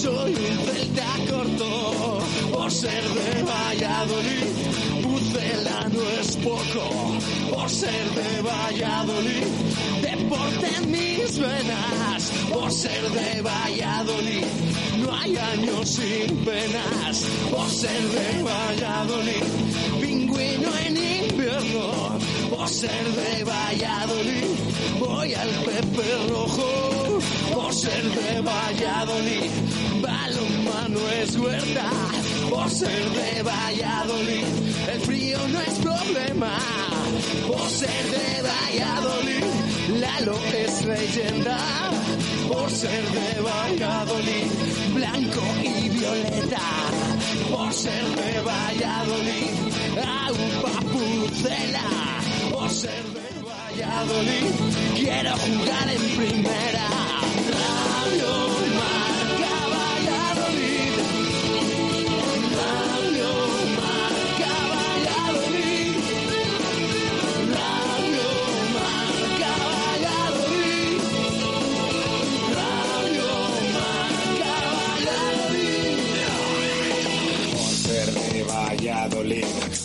soy 0.00 0.34
un 0.34 0.58
celta 0.66 1.12
corto 1.28 2.20
por 2.52 2.70
ser 2.72 3.02
de 3.02 3.42
Valladolid. 3.42 4.46
Pucela 5.02 5.88
no 5.92 6.02
es 6.20 6.36
poco 6.38 6.84
por 7.52 7.68
ser 7.68 8.04
de 8.18 8.42
Valladolid. 8.42 9.46
Deporte 10.00 10.66
en 10.78 10.90
mis 10.90 11.38
venas 11.38 12.32
por 12.50 12.70
ser 12.72 13.02
de 13.10 13.42
Valladolid. 13.42 14.46
No 15.02 15.14
hay 15.14 15.36
años 15.36 15.88
sin 15.88 16.36
penas 16.46 17.24
por 17.50 17.68
ser 17.68 18.02
de 18.16 18.42
Valladolid. 18.42 19.44
Invierno 21.70 22.18
por 22.50 22.68
ser 22.68 22.90
de 22.90 23.44
Valladolid. 23.44 24.44
Voy 24.98 25.34
al 25.34 25.48
Pepe 25.48 26.28
Rojo 26.28 27.18
por 27.54 27.72
ser 27.72 28.02
de 28.02 28.40
Valladolid. 28.40 29.50
Balonmano 30.02 31.08
es 31.22 31.36
huerta 31.36 31.90
por 32.48 32.70
ser 32.70 33.10
de 33.10 33.42
Valladolid. 33.42 34.44
El 34.92 35.00
frío 35.00 35.38
no 35.48 35.60
es 35.60 35.78
problema 35.78 36.58
por 37.46 37.70
ser 37.70 38.04
de 38.10 38.42
Valladolid. 38.42 40.00
Lalo 40.00 40.38
es 40.52 40.84
leyenda 40.84 41.58
por 42.48 42.70
ser 42.70 43.04
de 43.10 43.40
Valladolid. 43.40 44.50
Blanco 44.94 45.42
y 45.62 45.88
violeta 45.88 47.09
por 47.50 47.72
ser 47.72 48.04
de 48.04 48.40
Valladolid. 48.40 49.50
Aupa 49.98 50.80
Pucela 50.92 51.88
por 52.52 52.70
ser 52.70 53.04
de 53.14 53.42
Valladolid. 53.42 54.54
Quiero 54.96 55.30
jugar 55.36 55.88
en 55.90 56.16
primera. 56.16 56.88
Radio 57.60 58.59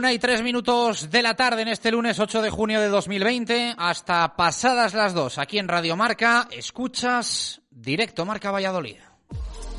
Una 0.00 0.14
y 0.14 0.18
tres 0.18 0.40
minutos 0.42 1.10
de 1.10 1.20
la 1.20 1.36
tarde 1.36 1.60
en 1.60 1.68
este 1.68 1.90
lunes 1.90 2.18
8 2.18 2.40
de 2.40 2.48
junio 2.48 2.80
de 2.80 2.88
2020, 2.88 3.74
hasta 3.76 4.34
pasadas 4.34 4.94
las 4.94 5.12
dos, 5.12 5.36
aquí 5.36 5.58
en 5.58 5.68
Radio 5.68 5.94
Marca, 5.94 6.48
escuchas 6.50 7.60
Directo 7.70 8.24
Marca 8.24 8.50
Valladolid. 8.50 8.96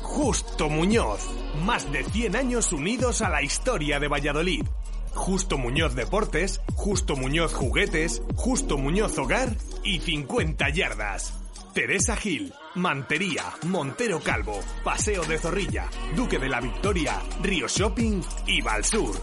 Justo 0.00 0.68
Muñoz. 0.68 1.28
Más 1.64 1.90
de 1.90 2.04
100 2.04 2.36
años 2.36 2.72
unidos 2.72 3.20
a 3.20 3.30
la 3.30 3.42
historia 3.42 3.98
de 3.98 4.06
Valladolid. 4.06 4.64
Justo 5.12 5.58
Muñoz 5.58 5.96
Deportes, 5.96 6.60
Justo 6.76 7.16
Muñoz 7.16 7.52
Juguetes, 7.52 8.22
Justo 8.36 8.78
Muñoz 8.78 9.18
Hogar 9.18 9.48
y 9.82 9.98
50 9.98 10.68
yardas. 10.68 11.34
Teresa 11.74 12.14
Gil, 12.14 12.54
Mantería, 12.76 13.42
Montero 13.66 14.20
Calvo, 14.20 14.60
Paseo 14.84 15.24
de 15.24 15.38
Zorrilla, 15.38 15.90
Duque 16.14 16.38
de 16.38 16.48
la 16.48 16.60
Victoria, 16.60 17.20
Río 17.42 17.66
Shopping 17.66 18.22
y 18.46 18.62
Valsur. 18.62 19.20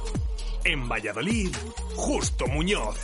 En 0.66 0.90
Valladolid, 0.90 1.50
Justo 1.96 2.48
Muñoz. 2.48 2.98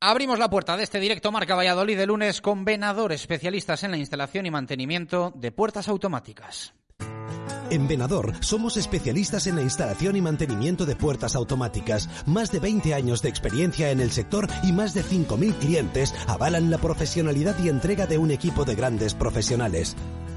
Abrimos 0.00 0.38
la 0.38 0.48
puerta 0.48 0.76
de 0.76 0.84
este 0.84 0.98
directo 0.98 1.30
Marca 1.30 1.54
Valladolid 1.54 1.98
de 1.98 2.06
lunes 2.06 2.40
con 2.40 2.64
Venador, 2.64 3.12
especialistas 3.12 3.84
en 3.84 3.90
la 3.90 3.98
instalación 3.98 4.46
y 4.46 4.50
mantenimiento 4.50 5.30
de 5.36 5.52
puertas 5.52 5.88
automáticas. 5.88 6.72
En 7.68 7.86
Venador 7.86 8.32
somos 8.40 8.76
especialistas 8.76 9.46
en 9.46 9.56
la 9.56 9.62
instalación 9.62 10.16
y 10.16 10.20
mantenimiento 10.20 10.86
de 10.86 10.96
puertas 10.96 11.36
automáticas. 11.36 12.08
Más 12.26 12.50
de 12.50 12.60
20 12.60 12.94
años 12.94 13.22
de 13.22 13.28
experiencia 13.28 13.90
en 13.90 14.00
el 14.00 14.10
sector 14.10 14.48
y 14.64 14.72
más 14.72 14.94
de 14.94 15.04
5.000 15.04 15.54
clientes 15.58 16.14
avalan 16.26 16.70
la 16.70 16.78
profesionalidad 16.78 17.56
y 17.62 17.68
entrega 17.68 18.06
de 18.06 18.18
un 18.18 18.30
equipo 18.30 18.64
de 18.64 18.74
grandes 18.74 19.14
profesionales. 19.14 19.96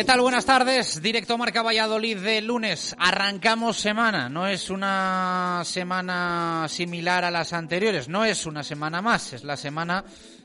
¿Qué 0.00 0.04
tal? 0.04 0.22
Buenas 0.22 0.46
tardes. 0.46 1.02
Directo 1.02 1.36
Marca 1.36 1.60
Valladolid 1.60 2.16
de 2.20 2.40
lunes. 2.40 2.96
Arrancamos 2.98 3.78
semana. 3.78 4.30
No 4.30 4.46
es 4.46 4.70
una 4.70 5.60
semana 5.66 6.64
similar 6.70 7.22
a 7.22 7.30
las 7.30 7.52
anteriores. 7.52 8.08
No 8.08 8.24
es 8.24 8.46
una 8.46 8.62
semana 8.62 9.02
más. 9.02 9.34
Es 9.34 9.44
la 9.44 9.58
semana 9.58 10.02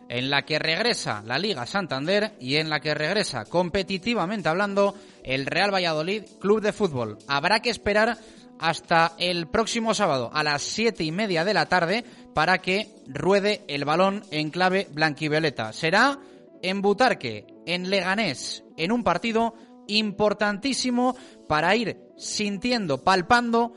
en 0.10 0.30
la 0.30 0.42
que 0.42 0.60
regresa 0.60 1.24
la 1.26 1.40
Liga 1.40 1.66
Santander 1.66 2.34
y 2.38 2.58
en 2.58 2.70
la 2.70 2.82
que 2.82 2.94
regresa 2.94 3.46
competitivamente 3.46 4.50
hablando 4.50 4.94
el 5.24 5.46
Real 5.46 5.74
Valladolid 5.74 6.24
Club 6.42 6.60
de 6.60 6.74
Fútbol. 6.74 7.18
Habrá 7.30 7.62
que 7.62 7.70
esperar 7.70 8.18
hasta 8.60 9.14
el 9.20 9.48
próximo 9.48 9.94
sábado 9.94 10.32
a 10.34 10.44
las 10.44 10.64
siete 10.64 11.06
y 11.06 11.14
media 11.14 11.46
de 11.46 11.54
la 11.54 11.68
tarde 11.68 12.04
para 12.34 12.58
que 12.58 12.90
ruede 13.08 13.64
el 13.70 13.86
balón 13.86 14.26
en 14.32 14.50
clave 14.50 14.90
blanquivioleta. 14.92 15.72
Será 15.72 16.20
en 16.62 16.82
Butarque, 16.82 17.48
en 17.66 17.90
Leganés, 17.90 18.65
en 18.78 18.92
un 18.92 19.04
partido 19.04 19.54
importantísimo 19.88 21.16
para 21.48 21.76
ir 21.76 21.98
sintiendo, 22.18 23.04
palpando 23.04 23.74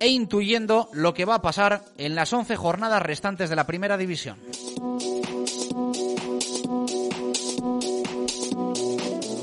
e 0.00 0.08
intuyendo 0.08 0.88
lo 0.92 1.14
que 1.14 1.24
va 1.24 1.36
a 1.36 1.42
pasar 1.42 1.84
en 1.96 2.14
las 2.14 2.32
11 2.32 2.56
jornadas 2.56 3.02
restantes 3.02 3.48
de 3.50 3.56
la 3.56 3.66
primera 3.66 3.96
división. 3.96 4.38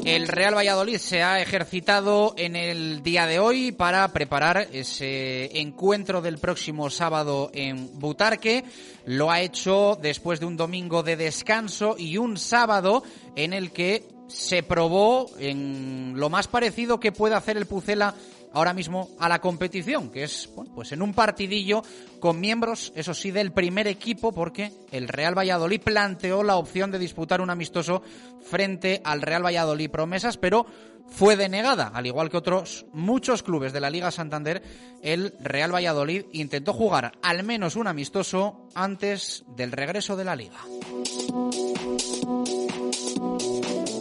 El 0.09 0.27
Real 0.27 0.55
Valladolid 0.57 0.97
se 0.97 1.21
ha 1.21 1.39
ejercitado 1.39 2.33
en 2.35 2.55
el 2.55 3.03
día 3.03 3.27
de 3.27 3.37
hoy 3.37 3.71
para 3.71 4.07
preparar 4.07 4.67
ese 4.73 5.59
encuentro 5.59 6.19
del 6.23 6.39
próximo 6.39 6.89
sábado 6.89 7.51
en 7.53 7.99
Butarque. 7.99 8.63
Lo 9.05 9.29
ha 9.29 9.41
hecho 9.41 9.99
después 10.01 10.39
de 10.39 10.47
un 10.47 10.57
domingo 10.57 11.03
de 11.03 11.15
descanso 11.15 11.95
y 11.95 12.17
un 12.17 12.37
sábado 12.37 13.03
en 13.35 13.53
el 13.53 13.71
que 13.71 14.03
se 14.29 14.63
probó 14.63 15.29
en 15.39 16.13
lo 16.15 16.29
más 16.29 16.47
parecido 16.47 16.99
que 16.99 17.11
puede 17.11 17.35
hacer 17.35 17.57
el 17.57 17.65
Pucela 17.65 18.15
ahora 18.53 18.73
mismo 18.73 19.09
a 19.19 19.29
la 19.29 19.41
competición, 19.41 20.09
que 20.09 20.23
es 20.23 20.49
bueno, 20.55 20.71
pues 20.73 20.91
en 20.91 21.01
un 21.01 21.13
partidillo 21.13 21.83
con 22.19 22.39
miembros, 22.39 22.91
eso 22.95 23.13
sí, 23.13 23.31
del 23.31 23.51
primer 23.51 23.87
equipo, 23.87 24.31
porque 24.31 24.71
el 24.91 25.07
Real 25.07 25.37
Valladolid 25.37 25.81
planteó 25.81 26.43
la 26.43 26.57
opción 26.57 26.91
de 26.91 26.99
disputar 26.99 27.41
un 27.41 27.49
amistoso 27.49 28.01
frente 28.41 29.01
al 29.03 29.21
Real 29.21 29.45
Valladolid 29.45 29.89
Promesas, 29.89 30.37
pero 30.37 30.65
fue 31.07 31.35
denegada, 31.35 31.91
al 31.93 32.05
igual 32.05 32.29
que 32.29 32.37
otros 32.37 32.85
muchos 32.93 33.43
clubes 33.43 33.73
de 33.73 33.81
la 33.81 33.89
Liga 33.89 34.11
Santander, 34.11 34.61
el 35.01 35.33
Real 35.39 35.73
Valladolid 35.73 36.25
intentó 36.33 36.73
jugar 36.73 37.13
al 37.21 37.43
menos 37.43 37.75
un 37.75 37.87
amistoso 37.87 38.67
antes 38.75 39.43
del 39.55 39.71
regreso 39.71 40.15
de 40.15 40.25
la 40.25 40.35
liga. 40.35 40.59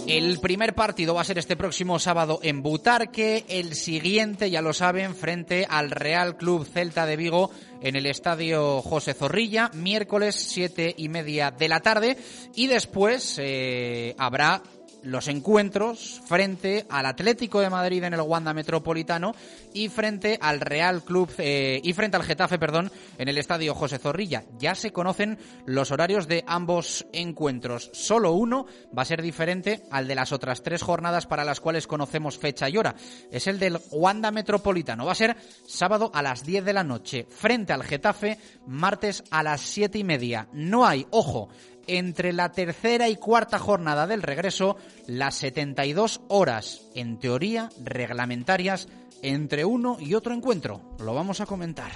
El 0.09 0.41
primer 0.41 0.75
partido 0.75 1.13
va 1.13 1.21
a 1.21 1.25
ser 1.25 1.37
este 1.37 1.55
próximo 1.55 1.99
sábado 1.99 2.41
en 2.43 2.63
Butarque, 2.63 3.45
el 3.47 3.75
siguiente, 3.75 4.51
ya 4.51 4.63
lo 4.63 4.73
saben, 4.73 5.15
frente 5.15 5.67
al 5.69 5.91
Real 5.91 6.39
Club 6.39 6.67
Celta 6.67 7.05
de 7.05 7.19
Vigo 7.19 7.51
en 7.83 7.95
el 7.95 8.07
Estadio 8.07 8.81
José 8.81 9.13
Zorrilla, 9.13 9.71
miércoles 9.75 10.35
siete 10.35 10.95
y 10.97 11.11
media 11.11 11.51
de 11.51 11.69
la 11.69 11.81
tarde, 11.81 12.17
y 12.55 12.69
después 12.69 13.37
eh, 13.39 14.15
habrá 14.17 14.63
los 15.03 15.29
encuentros 15.29 16.21
frente 16.27 16.87
al 16.89 17.07
Atlético 17.07 17.61
de 17.61 17.71
Madrid 17.71 18.03
en 18.05 18.15
el 18.15 18.21
Wanda 18.21 18.55
Metropolitano 18.55 19.35
y 19.73 19.89
frente 19.89 20.39
al 20.41 20.61
Real 20.61 21.03
Club 21.03 21.31
eh, 21.39 21.81
y 21.83 21.93
frente 21.93 22.17
al 22.17 22.25
Getafe, 22.25 22.59
perdón, 22.59 22.91
en 23.19 23.29
el 23.29 23.39
Estadio 23.39 23.75
José 23.75 23.99
Zorrilla. 23.99 24.45
Ya 24.59 24.75
se 24.75 24.93
conocen 24.93 25.39
los 25.67 25.91
horarios 25.91 26.29
de 26.29 26.45
ambos 26.47 27.07
encuentros. 27.13 27.91
Solo 27.93 28.33
uno 28.33 28.67
va 28.97 29.03
a 29.03 29.07
ser 29.07 29.23
diferente 29.23 29.83
al 29.91 30.09
de 30.09 30.15
las 30.15 30.33
otras 30.33 30.63
tres 30.63 30.83
jornadas 30.83 31.27
para 31.27 31.45
las 31.45 31.61
cuales 31.61 31.87
conocemos 31.87 32.39
fecha 32.39 32.69
y 32.69 32.77
hora. 32.77 32.95
Es 33.31 33.47
el 33.47 33.59
del 33.59 33.79
Wanda 33.91 34.31
Metropolitano. 34.31 35.07
Va 35.07 35.13
a 35.13 35.17
ser 35.17 35.37
sábado 35.67 36.11
a 36.15 36.23
las 36.23 36.45
10 36.45 36.65
de 36.65 36.73
la 36.73 36.85
noche 36.85 37.27
frente 37.29 37.73
al 37.73 37.85
Getafe, 37.85 38.39
martes 38.67 39.25
a 39.31 39.43
las 39.43 39.61
siete 39.61 39.99
y 39.99 40.05
media. 40.05 40.49
No 40.53 40.87
hay, 40.87 41.07
ojo, 41.11 41.49
entre 41.89 42.33
la 42.33 42.53
tercera 42.53 43.09
y 43.09 43.17
cuarta 43.17 43.59
jornada 43.59 44.07
del 44.07 44.23
regreso 44.23 44.77
las 45.07 45.35
72 45.37 46.21
horas, 46.29 46.83
en 46.95 47.19
teoría, 47.19 47.71
reglamentarias 47.83 48.89
entre 49.23 49.65
uno 49.65 49.97
y 49.99 50.15
otro 50.15 50.35
encuentro. 50.35 50.81
Lo 51.01 51.15
vamos 51.15 51.41
a 51.41 51.47
comentar. 51.47 51.93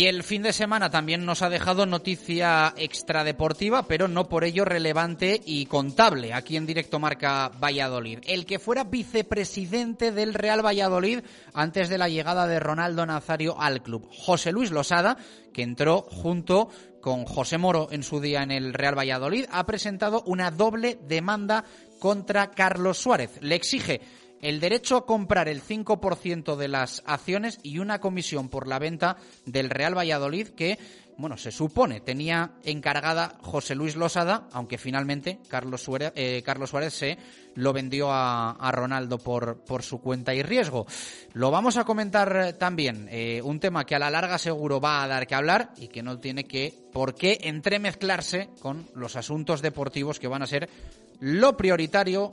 Y 0.00 0.06
el 0.06 0.22
fin 0.22 0.40
de 0.40 0.54
semana 0.54 0.88
también 0.88 1.26
nos 1.26 1.42
ha 1.42 1.50
dejado 1.50 1.84
noticia 1.84 2.72
extradeportiva, 2.78 3.82
pero 3.82 4.08
no 4.08 4.30
por 4.30 4.44
ello 4.44 4.64
relevante 4.64 5.38
y 5.44 5.66
contable 5.66 6.32
aquí 6.32 6.56
en 6.56 6.64
directo 6.64 6.98
marca 6.98 7.50
Valladolid. 7.62 8.20
El 8.26 8.46
que 8.46 8.58
fuera 8.58 8.84
vicepresidente 8.84 10.10
del 10.10 10.32
Real 10.32 10.64
Valladolid 10.64 11.20
antes 11.52 11.90
de 11.90 11.98
la 11.98 12.08
llegada 12.08 12.46
de 12.46 12.60
Ronaldo 12.60 13.04
Nazario 13.04 13.60
al 13.60 13.82
club, 13.82 14.08
José 14.10 14.52
Luis 14.52 14.70
Losada, 14.70 15.18
que 15.52 15.60
entró 15.60 16.00
junto 16.00 16.70
con 17.02 17.26
José 17.26 17.58
Moro 17.58 17.88
en 17.90 18.02
su 18.02 18.20
día 18.20 18.42
en 18.42 18.52
el 18.52 18.72
Real 18.72 18.96
Valladolid, 18.96 19.44
ha 19.52 19.66
presentado 19.66 20.22
una 20.24 20.50
doble 20.50 20.98
demanda 21.06 21.66
contra 21.98 22.52
Carlos 22.52 22.96
Suárez. 22.96 23.32
Le 23.42 23.54
exige 23.54 24.00
el 24.40 24.60
derecho 24.60 24.96
a 24.96 25.06
comprar 25.06 25.48
el 25.48 25.62
5% 25.62 26.56
de 26.56 26.68
las 26.68 27.02
acciones 27.06 27.58
y 27.62 27.78
una 27.78 28.00
comisión 28.00 28.48
por 28.48 28.66
la 28.66 28.78
venta 28.78 29.16
del 29.44 29.70
Real 29.70 29.96
Valladolid 29.96 30.48
que, 30.48 30.78
bueno, 31.18 31.36
se 31.36 31.50
supone 31.50 32.00
tenía 32.00 32.52
encargada 32.64 33.36
José 33.42 33.74
Luis 33.74 33.96
Losada, 33.96 34.48
aunque 34.52 34.78
finalmente 34.78 35.38
Carlos 35.48 35.82
Suárez, 35.82 36.12
eh, 36.16 36.42
Carlos 36.44 36.70
Suárez 36.70 36.94
se 36.94 37.18
lo 37.54 37.72
vendió 37.72 38.08
a, 38.10 38.70
Ronaldo 38.72 39.18
por, 39.18 39.64
por, 39.64 39.82
su 39.82 40.00
cuenta 40.00 40.34
y 40.34 40.42
riesgo. 40.42 40.86
Lo 41.32 41.50
vamos 41.50 41.76
a 41.76 41.84
comentar 41.84 42.54
también, 42.54 43.08
eh, 43.10 43.42
un 43.42 43.60
tema 43.60 43.84
que 43.84 43.96
a 43.96 43.98
la 43.98 44.10
larga 44.10 44.38
seguro 44.38 44.80
va 44.80 45.02
a 45.02 45.08
dar 45.08 45.26
que 45.26 45.34
hablar 45.34 45.72
y 45.76 45.88
que 45.88 46.02
no 46.02 46.18
tiene 46.18 46.44
que 46.44 46.72
por 46.92 47.14
qué 47.14 47.38
entremezclarse 47.42 48.48
con 48.60 48.88
los 48.94 49.16
asuntos 49.16 49.62
deportivos 49.62 50.18
que 50.18 50.28
van 50.28 50.42
a 50.42 50.46
ser 50.46 50.70
lo 51.18 51.56
prioritario 51.56 52.32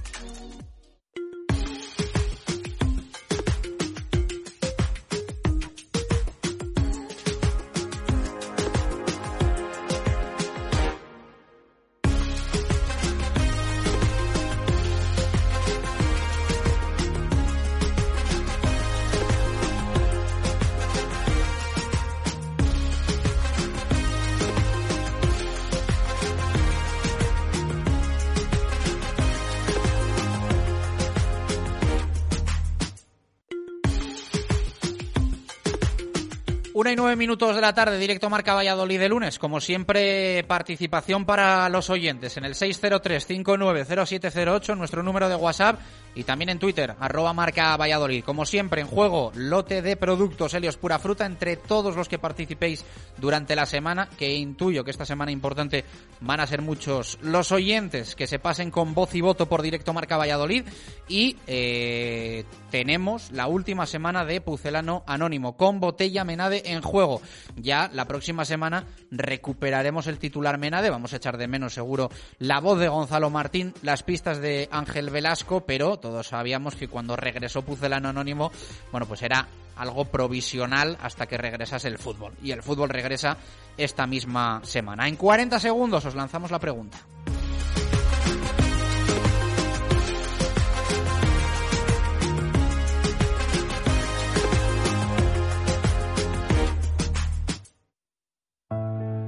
Una 36.91 36.95
y 36.95 37.03
nueve 37.03 37.15
minutos 37.15 37.55
de 37.55 37.61
la 37.61 37.73
tarde, 37.73 37.97
directo 37.97 38.29
Marca 38.29 38.53
Valladolid 38.53 38.99
de 38.99 39.07
lunes. 39.07 39.39
Como 39.39 39.61
siempre, 39.61 40.43
participación 40.43 41.23
para 41.23 41.69
los 41.69 41.89
oyentes 41.89 42.35
en 42.35 42.43
el 42.43 42.53
603-590708, 42.53 44.75
nuestro 44.75 45.01
número 45.01 45.29
de 45.29 45.35
WhatsApp, 45.35 45.79
y 46.15 46.23
también 46.23 46.49
en 46.49 46.57
Twitter, 46.59 46.93
arroba 46.99 47.31
Marca 47.31 47.77
Valladolid. 47.77 48.25
Como 48.25 48.45
siempre, 48.45 48.81
en 48.81 48.87
juego, 48.87 49.31
lote 49.35 49.81
de 49.81 49.95
productos 49.95 50.53
Helios 50.53 50.75
Pura 50.75 50.99
Fruta 50.99 51.25
entre 51.25 51.55
todos 51.55 51.95
los 51.95 52.09
que 52.09 52.19
participéis 52.19 52.83
durante 53.17 53.55
la 53.55 53.65
semana, 53.65 54.09
que 54.17 54.35
intuyo 54.35 54.83
que 54.83 54.91
esta 54.91 55.05
semana 55.05 55.31
importante 55.31 55.85
van 56.19 56.41
a 56.41 56.47
ser 56.47 56.61
muchos 56.61 57.17
los 57.21 57.53
oyentes 57.53 58.15
que 58.15 58.27
se 58.27 58.39
pasen 58.39 58.71
con 58.71 58.93
voz 58.93 59.15
y 59.15 59.21
voto 59.21 59.47
por 59.47 59.61
directo 59.61 59.93
Marca 59.93 60.17
Valladolid. 60.17 60.65
Y 61.07 61.37
eh, 61.47 62.43
tenemos 62.69 63.31
la 63.31 63.47
última 63.47 63.85
semana 63.85 64.25
de 64.25 64.41
Pucelano 64.41 65.05
Anónimo, 65.07 65.55
con 65.55 65.79
botella 65.79 66.25
Menade 66.25 66.63
en 66.65 66.80
juego. 66.81 67.21
Ya 67.55 67.89
la 67.93 68.05
próxima 68.05 68.45
semana 68.45 68.85
recuperaremos 69.11 70.07
el 70.07 70.19
titular 70.19 70.57
Menade, 70.57 70.89
vamos 70.89 71.13
a 71.13 71.17
echar 71.17 71.37
de 71.37 71.47
menos 71.47 71.73
seguro 71.73 72.09
la 72.39 72.59
voz 72.59 72.79
de 72.79 72.87
Gonzalo 72.87 73.29
Martín, 73.29 73.73
las 73.81 74.03
pistas 74.03 74.39
de 74.39 74.69
Ángel 74.71 75.09
Velasco, 75.09 75.65
pero 75.65 75.97
todos 75.97 76.27
sabíamos 76.27 76.75
que 76.75 76.87
cuando 76.87 77.15
regresó 77.15 77.61
Pucelano 77.61 78.09
Anónimo, 78.09 78.51
bueno, 78.91 79.07
pues 79.07 79.21
era 79.21 79.47
algo 79.75 80.05
provisional 80.05 80.97
hasta 81.01 81.25
que 81.25 81.37
regresase 81.37 81.87
el 81.87 81.97
fútbol. 81.97 82.33
Y 82.43 82.51
el 82.51 82.63
fútbol 82.63 82.89
regresa 82.89 83.37
esta 83.77 84.05
misma 84.05 84.61
semana. 84.63 85.07
En 85.07 85.15
40 85.15 85.59
segundos 85.59 86.05
os 86.05 86.15
lanzamos 86.15 86.51
la 86.51 86.59
pregunta. 86.59 86.99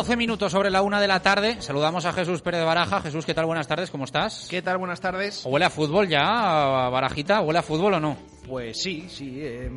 12 0.00 0.16
minutos 0.16 0.50
sobre 0.50 0.70
la 0.70 0.80
una 0.80 0.98
de 0.98 1.06
la 1.06 1.20
tarde. 1.20 1.60
Saludamos 1.60 2.06
a 2.06 2.14
Jesús 2.14 2.40
Pérez 2.40 2.60
de 2.60 2.64
Baraja. 2.64 3.02
Jesús, 3.02 3.26
¿qué 3.26 3.34
tal? 3.34 3.44
Buenas 3.44 3.68
tardes, 3.68 3.90
¿cómo 3.90 4.04
estás? 4.04 4.46
¿Qué 4.48 4.62
tal? 4.62 4.78
Buenas 4.78 4.98
tardes. 4.98 5.42
¿Huele 5.44 5.66
a 5.66 5.68
fútbol 5.68 6.08
ya, 6.08 6.22
Barajita? 6.88 7.42
¿Huele 7.42 7.58
a 7.58 7.62
fútbol 7.62 7.92
o 7.92 8.00
no? 8.00 8.16
Pues 8.48 8.80
sí, 8.80 9.04
sí. 9.10 9.40
Eh, 9.42 9.70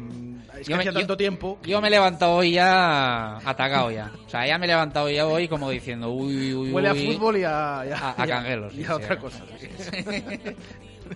es 0.61 0.65
que 0.65 0.75
hacía 0.75 0.93
tanto 0.93 1.17
tiempo. 1.17 1.59
Yo 1.63 1.81
me 1.81 1.89
he 1.89 1.91
levantado 1.91 2.35
hoy 2.35 2.53
ya 2.53 3.35
atacado 3.35 3.91
ya. 3.91 4.13
O 4.25 4.29
sea, 4.29 4.47
ya 4.47 4.57
me 4.57 4.63
he 4.65 4.69
levantado 4.69 5.09
ya 5.09 5.27
hoy 5.27 5.49
como 5.49 5.69
diciendo, 5.69 6.09
uy, 6.11 6.53
uy, 6.53 6.71
Huele 6.71 6.87
a 6.87 6.95
fútbol 6.95 7.37
y 7.39 7.43
a... 7.43 7.81
a, 7.81 8.25
canguelos. 8.25 8.73
Y 8.75 8.85
a, 8.85 8.95
otra 8.95 9.19
cosa. 9.19 9.43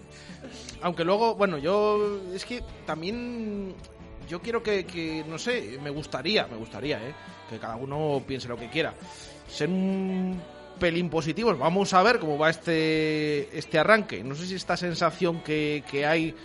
Aunque 0.82 1.06
luego, 1.06 1.34
bueno, 1.36 1.58
yo... 1.58 2.20
Es 2.34 2.44
que 2.44 2.62
también... 2.86 3.74
Yo 4.28 4.42
quiero 4.42 4.62
que, 4.62 4.86
que, 4.86 5.24
no 5.26 5.38
sé, 5.38 5.80
me 5.82 5.92
gustaría, 5.92 6.46
me 6.48 6.58
gustaría, 6.58 6.98
¿eh? 6.98 7.14
Que 7.50 7.60
cada 7.60 7.75
uno 7.75 8.22
piense 8.25 8.48
lo 8.48 8.58
que 8.58 8.70
quiera. 8.70 8.94
Ser 9.48 9.70
un 9.70 10.42
pelín 10.80 11.10
positivos. 11.10 11.58
Vamos 11.58 11.94
a 11.94 12.04
ver 12.04 12.20
cómo 12.20 12.38
va 12.38 12.50
este, 12.50 13.58
este 13.58 13.80
arranque. 13.80 14.24
No 14.24 14.36
sé 14.36 14.46
si 14.46 14.56
esta 14.56 14.77
sensación 14.77 15.42
que, 15.42 15.84
que 15.89 16.06
hay 16.06 16.36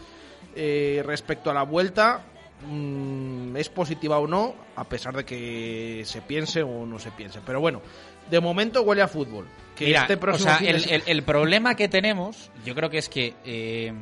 eh, 0.55 1.03
respecto 1.05 1.51
a 1.51 1.55
la 1.55 1.63
vuelta 1.63 2.25
mm, 2.67 3.57
es 3.57 3.69
positiva 3.69 4.19
o 4.19 4.27
no, 4.27 4.55
a 4.77 4.85
pesar 4.85 5.15
de 5.15 5.25
que 5.25 6.03
se 6.05 6.23
piense 6.23 6.63
o 6.63 6.87
no 6.87 6.99
se 6.99 7.11
piense. 7.11 7.41
Pero 7.45 7.61
bueno, 7.61 7.83
de 8.31 8.41
momento 8.41 8.83
huele 8.83 9.03
a 9.03 9.09
fútbol. 9.09 9.47
Que 9.77 9.95
este 9.95 10.19
el, 10.61 11.03
el, 11.07 11.23
problema 11.23 11.75
que 11.75 11.89
tenemos, 11.89 12.51
yo 12.65 12.75
creo 12.75 12.91
que 12.91 12.99
es 12.99 13.09
que 13.09 13.35
eh, 13.45 13.93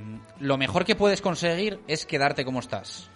lo 0.41 0.59
mejor 0.59 0.85
que 0.85 0.97
puedes 0.97 1.21
conseguir 1.21 1.79
es 1.87 2.07
quedarte 2.07 2.45
como 2.45 2.59
estás 2.59 3.10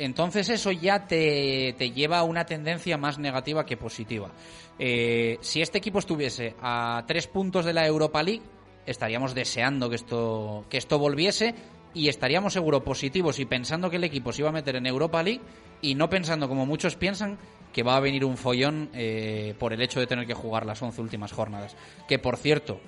entonces 0.00 0.48
eso 0.48 0.72
ya 0.72 1.06
te, 1.06 1.72
lleva 1.94 2.18
a 2.18 2.24
una 2.24 2.46
tendencia 2.46 2.96
más 2.96 3.18
negativa 3.18 3.66
que 3.66 3.76
positiva. 3.76 4.30
Eh, 4.78 5.36
si 5.42 5.60
este 5.60 5.78
equipo 5.78 5.98
estuviese 5.98 6.54
a 6.62 7.04
tres 7.06 7.26
puntos 7.26 7.64
de 7.66 7.74
la 7.74 7.86
Europa 7.86 8.22
League, 8.22 8.42
estaríamos 8.86 9.34
deseando 9.34 9.90
que 9.90 9.96
esto, 9.96 10.64
que 10.70 10.78
esto 10.78 10.98
volviese 10.98 11.54
y 11.92 12.08
estaríamos 12.08 12.52
seguro 12.52 12.82
positivos 12.82 13.38
y 13.38 13.44
pensando 13.44 13.90
que 13.90 13.96
el 13.96 14.04
equipo 14.04 14.32
se 14.32 14.42
iba 14.42 14.48
a 14.48 14.52
meter 14.52 14.76
en 14.76 14.86
Europa 14.86 15.22
League 15.22 15.42
y 15.82 15.94
no 15.94 16.08
pensando 16.08 16.48
como 16.48 16.64
muchos 16.64 16.96
piensan 16.96 17.38
que 17.72 17.82
va 17.82 17.96
a 17.96 18.00
venir 18.00 18.24
un 18.24 18.36
follón 18.36 18.90
eh, 18.94 19.54
por 19.58 19.72
el 19.72 19.82
hecho 19.82 20.00
de 20.00 20.06
tener 20.06 20.26
que 20.26 20.34
jugar 20.34 20.66
las 20.66 20.80
once 20.82 21.00
últimas 21.00 21.32
jornadas. 21.32 21.76
Que 22.08 22.18
por 22.18 22.36
cierto, 22.36 22.80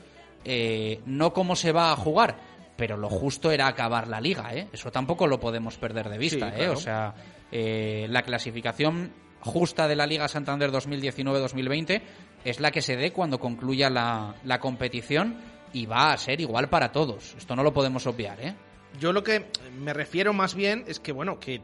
eh, 0.45 1.01
no 1.07 1.33
cómo 1.33 1.57
se 1.57 1.73
va 1.73 1.93
a 1.93 1.97
jugar, 1.97 2.39
pero 2.83 2.97
lo 2.97 3.09
justo 3.09 3.53
era 3.53 3.69
acabar 3.69 4.09
la 4.09 4.21
liga, 4.21 4.53
¿eh? 4.53 4.67
Eso 4.73 4.91
tampoco 4.91 5.29
lo 5.29 5.39
podemos 5.39 5.79
perder 5.79 6.09
de 6.09 6.19
vista, 6.19 6.53
¿eh? 6.59 6.69
O 6.69 6.75
sea, 6.75 7.15
eh, 7.53 8.09
la 8.11 8.23
clasificación 8.23 9.13
justa 9.39 9.87
de 9.87 9.95
la 9.95 10.05
Liga 10.05 10.27
Santander 10.27 10.73
2019-2020 10.73 12.03
es 12.45 12.59
la 12.59 12.73
que 12.73 12.83
se 12.83 12.97
dé 12.97 13.13
cuando 13.13 13.39
concluya 13.39 13.89
la, 13.89 14.35
la 14.43 14.59
competición 14.59 15.37
y 15.73 15.87
va 15.87 16.13
a 16.13 16.17
ser 16.17 16.41
igual 16.41 16.71
para 16.71 16.91
todos. 16.91 17.37
Esto 17.39 17.55
no 17.55 17.63
lo 17.63 17.73
podemos 17.73 18.05
obviar, 18.09 18.41
¿eh? 18.41 18.57
Yo 18.99 19.13
lo 19.13 19.23
que 19.23 19.47
me 19.79 19.93
refiero 19.93 20.33
más 20.33 20.57
bien 20.57 20.83
es 20.89 20.99
que, 20.99 21.13
bueno, 21.13 21.39
que 21.39 21.63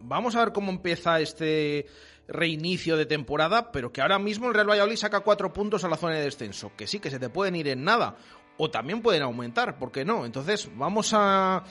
vamos 0.00 0.34
a 0.34 0.40
ver 0.40 0.52
cómo 0.52 0.72
empieza 0.72 1.20
este 1.20 1.86
reinicio 2.26 2.96
de 2.96 3.06
temporada, 3.06 3.72
pero 3.72 3.92
que 3.92 4.00
ahora 4.00 4.18
mismo 4.18 4.48
el 4.48 4.54
Real 4.54 4.70
Valladolid 4.70 4.96
saca 4.96 5.20
cuatro 5.20 5.52
puntos 5.52 5.84
a 5.84 5.88
la 5.88 5.96
zona 5.96 6.14
de 6.14 6.22
descenso, 6.22 6.72
que 6.76 6.86
sí, 6.86 7.00
que 7.00 7.10
se 7.10 7.18
te 7.18 7.28
pueden 7.28 7.56
ir 7.56 7.68
en 7.68 7.84
nada, 7.84 8.16
o 8.62 8.70
también 8.70 9.00
pueden 9.00 9.22
aumentar, 9.22 9.78
¿por 9.78 9.90
qué 9.90 10.04
no? 10.04 10.26
Entonces, 10.26 10.68
vamos 10.76 11.12
a, 11.14 11.64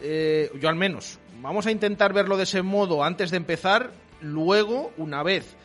eh, 0.00 0.50
yo 0.60 0.68
al 0.68 0.74
menos, 0.74 1.20
vamos 1.40 1.66
a 1.66 1.70
intentar 1.70 2.12
verlo 2.12 2.36
de 2.36 2.42
ese 2.42 2.62
modo 2.62 3.04
antes 3.04 3.30
de 3.30 3.36
empezar, 3.36 3.92
luego, 4.20 4.92
una 4.96 5.22
vez 5.22 5.56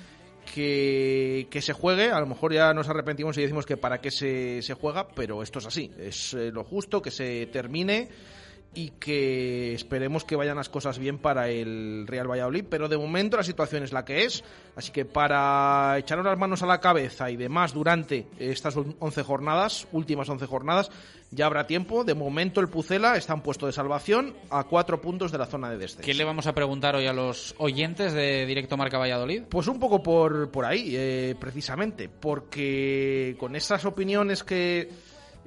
que, 0.53 1.47
que, 1.49 1.63
se 1.63 1.73
juegue. 1.73 2.11
A 2.11 2.19
lo 2.19 2.27
mejor 2.27 2.53
ya 2.53 2.75
nos 2.75 2.87
arrepentimos 2.89 3.35
y 3.39 3.41
decimos 3.41 3.65
que 3.65 3.75
para 3.75 4.01
qué 4.01 4.11
se, 4.11 4.61
se 4.61 4.75
juega, 4.75 5.07
pero 5.07 5.41
esto 5.41 5.57
es 5.57 5.65
así. 5.65 5.91
Es 5.97 6.35
eh, 6.35 6.51
lo 6.51 6.63
justo 6.63 7.01
que 7.01 7.09
se 7.09 7.47
termine 7.47 8.09
y 8.73 8.91
que 8.91 9.73
esperemos 9.73 10.23
que 10.23 10.35
vayan 10.35 10.57
las 10.57 10.69
cosas 10.69 10.99
bien 10.99 11.17
para 11.17 11.49
el 11.49 12.05
Real 12.07 12.29
Valladolid, 12.29 12.65
pero 12.69 12.87
de 12.87 12.97
momento 12.97 13.37
la 13.37 13.43
situación 13.43 13.83
es 13.83 13.91
la 13.91 14.05
que 14.05 14.25
es, 14.25 14.43
así 14.75 14.91
que 14.91 15.03
para 15.03 15.97
echarnos 15.97 16.25
las 16.25 16.37
manos 16.37 16.61
a 16.61 16.67
la 16.67 16.79
cabeza 16.79 17.31
y 17.31 17.37
demás 17.37 17.73
durante 17.73 18.27
estas 18.37 18.75
11 18.77 19.23
jornadas, 19.23 19.87
últimas 19.91 20.29
11 20.29 20.45
jornadas, 20.45 20.91
ya 21.31 21.45
habrá 21.45 21.67
tiempo. 21.67 22.03
De 22.03 22.13
momento 22.13 22.61
el 22.61 22.69
Pucela 22.69 23.15
está 23.15 23.33
en 23.33 23.41
puesto 23.41 23.65
de 23.65 23.73
salvación 23.73 24.35
a 24.49 24.63
cuatro 24.63 25.01
puntos 25.01 25.31
de 25.31 25.37
la 25.37 25.45
zona 25.45 25.69
de 25.69 25.77
descenso. 25.77 26.05
¿Qué 26.05 26.13
le 26.13 26.23
vamos 26.23 26.47
a 26.47 26.53
preguntar 26.53 26.95
hoy 26.95 27.07
a 27.07 27.13
los 27.13 27.55
oyentes 27.57 28.13
de 28.13 28.45
Directo 28.45 28.77
Marca 28.77 28.97
Valladolid? 28.97 29.43
Pues 29.49 29.67
un 29.67 29.79
poco 29.79 30.01
por, 30.01 30.51
por 30.51 30.65
ahí, 30.65 30.93
eh, 30.95 31.35
precisamente, 31.39 32.09
porque 32.09 33.35
con 33.39 33.55
esas 33.55 33.85
opiniones 33.85 34.43
que 34.43 34.89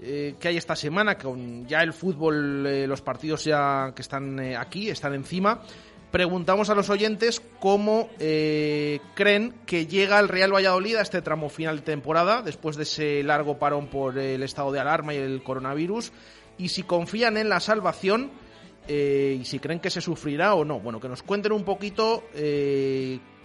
eh, 0.02 0.37
que 0.40 0.49
hay 0.49 0.57
esta 0.57 0.75
semana, 0.75 1.19
con 1.19 1.66
ya 1.66 1.83
el 1.83 1.92
fútbol, 1.92 2.66
eh, 2.66 2.87
los 2.87 3.02
partidos 3.02 3.45
ya 3.45 3.92
que 3.95 4.00
están 4.00 4.38
eh, 4.40 4.57
aquí, 4.57 4.88
están 4.88 5.12
encima. 5.12 5.61
preguntamos 6.11 6.71
a 6.71 6.75
los 6.75 6.88
oyentes 6.88 7.42
cómo 7.61 8.09
creen 8.19 9.54
que 9.66 9.87
llega 9.87 10.19
el 10.19 10.28
Real 10.28 10.52
Valladolid 10.52 10.97
a 10.97 11.02
este 11.02 11.21
tramo 11.23 11.50
final 11.50 11.76
de 11.76 11.83
temporada, 11.83 12.42
después 12.42 12.76
de 12.76 12.83
ese 12.85 13.23
largo 13.23 13.59
parón 13.59 13.88
por 13.88 14.19
el 14.19 14.42
estado 14.42 14.73
de 14.73 14.80
alarma 14.80 15.14
y 15.14 15.19
el 15.19 15.42
coronavirus, 15.42 16.12
y 16.59 16.71
si 16.71 16.83
confían 16.83 17.37
en 17.37 17.49
la 17.49 17.61
salvación 17.61 18.33
y 18.88 19.45
si 19.45 19.61
creen 19.61 19.78
que 19.78 19.88
se 19.88 20.00
sufrirá 20.00 20.54
o 20.54 20.64
no. 20.64 20.80
Bueno, 20.80 20.99
que 20.99 21.09
nos 21.09 21.23
cuenten 21.23 21.52
un 21.52 21.62
poquito 21.62 22.25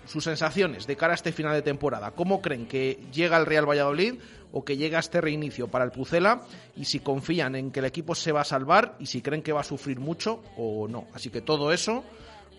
sus 0.05 0.23
sensaciones 0.23 0.87
de 0.87 0.95
cara 0.95 1.13
a 1.13 1.15
este 1.15 1.31
final 1.31 1.53
de 1.53 1.61
temporada. 1.61 2.11
¿Cómo 2.11 2.41
creen 2.41 2.65
que 2.65 2.99
llega 3.13 3.37
el 3.37 3.45
Real 3.45 3.69
Valladolid 3.69 4.15
o 4.55 4.63
que 4.63 4.77
llega 4.77 4.99
este 4.99 5.19
reinicio 5.19 5.67
para 5.67 5.83
el 5.83 5.91
Pucela? 5.91 6.41
Y 6.77 6.85
si 6.85 7.01
confían 7.01 7.55
en 7.55 7.71
que 7.71 7.81
el 7.81 7.85
equipo 7.85 8.15
se 8.15 8.31
va 8.31 8.41
a 8.41 8.45
salvar 8.45 8.95
y 8.99 9.05
si 9.05 9.21
creen 9.21 9.43
que 9.43 9.51
va 9.51 9.61
a 9.61 9.65
sufrir 9.65 9.99
mucho 9.99 10.41
o 10.55 10.87
no. 10.87 11.07
Así 11.13 11.29
que 11.29 11.41
todo 11.41 11.73
eso 11.73 12.03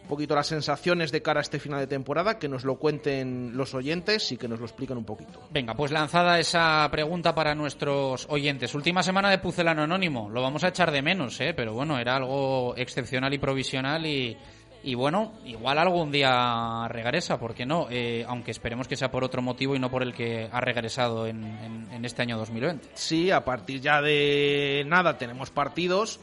un 0.07 0.11
poquito 0.11 0.37
las 0.37 0.47
sensaciones 0.47 1.11
de 1.11 1.21
cara 1.21 1.41
a 1.41 1.43
este 1.43 1.59
final 1.59 1.81
de 1.81 1.89
temporada, 1.89 2.39
que 2.39 2.49
nos 2.49 2.65
lo 2.65 2.77
cuenten 2.77 3.57
los 3.57 3.75
oyentes 3.75 4.31
y 4.31 4.37
que 4.37 4.47
nos 4.47 4.61
lo 4.61 4.67
expliquen 4.67 4.97
un 4.99 5.05
poquito. 5.05 5.41
Venga, 5.51 5.75
pues 5.75 5.91
lanzada 5.91 6.39
esa 6.39 6.89
pregunta 6.93 7.35
para 7.35 7.57
nuestros 7.57 8.25
oyentes. 8.31 8.73
Última 8.77 9.03
semana 9.03 9.31
de 9.31 9.39
Pucelano 9.39 9.83
Anónimo, 9.83 10.31
lo 10.31 10.43
vamos 10.43 10.63
a 10.63 10.69
echar 10.69 10.93
de 10.93 11.03
menos, 11.03 11.41
¿eh? 11.41 11.55
pero 11.57 11.75
bueno, 11.75 11.99
era 11.99 12.15
algo 12.15 12.77
excepcional 12.77 13.35
y 13.35 13.39
provisional 13.39 14.07
y, 14.07 14.37
y 14.87 14.95
bueno, 14.95 15.33
igual 15.45 15.79
algún 15.79 16.13
día 16.13 16.87
regresa, 16.89 17.39
¿por 17.41 17.55
qué 17.55 17.67
no? 17.67 17.89
Eh, 17.91 18.25
aunque 18.29 18.53
esperemos 18.53 18.87
que 18.87 18.95
sea 18.95 19.11
por 19.11 19.25
otro 19.25 19.43
motivo 19.43 19.75
y 19.75 19.81
no 19.81 19.91
por 19.91 20.05
el 20.05 20.15
que 20.15 20.49
ha 20.51 20.61
regresado 20.61 21.27
en, 21.27 21.43
en, 21.45 21.89
en 21.91 22.05
este 22.05 22.23
año 22.23 22.39
2020. 22.39 22.91
Sí, 22.95 23.33
a 23.33 23.45
partir 23.45 23.81
ya 23.81 24.01
de 24.01 24.85
nada 24.87 25.19
tenemos 25.19 25.51
partidos 25.51 26.21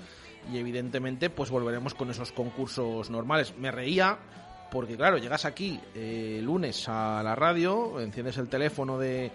y 0.50 0.58
evidentemente 0.58 1.30
pues 1.30 1.52
volveremos 1.52 1.94
con 1.94 2.10
esos 2.10 2.32
concursos 2.32 3.10
normales. 3.10 3.54
Me 3.58 3.70
reía 3.70 4.18
porque 4.72 4.96
claro, 4.96 5.18
llegas 5.18 5.44
aquí 5.44 5.78
eh, 5.94 6.40
lunes 6.42 6.88
a 6.88 7.22
la 7.22 7.36
radio, 7.36 8.00
enciendes 8.00 8.38
el 8.38 8.48
teléfono 8.48 8.98
de 8.98 9.30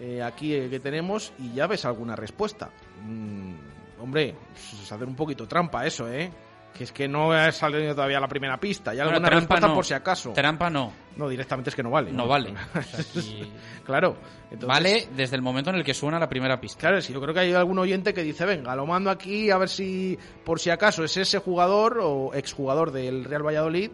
eh, 0.00 0.22
aquí 0.22 0.54
eh, 0.54 0.70
que 0.70 0.80
tenemos 0.80 1.34
y 1.38 1.52
ya 1.52 1.66
ves 1.66 1.84
alguna 1.84 2.16
respuesta. 2.16 2.70
Mm, 3.04 3.52
hombre, 4.00 4.34
es 4.56 4.90
hacer 4.90 5.06
un 5.06 5.16
poquito 5.16 5.46
trampa 5.46 5.86
eso, 5.86 6.10
¿eh? 6.10 6.32
Que 6.76 6.84
es 6.84 6.92
que 6.92 7.06
no 7.08 7.32
ha 7.32 7.52
salido 7.52 7.94
todavía 7.94 8.18
la 8.20 8.28
primera 8.28 8.56
pista. 8.58 8.94
Ya 8.94 9.02
alguna 9.02 9.18
trampa 9.20 9.38
respuesta 9.40 9.68
no. 9.68 9.74
por 9.74 9.84
si 9.84 9.92
acaso. 9.94 10.32
Trampa 10.32 10.70
no, 10.70 10.92
No, 11.16 11.28
directamente 11.28 11.68
es 11.70 11.76
que 11.76 11.82
no 11.82 11.90
vale. 11.90 12.10
no 12.12 12.26
vale. 12.26 12.54
O 12.74 12.82
sea, 12.82 13.00
aquí- 13.00 13.52
claro. 13.84 14.16
entonces- 14.50 14.66
Vale 14.68 15.08
desde 15.14 15.36
el 15.36 15.42
momento 15.42 15.70
en 15.70 15.76
el 15.76 15.84
que 15.84 15.92
suena 15.92 16.18
la 16.18 16.28
primera 16.28 16.58
pista. 16.60 16.78
Claro, 16.80 17.00
sí, 17.02 17.12
yo 17.12 17.20
creo 17.20 17.34
que 17.34 17.40
hay 17.40 17.52
algún 17.52 17.78
oyente 17.78 18.14
que 18.14 18.22
dice, 18.22 18.46
venga, 18.46 18.74
lo 18.76 18.86
mando 18.86 19.10
aquí 19.10 19.50
a 19.50 19.58
ver 19.58 19.68
si, 19.68 20.18
por 20.44 20.58
si 20.60 20.70
acaso, 20.70 21.04
es 21.04 21.16
ese 21.16 21.38
jugador 21.38 21.98
o 22.02 22.32
exjugador 22.34 22.92
del 22.92 23.24
Real 23.24 23.44
Valladolid. 23.46 23.90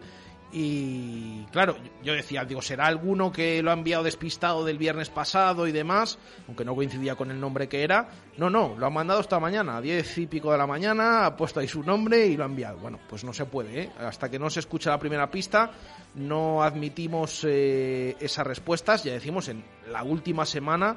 Y 0.51 1.43
claro, 1.51 1.75
yo 2.03 2.13
decía, 2.13 2.45
digo, 2.45 2.61
será 2.61 2.85
alguno 2.85 3.31
que 3.31 3.61
lo 3.61 3.69
ha 3.69 3.73
enviado 3.73 4.03
despistado 4.03 4.63
del 4.63 4.77
viernes 4.77 5.09
pasado 5.09 5.67
y 5.67 5.73
demás, 5.73 6.17
aunque 6.47 6.63
no 6.63 6.73
coincidía 6.73 7.15
con 7.15 7.31
el 7.31 7.39
nombre 7.39 7.67
que 7.67 7.83
era. 7.83 8.09
No, 8.37 8.49
no, 8.49 8.75
lo 8.77 8.85
ha 8.85 8.89
mandado 8.89 9.19
esta 9.19 9.39
mañana, 9.39 9.77
a 9.77 9.81
diez 9.81 10.17
y 10.17 10.25
pico 10.25 10.51
de 10.51 10.57
la 10.57 10.65
mañana, 10.65 11.25
ha 11.25 11.35
puesto 11.35 11.59
ahí 11.59 11.67
su 11.67 11.83
nombre 11.83 12.27
y 12.27 12.37
lo 12.37 12.43
ha 12.43 12.47
enviado. 12.47 12.77
Bueno, 12.77 12.97
pues 13.09 13.25
no 13.25 13.33
se 13.33 13.45
puede, 13.45 13.81
¿eh? 13.81 13.91
Hasta 13.99 14.29
que 14.29 14.39
no 14.39 14.49
se 14.49 14.61
escucha 14.61 14.89
la 14.89 14.99
primera 14.99 15.29
pista, 15.29 15.71
no 16.15 16.63
admitimos 16.63 17.45
eh, 17.45 18.15
esas 18.19 18.47
respuestas. 18.47 19.03
Ya 19.03 19.11
decimos, 19.13 19.49
en 19.49 19.65
la 19.91 20.03
última 20.03 20.45
semana 20.45 20.95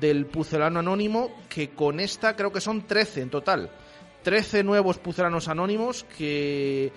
del 0.00 0.26
Pucelano 0.26 0.80
Anónimo, 0.80 1.30
que 1.48 1.70
con 1.70 2.00
esta 2.00 2.34
creo 2.34 2.52
que 2.52 2.60
son 2.60 2.86
13 2.88 3.22
en 3.22 3.30
total. 3.30 3.70
13 4.22 4.64
nuevos 4.64 4.98
Pucelanos 4.98 5.48
Anónimos 5.48 6.04
que 6.18 6.92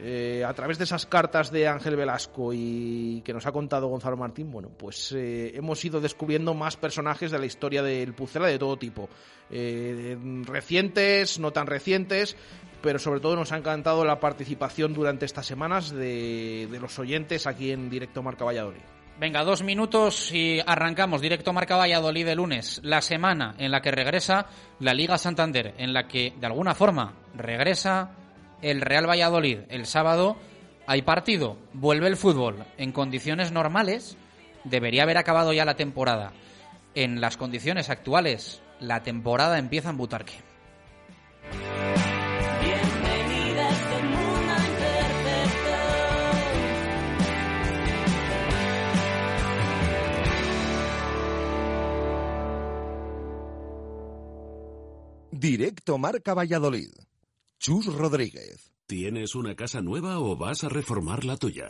eh, 0.00 0.44
a 0.46 0.52
través 0.54 0.78
de 0.78 0.84
esas 0.84 1.06
cartas 1.06 1.50
de 1.50 1.68
Ángel 1.68 1.96
Velasco 1.96 2.52
y 2.52 3.22
que 3.24 3.32
nos 3.32 3.46
ha 3.46 3.52
contado 3.52 3.88
Gonzalo 3.88 4.16
Martín, 4.16 4.50
bueno, 4.50 4.70
pues 4.76 5.12
eh, 5.12 5.52
hemos 5.54 5.84
ido 5.84 6.00
descubriendo 6.00 6.54
más 6.54 6.76
personajes 6.76 7.30
de 7.30 7.38
la 7.38 7.46
historia 7.46 7.82
del 7.82 8.14
Pucela 8.14 8.48
de 8.48 8.58
todo 8.58 8.76
tipo. 8.76 9.08
Eh, 9.50 10.16
recientes, 10.44 11.38
no 11.38 11.52
tan 11.52 11.66
recientes, 11.66 12.36
pero 12.82 12.98
sobre 12.98 13.20
todo 13.20 13.36
nos 13.36 13.52
ha 13.52 13.58
encantado 13.58 14.04
la 14.04 14.20
participación 14.20 14.92
durante 14.92 15.24
estas 15.26 15.46
semanas 15.46 15.90
de, 15.90 16.68
de 16.70 16.80
los 16.80 16.98
oyentes 16.98 17.46
aquí 17.46 17.70
en 17.70 17.88
Directo 17.88 18.22
Marca 18.22 18.44
Valladolid. 18.44 18.82
Venga, 19.18 19.44
dos 19.44 19.62
minutos 19.62 20.32
y 20.32 20.58
arrancamos. 20.66 21.20
Directo 21.20 21.52
Marca 21.52 21.76
Valladolid 21.76 22.26
de 22.26 22.34
lunes. 22.34 22.80
La 22.82 23.00
semana 23.00 23.54
en 23.58 23.70
la 23.70 23.80
que 23.80 23.92
regresa 23.92 24.46
la 24.80 24.92
Liga 24.92 25.18
Santander, 25.18 25.72
en 25.78 25.92
la 25.92 26.08
que 26.08 26.32
de 26.36 26.46
alguna 26.46 26.74
forma 26.74 27.14
regresa 27.36 28.10
el 28.64 28.80
Real 28.80 29.08
Valladolid. 29.08 29.58
El 29.68 29.84
sábado 29.84 30.36
hay 30.86 31.02
partido, 31.02 31.58
vuelve 31.74 32.08
el 32.08 32.16
fútbol 32.16 32.64
en 32.78 32.92
condiciones 32.92 33.52
normales. 33.52 34.16
Debería 34.64 35.02
haber 35.02 35.18
acabado 35.18 35.52
ya 35.52 35.66
la 35.66 35.76
temporada. 35.76 36.32
En 36.94 37.20
las 37.20 37.36
condiciones 37.36 37.90
actuales, 37.90 38.62
la 38.80 39.02
temporada 39.02 39.58
empieza 39.58 39.90
en 39.90 39.98
Butarque. 39.98 40.32
Este 43.52 44.02
mundo 44.02 44.52
imperfecto. 44.54 45.76
Directo 55.32 55.98
Marca 55.98 56.32
Valladolid. 56.32 56.92
Chus 57.58 57.86
Rodríguez. 57.86 58.72
¿Tienes 58.86 59.34
una 59.34 59.56
casa 59.56 59.80
nueva 59.80 60.18
o 60.18 60.36
vas 60.36 60.64
a 60.64 60.68
reformar 60.68 61.24
la 61.24 61.36
tuya? 61.38 61.68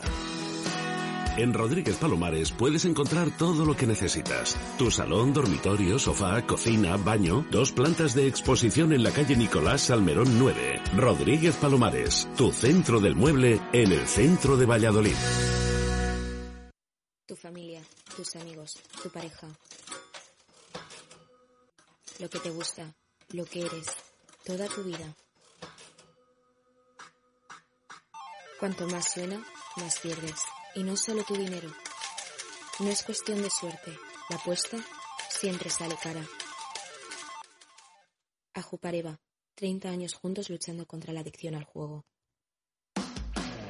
En 1.37 1.53
Rodríguez 1.53 1.97
Palomares 1.97 2.51
puedes 2.51 2.85
encontrar 2.85 3.37
todo 3.37 3.65
lo 3.65 3.75
que 3.75 3.87
necesitas. 3.87 4.57
Tu 4.77 4.91
salón, 4.91 5.33
dormitorio, 5.33 5.97
sofá, 5.97 6.45
cocina, 6.45 6.97
baño, 6.97 7.45
dos 7.51 7.71
plantas 7.71 8.13
de 8.13 8.27
exposición 8.27 8.91
en 8.93 9.03
la 9.03 9.11
calle 9.11 9.35
Nicolás 9.37 9.81
Salmerón 9.83 10.37
9. 10.37 10.81
Rodríguez 10.95 11.55
Palomares, 11.55 12.27
tu 12.37 12.51
centro 12.51 12.99
del 12.99 13.15
mueble 13.15 13.61
en 13.71 13.91
el 13.91 14.07
centro 14.07 14.57
de 14.57 14.65
Valladolid. 14.65 15.15
Tu 17.25 17.35
familia, 17.35 17.81
tus 18.15 18.35
amigos, 18.35 18.79
tu 19.01 19.09
pareja. 19.09 19.47
Lo 22.19 22.29
que 22.29 22.39
te 22.39 22.49
gusta, 22.49 22.93
lo 23.31 23.45
que 23.45 23.61
eres, 23.61 23.87
toda 24.45 24.67
tu 24.67 24.83
vida. 24.83 25.15
Cuanto 28.65 28.87
más 28.87 29.11
suena, 29.11 29.45
más 29.75 29.99
pierdes. 29.99 30.41
Y 30.73 30.81
no 30.81 30.97
solo 30.97 31.23
tu 31.23 31.35
dinero. 31.35 31.69
No 32.79 32.89
es 32.89 33.03
cuestión 33.03 33.39
de 33.43 33.51
suerte. 33.51 33.91
La 34.27 34.37
apuesta 34.37 34.79
siempre 35.29 35.69
sale 35.69 35.95
cara. 36.01 36.25
Ajupareva, 38.55 39.19
30 39.53 39.87
años 39.87 40.15
juntos 40.15 40.49
luchando 40.49 40.87
contra 40.87 41.13
la 41.13 41.19
adicción 41.19 41.53
al 41.53 41.65
juego. 41.65 42.07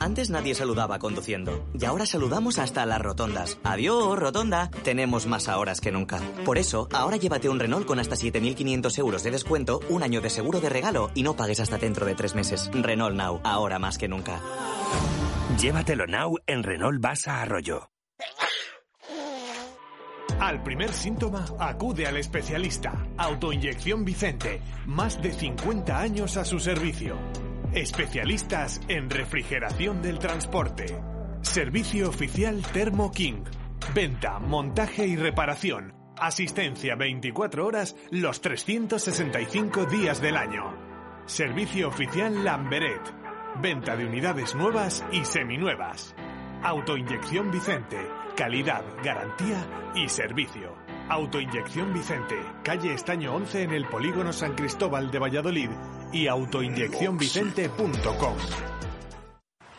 Antes 0.00 0.30
nadie 0.30 0.54
saludaba 0.54 0.98
conduciendo 0.98 1.66
y 1.78 1.84
ahora 1.84 2.06
saludamos 2.06 2.58
hasta 2.58 2.86
las 2.86 3.00
rotondas. 3.00 3.58
Adiós, 3.64 4.18
rotonda. 4.18 4.70
Tenemos 4.84 5.26
más 5.26 5.48
horas 5.48 5.80
que 5.80 5.92
nunca. 5.92 6.20
Por 6.44 6.58
eso, 6.58 6.88
ahora 6.92 7.16
llévate 7.16 7.48
un 7.48 7.58
Renault 7.58 7.86
con 7.86 7.98
hasta 7.98 8.16
7.500 8.16 8.98
euros 8.98 9.22
de 9.22 9.30
descuento, 9.30 9.80
un 9.88 10.02
año 10.02 10.20
de 10.20 10.30
seguro 10.30 10.60
de 10.60 10.68
regalo 10.68 11.10
y 11.14 11.22
no 11.22 11.34
pagues 11.34 11.60
hasta 11.60 11.78
dentro 11.78 12.06
de 12.06 12.14
tres 12.14 12.34
meses. 12.34 12.70
Renault 12.72 13.16
Now, 13.16 13.40
ahora 13.44 13.78
más 13.78 13.98
que 13.98 14.08
nunca. 14.08 14.40
Llévatelo 15.60 16.06
now 16.06 16.36
en 16.46 16.62
Renault 16.62 17.00
Basa 17.00 17.42
Arroyo. 17.42 17.90
Al 20.40 20.62
primer 20.62 20.92
síntoma, 20.92 21.44
acude 21.58 22.06
al 22.06 22.16
especialista. 22.16 23.08
Autoinyección 23.16 24.04
Vicente. 24.04 24.60
Más 24.86 25.20
de 25.20 25.32
50 25.32 25.98
años 25.98 26.36
a 26.36 26.44
su 26.44 26.60
servicio. 26.60 27.16
Especialistas 27.78 28.80
en 28.88 29.08
refrigeración 29.08 30.02
del 30.02 30.18
transporte. 30.18 31.00
Servicio 31.42 32.08
oficial 32.08 32.60
Thermo 32.72 33.12
King. 33.12 33.44
Venta, 33.94 34.40
montaje 34.40 35.06
y 35.06 35.14
reparación. 35.14 35.94
Asistencia 36.16 36.96
24 36.96 37.64
horas 37.64 37.94
los 38.10 38.40
365 38.40 39.86
días 39.86 40.20
del 40.20 40.36
año. 40.36 40.74
Servicio 41.26 41.86
oficial 41.86 42.44
Lamberet. 42.44 43.14
Venta 43.62 43.94
de 43.94 44.06
unidades 44.06 44.56
nuevas 44.56 45.04
y 45.12 45.24
seminuevas. 45.24 46.16
Autoinyección 46.64 47.52
Vicente. 47.52 48.08
Calidad, 48.36 48.82
garantía 49.04 49.64
y 49.94 50.08
servicio. 50.08 50.74
Autoinyección 51.08 51.94
Vicente, 51.94 52.34
calle 52.64 52.92
Estaño 52.92 53.36
11 53.36 53.62
en 53.62 53.70
el 53.70 53.86
polígono 53.86 54.32
San 54.32 54.56
Cristóbal 54.56 55.12
de 55.12 55.20
Valladolid 55.20 55.70
y. 56.12 56.28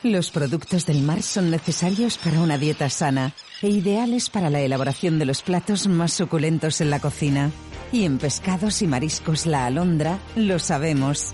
Los 0.04 0.32
productos 0.32 0.86
del 0.86 1.02
mar 1.02 1.22
son 1.22 1.52
necesarios 1.52 2.18
para 2.18 2.40
una 2.40 2.58
dieta 2.58 2.90
sana 2.90 3.34
e 3.62 3.68
ideales 3.68 4.30
para 4.30 4.50
la 4.50 4.62
elaboración 4.62 5.20
de 5.20 5.26
los 5.26 5.42
platos 5.42 5.88
más 5.88 6.14
suculentos 6.14 6.80
en 6.82 6.90
la 6.90 7.00
cocina. 7.00 7.52
Y 7.92 8.06
en 8.06 8.18
pescados 8.18 8.82
y 8.82 8.88
mariscos 8.88 9.46
La 9.46 9.66
Alondra 9.66 10.20
lo 10.36 10.60
sabemos. 10.60 11.34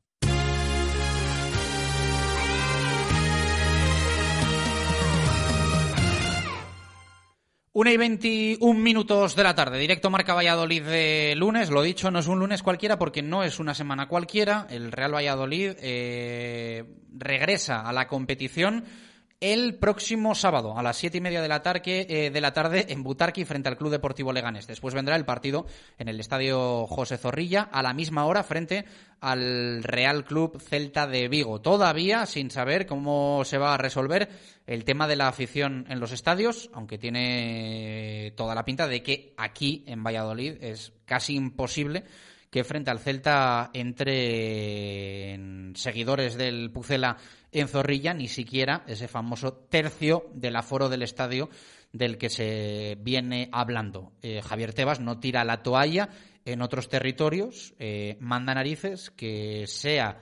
Una 7.73 7.93
y 7.93 7.95
21 7.95 8.77
minutos 8.77 9.33
de 9.37 9.43
la 9.43 9.55
tarde, 9.55 9.79
directo 9.79 10.09
Marca 10.09 10.33
Valladolid 10.33 10.83
de 10.83 11.35
lunes. 11.37 11.69
Lo 11.69 11.81
dicho, 11.81 12.11
no 12.11 12.19
es 12.19 12.27
un 12.27 12.39
lunes 12.39 12.63
cualquiera 12.63 12.99
porque 12.99 13.21
no 13.21 13.45
es 13.45 13.59
una 13.61 13.73
semana 13.73 14.09
cualquiera. 14.09 14.67
El 14.69 14.91
Real 14.91 15.15
Valladolid 15.15 15.75
eh, 15.79 16.83
regresa 17.13 17.87
a 17.87 17.93
la 17.93 18.09
competición 18.09 18.83
el 19.41 19.73
próximo 19.79 20.35
sábado 20.35 20.77
a 20.77 20.83
las 20.83 20.97
siete 20.97 21.17
y 21.17 21.21
media 21.21 21.41
de 21.41 21.47
la, 21.47 21.63
tarde, 21.63 22.05
eh, 22.07 22.29
de 22.29 22.41
la 22.41 22.53
tarde 22.53 22.85
en 22.89 23.01
Butarqui 23.01 23.43
frente 23.43 23.69
al 23.69 23.75
Club 23.75 23.89
Deportivo 23.89 24.31
Leganés. 24.31 24.67
Después 24.67 24.93
vendrá 24.93 25.15
el 25.15 25.25
partido 25.25 25.65
en 25.97 26.07
el 26.07 26.19
Estadio 26.19 26.85
José 26.85 27.17
Zorrilla 27.17 27.63
a 27.63 27.81
la 27.81 27.95
misma 27.95 28.25
hora 28.25 28.43
frente 28.43 28.85
al 29.19 29.81
Real 29.83 30.25
Club 30.25 30.61
Celta 30.61 31.07
de 31.07 31.27
Vigo. 31.27 31.59
Todavía 31.59 32.27
sin 32.27 32.51
saber 32.51 32.85
cómo 32.85 33.43
se 33.43 33.57
va 33.57 33.73
a 33.73 33.77
resolver 33.77 34.29
el 34.67 34.85
tema 34.85 35.07
de 35.07 35.15
la 35.15 35.27
afición 35.27 35.87
en 35.89 35.99
los 35.99 36.11
estadios, 36.11 36.69
aunque 36.71 36.99
tiene 36.99 38.33
toda 38.37 38.53
la 38.53 38.63
pinta 38.63 38.87
de 38.87 39.01
que 39.01 39.33
aquí 39.37 39.83
en 39.87 40.03
Valladolid 40.03 40.63
es 40.63 40.93
casi 41.05 41.33
imposible 41.33 42.03
que 42.51 42.65
frente 42.65 42.91
al 42.91 42.99
Celta 42.99 43.71
entre 43.73 45.39
seguidores 45.73 46.35
del 46.35 46.69
Pucela 46.69 47.17
en 47.51 47.67
Zorrilla, 47.67 48.13
ni 48.13 48.27
siquiera 48.27 48.83
ese 48.87 49.07
famoso 49.07 49.53
tercio 49.53 50.29
del 50.33 50.55
aforo 50.55 50.89
del 50.89 51.03
estadio 51.03 51.49
del 51.91 52.17
que 52.17 52.29
se 52.29 52.97
viene 53.01 53.49
hablando. 53.51 54.13
Eh, 54.21 54.41
Javier 54.41 54.73
Tebas 54.73 54.99
no 54.99 55.19
tira 55.19 55.43
la 55.43 55.63
toalla 55.63 56.09
en 56.45 56.61
otros 56.61 56.89
territorios, 56.89 57.73
eh, 57.79 58.17
manda 58.19 58.53
narices 58.53 59.11
que 59.11 59.65
sea 59.67 60.19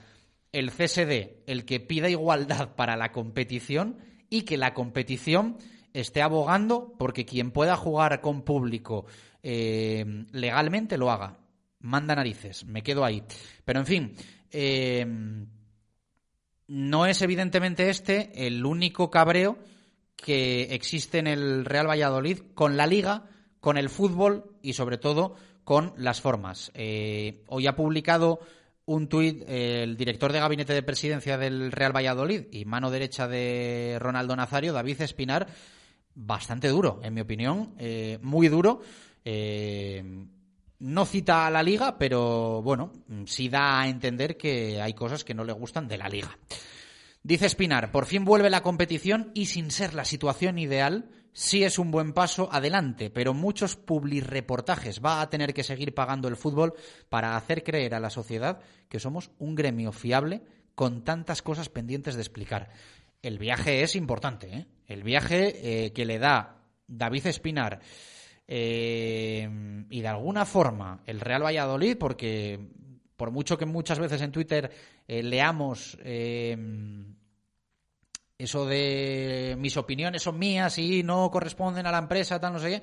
el 0.52 0.72
CSD 0.72 1.44
el 1.46 1.66
que 1.66 1.80
pida 1.80 2.10
igualdad 2.10 2.76
para 2.76 2.98
la 2.98 3.12
competición 3.12 4.00
y 4.30 4.42
que 4.42 4.58
la 4.58 4.74
competición 4.74 5.58
esté 5.94 6.22
abogando 6.22 6.94
porque 6.98 7.26
quien 7.26 7.52
pueda 7.52 7.76
jugar 7.76 8.22
con 8.22 8.42
público 8.42 9.06
eh, 9.44 10.26
legalmente 10.32 10.98
lo 10.98 11.12
haga 11.12 11.38
manda 11.82 12.16
narices, 12.16 12.66
me 12.66 12.84
quedo 12.84 13.06
ahí. 13.06 13.24
Pero 13.66 13.80
en 13.80 13.86
fin, 13.86 14.14
no 16.70 17.08
es 17.08 17.22
evidentemente 17.24 17.90
este 17.90 18.46
el 18.46 18.64
único 18.64 19.10
cabreo 19.10 19.58
que 20.16 20.74
existe 20.76 21.18
en 21.18 21.26
el 21.28 21.66
Real 21.66 21.90
Valladolid 21.90 22.40
con 22.54 22.78
la 22.78 22.86
liga, 22.86 23.26
con 23.60 23.78
el 23.78 23.90
fútbol 23.90 24.52
y 24.62 24.74
sobre 24.74 25.00
todo 25.00 25.36
con 25.64 25.94
las 25.98 26.22
formas. 26.22 26.72
Eh, 26.76 27.44
hoy 27.48 27.66
ha 27.66 27.76
publicado 27.76 28.40
un 28.86 29.10
tuit 29.10 29.44
el 29.48 29.98
director 29.98 30.32
de 30.32 30.40
gabinete 30.40 30.74
de 30.74 30.84
presidencia 30.84 31.38
del 31.38 31.72
Real 31.72 31.96
Valladolid 31.96 32.46
y 32.52 32.66
mano 32.66 32.92
derecha 32.92 33.28
de 33.28 33.98
Ronaldo 34.00 34.36
Nazario, 34.36 34.72
David 34.72 35.02
Espinar, 35.02 35.48
bastante 36.14 36.68
duro, 36.68 37.00
en 37.04 37.16
mi 37.16 37.22
opinión, 37.22 37.74
eh, 37.80 38.20
muy 38.22 38.48
duro. 38.48 38.82
No 40.80 41.06
cita 41.06 41.46
a 41.46 41.52
la 41.52 41.62
liga, 41.62 41.98
pero 41.98 42.62
bueno, 42.62 42.94
sí 43.26 43.50
da 43.50 43.82
a 43.82 43.88
entender 43.90 44.38
que 44.38 44.82
hay 44.82 44.94
cosas 44.94 45.26
que 45.26 45.34
no 45.34 45.44
le 45.44 45.52
gustan 45.52 45.88
de 45.88 45.98
la 45.98 46.08
liga. 46.08 46.38
Dice 47.22 47.48
Espinar, 47.48 47.92
por 47.92 48.06
fin 48.06 48.24
vuelve 48.24 48.50
la 48.50 48.64
competición 48.64 49.32
y 49.34 49.48
sin 49.48 49.72
ser 49.72 49.94
la 49.94 50.06
situación 50.06 50.58
ideal, 50.58 51.10
sí 51.34 51.66
es 51.66 51.80
un 51.80 51.92
buen 51.92 52.14
paso 52.14 52.48
adelante, 52.52 53.10
pero 53.10 53.34
muchos 53.34 53.76
publireportajes 53.76 55.02
va 55.04 55.20
a 55.20 55.30
tener 55.30 55.54
que 55.54 55.64
seguir 55.64 55.94
pagando 55.94 56.30
el 56.30 56.38
fútbol 56.38 56.74
para 57.10 57.36
hacer 57.36 57.64
creer 57.64 57.94
a 57.94 58.00
la 58.00 58.10
sociedad 58.10 58.62
que 58.88 59.02
somos 59.02 59.32
un 59.38 59.56
gremio 59.56 59.92
fiable 59.92 60.44
con 60.76 61.04
tantas 61.04 61.42
cosas 61.42 61.68
pendientes 61.68 62.16
de 62.16 62.22
explicar. 62.22 62.70
El 63.22 63.38
viaje 63.38 63.84
es 63.84 63.98
importante, 63.98 64.56
¿eh? 64.56 64.66
El 64.88 65.04
viaje 65.04 65.86
eh, 65.86 65.92
que 65.92 66.06
le 66.06 66.20
da 66.20 66.64
David 66.88 67.28
Espinar 67.28 67.82
eh, 68.52 69.48
y 69.92 70.02
de 70.02 70.08
alguna 70.08 70.44
forma 70.44 71.04
el 71.06 71.20
Real 71.20 71.44
Valladolid, 71.44 71.98
porque 71.98 72.60
por 73.16 73.30
mucho 73.30 73.60
que 73.60 73.68
muchas 73.68 74.00
veces 74.00 74.24
en 74.24 74.32
Twitter 74.32 74.72
eh, 75.08 75.22
leamos 75.22 76.00
eh, 76.04 76.58
eso 78.40 78.66
de 78.66 79.56
mis 79.60 79.78
opiniones 79.78 80.24
son 80.24 80.40
mías 80.40 80.80
y 80.80 81.04
no 81.04 81.30
corresponden 81.30 81.86
a 81.86 81.92
la 81.92 82.00
empresa, 82.00 82.40
tal, 82.40 82.54
no 82.54 82.60
sé 82.60 82.70
qué. 82.70 82.82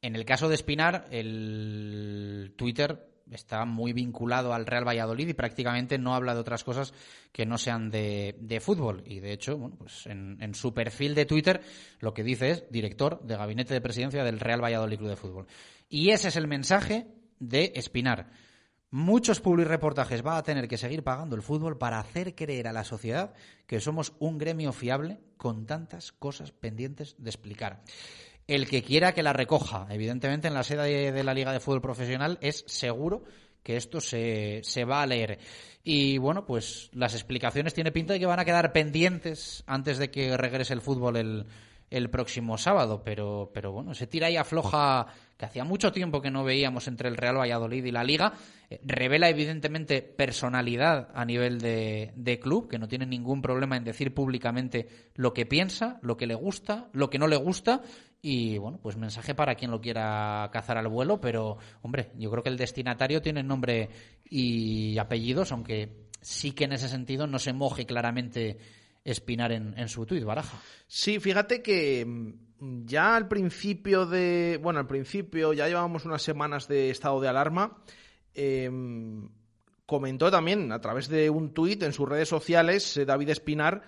En 0.00 0.16
el 0.16 0.24
caso 0.24 0.48
de 0.48 0.54
Espinar, 0.54 1.06
el 1.10 2.54
Twitter 2.56 3.13
está 3.30 3.64
muy 3.64 3.92
vinculado 3.92 4.52
al 4.52 4.66
Real 4.66 4.86
Valladolid 4.86 5.28
y 5.28 5.34
prácticamente 5.34 5.98
no 5.98 6.14
habla 6.14 6.34
de 6.34 6.40
otras 6.40 6.64
cosas 6.64 6.92
que 7.32 7.46
no 7.46 7.58
sean 7.58 7.90
de, 7.90 8.60
fútbol. 8.62 9.02
Y 9.06 9.20
de 9.20 9.32
hecho, 9.32 9.56
bueno, 9.56 9.76
pues 9.76 10.06
en, 10.06 10.54
su 10.54 10.74
perfil 10.74 11.14
de 11.14 11.26
Twitter 11.26 11.62
lo 12.00 12.14
que 12.14 12.22
dice 12.22 12.50
es 12.50 12.64
director 12.70 13.22
de 13.22 13.36
gabinete 13.36 13.74
de 13.74 13.80
presidencia 13.80 14.24
del 14.24 14.40
Real 14.40 14.62
Valladolid 14.62 14.98
Club 14.98 15.10
de 15.10 15.16
Fútbol. 15.16 15.46
Y 15.88 16.10
ese 16.10 16.28
es 16.28 16.36
el 16.36 16.46
mensaje 16.46 17.06
de 17.38 17.72
Espinar. 17.74 18.30
Muchos 18.90 19.42
reportajes 19.42 20.24
va 20.24 20.36
a 20.36 20.42
tener 20.44 20.68
que 20.68 20.78
seguir 20.78 21.02
pagando 21.02 21.34
el 21.34 21.42
fútbol 21.42 21.78
para 21.78 21.98
hacer 21.98 22.36
creer 22.36 22.68
a 22.68 22.72
la 22.72 22.84
sociedad 22.84 23.34
que 23.66 23.80
somos 23.80 24.12
un 24.20 24.38
gremio 24.38 24.72
fiable 24.72 25.18
con 25.36 25.66
tantas 25.66 26.12
cosas 26.12 26.52
pendientes 26.52 27.16
de 27.18 27.28
explicar. 27.28 27.82
El 28.46 28.68
que 28.68 28.82
quiera 28.82 29.12
que 29.12 29.22
la 29.22 29.32
recoja, 29.32 29.86
evidentemente 29.90 30.48
en 30.48 30.54
la 30.54 30.62
sede 30.62 31.12
de, 31.12 31.24
la 31.24 31.34
Liga 31.34 31.52
de 31.52 31.60
Fútbol 31.60 31.80
Profesional 31.80 32.38
es 32.40 32.64
seguro 32.66 33.24
que 33.62 33.76
esto 33.76 34.00
se, 34.00 34.60
se, 34.62 34.84
va 34.84 35.00
a 35.00 35.06
leer. 35.06 35.38
Y 35.82 36.18
bueno, 36.18 36.44
pues 36.44 36.90
las 36.92 37.14
explicaciones 37.14 37.72
tiene 37.72 37.92
pinta 37.92 38.12
de 38.12 38.20
que 38.20 38.26
van 38.26 38.40
a 38.40 38.44
quedar 38.44 38.72
pendientes 38.72 39.64
antes 39.66 39.96
de 39.96 40.10
que 40.10 40.36
regrese 40.36 40.74
el 40.74 40.82
fútbol 40.82 41.16
el, 41.16 41.46
el 41.90 42.10
próximo 42.10 42.58
sábado, 42.58 43.02
pero, 43.04 43.50
pero 43.54 43.70
bueno, 43.70 43.94
se 43.94 44.08
tira 44.08 44.28
y 44.28 44.36
afloja 44.36 45.06
que 45.36 45.44
hacía 45.44 45.64
mucho 45.64 45.92
tiempo 45.92 46.20
que 46.20 46.30
no 46.30 46.42
veíamos 46.42 46.88
entre 46.88 47.08
el 47.08 47.16
Real 47.16 47.38
Valladolid 47.38 47.84
y 47.84 47.90
la 47.92 48.02
Liga. 48.02 48.32
Eh, 48.68 48.80
revela 48.84 49.28
evidentemente 49.28 50.02
personalidad 50.02 51.10
a 51.14 51.24
nivel 51.24 51.60
de, 51.60 52.12
de, 52.16 52.40
club, 52.40 52.68
que 52.68 52.78
no 52.78 52.88
tiene 52.88 53.06
ningún 53.06 53.42
problema 53.42 53.76
en 53.76 53.84
decir 53.84 54.12
públicamente 54.12 54.88
lo 55.14 55.32
que 55.32 55.46
piensa, 55.46 55.98
lo 56.02 56.16
que 56.16 56.26
le 56.26 56.34
gusta, 56.34 56.88
lo 56.92 57.10
que 57.10 57.18
no 57.18 57.28
le 57.28 57.36
gusta. 57.36 57.82
Y 58.26 58.56
bueno, 58.56 58.78
pues 58.82 58.96
mensaje 58.96 59.34
para 59.34 59.54
quien 59.54 59.70
lo 59.70 59.82
quiera 59.82 60.48
cazar 60.50 60.78
al 60.78 60.88
vuelo, 60.88 61.20
pero 61.20 61.58
hombre, 61.82 62.10
yo 62.16 62.30
creo 62.30 62.42
que 62.42 62.48
el 62.48 62.56
destinatario 62.56 63.20
tiene 63.20 63.42
nombre 63.42 63.90
y 64.24 64.96
apellidos, 64.96 65.52
aunque 65.52 66.06
sí 66.22 66.52
que 66.52 66.64
en 66.64 66.72
ese 66.72 66.88
sentido 66.88 67.26
no 67.26 67.38
se 67.38 67.52
moje 67.52 67.84
claramente 67.84 68.56
Espinar 69.04 69.52
en, 69.52 69.78
en 69.78 69.90
su 69.90 70.06
tuit, 70.06 70.24
Baraja. 70.24 70.58
Sí, 70.86 71.20
fíjate 71.20 71.60
que 71.60 72.06
mm, 72.06 72.86
ya 72.86 73.14
al 73.14 73.28
principio 73.28 74.06
de. 74.06 74.58
Bueno, 74.62 74.80
al 74.80 74.86
principio 74.86 75.52
ya 75.52 75.68
llevábamos 75.68 76.06
unas 76.06 76.22
semanas 76.22 76.66
de 76.66 76.88
estado 76.88 77.20
de 77.20 77.28
alarma. 77.28 77.76
Em, 78.32 79.28
comentó 79.84 80.30
también 80.30 80.72
a 80.72 80.80
través 80.80 81.08
de 81.08 81.28
un 81.28 81.52
tuit 81.52 81.82
en 81.82 81.92
sus 81.92 82.08
redes 82.08 82.30
sociales 82.30 82.96
eh, 82.96 83.04
David 83.04 83.28
Espinar 83.28 83.82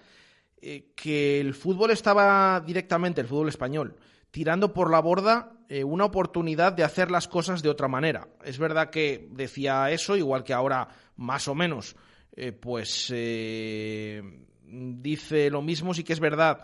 eh, 0.61 0.92
que 0.94 1.40
el 1.40 1.55
fútbol 1.55 1.90
estaba 1.90 2.61
directamente, 2.61 3.20
el 3.20 3.27
fútbol 3.27 3.49
español, 3.49 3.96
tirando 4.37 4.75
por 4.75 4.90
la 4.90 5.01
borda 5.01 5.53
eh, 5.70 5.83
una 5.83 6.05
oportunidad 6.05 6.75
de 6.75 6.85
hacer 6.85 7.11
las 7.11 7.27
cosas 7.27 7.62
de 7.62 7.70
otra 7.70 7.88
manera. 7.88 8.29
Es 8.44 8.59
verdad 8.59 8.90
que 8.90 9.31
decía 9.31 9.90
eso, 9.90 10.14
igual 10.14 10.44
que 10.44 10.53
ahora 10.53 10.88
más 11.16 11.49
o 11.49 11.55
menos, 11.55 11.96
pues 12.61 13.11
dice 14.66 15.49
lo 15.49 15.62
mismo, 15.62 15.94
sí 15.94 16.05
que 16.05 16.12
es 16.12 16.20
verdad 16.20 16.61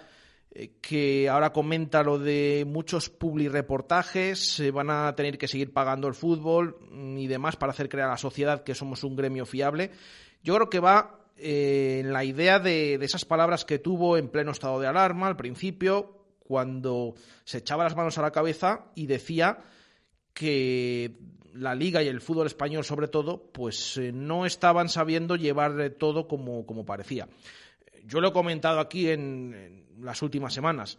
eh, 0.54 0.72
que 0.82 1.30
ahora 1.30 1.50
comenta 1.50 2.02
lo 2.02 2.18
de 2.18 2.64
muchos 2.66 3.08
publireportajes, 3.08 4.54
se 4.54 4.70
van 4.70 4.90
a 4.90 5.14
tener 5.14 5.38
que 5.38 5.48
seguir 5.48 5.72
pagando 5.72 6.08
el 6.08 6.14
fútbol 6.14 6.76
mm, 6.90 7.16
y 7.16 7.26
demás 7.26 7.56
para 7.56 7.72
hacer 7.72 7.88
creer 7.88 8.08
a 8.08 8.10
la 8.10 8.18
sociedad 8.18 8.62
que 8.62 8.74
somos 8.74 9.02
un 9.02 9.16
gremio 9.16 9.46
fiable. 9.46 9.92
Yo 10.42 10.54
creo 10.54 10.68
que 10.68 10.80
va 10.80 11.20
eh, 11.38 12.00
en 12.04 12.12
la 12.12 12.24
idea 12.24 12.58
de, 12.58 12.98
de 12.98 13.04
esas 13.06 13.24
palabras 13.24 13.64
que 13.64 13.78
tuvo 13.78 14.18
en 14.18 14.28
pleno 14.28 14.50
estado 14.50 14.78
de 14.78 14.88
alarma 14.88 15.26
al 15.26 15.36
principio, 15.36 16.21
cuando 16.52 17.14
se 17.44 17.58
echaba 17.58 17.84
las 17.84 17.96
manos 17.96 18.18
a 18.18 18.22
la 18.22 18.30
cabeza 18.30 18.92
y 18.94 19.06
decía 19.06 19.60
que 20.34 21.16
la 21.54 21.74
liga 21.74 22.02
y 22.02 22.08
el 22.08 22.20
fútbol 22.20 22.46
español 22.46 22.84
sobre 22.84 23.08
todo, 23.08 23.50
pues 23.52 23.96
eh, 23.96 24.12
no 24.12 24.44
estaban 24.44 24.90
sabiendo 24.90 25.36
llevar 25.36 25.94
todo 25.98 26.28
como, 26.28 26.66
como, 26.66 26.84
parecía. 26.84 27.26
Yo 28.04 28.20
lo 28.20 28.28
he 28.28 28.32
comentado 28.34 28.80
aquí 28.80 29.08
en, 29.08 29.86
las 29.98 30.20
últimas 30.20 30.52
semanas. 30.52 30.98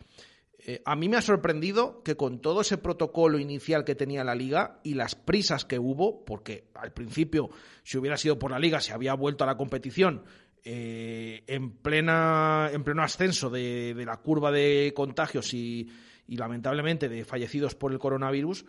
Eh, 0.57 0.81
a 0.85 0.95
mí 0.95 1.07
me 1.07 1.17
ha 1.17 1.21
sorprendido 1.21 2.01
que 2.01 2.17
con 2.17 2.39
todo 2.39 2.61
ese 2.61 2.79
protocolo 2.79 3.37
inicial 3.37 3.83
que 3.85 3.93
tenía 3.93 4.23
la 4.23 4.33
liga 4.33 4.79
y 4.81 4.95
las 4.95 5.13
prisas 5.13 5.65
que 5.65 5.77
hubo, 5.77 6.25
porque 6.25 6.71
al 6.73 6.93
principio, 6.93 7.51
si 7.83 7.99
hubiera 7.99 8.17
sido 8.17 8.39
por 8.39 8.49
la 8.49 8.57
liga, 8.57 8.81
se 8.81 8.91
había 8.91 9.13
vuelto 9.13 9.43
a 9.43 9.47
la 9.47 9.57
competición 9.57 10.23
eh, 10.65 11.43
en, 11.47 11.71
plena, 11.71 12.69
en 12.71 12.84
pleno 12.86 13.04
ascenso 13.04 13.49
de, 13.49 14.02
la 14.06 14.17
curva 14.17 14.52
de 14.52 14.93
contagios 14.95 15.54
y, 15.54 15.89
lamentablemente 16.28 17.10
de 17.10 17.26
fallecidos 17.26 17.76
por 17.76 17.91
el 17.91 17.99
coronavirus, 17.99 18.65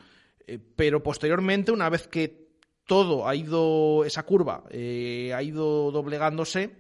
eh, 0.47 0.59
pero 0.77 1.03
posteriormente, 1.03 1.71
una 1.71 1.89
vez 1.89 2.09
que 2.09 2.49
todo 2.85 3.29
ha 3.29 3.37
ido, 3.37 4.05
esa 4.05 4.25
curva 4.25 4.65
eh, 4.71 5.33
ha 5.35 5.43
ido 5.43 5.93
doblegándose, 5.93 6.77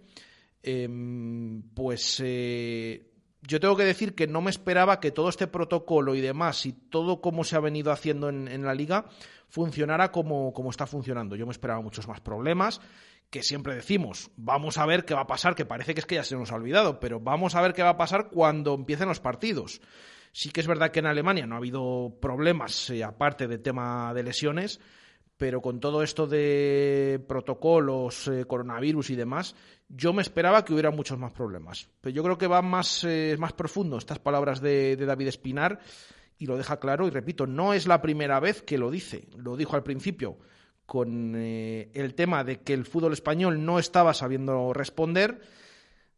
em, 0.62 1.62
pues 1.74 2.20
yo 3.46 3.60
tengo 3.60 3.76
que 3.76 3.84
decir 3.84 4.14
que 4.14 4.26
no 4.26 4.40
me 4.40 4.50
esperaba 4.50 5.00
que 5.00 5.10
todo 5.10 5.28
este 5.28 5.46
protocolo 5.46 6.14
y 6.14 6.20
demás 6.20 6.66
y 6.66 6.72
todo 6.72 7.20
como 7.20 7.44
se 7.44 7.56
ha 7.56 7.60
venido 7.60 7.92
haciendo 7.92 8.28
en, 8.28 8.64
la 8.64 8.74
liga 8.74 9.06
funcionara 9.48 10.10
como, 10.10 10.52
como, 10.52 10.70
está 10.70 10.86
funcionando. 10.86 11.36
Yo 11.36 11.46
me 11.46 11.52
esperaba 11.52 11.80
muchos 11.80 12.08
más 12.08 12.20
problemas, 12.20 12.80
que 13.30 13.42
siempre 13.42 13.74
decimos, 13.74 14.30
vamos 14.36 14.78
a 14.78 14.86
ver 14.86 15.04
qué 15.04 15.14
va 15.14 15.22
a 15.22 15.26
pasar, 15.26 15.54
que 15.54 15.64
parece 15.64 15.94
que 15.94 16.00
es 16.00 16.06
que 16.06 16.14
ya 16.16 16.24
se 16.24 16.36
nos 16.36 16.52
ha 16.52 16.56
olvidado, 16.56 17.00
pero 17.00 17.20
vamos 17.20 17.54
a 17.54 17.62
ver 17.62 17.72
qué 17.72 17.82
va 17.82 17.90
a 17.90 17.96
pasar 17.96 18.28
cuando 18.28 18.74
empiecen 18.74 19.08
los 19.08 19.20
partidos. 19.20 19.80
Sí 20.32 20.50
que 20.50 20.60
es 20.60 20.66
verdad 20.66 20.90
que 20.90 21.00
en 21.00 21.06
Alemania 21.06 21.46
no 21.46 21.54
ha 21.54 21.58
habido 21.58 22.16
problemas, 22.20 22.90
eh, 22.90 23.04
aparte 23.04 23.46
del 23.46 23.62
tema 23.62 24.12
de 24.14 24.22
lesiones, 24.22 24.80
pero 25.36 25.60
con 25.60 25.80
todo 25.80 26.02
esto 26.02 26.26
de 26.26 27.22
protocolos, 27.26 28.28
eh, 28.28 28.44
coronavirus 28.46 29.10
y 29.10 29.16
demás, 29.16 29.56
yo 29.88 30.12
me 30.12 30.22
esperaba 30.22 30.64
que 30.64 30.72
hubiera 30.72 30.90
muchos 30.90 31.18
más 31.18 31.32
problemas. 31.32 31.88
Pero 32.00 32.14
yo 32.14 32.22
creo 32.22 32.38
que 32.38 32.46
va 32.46 32.62
más, 32.62 33.04
eh, 33.04 33.36
más 33.38 33.52
profundo 33.52 33.98
estas 33.98 34.18
palabras 34.18 34.60
de, 34.60 34.96
David 34.96 35.28
Espinar 35.28 35.80
y 36.38 36.46
lo 36.46 36.56
deja 36.56 36.78
claro. 36.78 37.06
Y 37.06 37.10
repito, 37.10 37.46
no 37.46 37.74
es 37.74 37.86
la 37.86 38.00
primera 38.00 38.38
vez 38.40 38.62
que 38.62 38.78
lo 38.78 38.90
dice. 38.90 39.28
Lo 39.36 39.56
dijo 39.56 39.76
al 39.76 39.82
principio 39.82 40.38
con 40.86 41.34
el 41.34 42.14
tema 42.14 42.44
de 42.44 42.60
que 42.60 42.74
el 42.74 42.84
fútbol 42.84 43.12
español 43.12 43.64
no 43.64 43.78
estaba 43.78 44.14
sabiendo 44.14 44.72
responder. 44.72 45.40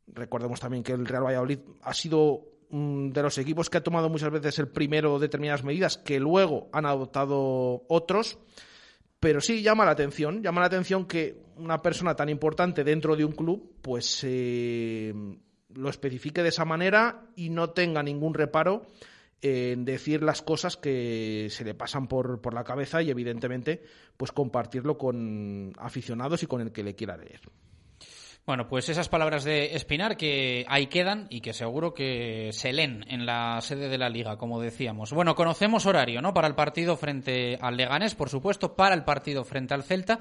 Recordemos 0.09 0.61
también 0.61 0.83
que 0.83 0.93
el 0.93 1.07
Real 1.07 1.25
Valladolid 1.25 1.59
ha 1.83 1.95
sido 1.95 2.57
de 2.69 3.23
los 3.23 3.39
equipos 3.39 3.71
que 3.71 3.79
ha 3.79 3.85
tomado 3.85 4.09
muchas 4.09 4.31
veces 4.31 4.59
el 4.59 4.69
primero 4.69 5.19
determinadas 5.19 5.63
medidas 5.63 5.99
que 5.99 6.19
luego 6.19 6.69
han 6.73 6.87
adoptado 6.87 7.85
otros. 7.89 8.39
Pero 9.21 9.41
sí 9.41 9.63
llama 9.63 9.85
la 9.85 9.93
atención, 9.93 10.43
llama 10.43 10.61
la 10.61 10.67
atención 10.67 11.07
que 11.07 11.43
una 11.57 11.81
persona 11.81 12.15
tan 12.15 12.29
importante 12.29 12.85
dentro 12.85 13.17
de 13.17 13.25
un 13.25 13.33
club, 13.33 13.77
pues 13.81 14.21
eh, 14.25 15.15
lo 15.75 15.89
especifique 15.89 16.43
de 16.43 16.51
esa 16.51 16.65
manera 16.65 17.25
y 17.35 17.49
no 17.49 17.71
tenga 17.71 18.03
ningún 18.03 18.35
reparo 18.35 18.87
en 19.43 19.85
decir 19.85 20.23
las 20.23 20.43
cosas 20.43 20.77
que 20.77 21.49
se 21.51 21.65
le 21.65 21.75
pasan 21.75 22.09
por, 22.09 22.41
por 22.41 22.55
la 22.55 22.65
cabeza 22.65 23.03
y 23.03 23.11
evidentemente 23.11 23.83
pues 24.17 24.33
compartirlo 24.33 24.97
con 24.97 25.73
aficionados 25.79 26.43
y 26.43 26.47
con 26.47 26.61
el 26.61 26.73
que 26.73 26.83
le 26.83 26.95
quiera 26.95 27.17
leer. 27.17 27.41
Bueno, 28.47 28.69
pues 28.69 28.89
esas 28.89 29.09
palabras 29.09 29.43
de 29.43 29.75
Espinar 29.75 30.17
que 30.17 30.65
ahí 30.69 30.87
quedan 30.87 31.27
y 31.31 31.41
que 31.41 31.53
seguro 31.53 31.93
que 31.93 32.51
se 32.53 32.73
leen 32.73 33.05
en 33.09 33.27
la 33.27 33.61
sede 33.61 33.89
de 33.89 33.99
la 33.99 34.09
liga, 34.09 34.39
como 34.39 34.61
decíamos. 34.61 35.13
Bueno, 35.13 35.35
conocemos 35.35 35.85
horario, 35.85 36.23
¿no? 36.23 36.33
Para 36.33 36.47
el 36.47 36.55
partido 36.55 36.97
frente 36.97 37.59
al 37.61 37.77
Leganés, 37.77 38.15
por 38.15 38.29
supuesto, 38.29 38.77
para 38.77 38.95
el 38.95 39.03
partido 39.03 39.45
frente 39.45 39.75
al 39.75 39.83
Celta. 39.83 40.21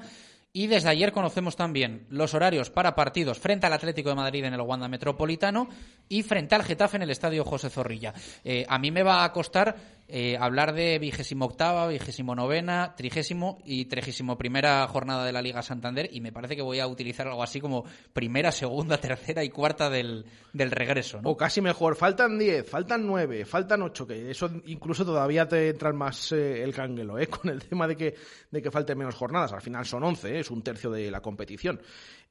Y 0.56 0.68
desde 0.68 0.88
ayer 0.88 1.12
conocemos 1.12 1.54
también 1.54 2.06
los 2.08 2.32
horarios 2.32 2.70
para 2.70 2.94
partidos 2.94 3.38
frente 3.38 3.66
al 3.66 3.74
Atlético 3.74 4.08
de 4.08 4.14
Madrid 4.14 4.42
en 4.42 4.54
el 4.54 4.60
Wanda 4.62 4.88
Metropolitano 4.88 5.68
y 6.08 6.22
frente 6.22 6.54
al 6.54 6.62
Getafe 6.62 6.96
en 6.96 7.02
el 7.02 7.10
Estadio 7.10 7.44
José 7.44 7.68
Zorrilla. 7.68 8.14
Eh, 8.42 8.64
a 8.66 8.78
mí 8.78 8.90
me 8.90 9.02
va 9.02 9.22
a 9.22 9.32
costar 9.34 9.76
eh, 10.08 10.36
hablar 10.38 10.72
de 10.72 10.98
vigésimo 11.00 11.46
octava, 11.46 11.88
vigésimo 11.88 12.36
novena, 12.36 12.94
trigésimo 12.96 13.58
y 13.64 13.86
trigésimo 13.86 14.38
primera 14.38 14.86
jornada 14.86 15.24
de 15.24 15.32
la 15.32 15.42
Liga 15.42 15.62
Santander 15.62 16.08
y 16.12 16.20
me 16.20 16.30
parece 16.30 16.54
que 16.54 16.62
voy 16.62 16.78
a 16.78 16.86
utilizar 16.86 17.26
algo 17.26 17.42
así 17.42 17.60
como 17.60 17.84
primera, 18.12 18.52
segunda, 18.52 18.98
tercera 19.00 19.42
y 19.42 19.48
cuarta 19.48 19.90
del, 19.90 20.24
regreso. 20.52 21.20
O 21.24 21.36
casi 21.36 21.60
mejor, 21.60 21.96
faltan 21.96 22.38
diez, 22.38 22.68
faltan 22.68 23.04
nueve, 23.04 23.44
faltan 23.44 23.82
ocho, 23.82 24.06
que 24.06 24.30
eso 24.30 24.48
incluso 24.66 25.04
todavía 25.04 25.48
te 25.48 25.70
entra 25.70 25.92
más 25.92 26.30
eh, 26.32 26.62
el 26.62 26.72
canguelo, 26.72 27.18
¿eh? 27.18 27.26
con 27.28 27.50
el 27.50 27.64
tema 27.64 27.88
de 27.88 27.96
que, 27.96 28.14
de 28.50 28.62
que 28.62 28.70
falten 28.70 28.98
menos 28.98 29.16
jornadas. 29.16 29.52
Al 29.52 29.60
final 29.60 29.84
son 29.86 30.04
once, 30.04 30.38
es 30.38 30.50
un 30.50 30.62
tercio 30.62 30.90
de 30.90 31.10
la 31.10 31.20
competición. 31.20 31.80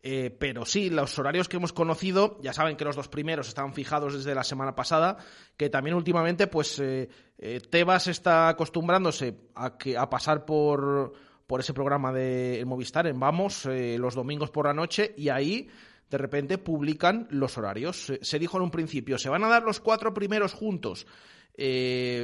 Eh, 0.07 0.29
pero 0.29 0.67
sí, 0.67 0.91
los 0.91 1.17
horarios 1.17 1.49
que 1.49 1.57
hemos 1.57 1.73
conocido, 1.73 2.37
ya 2.39 2.53
saben 2.53 2.77
que 2.77 2.85
los 2.85 2.95
dos 2.95 3.07
primeros 3.07 3.47
están 3.47 3.73
fijados 3.73 4.13
desde 4.13 4.35
la 4.35 4.43
semana 4.43 4.75
pasada, 4.75 5.17
que 5.57 5.71
también 5.71 5.95
últimamente, 5.95 6.45
pues 6.45 6.79
eh, 6.79 7.09
eh, 7.39 7.59
Tebas 7.71 8.05
está 8.05 8.49
acostumbrándose 8.49 9.35
a, 9.55 9.79
que, 9.79 9.97
a 9.97 10.07
pasar 10.07 10.45
por, 10.45 11.11
por 11.47 11.59
ese 11.59 11.73
programa 11.73 12.13
de 12.13 12.63
Movistar 12.67 13.07
en 13.07 13.19
Vamos 13.19 13.65
los 13.65 14.13
domingos 14.13 14.51
por 14.51 14.67
la 14.67 14.75
noche 14.75 15.15
y 15.17 15.29
ahí 15.29 15.69
de 16.07 16.19
repente 16.19 16.59
publican 16.59 17.27
los 17.31 17.57
horarios. 17.57 18.13
Se 18.21 18.37
dijo 18.37 18.57
en 18.57 18.63
un 18.63 18.71
principio, 18.71 19.17
se 19.17 19.29
van 19.29 19.43
a 19.43 19.49
dar 19.49 19.63
los 19.63 19.79
cuatro 19.79 20.13
primeros 20.13 20.53
juntos. 20.53 21.07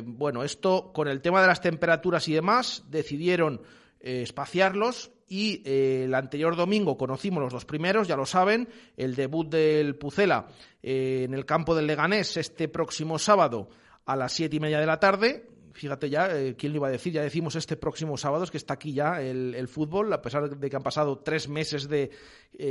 bueno, 0.06 0.44
esto 0.44 0.94
con 0.94 1.08
el 1.08 1.22
tema 1.22 1.42
de 1.42 1.48
las 1.48 1.62
temperaturas 1.62 2.28
y 2.28 2.34
demás, 2.34 2.84
decidieron 2.92 3.64
espaciarlos 4.00 5.12
y 5.32 5.62
eh, 5.64 6.04
el 6.04 6.14
anterior 6.14 6.58
domingo 6.58 6.98
conocimos 6.98 7.42
los 7.42 7.54
dos 7.54 7.64
primeros, 7.64 8.06
ya 8.06 8.18
lo 8.18 8.26
saben, 8.26 8.68
el 8.98 9.16
debut 9.16 9.50
del 9.50 9.96
Pucela 9.96 10.50
eh, 10.84 11.22
en 11.24 11.34
el 11.34 11.46
campo 11.46 11.74
del 11.74 11.88
Leganés 11.88 12.36
este 12.36 12.68
próximo 12.68 13.18
sábado 13.18 13.70
a 14.06 14.18
las 14.18 14.34
siete 14.34 14.58
y 14.58 14.60
media 14.60 14.82
de 14.82 14.86
la 14.86 15.00
tarde. 15.00 15.48
Fíjate 15.72 16.10
ya, 16.10 16.38
eh, 16.38 16.58
¿quién 16.58 16.74
le 16.74 16.80
iba 16.80 16.90
a 16.90 16.92
decir? 16.92 17.14
Ya 17.14 17.22
decimos 17.22 17.56
este 17.56 17.78
próximo 17.78 18.18
sábado, 18.18 18.44
es 18.44 18.52
que 18.52 18.58
está 18.58 18.74
aquí 18.74 18.92
ya 18.92 19.22
el, 19.22 19.70
fútbol, 19.70 20.12
a 20.12 20.22
pesar 20.22 20.50
de 20.50 20.70
que 20.70 20.76
han 20.76 20.84
pasado 20.84 21.20
tres 21.20 21.48
meses 21.48 21.88
de 21.88 22.12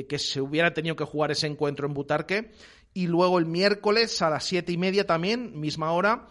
que 0.07 0.19
se 0.19 0.43
hubiera 0.43 0.75
tenido 0.75 0.97
que 0.97 1.05
jugar 1.05 1.31
ese 1.31 1.47
encuentro 1.47 1.87
en 1.87 1.95
Butarque. 1.95 2.51
Y 2.93 3.07
luego 3.07 3.39
el 3.39 3.47
miércoles 3.47 4.21
a 4.21 4.29
las 4.29 4.45
siete 4.45 4.71
y 4.71 4.77
media 4.77 5.07
también, 5.07 5.59
misma 5.59 5.93
hora, 5.93 6.29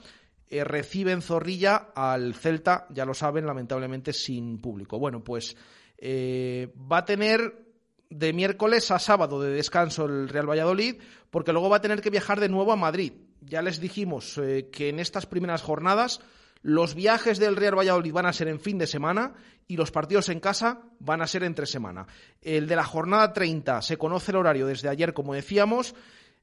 reciben 0.52 1.24
Zorrilla 1.24 1.90
al 1.96 2.36
Celta, 2.36 2.86
ya 2.92 3.04
lo 3.06 3.16
saben, 3.16 3.48
lamentablemente 3.48 4.14
sin 4.14 4.60
público. 4.60 5.00
Bueno, 5.00 5.24
pues 5.24 5.56
eh, 6.02 6.74
va 6.92 7.00
a 7.00 7.06
tener 7.06 7.66
de 8.10 8.34
miércoles 8.34 8.90
a 8.92 9.00
sábado 9.00 9.42
de 9.42 9.52
descanso 9.52 10.06
el 10.06 10.30
Real 10.30 10.50
Valladolid, 10.50 10.96
porque 11.30 11.52
luego 11.52 11.70
va 11.70 11.78
a 11.78 11.82
tener 11.82 12.02
que 12.02 12.10
viajar 12.10 12.40
de 12.40 12.50
nuevo 12.50 12.72
a 12.72 12.76
Madrid. 12.76 13.14
Ya 13.42 13.62
les 13.62 13.80
dijimos 13.80 14.38
eh, 14.38 14.70
que 14.72 14.90
en 14.90 15.00
estas 15.00 15.26
primeras 15.26 15.62
jornadas 15.62 16.20
los 16.62 16.96
viajes 16.96 17.40
del 17.40 17.56
Real 17.56 17.78
Valladolid 17.78 18.12
van 18.12 18.26
a 18.26 18.34
ser 18.34 18.48
en 18.48 18.60
fin 18.60 18.78
de 18.78 18.88
semana 18.88 19.34
y 19.68 19.78
los 19.78 19.92
partidos 19.92 20.30
en 20.30 20.40
casa 20.40 20.82
van 21.00 21.22
a 21.22 21.28
ser 21.28 21.44
entre 21.44 21.66
semana. 21.66 22.08
El 22.42 22.68
de 22.68 22.76
la 22.76 22.84
jornada 22.84 23.32
30 23.32 23.82
se 23.82 23.98
conoce 23.98 24.32
el 24.32 24.38
horario 24.38 24.66
desde 24.66 24.90
ayer, 24.90 25.14
como 25.14 25.34
decíamos. 25.34 25.96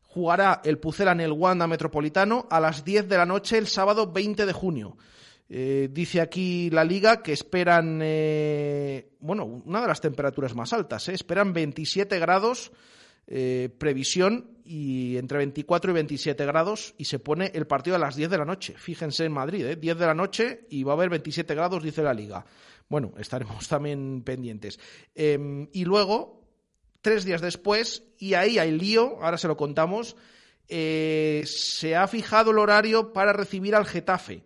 Jugará 0.03 0.63
el 0.65 0.79
Pucela 0.79 1.13
en 1.13 1.21
el 1.21 1.33
Wanda 1.33 1.67
Metropolitano 1.67 2.47
a 2.51 2.61
las 2.61 2.85
10 2.85 3.09
de 3.09 3.19
la 3.19 3.27
noche 3.27 3.59
el 3.59 3.67
sábado 3.67 4.11
20 4.11 4.47
de 4.47 4.53
junio. 4.53 4.97
Eh, 5.49 5.89
dice 5.93 6.21
aquí 6.21 6.71
la 6.71 6.85
liga 6.85 7.23
que 7.23 7.33
esperan, 7.33 8.01
eh, 8.03 9.13
bueno, 9.21 9.45
una 9.45 9.81
de 9.81 9.87
las 9.87 10.01
temperaturas 10.01 10.55
más 10.55 10.73
altas, 10.73 11.09
eh, 11.09 11.15
esperan 11.15 11.53
27 11.53 12.19
grados, 12.19 12.73
previsión, 13.79 14.57
y 14.65 15.17
entre 15.17 15.39
24 15.39 15.91
y 15.91 15.95
27 15.95 16.47
grados, 16.47 16.95
y 16.97 17.07
se 17.07 17.19
pone 17.19 17.51
el 17.55 17.67
partido 17.67 17.97
a 17.97 17.99
las 17.99 18.15
10 18.15 18.31
de 18.31 18.39
la 18.39 18.45
noche. 18.45 18.75
Fíjense 18.77 19.25
en 19.25 19.33
Madrid, 19.33 19.77
10 19.77 19.99
de 19.99 20.07
la 20.07 20.15
noche 20.15 20.67
y 20.71 20.85
va 20.85 20.93
a 20.93 20.95
haber 20.95 21.11
27 21.11 21.53
grados, 21.57 21.83
dice 21.83 22.05
la 22.05 22.15
liga. 22.15 22.47
Bueno, 22.89 23.15
estaremos 23.19 23.67
también 23.69 24.23
pendientes. 24.23 24.79
Em, 25.13 25.69
y 25.73 25.85
luego, 25.85 26.41
tres 27.01 27.25
días 27.25 27.41
después, 27.41 28.05
y 28.17 28.35
ahí 28.35 28.59
hay 28.59 28.71
lío, 28.71 29.19
ahora 29.21 29.39
se 29.39 29.49
lo 29.49 29.57
contamos, 29.57 30.17
se 30.69 31.97
ha 31.97 32.07
fijado 32.07 32.53
el 32.53 32.59
horario 32.59 33.13
para 33.13 33.33
recibir 33.33 33.75
al 33.75 33.87
Getafe 33.87 34.45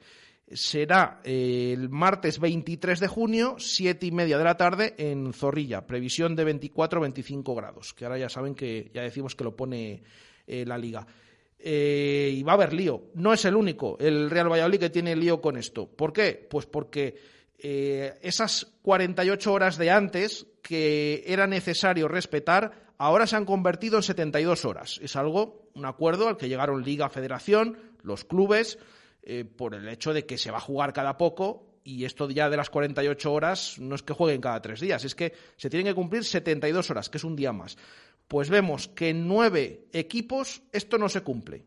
será 0.53 1.21
eh, 1.25 1.73
el 1.77 1.89
martes 1.89 2.39
23 2.41 3.01
de 3.01 3.09
junio, 3.09 3.57
siete 3.59 4.07
y 4.07 4.11
media 4.13 4.39
de 4.39 4.45
la 4.45 4.57
tarde, 4.57 4.95
en 4.99 5.33
Zorrilla. 5.33 5.87
Previsión 5.87 6.35
de 6.37 6.47
24-25 6.61 7.57
grados, 7.57 7.95
que 7.95 8.05
ahora 8.05 8.19
ya 8.19 8.29
saben 8.29 8.55
que 8.55 8.91
ya 8.93 9.03
decimos 9.03 9.35
que 9.37 9.45
lo 9.45 9.57
pone 9.57 10.03
eh, 10.47 10.65
la 10.67 10.77
liga. 10.79 11.07
eh, 11.59 12.33
y 12.35 12.43
va 12.43 12.53
a 12.53 12.55
haber 12.55 12.73
lío. 12.73 13.11
No 13.15 13.33
es 13.33 13.45
el 13.45 13.55
único, 13.55 13.97
el 14.01 14.31
Real 14.31 14.51
Valladolid 14.51 14.81
que 14.81 14.91
tiene 14.91 15.15
lío 15.15 15.41
con 15.41 15.57
esto. 15.57 15.87
¿Por 15.87 16.13
qué? 16.13 16.47
Pues 16.51 16.67
porque 16.67 17.17
eh, 17.59 18.19
esas 18.23 18.67
48 18.83 19.53
horas 19.53 19.77
de 19.77 19.91
antes 19.91 20.47
que 20.63 21.23
era 21.27 21.47
necesario 21.47 22.09
respetar, 22.09 22.93
ahora 22.99 23.27
se 23.27 23.37
han 23.37 23.45
convertido 23.45 23.99
en 23.99 24.03
72 24.03 24.65
horas. 24.65 24.99
Es 25.03 25.17
algo, 25.17 25.69
un 25.75 25.85
acuerdo 25.85 26.29
al 26.29 26.37
que 26.37 26.49
llegaron 26.49 26.83
Liga, 26.83 27.11
Federación, 27.11 27.79
los 28.03 28.25
clubes, 28.25 28.79
eh, 29.23 29.45
por 29.45 29.75
el 29.75 29.89
hecho 29.89 30.13
de 30.13 30.27
que 30.27 30.39
se 30.39 30.51
va 30.51 30.59
a 30.59 30.63
jugar 30.63 30.93
cada 30.93 31.17
poco 31.17 31.71
y 31.85 32.05
esto 32.05 32.29
ya 32.31 32.51
de 32.51 32.57
las 32.57 32.71
48 32.71 33.33
horas 33.33 33.79
no 33.79 33.95
es 33.95 34.03
que 34.03 34.13
jueguen 34.13 34.41
cada 34.41 34.61
tres 34.61 34.81
días, 34.81 35.05
es 35.05 35.15
que 35.15 35.33
se 35.57 35.71
tienen 35.71 35.87
que 35.87 35.95
cumplir 35.95 36.25
72 36.25 36.91
horas, 36.91 37.09
que 37.09 37.19
es 37.19 37.25
un 37.25 37.37
día 37.37 37.53
más. 37.53 37.77
Pues 38.29 38.49
vemos 38.49 38.89
que 38.89 39.09
en 39.09 39.27
nueve 39.27 39.89
equipos 39.93 40.63
esto 40.73 40.99
no 40.99 41.09
se 41.09 41.23
cumple. 41.23 41.65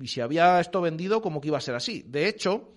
Y 0.00 0.08
si 0.08 0.20
había 0.20 0.60
esto 0.60 0.80
vendido, 0.80 1.20
como 1.20 1.40
que 1.40 1.48
iba 1.48 1.58
a 1.58 1.62
ser 1.62 1.74
así. 1.74 2.04
De 2.06 2.28
hecho, 2.28 2.72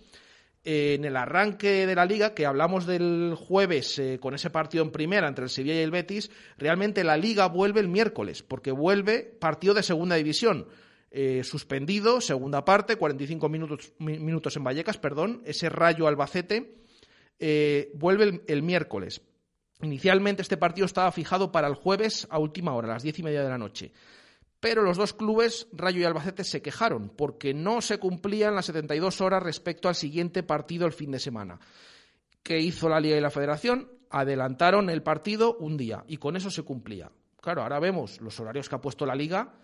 en 0.64 1.06
el 1.06 1.16
arranque 1.16 1.88
de 1.88 1.96
la 1.96 2.06
liga, 2.06 2.34
que 2.34 2.46
hablamos 2.46 2.86
del 2.86 3.36
jueves 3.36 3.98
eh, 4.00 4.20
con 4.20 4.34
ese 4.34 4.50
partido 4.50 4.84
en 4.84 4.92
primera 4.92 5.28
entre 5.28 5.46
el 5.46 5.50
Sevilla 5.50 5.76
y 5.76 5.84
el 5.84 5.92
Betis, 5.92 6.30
realmente 6.58 7.04
la 7.04 7.18
liga 7.18 7.48
vuelve 7.48 7.80
el 7.80 7.88
miércoles, 7.88 8.44
porque 8.44 8.72
vuelve 8.72 9.22
partido 9.22 9.74
de 9.74 9.84
segunda 9.84 10.16
división. 10.16 10.68
Eh, 11.14 11.44
suspendido, 11.44 12.22
segunda 12.22 12.64
parte, 12.64 12.96
45 12.96 13.50
minutos, 13.50 13.92
minutos 14.00 14.56
en 14.56 14.64
Vallecas, 14.64 14.98
perdón, 14.98 15.42
ese 15.44 15.68
rayo 15.68 16.08
Albacete, 16.08 16.78
eh, 17.38 17.92
vuelve 17.96 18.42
el, 18.48 18.64
miércoles. 18.64 19.22
Inicialmente 19.82 20.42
este 20.42 20.56
partido 20.56 20.86
estaba 20.86 21.12
fijado 21.12 21.52
para 21.52 21.68
el 21.68 21.76
jueves 21.76 22.28
a 22.30 22.40
última 22.40 22.74
hora, 22.74 22.88
a 22.88 22.94
las 22.94 23.04
diez 23.04 23.20
y 23.20 23.24
media 23.24 23.44
de 23.44 23.50
la 23.50 23.58
noche. 23.58 23.92
Pero 24.62 24.84
los 24.84 24.96
dos 24.96 25.14
clubes, 25.14 25.68
Rayo 25.74 26.00
y 26.00 26.06
Albacete, 26.06 26.46
se 26.46 26.62
quejaron 26.62 27.10
porque 27.10 27.54
no 27.54 27.82
se 27.82 27.98
cumplían 27.98 28.56
las 28.56 28.68
72 28.68 29.20
horas 29.20 29.44
respecto 29.44 29.90
al 29.90 29.96
siguiente 29.96 30.44
partido 30.44 30.86
el 30.86 30.94
fin 30.94 31.12
de 31.12 31.20
semana. 31.20 31.60
¿Qué 32.42 32.60
hizo 32.60 32.88
la 32.88 33.02
Liga 33.02 33.18
y 33.18 33.22
la 33.22 33.32
Federación? 33.32 33.92
Adelantaron 34.10 34.90
el 34.90 35.04
partido 35.04 35.58
un 35.58 35.76
día 35.76 36.06
y 36.08 36.18
con 36.18 36.38
eso 36.38 36.50
se 36.50 36.64
cumplía. 36.64 37.12
Claro, 37.42 37.64
ahora 37.64 37.80
vemos 37.80 38.22
los 38.22 38.40
horarios 38.40 38.70
que 38.70 38.76
ha 38.76 38.82
puesto 38.82 39.06
la 39.06 39.16
Liga 39.16 39.56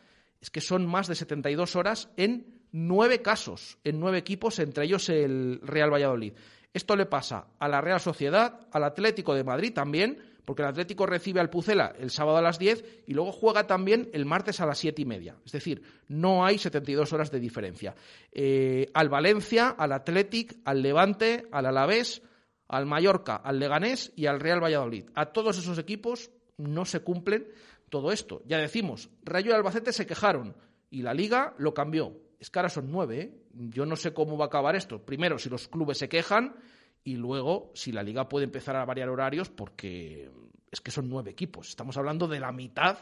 es 0.42 0.50
que 0.50 0.62
son 0.62 0.86
más 0.86 1.08
de 1.08 1.16
72 1.16 1.76
horas 1.76 2.10
en 2.18 2.58
nueve 2.72 3.22
casos, 3.22 3.78
en 3.84 4.00
nueve 4.00 4.18
equipos, 4.18 4.60
entre 4.60 4.86
ellos 4.86 5.10
el 5.10 5.60
Real 5.64 5.92
Valladolid. 5.92 6.34
Esto 6.74 6.96
le 6.96 7.06
pasa 7.06 7.48
a 7.60 7.68
la 7.68 7.82
Real 7.82 8.00
Sociedad, 8.00 8.68
al 8.72 8.84
Atlético 8.84 9.34
de 9.34 9.44
Madrid 9.44 9.74
también, 9.74 10.20
porque 10.46 10.62
el 10.62 10.70
Atlético 10.70 11.06
recibe 11.06 11.42
al 11.42 11.50
Pucela 11.50 11.94
el 12.00 12.10
sábado 12.10 12.38
a 12.38 12.42
las 12.42 12.60
10 12.60 13.04
y 13.08 13.14
luego 13.14 13.32
juega 13.32 13.68
también 13.68 14.10
el 14.14 14.26
martes 14.26 14.62
a 14.62 14.66
las 14.66 14.78
siete 14.78 15.02
y 15.02 15.06
media. 15.06 15.36
Es 15.46 15.52
decir, 15.52 15.82
no 16.08 16.46
hay 16.46 16.58
72 16.58 17.12
horas 17.12 17.32
de 17.32 17.40
diferencia. 17.40 17.96
Eh, 18.32 18.90
al 18.94 19.10
Valencia, 19.10 19.70
al 19.70 19.92
Atlético, 19.92 20.56
al 20.64 20.82
Levante, 20.82 21.48
al 21.52 21.66
Alavés, 21.66 22.22
al 22.70 22.86
Mallorca, 22.86 23.36
al 23.36 23.60
Leganés 23.60 24.14
y 24.16 24.28
al 24.28 24.40
Real 24.40 24.64
Valladolid. 24.64 25.10
A 25.16 25.28
todos 25.28 25.58
esos 25.58 25.78
equipos 25.80 26.32
no 26.58 26.86
se 26.86 27.02
cumplen 27.02 27.48
todo 27.90 28.12
esto. 28.12 28.42
Ya 28.46 28.58
decimos, 28.58 29.10
Rayo 29.24 29.52
y 29.52 29.54
Albacete 29.54 29.94
se 29.94 30.06
quejaron 30.06 30.56
y 30.90 31.02
la 31.02 31.14
liga 31.14 31.54
lo 31.58 31.74
cambió. 31.74 32.20
Es 32.40 32.50
que 32.50 32.60
ahora 32.60 32.70
son 32.70 32.92
nueve. 32.92 33.22
¿eh? 33.22 33.44
Yo 33.54 33.86
no 33.86 33.96
sé 33.96 34.14
cómo 34.14 34.38
va 34.38 34.46
a 34.46 34.48
acabar 34.48 34.76
esto. 34.76 35.04
Primero, 35.04 35.38
si 35.38 35.50
los 35.50 35.68
clubes 35.68 35.98
se 35.98 36.10
quejan 36.10 36.56
y 37.04 37.16
luego 37.16 37.72
si 37.74 37.92
la 37.92 38.04
liga 38.04 38.28
puede 38.28 38.46
empezar 38.46 38.76
a 38.76 38.86
variar 38.86 39.10
horarios 39.10 39.50
porque 39.50 40.30
es 40.70 40.82
que 40.82 40.92
son 40.92 41.10
nueve 41.10 41.32
equipos. 41.32 41.70
Estamos 41.70 41.98
hablando 41.98 42.28
de 42.28 42.40
la 42.40 42.52
mitad 42.52 42.98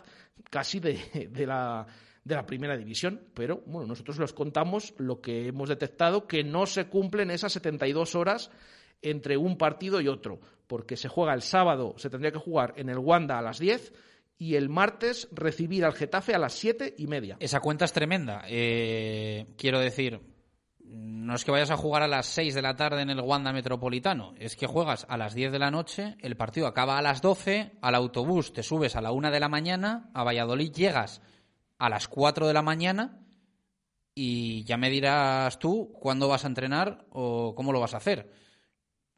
casi 0.49 0.79
de, 0.79 0.99
la, 1.45 1.85
de 2.23 2.35
la 2.35 2.45
primera 2.45 2.77
división. 2.77 3.21
Pero 3.33 3.63
bueno, 3.65 3.87
nosotros 3.87 4.19
les 4.19 4.33
contamos 4.33 4.93
lo 4.97 5.19
que 5.19 5.47
hemos 5.47 5.69
detectado, 5.69 6.27
que 6.27 6.43
no 6.43 6.65
se 6.65 6.85
cumplen 6.85 7.31
esas 7.31 7.53
72 7.53 8.15
horas 8.15 8.51
entre 9.01 9.37
un 9.37 9.57
partido 9.57 9.99
y 9.99 10.07
otro. 10.07 10.39
Porque 10.67 10.97
se 10.97 11.09
juega 11.09 11.33
el 11.33 11.41
sábado, 11.41 11.95
se 11.97 12.09
tendría 12.09 12.31
que 12.31 12.39
jugar 12.39 12.73
en 12.77 12.89
el 12.89 12.97
Wanda 12.97 13.37
a 13.37 13.41
las 13.41 13.59
10 13.59 13.93
y 14.37 14.55
el 14.55 14.69
martes 14.69 15.27
recibir 15.31 15.85
al 15.85 15.93
Getafe 15.93 16.35
a 16.35 16.39
las 16.39 16.53
siete 16.53 16.93
y 16.97 17.07
media. 17.07 17.37
Esa 17.39 17.59
cuenta 17.59 17.85
es 17.85 17.93
tremenda. 17.93 18.43
Eh, 18.47 19.53
quiero 19.57 19.79
decir, 19.79 20.21
no 20.87 21.35
es 21.35 21.43
que 21.43 21.51
vayas 21.51 21.71
a 21.71 21.77
jugar 21.77 22.03
a 22.03 22.07
las 22.07 22.27
6 22.27 22.53
de 22.53 22.61
la 22.61 22.75
tarde 22.75 23.01
en 23.01 23.09
el 23.09 23.19
Wanda 23.19 23.51
Metropolitano, 23.51 24.33
es 24.37 24.55
que 24.55 24.67
juegas 24.67 25.05
a 25.09 25.17
las 25.17 25.33
10 25.33 25.51
de 25.51 25.59
la 25.59 25.71
noche, 25.71 26.15
el 26.21 26.37
partido 26.37 26.67
acaba 26.67 26.97
a 26.97 27.01
las 27.01 27.21
12, 27.21 27.77
al 27.81 27.95
autobús 27.95 28.53
te 28.53 28.63
subes 28.63 28.95
a 28.95 29.01
la 29.01 29.11
1 29.11 29.31
de 29.31 29.39
la 29.39 29.49
mañana, 29.49 30.09
a 30.13 30.23
Valladolid 30.23 30.71
llegas 30.71 31.21
a 31.77 31.89
las 31.89 32.07
4 32.07 32.47
de 32.47 32.53
la 32.53 32.61
mañana 32.61 33.25
y 34.13 34.63
ya 34.63 34.77
me 34.77 34.89
dirás 34.89 35.59
tú 35.59 35.91
cuándo 35.99 36.27
vas 36.27 36.45
a 36.45 36.47
entrenar 36.47 37.05
o 37.09 37.53
cómo 37.55 37.73
lo 37.73 37.79
vas 37.79 37.93
a 37.93 37.97
hacer. 37.97 38.31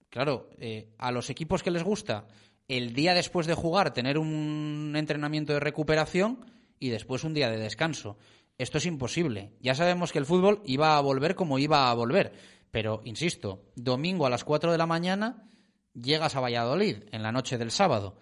Claro, 0.09 0.49
eh, 0.57 0.95
a 0.97 1.11
los 1.11 1.29
equipos 1.29 1.61
que 1.61 1.71
les 1.71 1.83
gusta 1.83 2.27
el 2.67 2.93
día 2.93 3.13
después 3.13 3.47
de 3.47 3.53
jugar 3.53 3.93
tener 3.93 4.17
un 4.17 4.93
entrenamiento 4.95 5.53
de 5.53 5.59
recuperación 5.59 6.45
y 6.79 6.89
después 6.89 7.23
un 7.23 7.33
día 7.33 7.49
de 7.49 7.57
descanso. 7.57 8.17
Esto 8.57 8.79
es 8.79 8.85
imposible. 8.85 9.53
Ya 9.61 9.75
sabemos 9.75 10.11
que 10.11 10.19
el 10.19 10.25
fútbol 10.25 10.61
iba 10.65 10.97
a 10.97 11.01
volver 11.01 11.35
como 11.35 11.59
iba 11.59 11.89
a 11.89 11.93
volver. 11.93 12.33
Pero, 12.71 13.01
insisto, 13.05 13.63
domingo 13.75 14.25
a 14.25 14.29
las 14.29 14.43
4 14.43 14.71
de 14.71 14.77
la 14.77 14.85
mañana 14.85 15.47
llegas 15.93 16.35
a 16.35 16.41
Valladolid 16.41 17.03
en 17.11 17.23
la 17.23 17.31
noche 17.31 17.57
del 17.57 17.71
sábado. 17.71 18.15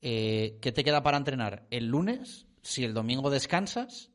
Eh, 0.00 0.58
¿Qué 0.60 0.72
te 0.72 0.84
queda 0.84 1.02
para 1.02 1.16
entrenar? 1.16 1.66
El 1.70 1.86
lunes, 1.86 2.46
si 2.62 2.84
el 2.84 2.94
domingo 2.94 3.30
descansas, 3.30 4.10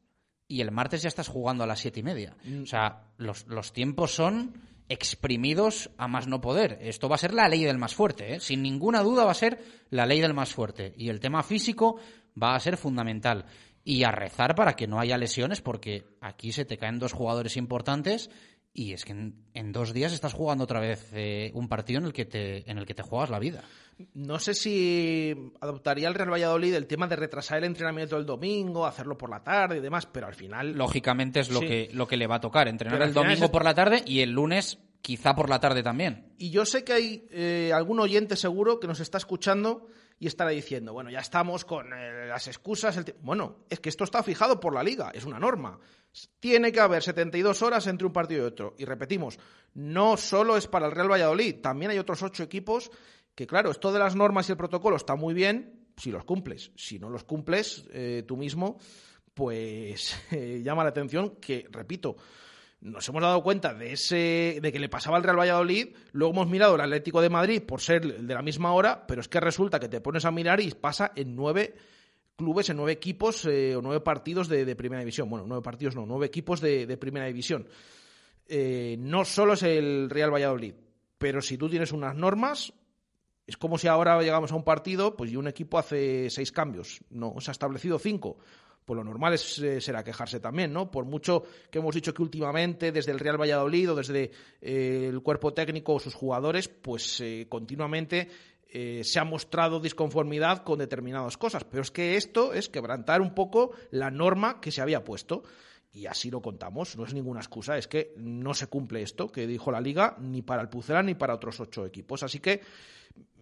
y 0.47 0.61
el 0.61 0.71
martes 0.71 1.01
ya 1.01 1.07
estás 1.07 1.29
jugando 1.29 1.63
a 1.63 1.67
las 1.67 1.79
siete 1.79 2.01
y 2.01 2.03
media. 2.03 2.35
Mm. 2.43 2.63
O 2.63 2.65
sea, 2.65 3.07
los, 3.17 3.47
los 3.47 3.73
tiempos 3.73 4.13
son 4.13 4.53
exprimidos 4.93 5.89
a 5.97 6.07
más 6.07 6.27
no 6.27 6.39
poder. 6.39 6.77
Esto 6.81 7.09
va 7.09 7.15
a 7.15 7.19
ser 7.19 7.33
la 7.33 7.49
ley 7.49 7.63
del 7.63 7.79
más 7.79 7.95
fuerte, 7.95 8.35
¿eh? 8.35 8.39
sin 8.39 8.61
ninguna 8.61 9.01
duda 9.01 9.25
va 9.25 9.31
a 9.31 9.35
ser 9.35 9.59
la 9.89 10.05
ley 10.05 10.21
del 10.21 10.33
más 10.33 10.53
fuerte. 10.53 10.93
Y 10.97 11.09
el 11.09 11.19
tema 11.19 11.41
físico 11.41 11.97
va 12.41 12.55
a 12.55 12.59
ser 12.59 12.77
fundamental. 12.77 13.45
Y 13.83 14.03
a 14.03 14.11
rezar 14.11 14.55
para 14.55 14.75
que 14.75 14.87
no 14.87 14.99
haya 14.99 15.17
lesiones, 15.17 15.61
porque 15.61 16.05
aquí 16.21 16.51
se 16.51 16.63
te 16.63 16.77
caen 16.77 16.99
dos 16.99 17.11
jugadores 17.11 17.57
importantes 17.57 18.29
y 18.73 18.93
es 18.93 19.05
que 19.05 19.11
en, 19.11 19.71
dos 19.71 19.93
días 19.93 20.13
estás 20.13 20.33
jugando 20.33 20.63
otra 20.63 20.79
vez 20.79 21.11
eh, 21.13 21.51
un 21.53 21.67
partido 21.69 21.99
en 21.99 22.05
el, 22.05 22.13
que 22.13 22.25
te, 22.25 22.69
en 22.69 22.79
el 22.79 22.85
que 22.85 22.95
te 22.95 23.03
juegas 23.03 23.29
la 23.29 23.39
vida. 23.39 23.63
No 24.15 24.39
sé 24.39 24.55
si 24.55 25.35
adoptaría 25.61 26.07
el 26.07 26.15
Real 26.15 26.31
Valladolid 26.31 26.73
el 26.73 26.87
tema 26.87 27.07
de 27.07 27.15
retrasar 27.15 27.59
el 27.59 27.65
entrenamiento 27.65 28.15
del 28.15 28.25
domingo, 28.25 28.87
hacerlo 28.87 29.17
por 29.17 29.29
la 29.29 29.43
tarde 29.43 29.77
y 29.77 29.81
demás, 29.81 30.07
pero 30.07 30.25
al 30.25 30.33
final. 30.33 30.73
Lógicamente 30.73 31.39
es 31.39 31.51
lo, 31.51 31.59
que, 31.59 31.89
lo 31.93 32.07
que 32.07 32.17
le 32.17 32.25
va 32.25 32.35
a 32.35 32.41
tocar, 32.41 32.67
entrenar 32.67 33.03
el 33.03 33.13
domingo 33.13 33.51
por 33.51 33.63
la 33.63 33.75
tarde 33.75 34.01
y 34.05 34.21
el 34.21 34.31
lunes 34.31 34.79
quizá 35.03 35.35
por 35.35 35.49
la 35.49 35.59
tarde 35.59 35.83
también. 35.83 36.33
Y 36.37 36.49
yo 36.49 36.65
sé 36.65 36.83
que 36.83 36.93
hay 36.93 37.27
eh, 37.29 37.71
algún 37.75 37.99
oyente 37.99 38.37
seguro 38.37 38.79
que 38.79 38.87
nos 38.87 39.01
está 39.01 39.17
escuchando 39.17 39.85
y 40.17 40.27
estará 40.27 40.51
diciendo, 40.51 40.93
bueno, 40.93 41.11
ya 41.11 41.19
estamos 41.19 41.65
con 41.65 41.91
eh, 41.93 42.27
las 42.27 42.47
excusas. 42.47 42.97
bueno, 43.21 43.65
es 43.69 43.81
que 43.81 43.89
esto 43.89 44.05
está 44.05 44.23
fijado 44.23 44.61
por 44.61 44.73
la 44.73 44.81
liga, 44.81 45.11
es 45.13 45.25
una 45.25 45.39
norma. 45.39 45.77
Tiene 46.39 46.71
que 46.71 46.79
haber 46.79 47.03
72 47.03 47.61
horas 47.61 47.85
entre 47.87 48.07
un 48.07 48.13
partido 48.13 48.43
y 48.43 48.47
otro. 48.47 48.75
Y 48.77 48.85
repetimos, 48.85 49.37
no 49.73 50.15
solo 50.15 50.55
es 50.55 50.67
para 50.67 50.85
el 50.85 50.93
Real 50.93 51.11
Valladolid, 51.11 51.55
también 51.59 51.91
hay 51.91 51.99
otros 51.99 52.23
ocho 52.23 52.41
equipos 52.41 52.89
que, 53.35 53.45
claro, 53.45 53.71
esto 53.71 53.91
de 53.91 53.99
las 53.99 54.15
normas 54.15 54.47
y 54.47 54.53
el 54.53 54.57
protocolo 54.57 54.95
está 54.95 55.15
muy 55.15 55.33
bien 55.33 55.89
si 55.97 56.11
los 56.11 56.23
cumples. 56.23 56.71
Si 56.77 56.97
no 56.97 57.09
los 57.09 57.25
cumples 57.25 57.85
eh, 57.91 58.23
tú 58.25 58.37
mismo, 58.37 58.77
pues 59.33 60.15
llama 60.63 60.83
la 60.83 60.91
atención 60.91 61.35
que, 61.41 61.67
repito, 61.69 62.15
nos 62.83 63.07
hemos 63.07 63.21
dado 63.21 63.41
cuenta 63.41 63.73
de 63.73 63.93
ese 63.93 64.59
de 64.61 64.71
que 64.71 64.79
le 64.79 64.89
pasaba 64.89 65.15
al 65.15 65.23
Real 65.23 65.39
Valladolid, 65.39 65.95
luego 66.11 66.33
hemos 66.33 66.49
mirado 66.49 66.75
el 66.75 66.81
Atlético 66.81 67.21
de 67.21 67.29
Madrid 67.29 67.63
por 67.63 67.79
ser 67.79 68.21
de 68.21 68.33
la 68.33 68.41
misma 68.41 68.73
hora, 68.73 69.07
pero 69.07 69.21
es 69.21 69.29
que 69.29 69.39
resulta 69.39 69.79
que 69.79 69.87
te 69.87 70.01
pones 70.01 70.25
a 70.25 70.31
mirar 70.31 70.59
y 70.59 70.69
pasa 70.71 71.13
en 71.15 71.33
nueve 71.33 71.75
clubes, 72.35 72.69
en 72.69 72.77
nueve 72.77 72.91
equipos 72.91 73.45
eh, 73.45 73.75
o 73.77 73.81
nueve 73.81 74.01
partidos 74.01 74.49
de, 74.49 74.75
primera 74.75 74.99
división. 74.99 75.29
Bueno, 75.29 75.45
nueve 75.47 75.63
partidos 75.63 75.95
no, 75.95 76.05
nueve 76.05 76.25
equipos 76.25 76.59
de, 76.59 76.97
primera 76.97 77.25
división. 77.25 77.67
Eh, 78.45 78.97
no 78.99 79.23
solo 79.23 79.53
es 79.53 79.63
el 79.63 80.09
Real 80.09 80.33
Valladolid, 80.33 80.73
pero 81.17 81.41
si 81.41 81.57
tú 81.57 81.69
tienes 81.69 81.93
unas 81.93 82.15
normas, 82.15 82.73
es 83.47 83.55
como 83.55 83.77
si 83.77 83.87
ahora 83.87 84.21
llegamos 84.21 84.51
a 84.51 84.55
un 84.55 84.63
partido 84.65 85.15
pues 85.15 85.31
y 85.31 85.37
un 85.37 85.47
equipo 85.47 85.77
hace 85.77 86.29
seis 86.29 86.51
cambios. 86.51 86.99
No, 87.09 87.33
se 87.39 87.49
ha 87.49 87.53
establecido 87.53 87.97
cinco 87.97 88.39
pues 88.85 88.97
lo 88.97 89.03
normal 89.03 89.33
es, 89.33 89.59
eh, 89.59 89.81
será 89.81 90.03
quejarse 90.03 90.39
también, 90.39 90.73
¿no? 90.73 90.91
Por 90.91 91.05
mucho 91.05 91.43
que 91.69 91.79
hemos 91.79 91.95
dicho 91.95 92.13
que 92.13 92.21
últimamente 92.21 92.91
desde 92.91 93.11
el 93.11 93.19
Real 93.19 93.39
Valladolid 93.39 93.91
o 93.91 93.95
desde 93.95 94.31
eh, 94.61 95.07
el 95.09 95.21
cuerpo 95.21 95.53
técnico 95.53 95.93
o 95.93 95.99
sus 95.99 96.13
jugadores, 96.13 96.67
pues 96.67 97.21
eh, 97.21 97.47
continuamente 97.49 98.29
se 99.03 99.19
ha 99.19 99.23
mostrado 99.23 99.79
disconformidad 99.79 100.63
con 100.63 100.79
determinadas 100.79 101.37
cosas. 101.37 101.63
Pero 101.63 101.83
es 101.83 101.91
que 101.91 102.17
esto 102.17 102.53
es 102.53 102.69
quebrantar 102.69 103.21
un 103.21 103.35
poco 103.35 103.69
la 103.91 104.09
norma 104.09 104.59
que 104.59 104.71
se 104.71 104.81
había 104.81 105.03
puesto. 105.03 105.43
Y 105.91 106.07
así 106.07 106.31
lo 106.31 106.41
contamos, 106.41 106.97
no 106.97 107.05
es 107.05 107.13
ninguna 107.13 107.39
excusa, 107.39 107.77
es 107.77 107.87
que 107.87 108.15
no 108.17 108.55
se 108.55 108.65
cumple 108.65 109.03
esto 109.03 109.31
que 109.31 109.45
dijo 109.45 109.71
la 109.71 109.79
Liga 109.79 110.17
ni 110.19 110.41
para 110.41 110.63
el 110.63 110.69
Pucela 110.69 111.03
ni 111.03 111.13
para 111.13 111.35
otros 111.35 111.59
ocho 111.59 111.85
equipos. 111.85 112.23
Así 112.23 112.39
que 112.39 112.61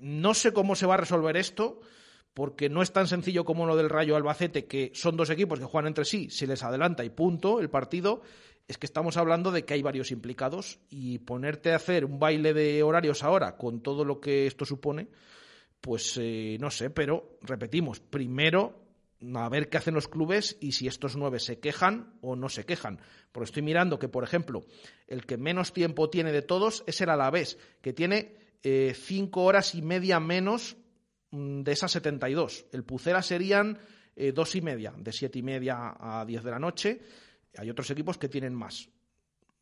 no 0.02 0.34
sé 0.34 0.52
cómo 0.52 0.76
se 0.76 0.86
va 0.86 0.96
a 0.96 0.98
resolver 0.98 1.38
esto 1.38 1.80
porque 2.34 2.70
no 2.70 2.82
es 2.82 2.92
tan 2.94 3.08
sencillo 3.08 3.44
como 3.44 3.66
lo 3.66 3.76
del 3.76 3.90
Rayo 3.90 4.16
Albacete, 4.16 4.66
que 4.66 4.92
son 4.94 5.18
dos 5.18 5.30
equipos 5.30 5.60
que 5.60 5.66
juegan 5.66 5.88
entre 5.88 6.06
sí, 6.06 6.30
se 6.30 6.48
les 6.48 6.64
adelanta 6.64 7.04
y 7.04 7.10
punto 7.10 7.60
el 7.60 7.70
partido, 7.70 8.22
es 8.68 8.78
que 8.78 8.86
estamos 8.86 9.18
hablando 9.18 9.52
de 9.52 9.66
que 9.66 9.74
hay 9.74 9.82
varios 9.82 10.12
implicados 10.12 10.80
y 10.90 11.20
ponerte 11.20 11.74
a 11.74 11.76
hacer 11.76 12.06
un 12.06 12.20
baile 12.20 12.54
de 12.54 12.84
horarios 12.84 13.24
ahora 13.24 13.58
con 13.58 13.82
todo 13.82 14.06
lo 14.06 14.22
que 14.22 14.48
esto 14.48 14.66
supone, 14.66 15.10
pues 15.82 16.18
eh, 16.22 16.58
no 16.60 16.70
sé, 16.70 16.90
pero 16.90 17.38
repetimos, 17.42 18.00
primero 18.00 18.82
a 19.36 19.50
ver 19.50 19.70
qué 19.70 19.78
hacen 19.78 19.94
los 19.94 20.08
clubes 20.08 20.58
y 20.60 20.72
si 20.72 20.88
estos 20.88 21.16
nueve 21.16 21.40
se 21.40 21.60
quejan 21.60 22.14
o 22.22 22.36
no 22.36 22.50
se 22.50 22.66
quejan. 22.66 23.00
Porque 23.32 23.46
estoy 23.46 23.62
mirando 23.62 24.00
que, 24.00 24.08
por 24.08 24.24
ejemplo, 24.24 24.64
el 25.08 25.26
que 25.26 25.38
menos 25.38 25.74
tiempo 25.74 26.10
tiene 26.10 26.32
de 26.32 26.42
todos 26.42 26.84
es 26.88 27.02
el 27.02 27.10
Alavés, 27.10 27.58
que 27.82 27.94
tiene 27.94 28.36
eh, 28.64 28.94
cinco 28.96 29.44
horas 29.44 29.76
y 29.76 29.82
media 29.82 30.20
menos 30.20 30.78
de 31.32 31.72
esas 31.72 31.92
72. 31.92 32.66
El 32.72 32.84
Pucera 32.84 33.22
serían 33.22 33.80
eh, 34.16 34.32
dos 34.32 34.56
y 34.56 34.62
media, 34.62 34.94
de 34.98 35.12
siete 35.12 35.40
y 35.40 35.44
media 35.44 35.96
a 36.00 36.26
diez 36.26 36.44
de 36.44 36.52
la 36.52 36.60
noche. 36.60 37.02
Hay 37.58 37.70
otros 37.70 37.90
equipos 37.90 38.18
que 38.18 38.30
tienen 38.30 38.54
más. 38.54 38.90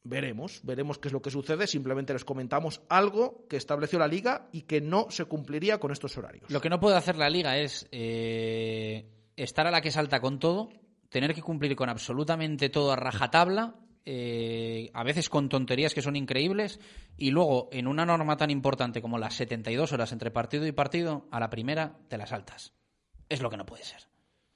Veremos, 0.04 0.62
veremos 0.64 0.98
qué 0.98 1.10
es 1.10 1.14
lo 1.14 1.22
que 1.22 1.30
sucede. 1.30 1.68
Simplemente 1.68 2.14
les 2.14 2.26
comentamos 2.26 2.82
algo 2.90 3.46
que 3.48 3.58
estableció 3.58 4.00
la 4.00 4.08
liga 4.08 4.48
y 4.52 4.62
que 4.62 4.82
no 4.82 5.08
se 5.10 5.26
cumpliría 5.26 5.80
con 5.80 5.92
estos 5.92 6.18
horarios. 6.18 6.50
Lo 6.50 6.62
que 6.62 6.70
no 6.70 6.80
puede 6.80 6.96
hacer 6.96 7.18
la 7.18 7.30
liga 7.30 7.58
es 7.58 7.88
eh, 7.92 9.06
estar 9.36 9.68
a 9.68 9.72
la 9.72 9.82
que 9.82 9.92
salta 9.92 10.22
con 10.22 10.40
todo, 10.40 10.70
tener 11.10 11.34
que 11.34 11.42
cumplir 11.42 11.76
con 11.76 11.90
absolutamente 11.90 12.70
todo 12.70 12.92
a 12.92 12.96
rajatabla, 12.96 13.76
eh, 14.12 14.90
a 14.96 15.04
veces 15.04 15.30
con 15.30 15.50
tonterías 15.50 15.94
que 15.94 16.02
son 16.02 16.16
increíbles, 16.16 16.80
y 17.16 17.30
luego 17.30 17.70
en 17.72 17.86
una 17.86 18.08
norma 18.08 18.38
tan 18.38 18.50
importante 18.50 19.04
como 19.04 19.20
las 19.20 19.36
72 19.36 19.94
horas 19.94 20.12
entre 20.12 20.32
partido 20.32 20.66
y 20.66 20.72
partido, 20.72 21.28
a 21.30 21.40
la 21.40 21.52
primera 21.52 22.00
te 22.08 22.18
las 22.18 22.30
saltas. 22.30 22.74
Es 23.30 23.40
lo 23.40 23.52
que 23.52 23.58
no 23.58 23.68
puede 23.68 23.84
ser. 23.84 24.02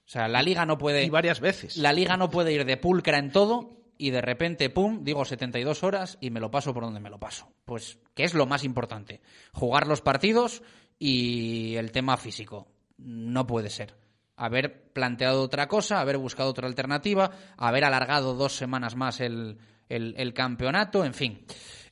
O 0.06 0.10
sea, 0.10 0.28
la 0.28 0.42
liga 0.42 0.66
no 0.66 0.80
puede. 0.80 1.04
Y 1.04 1.10
varias 1.12 1.40
veces. 1.40 1.78
La 1.78 1.94
liga 1.94 2.18
no 2.18 2.32
puede 2.32 2.52
ir 2.52 2.66
de 2.66 2.78
pulcra 2.78 3.20
en 3.20 3.32
todo 3.32 3.78
y 3.96 4.10
de 4.10 4.22
repente, 4.22 4.72
pum, 4.72 5.04
digo 5.04 5.24
72 5.24 5.84
horas 5.84 6.18
y 6.20 6.32
me 6.32 6.40
lo 6.40 6.50
paso 6.50 6.74
por 6.74 6.82
donde 6.82 7.00
me 7.00 7.12
lo 7.12 7.20
paso. 7.20 7.54
Pues, 7.64 8.00
¿qué 8.16 8.24
es 8.24 8.34
lo 8.34 8.48
más 8.48 8.64
importante? 8.64 9.22
Jugar 9.52 9.86
los 9.86 10.02
partidos 10.02 10.64
y 10.98 11.76
el 11.76 11.92
tema 11.92 12.18
físico. 12.18 12.72
No 12.98 13.46
puede 13.46 13.70
ser 13.70 14.03
haber 14.36 14.92
planteado 14.94 15.42
otra 15.42 15.68
cosa, 15.68 16.00
haber 16.00 16.18
buscado 16.18 16.50
otra 16.50 16.68
alternativa, 16.68 17.32
haber 17.58 17.86
alargado 17.86 18.34
dos 18.34 18.56
semanas 18.56 18.96
más 18.96 19.20
el, 19.20 19.58
el, 19.90 20.34
campeonato, 20.34 21.06
en 21.06 21.14
fin. 21.14 21.46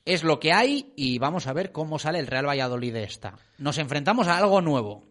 Es 0.06 0.24
lo 0.24 0.40
que 0.40 0.54
hay 0.54 0.94
y 0.96 1.20
vamos 1.20 1.48
a 1.48 1.54
ver 1.54 1.72
cómo 1.72 2.00
sale 2.00 2.20
el 2.20 2.28
Real 2.28 2.48
Valladolid 2.48 2.94
de 2.94 3.04
esta. 3.04 3.38
Nos 3.58 3.78
enfrentamos 3.78 4.28
a 4.28 4.38
algo 4.38 4.62
nuevo, 4.62 5.06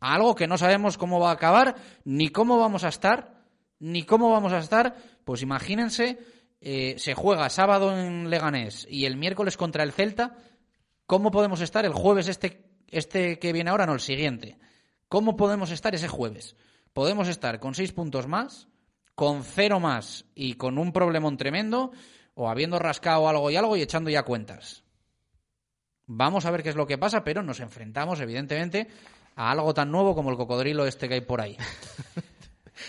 a 0.00 0.14
algo 0.14 0.34
que 0.34 0.46
no 0.46 0.58
sabemos 0.58 0.98
cómo 0.98 1.20
va 1.20 1.30
a 1.30 1.34
acabar, 1.34 1.76
ni 2.04 2.28
cómo 2.28 2.58
vamos 2.58 2.84
a 2.84 2.88
estar, 2.88 3.42
ni 3.78 4.02
cómo 4.02 4.30
vamos 4.30 4.52
a 4.52 4.58
estar. 4.58 4.94
Pues 5.24 5.40
imagínense, 5.40 6.18
eh, 6.60 6.96
se 6.98 7.14
juega 7.14 7.48
sábado 7.48 7.98
en 7.98 8.28
Leganés 8.28 8.86
y 8.90 9.06
el 9.06 9.16
miércoles 9.16 9.56
contra 9.56 9.82
el 9.82 9.92
Celta. 9.92 10.36
¿Cómo 11.06 11.30
podemos 11.30 11.60
estar 11.62 11.84
el 11.86 11.92
jueves 11.92 12.28
este, 12.28 12.66
este 12.88 13.38
que 13.38 13.52
viene 13.52 13.70
ahora, 13.70 13.86
no 13.86 13.94
el 13.94 14.00
siguiente? 14.00 14.58
¿Cómo 15.08 15.36
podemos 15.36 15.70
estar 15.70 15.94
ese 15.94 16.08
jueves? 16.08 16.56
Podemos 16.94 17.28
estar 17.28 17.60
con 17.60 17.74
seis 17.74 17.92
puntos 17.92 18.26
más, 18.26 18.68
con 19.14 19.44
cero 19.44 19.80
más 19.80 20.24
y 20.34 20.54
con 20.54 20.78
un 20.78 20.92
problemón 20.92 21.36
tremendo, 21.36 21.92
o 22.34 22.48
habiendo 22.48 22.78
rascado 22.78 23.28
algo 23.28 23.50
y 23.50 23.56
algo 23.56 23.76
y 23.76 23.82
echando 23.82 24.08
ya 24.08 24.22
cuentas. 24.22 24.84
Vamos 26.06 26.46
a 26.46 26.50
ver 26.50 26.62
qué 26.62 26.70
es 26.70 26.76
lo 26.76 26.86
que 26.86 26.98
pasa, 26.98 27.24
pero 27.24 27.42
nos 27.42 27.60
enfrentamos, 27.60 28.20
evidentemente, 28.20 28.88
a 29.36 29.50
algo 29.50 29.74
tan 29.74 29.90
nuevo 29.90 30.14
como 30.14 30.30
el 30.30 30.36
cocodrilo 30.36 30.86
este 30.86 31.08
que 31.08 31.14
hay 31.14 31.20
por 31.20 31.40
ahí. 31.40 31.56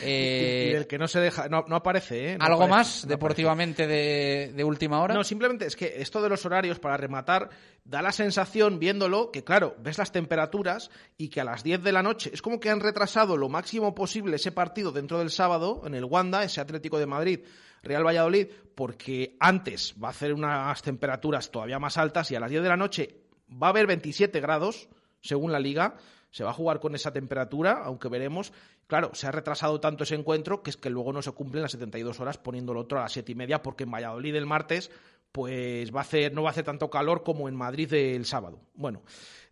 Eh, 0.02 0.72
y 0.72 0.76
el 0.76 0.88
que 0.88 0.98
no 0.98 1.08
se 1.08 1.20
deja, 1.20 1.48
no, 1.48 1.64
aparece, 1.70 2.34
¿eh? 2.34 2.38
¿Algo 2.40 2.68
más 2.68 3.08
deportivamente 3.08 3.86
de, 3.88 4.64
última 4.64 5.02
hora? 5.02 5.14
No, 5.14 5.24
simplemente 5.24 5.66
es 5.66 5.76
que 5.76 6.02
esto 6.02 6.22
de 6.22 6.30
los 6.30 6.46
horarios, 6.46 6.80
para 6.80 6.98
rematar, 6.98 7.50
da 7.84 8.02
la 8.02 8.12
sensación, 8.12 8.80
viéndolo, 8.80 9.32
que 9.32 9.44
claro, 9.44 9.76
ves 9.80 9.98
las 9.98 10.12
temperaturas 10.12 10.90
y 11.18 11.30
que 11.30 11.42
a 11.42 11.44
las 11.44 11.64
10 11.64 11.84
de 11.84 11.92
la 11.92 12.02
noche 12.02 12.32
es 12.34 12.42
como 12.42 12.60
que 12.60 12.70
han 12.70 12.80
retrasado 12.80 13.38
lo 13.38 13.48
máximo 13.48 13.94
posible 13.94 14.38
ese 14.38 14.52
partido 14.52 14.92
dentro 14.92 15.20
del 15.20 15.30
sábado 15.30 15.84
en 15.86 15.94
el 15.94 16.06
Wanda, 16.06 16.44
ese 16.44 16.62
Atlético 16.62 16.98
de 16.98 17.06
Madrid. 17.06 17.40
Real 17.84 18.04
Valladolid, 18.04 18.48
porque 18.74 19.38
antes 19.40 19.94
va 20.04 20.08
a 20.08 20.12
hacer 20.12 20.34
unas 20.34 20.82
temperaturas 20.82 21.52
todavía 21.52 21.78
más 21.78 21.98
altas 21.98 22.32
y 22.32 22.36
a 22.36 22.40
las 22.40 22.50
10 22.50 22.64
de 22.64 22.70
la 22.70 22.78
noche 22.78 23.22
va 23.52 23.68
a 23.68 23.70
haber 23.70 23.86
27 23.86 24.42
grados, 24.42 24.90
según 25.22 25.52
la 25.52 25.60
liga, 25.60 25.96
se 26.36 26.44
va 26.44 26.50
a 26.50 26.54
jugar 26.54 26.82
con 26.82 26.94
esa 26.96 27.14
temperatura, 27.14 27.82
aunque 27.86 28.10
veremos. 28.10 28.52
Claro, 28.88 29.12
se 29.14 29.26
ha 29.26 29.32
retrasado 29.32 29.80
tanto 29.80 30.04
ese 30.04 30.16
encuentro 30.16 30.62
que 30.62 30.70
es 30.70 30.76
que 30.76 30.90
luego 30.90 31.14
no 31.14 31.22
se 31.22 31.32
cumplen 31.32 31.62
las 31.62 31.72
72 31.72 32.20
horas 32.20 32.38
poniendo 32.38 32.74
el 32.74 32.80
otro 32.80 33.00
a 33.00 33.04
las 33.04 33.14
siete 33.14 33.32
y 33.32 33.36
media, 33.36 33.62
porque 33.62 33.86
en 33.86 33.92
Valladolid 33.92 34.36
el 34.36 34.46
martes 34.46 34.92
pues 35.32 35.96
va 35.96 36.00
a 36.00 36.02
hacer, 36.02 36.34
no 36.34 36.44
va 36.44 36.50
a 36.50 36.52
hacer 36.52 36.66
tanto 36.66 36.90
calor 36.90 37.24
como 37.24 37.48
en 37.48 37.56
Madrid 37.56 37.94
el 37.94 38.26
sábado. 38.26 38.60
Bueno, 38.74 39.04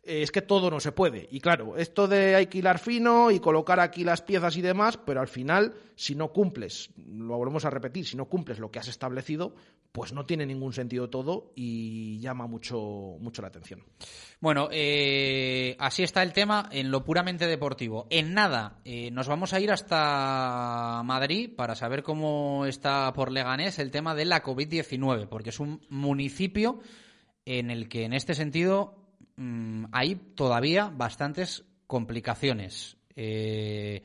es 0.04 0.32
que 0.32 0.42
todo 0.42 0.70
no 0.70 0.80
se 0.80 0.92
puede. 0.92 1.28
Y 1.32 1.40
claro, 1.40 1.78
esto 1.78 2.08
de 2.08 2.36
alquilar 2.36 2.78
fino 2.78 3.32
y 3.32 3.40
colocar 3.40 3.80
aquí 3.80 4.04
las 4.04 4.22
piezas 4.22 4.58
y 4.58 4.62
demás, 4.62 4.98
pero 4.98 5.22
al 5.22 5.30
final, 5.30 5.74
si 5.96 6.14
no 6.14 6.34
cumples, 6.34 6.90
lo 6.98 7.38
volvemos 7.38 7.64
a 7.64 7.70
repetir, 7.70 8.06
si 8.06 8.18
no 8.18 8.26
cumples 8.26 8.60
lo 8.60 8.70
que 8.70 8.80
has 8.80 8.90
establecido, 8.90 9.56
pues 9.94 10.12
no 10.12 10.26
tiene 10.26 10.46
ningún 10.46 10.74
sentido 10.74 11.10
todo 11.10 11.54
y 11.56 12.20
llama 12.20 12.48
mucho, 12.48 12.78
mucho 13.20 13.42
la 13.42 13.48
atención. 13.48 13.84
Bueno, 14.42 14.68
eh, 14.72 15.78
así 15.80 16.04
está 16.04 16.22
el 16.22 16.34
tema 16.34 16.68
en 16.72 16.92
lo 16.92 17.06
puramente 17.06 17.48
deportivo. 17.48 18.08
En 18.10 18.34
nada, 18.34 18.82
eh, 18.84 19.10
nos 19.12 19.28
vamos 19.28 19.54
a 19.54 19.62
ir 19.62 19.72
hasta 19.72 21.02
Madrid 21.06 21.52
para 21.56 21.76
saber 21.76 22.04
cómo 22.04 22.66
está 22.66 23.14
por 23.14 23.32
Leganés 23.32 23.80
el 23.80 23.92
tema 23.92 24.16
de 24.16 24.26
la 24.26 24.44
COVID-19, 24.44 25.30
porque 25.30 25.52
es 25.52 25.60
un 25.62 25.80
municipio 25.90 26.80
en 27.46 27.70
el 27.72 27.88
que 27.88 28.04
en 28.04 28.14
este 28.14 28.34
sentido 28.36 29.03
Mm, 29.36 29.86
hay 29.92 30.16
todavía 30.16 30.92
bastantes 30.94 31.66
complicaciones. 31.88 32.98
Eh, 33.16 34.04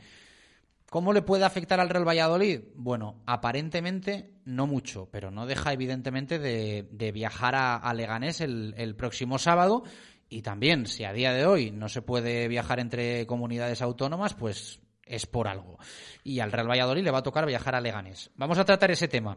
¿Cómo 0.91 1.13
le 1.13 1.21
puede 1.21 1.45
afectar 1.45 1.81
al 1.81 1.91
Real 1.91 2.09
Valladolid? 2.09 2.61
Bueno, 2.75 3.21
aparentemente 3.27 4.33
no 4.47 4.67
mucho, 4.67 5.09
pero 5.11 5.31
no 5.31 5.45
deja 5.45 5.73
evidentemente 5.75 6.39
de, 6.39 7.13
viajar 7.13 7.55
a, 7.57 7.93
Leganés 7.93 8.41
el, 8.41 8.95
próximo 8.97 9.39
sábado. 9.39 9.85
Y 10.31 10.41
también, 10.41 10.87
si 10.87 11.05
a 11.05 11.13
día 11.13 11.33
de 11.33 11.45
hoy 11.45 11.71
no 11.71 11.91
se 11.91 12.01
puede 12.01 12.49
viajar 12.49 12.81
entre 12.81 13.27
comunidades 13.27 13.83
autónomas, 13.83 14.33
pues 14.33 14.81
es 15.05 15.27
por 15.27 15.47
algo. 15.47 15.79
Y 16.25 16.41
al 16.41 16.53
Real 16.53 16.71
Valladolid 16.71 17.05
le 17.05 17.11
va 17.11 17.19
a 17.19 17.23
tocar 17.23 17.45
viajar 17.45 17.75
a 17.75 17.81
Leganés. 17.83 18.31
Vamos 18.37 18.59
a 18.59 18.65
tratar 18.65 18.91
ese 18.91 19.09
tema. 19.09 19.37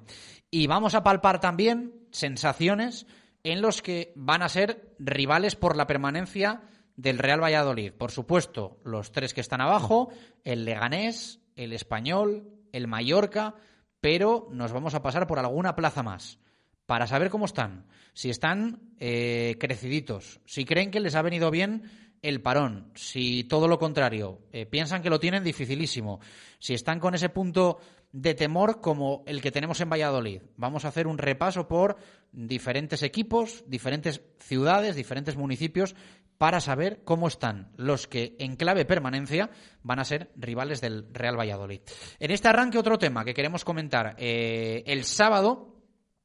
Y 0.50 0.68
vamos 0.68 0.96
a 0.96 1.04
palpar 1.04 1.42
también 1.42 1.94
sensaciones 2.12 3.08
en 3.44 3.62
los 3.62 3.82
que 3.82 4.14
van 4.16 4.42
a 4.42 4.50
ser 4.50 4.94
rivales 5.00 5.56
por 5.56 5.76
la 5.76 5.88
permanencia 5.88 6.62
del 6.96 7.18
Real 7.18 7.42
Valladolid. 7.42 7.94
Por 7.94 8.12
supuesto, 8.12 8.80
los 8.84 9.12
tres 9.12 9.34
que 9.34 9.42
están 9.42 9.62
abajo, 9.62 10.10
el 10.44 10.66
Leganés, 10.66 11.40
el 11.56 11.74
Español, 11.74 12.50
el 12.72 12.88
Mallorca, 12.88 13.56
pero 14.00 14.48
nos 14.52 14.72
vamos 14.72 14.94
a 14.94 15.02
pasar 15.02 15.28
por 15.28 15.40
alguna 15.40 15.76
plaza 15.76 16.04
más 16.04 16.40
para 16.86 17.08
saber 17.08 17.30
cómo 17.30 17.46
están, 17.46 17.86
si 18.14 18.30
están 18.30 18.82
eh, 19.00 19.56
creciditos, 19.60 20.42
si 20.46 20.66
creen 20.66 20.92
que 20.92 21.00
les 21.00 21.16
ha 21.16 21.22
venido 21.22 21.50
bien 21.50 21.84
el 22.22 22.42
parón, 22.42 22.92
si 22.96 23.46
todo 23.46 23.68
lo 23.68 23.80
contrario, 23.80 24.42
eh, 24.52 24.66
piensan 24.66 25.02
que 25.02 25.10
lo 25.10 25.20
tienen 25.20 25.44
dificilísimo, 25.44 26.20
si 26.60 26.74
están 26.74 27.00
con 27.00 27.16
ese 27.16 27.30
punto 27.30 27.80
de 28.14 28.34
temor 28.34 28.82
como 28.82 29.24
el 29.26 29.42
que 29.42 29.52
tenemos 29.52 29.80
en 29.82 29.90
Valladolid. 29.90 30.42
Vamos 30.58 30.86
a 30.86 30.90
hacer 30.90 31.08
un 31.08 31.18
repaso 31.18 31.68
por 31.68 31.98
diferentes 32.32 33.04
equipos, 33.04 33.64
diferentes 33.68 34.22
ciudades, 34.40 34.96
diferentes 34.96 35.36
municipios 35.36 35.96
para 36.38 36.60
saber 36.60 37.04
cómo 37.04 37.28
están 37.28 37.72
los 37.78 38.08
que 38.08 38.36
en 38.40 38.56
clave 38.56 38.84
permanencia 38.84 39.52
van 39.84 40.00
a 40.00 40.06
ser 40.06 40.32
rivales 40.36 40.82
del 40.82 41.08
Real 41.14 41.40
Valladolid. 41.40 41.82
En 42.20 42.32
este 42.32 42.48
arranque 42.48 42.80
otro 42.80 42.98
tema 42.98 43.24
que 43.24 43.34
queremos 43.34 43.64
comentar. 43.64 44.16
Eh, 44.18 44.84
el 44.88 45.04
sábado 45.06 45.76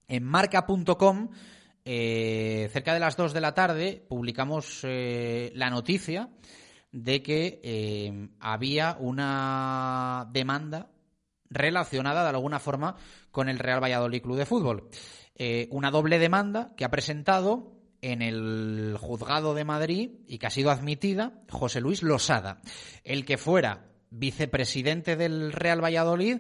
en 0.09 0.24
marca.com 0.24 1.28
eh, 1.84 2.68
cerca 2.72 2.95
de 2.95 3.01
las 3.01 3.16
2 3.16 3.32
de 3.34 3.41
la 3.41 3.55
tarde 3.55 4.05
publicamos 4.09 4.80
eh, 4.84 5.53
la 5.55 5.70
noticia 5.70 6.30
de 6.93 7.22
que 7.22 8.30
había 8.41 8.97
una 8.99 10.26
demanda 10.32 10.89
relacionada 11.51 12.22
de 12.22 12.30
alguna 12.30 12.59
forma 12.59 12.97
con 13.30 13.49
el 13.49 13.59
Real 13.59 13.82
Valladolid 13.82 14.22
Club 14.22 14.36
de 14.36 14.47
Fútbol. 14.47 14.88
Eh, 15.34 15.68
una 15.70 15.90
doble 15.90 16.18
demanda 16.18 16.72
que 16.76 16.84
ha 16.84 16.90
presentado 16.90 17.72
en 18.01 18.22
el 18.22 18.97
juzgado 18.99 19.55
de 19.55 19.64
Madrid 19.64 20.11
y 20.26 20.38
que 20.38 20.47
ha 20.47 20.51
sido 20.51 20.70
admitida 20.70 21.42
José 21.51 21.80
Luis 21.80 22.03
Losada, 22.03 22.61
el 23.05 23.24
que 23.24 23.36
fuera 23.36 23.86
vicepresidente 24.11 25.16
del 25.16 25.53
Real 25.53 25.82
Valladolid 25.82 26.38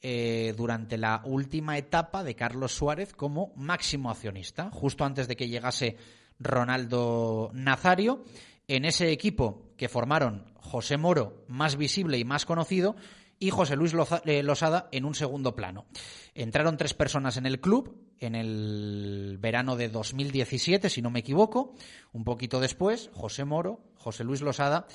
eh, 0.00 0.54
durante 0.56 0.98
la 0.98 1.22
última 1.24 1.76
etapa 1.76 2.22
de 2.22 2.36
Carlos 2.36 2.72
Suárez 2.72 3.12
como 3.12 3.52
máximo 3.56 4.10
accionista, 4.10 4.70
justo 4.70 5.04
antes 5.04 5.26
de 5.26 5.36
que 5.36 5.48
llegase 5.48 5.96
Ronaldo 6.38 7.50
Nazario. 7.52 8.24
En 8.68 8.84
ese 8.84 9.10
equipo 9.10 9.72
que 9.76 9.88
formaron 9.88 10.52
José 10.56 10.98
Moro, 10.98 11.44
más 11.48 11.76
visible 11.76 12.18
y 12.18 12.24
más 12.24 12.44
conocido, 12.44 12.94
y 13.38 13.50
José 13.50 13.76
Luis 13.76 13.94
eh, 14.24 14.42
Losada 14.42 14.88
en 14.92 15.04
un 15.04 15.14
segundo 15.14 15.54
plano. 15.54 15.86
Entraron 16.34 16.76
tres 16.76 16.94
personas 16.94 17.36
en 17.36 17.46
el 17.46 17.60
club 17.60 18.08
en 18.20 18.34
el 18.34 19.38
verano 19.40 19.76
de 19.76 19.88
2017, 19.88 20.90
si 20.90 21.02
no 21.02 21.10
me 21.10 21.20
equivoco, 21.20 21.74
un 22.12 22.24
poquito 22.24 22.60
después, 22.60 23.10
José 23.14 23.44
Moro, 23.44 23.80
José 23.94 24.24
Luis 24.24 24.42
Losada 24.42 24.86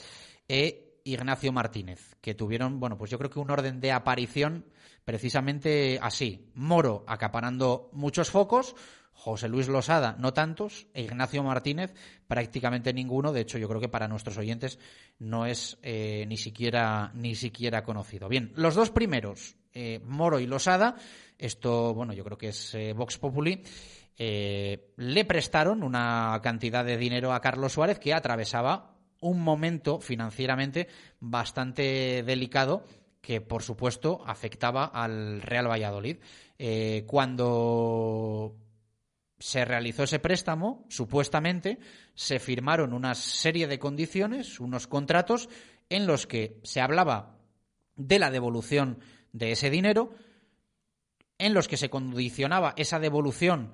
e 0.48 1.00
Ignacio 1.06 1.52
Martínez, 1.52 2.16
que 2.22 2.34
tuvieron, 2.34 2.80
bueno, 2.80 2.98
pues 2.98 3.12
yo 3.12 3.18
creo 3.18 3.30
que 3.30 3.40
un 3.40 3.52
orden 3.52 3.80
de 3.80 3.92
aparición 3.92 4.66
precisamente 5.06 6.00
así. 6.02 6.50
Moro 6.56 7.04
acaparando 7.08 7.90
muchos 7.94 8.30
focos, 8.30 8.76
José 9.14 9.48
Luis 9.48 9.68
Losada 9.68 10.16
no 10.20 10.34
tantos, 10.34 10.88
e 10.94 11.04
Ignacio 11.04 11.44
Martínez 11.44 11.94
prácticamente 12.28 12.94
ninguno. 12.94 13.32
De 13.32 13.42
hecho, 13.42 13.58
yo 13.58 13.70
creo 13.70 13.80
que 13.80 13.90
para 13.90 14.08
nuestros 14.08 14.38
oyentes 14.38 14.80
no 15.20 15.46
es 15.46 15.78
eh, 15.82 16.26
ni 16.28 16.38
siquiera 16.38 17.12
ni 17.14 17.36
siquiera 17.36 17.84
conocido. 17.84 18.28
Bien, 18.28 18.52
los 18.56 18.76
dos 18.76 18.90
primeros, 18.90 19.56
eh, 19.74 20.02
Moro 20.04 20.40
y 20.40 20.48
Losada, 20.48 20.96
esto, 21.38 21.94
bueno, 21.94 22.14
yo 22.14 22.24
creo 22.24 22.38
que 22.38 22.50
es 22.50 22.74
eh, 22.76 22.94
Vox 22.94 23.18
Populi. 23.18 23.64
le 24.18 25.26
prestaron 25.26 25.84
una 25.84 26.40
cantidad 26.44 26.84
de 26.84 26.98
dinero 26.98 27.34
a 27.34 27.42
Carlos 27.42 27.74
Suárez 27.74 28.00
que 28.00 28.14
atravesaba 28.14 28.94
un 29.22 29.42
momento 29.42 30.00
financieramente 30.00 30.88
bastante 31.20 32.24
delicado 32.24 32.86
que 33.24 33.40
por 33.40 33.64
supuesto 33.64 34.22
afectaba 34.28 34.84
al 34.84 35.42
Real 35.42 35.72
Valladolid. 35.72 36.18
Eh, 36.60 37.06
cuando 37.08 38.58
se 39.40 39.64
realizó 39.64 40.04
ese 40.04 40.20
préstamo, 40.20 40.86
supuestamente 40.90 41.80
se 42.16 42.40
firmaron 42.40 42.92
una 42.92 43.16
serie 43.16 43.68
de 43.68 43.80
condiciones, 43.80 44.60
unos 44.60 44.88
contratos 44.88 45.48
en 45.90 46.06
los 46.06 46.28
que 46.28 46.60
se 46.64 46.82
hablaba 46.82 47.38
de 47.96 48.20
la 48.20 48.30
devolución 48.30 49.00
de 49.32 49.54
ese 49.54 49.70
dinero, 49.70 50.14
en 51.38 51.54
los 51.54 51.70
que 51.70 51.78
se 51.78 51.90
condicionaba 51.90 52.74
esa 52.76 53.00
devolución 53.00 53.72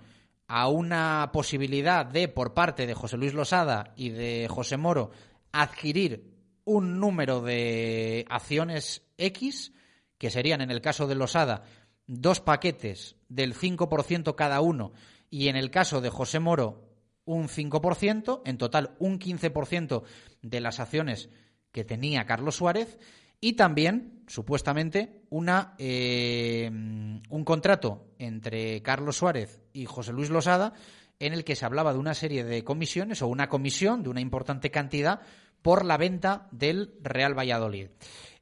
a 0.48 0.68
una 0.68 1.32
posibilidad 1.34 2.06
de, 2.06 2.28
por 2.28 2.54
parte 2.54 2.86
de 2.86 2.94
José 2.94 3.18
Luis 3.18 3.34
Losada 3.34 3.94
y 3.96 4.10
de 4.10 4.48
José 4.48 4.78
Moro, 4.78 5.10
adquirir 5.52 6.39
un 6.70 7.00
número 7.00 7.42
de 7.42 8.28
acciones 8.30 9.02
X, 9.18 9.74
que 10.20 10.30
serían 10.30 10.62
en 10.62 10.70
el 10.70 10.82
caso 10.82 11.08
de 11.08 11.16
Losada 11.16 11.64
dos 12.06 12.42
paquetes 12.42 13.16
del 13.28 13.56
5% 13.56 14.36
cada 14.36 14.62
uno 14.62 14.94
y 15.32 15.48
en 15.48 15.56
el 15.56 15.72
caso 15.72 16.00
de 16.00 16.12
José 16.12 16.40
Moro 16.40 16.88
un 17.26 17.48
5%, 17.48 18.42
en 18.46 18.58
total 18.60 18.96
un 19.00 19.20
15% 19.20 20.04
de 20.44 20.62
las 20.62 20.80
acciones 20.80 21.30
que 21.72 21.84
tenía 21.84 22.28
Carlos 22.28 22.58
Suárez 22.58 23.00
y 23.42 23.54
también, 23.54 24.24
supuestamente, 24.28 25.24
una, 25.32 25.74
eh, 25.80 26.70
un 26.70 27.44
contrato 27.46 28.14
entre 28.20 28.84
Carlos 28.84 29.18
Suárez 29.18 29.60
y 29.74 29.86
José 29.86 30.14
Luis 30.14 30.30
Losada 30.30 30.74
en 31.20 31.34
el 31.34 31.44
que 31.44 31.56
se 31.56 31.66
hablaba 31.66 31.94
de 31.94 32.00
una 32.00 32.14
serie 32.14 32.44
de 32.44 32.64
comisiones 32.64 33.24
o 33.24 33.28
una 33.28 33.50
comisión 33.50 34.04
de 34.04 34.10
una 34.10 34.22
importante 34.22 34.70
cantidad 34.70 35.22
por 35.62 35.86
la 35.86 35.98
venta 35.98 36.48
del 36.52 36.94
Real 37.02 37.38
Valladolid. 37.38 37.90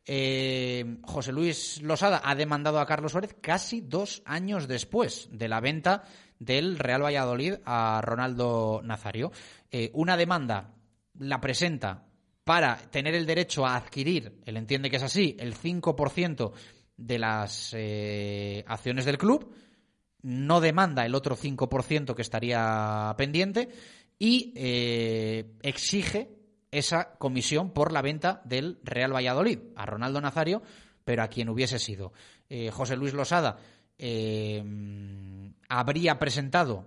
Eh, 0.10 1.00
José 1.04 1.34
Luis 1.34 1.82
Losada 1.82 2.22
ha 2.24 2.34
demandado 2.34 2.80
a 2.80 2.86
Carlos 2.86 3.12
Suárez 3.12 3.36
casi 3.42 3.82
dos 3.82 4.22
años 4.26 4.70
después 4.70 5.28
de 5.34 5.50
la 5.50 5.60
venta 5.60 6.06
del 6.40 6.80
Real 6.80 7.04
Valladolid 7.04 7.56
a 7.66 8.00
Ronaldo 8.02 8.82
Nazario. 8.86 9.34
Eh, 9.70 9.92
una 9.94 10.16
demanda 10.16 10.74
la 11.20 11.42
presenta 11.42 12.06
para 12.46 12.78
tener 12.78 13.16
el 13.16 13.26
derecho 13.26 13.66
a 13.66 13.76
adquirir, 13.76 14.40
él 14.46 14.56
entiende 14.56 14.90
que 14.90 14.96
es 14.96 15.04
así, 15.04 15.36
el 15.38 15.56
5% 15.56 16.54
de 16.96 17.20
las 17.20 17.74
eh, 17.76 18.64
acciones 18.66 19.04
del 19.04 19.18
club, 19.18 19.54
no 20.22 20.62
demanda 20.62 21.06
el 21.06 21.16
otro 21.16 21.36
5% 21.36 22.16
que 22.16 22.22
estaría 22.22 23.14
pendiente 23.18 23.68
y 24.18 24.54
exige 25.62 26.37
esa 26.78 27.18
comisión 27.18 27.72
por 27.72 27.92
la 27.92 28.02
venta 28.02 28.42
del 28.46 28.80
Real 28.84 29.14
Valladolid 29.14 29.60
a 29.76 29.86
Ronaldo 29.86 30.22
Nazario, 30.22 30.62
pero 31.04 31.24
a 31.24 31.28
quien 31.28 31.50
hubiese 31.50 31.80
sido. 31.80 32.14
Eh, 32.50 32.70
José 32.72 32.96
Luis 32.96 33.14
Losada 33.14 33.58
eh, 33.98 34.64
habría 35.70 36.20
presentado 36.20 36.86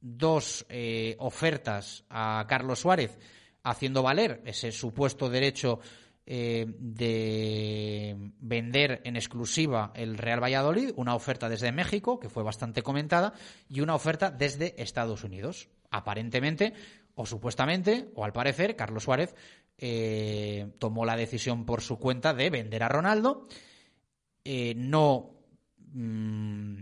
dos 0.00 0.66
eh, 0.68 1.16
ofertas 1.18 2.04
a 2.10 2.44
Carlos 2.48 2.80
Suárez 2.80 3.18
haciendo 3.62 4.02
valer 4.02 4.42
ese 4.44 4.72
supuesto 4.72 5.28
derecho 5.28 5.78
de 6.24 8.16
vender 8.38 9.02
en 9.04 9.16
exclusiva 9.16 9.92
el 9.94 10.16
Real 10.16 10.42
Valladolid, 10.42 10.92
una 10.96 11.16
oferta 11.16 11.48
desde 11.48 11.72
México, 11.72 12.20
que 12.20 12.28
fue 12.28 12.44
bastante 12.44 12.82
comentada, 12.82 13.34
y 13.68 13.80
una 13.80 13.96
oferta 13.96 14.30
desde 14.30 14.80
Estados 14.80 15.24
Unidos. 15.24 15.68
Aparentemente, 15.90 16.74
o 17.14 17.26
supuestamente, 17.26 18.10
o 18.14 18.24
al 18.24 18.32
parecer, 18.32 18.76
Carlos 18.76 19.04
Suárez 19.04 19.34
eh, 19.78 20.72
tomó 20.78 21.04
la 21.04 21.16
decisión 21.16 21.64
por 21.64 21.82
su 21.82 21.98
cuenta 21.98 22.34
de 22.34 22.50
vender 22.50 22.82
a 22.82 22.88
Ronaldo, 22.88 23.48
eh, 24.44 24.74
no 24.76 25.30
mm, 25.92 26.78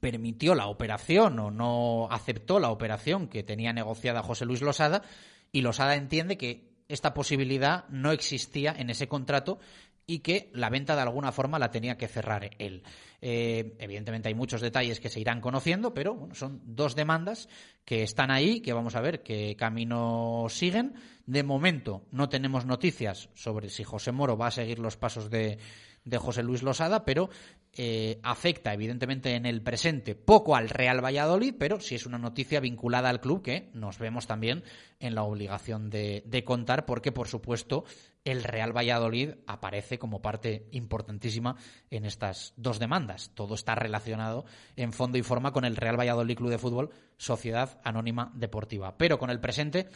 permitió 0.00 0.54
la 0.54 0.66
operación 0.66 1.38
o 1.38 1.50
no 1.50 2.08
aceptó 2.10 2.58
la 2.58 2.70
operación 2.70 3.28
que 3.28 3.42
tenía 3.42 3.72
negociada 3.72 4.22
José 4.22 4.44
Luis 4.44 4.62
Losada 4.62 5.02
y 5.52 5.62
Losada 5.62 5.94
entiende 5.94 6.36
que 6.36 6.70
esta 6.88 7.14
posibilidad 7.14 7.88
no 7.88 8.10
existía 8.10 8.74
en 8.76 8.90
ese 8.90 9.06
contrato 9.06 9.60
y 10.10 10.18
que 10.18 10.50
la 10.54 10.70
venta 10.70 10.96
de 10.96 11.02
alguna 11.02 11.30
forma 11.30 11.60
la 11.60 11.70
tenía 11.70 11.96
que 11.96 12.08
cerrar 12.08 12.50
él. 12.58 12.82
Eh, 13.22 13.76
evidentemente 13.78 14.28
hay 14.28 14.34
muchos 14.34 14.60
detalles 14.60 14.98
que 14.98 15.08
se 15.08 15.20
irán 15.20 15.40
conociendo, 15.40 15.94
pero 15.94 16.28
son 16.32 16.60
dos 16.64 16.96
demandas 16.96 17.48
que 17.84 18.02
están 18.02 18.32
ahí, 18.32 18.60
que 18.60 18.72
vamos 18.72 18.96
a 18.96 19.00
ver 19.00 19.22
qué 19.22 19.54
camino 19.56 20.46
siguen. 20.48 20.94
De 21.26 21.44
momento 21.44 22.02
no 22.10 22.28
tenemos 22.28 22.66
noticias 22.66 23.28
sobre 23.34 23.70
si 23.70 23.84
José 23.84 24.10
Moro 24.10 24.36
va 24.36 24.48
a 24.48 24.50
seguir 24.50 24.80
los 24.80 24.96
pasos 24.96 25.30
de, 25.30 25.58
de 26.04 26.18
José 26.18 26.42
Luis 26.42 26.64
Losada, 26.64 27.04
pero 27.04 27.30
eh, 27.72 28.18
afecta 28.24 28.74
evidentemente 28.74 29.36
en 29.36 29.46
el 29.46 29.62
presente 29.62 30.16
poco 30.16 30.56
al 30.56 30.68
Real 30.68 31.04
Valladolid, 31.04 31.54
pero 31.56 31.78
sí 31.78 31.94
es 31.94 32.04
una 32.04 32.18
noticia 32.18 32.58
vinculada 32.58 33.08
al 33.08 33.20
club 33.20 33.42
que 33.42 33.70
nos 33.74 33.98
vemos 33.98 34.26
también 34.26 34.64
en 34.98 35.14
la 35.14 35.22
obligación 35.22 35.88
de, 35.88 36.42
contar, 36.44 36.84
porque 36.84 37.12
por 37.12 37.28
supuesto 37.28 37.84
el 38.24 38.44
Real 38.44 38.76
Valladolid 38.76 39.30
aparece 39.46 39.98
como 39.98 40.20
parte 40.20 40.66
importantísima 40.72 41.56
en 41.90 42.04
estas 42.04 42.52
dos 42.56 42.78
demandas. 42.78 43.30
Todo 43.34 43.54
está 43.54 43.74
relacionado 43.74 44.44
en 44.76 44.92
fondo 44.92 45.18
y 45.18 45.22
forma 45.22 45.52
con 45.52 45.64
el 45.64 45.76
Real 45.76 45.98
Valladolid 45.98 46.36
Club 46.36 46.50
de 46.50 46.58
Fútbol, 46.58 46.90
Sociedad 47.16 47.80
Anónima 47.84 48.30
Deportiva. 48.34 48.96
Pero 48.98 49.18
con 49.18 49.30
el 49.30 49.40
presente 49.40 49.88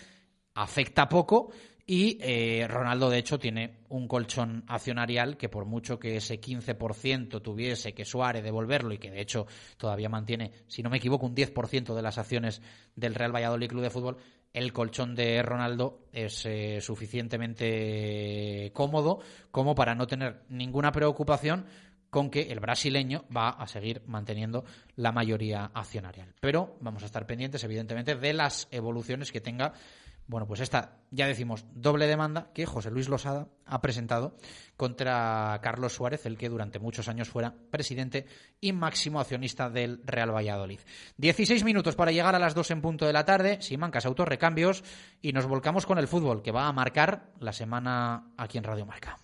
afecta 0.54 1.08
poco 1.08 1.50
y 1.86 2.16
eh, 2.22 2.66
Ronaldo, 2.66 3.10
de 3.10 3.18
hecho, 3.18 3.38
tiene 3.38 3.80
un 3.90 4.08
colchón 4.08 4.64
accionarial 4.68 5.36
que 5.36 5.50
por 5.50 5.66
mucho 5.66 5.98
que 5.98 6.16
ese 6.16 6.40
15% 6.40 7.42
tuviese 7.42 7.92
que 7.92 8.06
Suárez 8.06 8.42
devolverlo 8.42 8.94
y 8.94 8.98
que 8.98 9.10
de 9.10 9.20
hecho 9.20 9.46
todavía 9.76 10.08
mantiene, 10.08 10.52
si 10.66 10.82
no 10.82 10.88
me 10.88 10.96
equivoco, 10.96 11.26
un 11.26 11.34
10% 11.34 11.94
de 11.94 12.02
las 12.02 12.16
acciones 12.16 12.62
del 12.96 13.14
Real 13.14 13.34
Valladolid 13.34 13.68
Club 13.68 13.82
de 13.82 13.90
Fútbol, 13.90 14.16
el 14.54 14.72
colchón 14.72 15.14
de 15.14 15.42
Ronaldo 15.42 16.06
es 16.12 16.46
eh, 16.46 16.80
suficientemente 16.80 18.70
cómodo 18.72 19.20
como 19.50 19.74
para 19.74 19.94
no 19.94 20.06
tener 20.06 20.44
ninguna 20.48 20.92
preocupación 20.92 21.66
con 22.08 22.30
que 22.30 22.42
el 22.42 22.60
brasileño 22.60 23.24
va 23.36 23.48
a 23.50 23.66
seguir 23.66 24.02
manteniendo 24.06 24.64
la 24.94 25.10
mayoría 25.10 25.72
accionarial. 25.74 26.32
Pero 26.40 26.76
vamos 26.80 27.02
a 27.02 27.06
estar 27.06 27.26
pendientes, 27.26 27.64
evidentemente, 27.64 28.14
de 28.14 28.32
las 28.32 28.68
evoluciones 28.70 29.32
que 29.32 29.40
tenga 29.40 29.72
bueno, 30.26 30.46
pues 30.46 30.60
esta, 30.60 30.98
ya 31.10 31.26
decimos, 31.26 31.66
doble 31.74 32.06
demanda 32.06 32.50
que 32.54 32.64
José 32.64 32.90
Luis 32.90 33.08
Losada 33.08 33.48
ha 33.66 33.80
presentado 33.82 34.36
contra 34.76 35.58
Carlos 35.62 35.92
Suárez, 35.92 36.24
el 36.24 36.38
que 36.38 36.48
durante 36.48 36.78
muchos 36.78 37.08
años 37.08 37.28
fuera 37.28 37.54
presidente 37.70 38.26
y 38.60 38.72
máximo 38.72 39.20
accionista 39.20 39.68
del 39.68 40.00
Real 40.04 40.34
Valladolid. 40.34 40.80
16 41.18 41.64
minutos 41.64 41.94
para 41.94 42.12
llegar 42.12 42.34
a 42.34 42.38
las 42.38 42.54
2 42.54 42.70
en 42.70 42.80
punto 42.80 43.06
de 43.06 43.12
la 43.12 43.24
tarde, 43.24 43.60
Simancas 43.60 44.06
Autorrecambios, 44.06 44.82
y 45.20 45.32
nos 45.32 45.46
volcamos 45.46 45.84
con 45.84 45.98
el 45.98 46.08
fútbol, 46.08 46.42
que 46.42 46.52
va 46.52 46.68
a 46.68 46.72
marcar 46.72 47.32
la 47.40 47.52
semana 47.52 48.32
aquí 48.36 48.58
en 48.58 48.64
Radio 48.64 48.86
Marca. 48.86 49.23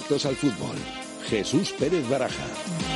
Directos 0.00 0.24
al 0.24 0.36
fútbol. 0.36 0.76
Jesús 1.28 1.72
Pérez 1.78 2.08
Baraja. 2.08 2.89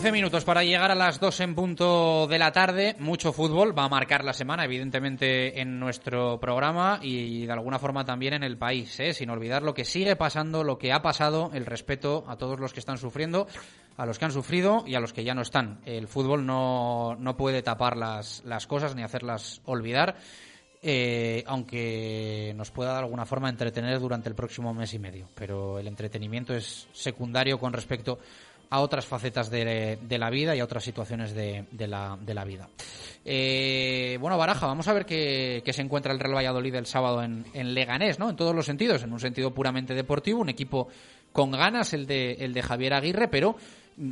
15 0.00 0.12
minutos 0.12 0.46
para 0.46 0.64
llegar 0.64 0.90
a 0.90 0.94
las 0.94 1.20
2 1.20 1.40
en 1.40 1.54
punto 1.54 2.26
de 2.26 2.38
la 2.38 2.52
tarde. 2.52 2.96
Mucho 3.00 3.34
fútbol 3.34 3.78
va 3.78 3.84
a 3.84 3.88
marcar 3.90 4.24
la 4.24 4.32
semana, 4.32 4.64
evidentemente, 4.64 5.60
en 5.60 5.78
nuestro 5.78 6.40
programa 6.40 7.00
y 7.02 7.44
de 7.44 7.52
alguna 7.52 7.78
forma 7.78 8.02
también 8.02 8.32
en 8.32 8.42
el 8.42 8.56
país. 8.56 8.98
¿eh? 8.98 9.12
Sin 9.12 9.28
olvidar 9.28 9.62
lo 9.62 9.74
que 9.74 9.84
sigue 9.84 10.16
pasando, 10.16 10.64
lo 10.64 10.78
que 10.78 10.94
ha 10.94 11.02
pasado, 11.02 11.50
el 11.52 11.66
respeto 11.66 12.24
a 12.28 12.36
todos 12.36 12.58
los 12.58 12.72
que 12.72 12.80
están 12.80 12.96
sufriendo, 12.96 13.46
a 13.98 14.06
los 14.06 14.18
que 14.18 14.24
han 14.24 14.32
sufrido 14.32 14.84
y 14.86 14.94
a 14.94 15.00
los 15.00 15.12
que 15.12 15.22
ya 15.22 15.34
no 15.34 15.42
están. 15.42 15.82
El 15.84 16.08
fútbol 16.08 16.46
no, 16.46 17.14
no 17.16 17.36
puede 17.36 17.60
tapar 17.60 17.98
las, 17.98 18.42
las 18.46 18.66
cosas 18.66 18.96
ni 18.96 19.02
hacerlas 19.02 19.60
olvidar. 19.66 20.16
Eh, 20.82 21.44
aunque 21.46 22.54
nos 22.56 22.70
pueda 22.70 22.94
de 22.94 23.00
alguna 23.00 23.26
forma 23.26 23.50
entretener 23.50 24.00
durante 24.00 24.30
el 24.30 24.34
próximo 24.34 24.72
mes 24.72 24.94
y 24.94 24.98
medio. 24.98 25.28
Pero 25.34 25.78
el 25.78 25.86
entretenimiento 25.86 26.54
es 26.54 26.88
secundario 26.92 27.58
con 27.58 27.74
respecto 27.74 28.12
a 28.12 28.18
otras 28.78 29.04
facetas 29.04 29.50
de, 29.50 29.98
la 30.08 30.30
vida 30.30 30.54
y 30.54 30.60
a 30.60 30.64
otras 30.64 30.84
situaciones 30.84 31.34
de, 31.34 31.66
la, 31.88 32.16
de 32.20 32.34
la, 32.34 32.44
vida. 32.44 32.68
Eh, 33.24 34.16
bueno, 34.20 34.38
Baraja, 34.38 34.68
vamos 34.68 34.86
a 34.86 34.92
ver 34.92 35.04
qué, 35.04 35.62
se 35.72 35.82
encuentra 35.82 36.12
el 36.12 36.20
Real 36.20 36.36
Valladolid 36.36 36.76
el 36.76 36.86
sábado 36.86 37.24
en, 37.24 37.44
en, 37.52 37.74
Leganés, 37.74 38.20
¿no? 38.20 38.30
En 38.30 38.36
todos 38.36 38.54
los 38.54 38.66
sentidos, 38.66 39.02
en 39.02 39.12
un 39.12 39.18
sentido 39.18 39.52
puramente 39.52 39.94
deportivo, 39.94 40.40
un 40.40 40.48
equipo 40.48 40.86
con 41.32 41.50
ganas, 41.50 41.92
el 41.94 42.06
de, 42.06 42.34
el 42.34 42.54
de 42.54 42.62
Javier 42.62 42.94
Aguirre, 42.94 43.26
pero 43.26 43.56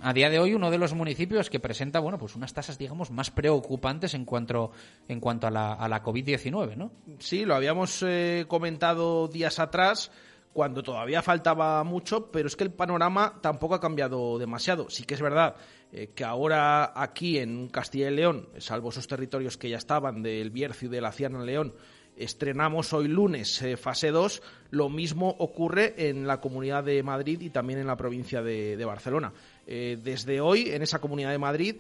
a 0.03 0.13
día 0.13 0.29
de 0.29 0.39
hoy 0.39 0.55
uno 0.55 0.71
de 0.71 0.79
los 0.79 0.93
municipios 0.93 1.49
que 1.51 1.61
presenta, 1.61 2.01
bueno, 2.01 2.19
pues 2.19 2.35
unas 2.35 2.53
tasas, 2.53 2.79
digamos, 2.79 3.11
más 3.11 3.31
preocupantes 3.31 4.15
en 4.15 4.25
cuanto, 4.25 4.73
en 5.09 5.21
cuanto 5.21 5.47
a 5.47 5.51
la, 5.51 5.73
a 5.75 5.89
la 5.89 6.03
COVID-19, 6.03 6.77
¿no? 6.77 6.91
Sí, 7.19 7.45
lo 7.45 7.55
habíamos 7.55 8.05
eh, 8.07 8.45
comentado 8.49 9.29
días 9.29 9.59
atrás 9.59 10.11
cuando 10.53 10.83
todavía 10.83 11.23
faltaba 11.23 11.83
mucho, 11.85 12.31
pero 12.31 12.49
es 12.49 12.57
que 12.57 12.65
el 12.65 12.73
panorama 12.73 13.39
tampoco 13.41 13.75
ha 13.75 13.81
cambiado 13.81 14.39
demasiado. 14.39 14.91
Sí 14.91 15.05
que 15.05 15.15
es 15.15 15.21
verdad 15.21 15.57
eh, 15.93 16.11
que 16.15 16.25
ahora 16.25 16.93
aquí 17.01 17.39
en 17.39 17.69
Castilla 17.69 18.11
y 18.11 18.17
León, 18.17 18.49
salvo 18.59 18.91
esos 18.91 19.07
territorios 19.07 19.57
que 19.57 19.71
ya 19.71 19.77
estaban 19.77 20.23
del 20.23 20.51
Bierzo 20.51 20.87
y 20.87 20.89
de 20.89 21.01
la 21.01 21.13
Ciana 21.13 21.43
León, 21.45 21.75
estrenamos 22.17 22.93
hoy 22.93 23.09
lunes 23.09 23.63
eh, 23.63 23.77
fase 23.77 24.11
2, 24.11 24.43
lo 24.71 24.89
mismo 24.89 25.35
ocurre 25.39 25.95
en 26.09 26.27
la 26.27 26.41
Comunidad 26.41 26.83
de 26.83 27.03
Madrid 27.03 27.41
y 27.41 27.51
también 27.51 27.79
en 27.79 27.87
la 27.87 27.97
provincia 27.97 28.43
de, 28.43 28.85
Barcelona. 28.85 29.33
Eh, 29.67 29.99
desde 30.03 30.41
hoy, 30.41 30.71
en 30.71 30.83
esa 30.83 30.99
Comunidad 30.99 31.31
de 31.31 31.39
Madrid, 31.39 31.77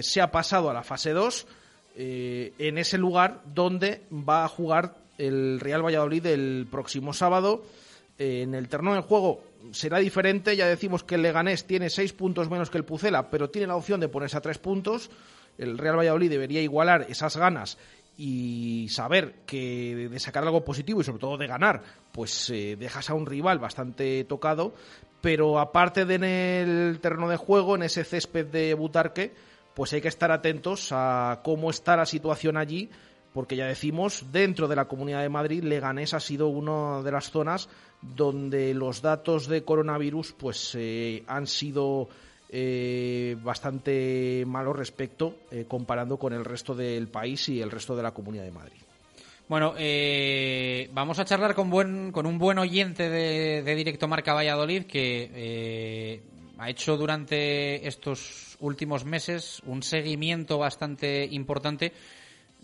se 0.00 0.20
ha 0.22 0.30
pasado 0.30 0.70
a 0.70 0.72
la 0.72 0.82
fase 0.82 1.10
2 1.10 1.46
en 1.96 2.78
ese 2.78 2.98
lugar 2.98 3.42
donde 3.52 4.02
va 4.10 4.44
a 4.44 4.48
jugar 4.48 4.94
el 5.18 5.60
Real 5.60 5.84
Valladolid 5.84 6.24
el 6.26 6.66
próximo 6.70 7.12
sábado 7.12 7.62
en 8.18 8.54
el 8.54 8.68
terreno 8.68 8.94
del 8.94 9.02
juego 9.02 9.42
será 9.72 9.98
diferente. 9.98 10.56
Ya 10.56 10.66
decimos 10.66 11.04
que 11.04 11.16
el 11.16 11.22
Leganés 11.22 11.66
tiene 11.66 11.90
seis 11.90 12.12
puntos 12.12 12.50
menos 12.50 12.70
que 12.70 12.78
el 12.78 12.84
Pucela, 12.84 13.30
pero 13.30 13.50
tiene 13.50 13.68
la 13.68 13.76
opción 13.76 14.00
de 14.00 14.08
ponerse 14.08 14.36
a 14.36 14.40
tres 14.40 14.58
puntos. 14.58 15.10
El 15.58 15.78
Real 15.78 15.98
Valladolid 15.98 16.30
debería 16.30 16.60
igualar 16.60 17.06
esas 17.08 17.36
ganas 17.36 17.78
y 18.18 18.88
saber 18.90 19.40
que 19.46 20.08
de 20.10 20.18
sacar 20.18 20.42
algo 20.42 20.64
positivo 20.64 21.00
y 21.00 21.04
sobre 21.04 21.18
todo 21.18 21.36
de 21.36 21.46
ganar, 21.46 21.82
pues 22.12 22.48
eh, 22.50 22.76
dejas 22.78 23.10
a 23.10 23.14
un 23.14 23.26
rival 23.26 23.58
bastante 23.58 24.24
tocado. 24.24 24.74
Pero 25.20 25.58
aparte 25.58 26.04
de 26.04 26.14
en 26.14 26.24
el 26.24 27.00
terreno 27.00 27.28
de 27.28 27.36
juego, 27.36 27.74
en 27.74 27.82
ese 27.82 28.04
césped 28.04 28.46
de 28.46 28.74
Butarque, 28.74 29.34
pues 29.74 29.92
hay 29.92 30.00
que 30.00 30.08
estar 30.08 30.30
atentos 30.30 30.88
a 30.92 31.40
cómo 31.42 31.70
está 31.70 31.96
la 31.96 32.06
situación 32.06 32.56
allí 32.56 32.90
porque 33.36 33.54
ya 33.54 33.66
decimos, 33.66 34.32
dentro 34.32 34.66
de 34.66 34.76
la 34.76 34.86
Comunidad 34.86 35.20
de 35.20 35.28
Madrid, 35.28 35.62
Leganés 35.62 36.14
ha 36.14 36.20
sido 36.20 36.48
una 36.48 37.02
de 37.02 37.12
las 37.12 37.30
zonas 37.30 37.68
donde 38.14 38.74
los 38.74 39.02
datos 39.02 39.46
de 39.46 39.64
coronavirus 39.64 40.32
pues 40.32 40.74
eh, 40.74 41.22
han 41.26 41.46
sido 41.46 42.08
eh, 42.48 43.36
bastante 43.42 44.44
malos 44.46 44.76
respecto 44.76 45.36
eh, 45.50 45.64
comparando 45.66 46.16
con 46.16 46.32
el 46.32 46.44
resto 46.44 46.74
del 46.74 47.08
país 47.08 47.48
y 47.48 47.60
el 47.60 47.70
resto 47.70 47.96
de 47.96 48.02
la 48.02 48.12
Comunidad 48.12 48.44
de 48.44 48.52
Madrid. 48.52 48.80
Bueno, 49.48 49.74
vamos 50.92 51.20
a 51.20 51.24
charlar 51.24 51.54
con, 51.54 51.70
buen, 51.70 52.10
con 52.10 52.26
un 52.26 52.36
buen 52.36 52.58
oyente 52.58 53.08
de 53.08 53.74
Directo 53.76 54.08
Marca 54.08 54.34
Valladolid 54.34 54.86
que 54.86 56.20
ha 56.58 56.68
hecho 56.68 56.96
durante 56.96 57.86
estos 57.86 58.56
últimos 58.58 59.04
meses 59.04 59.62
un 59.66 59.84
seguimiento 59.84 60.58
bastante 60.58 61.24
importante 61.30 61.92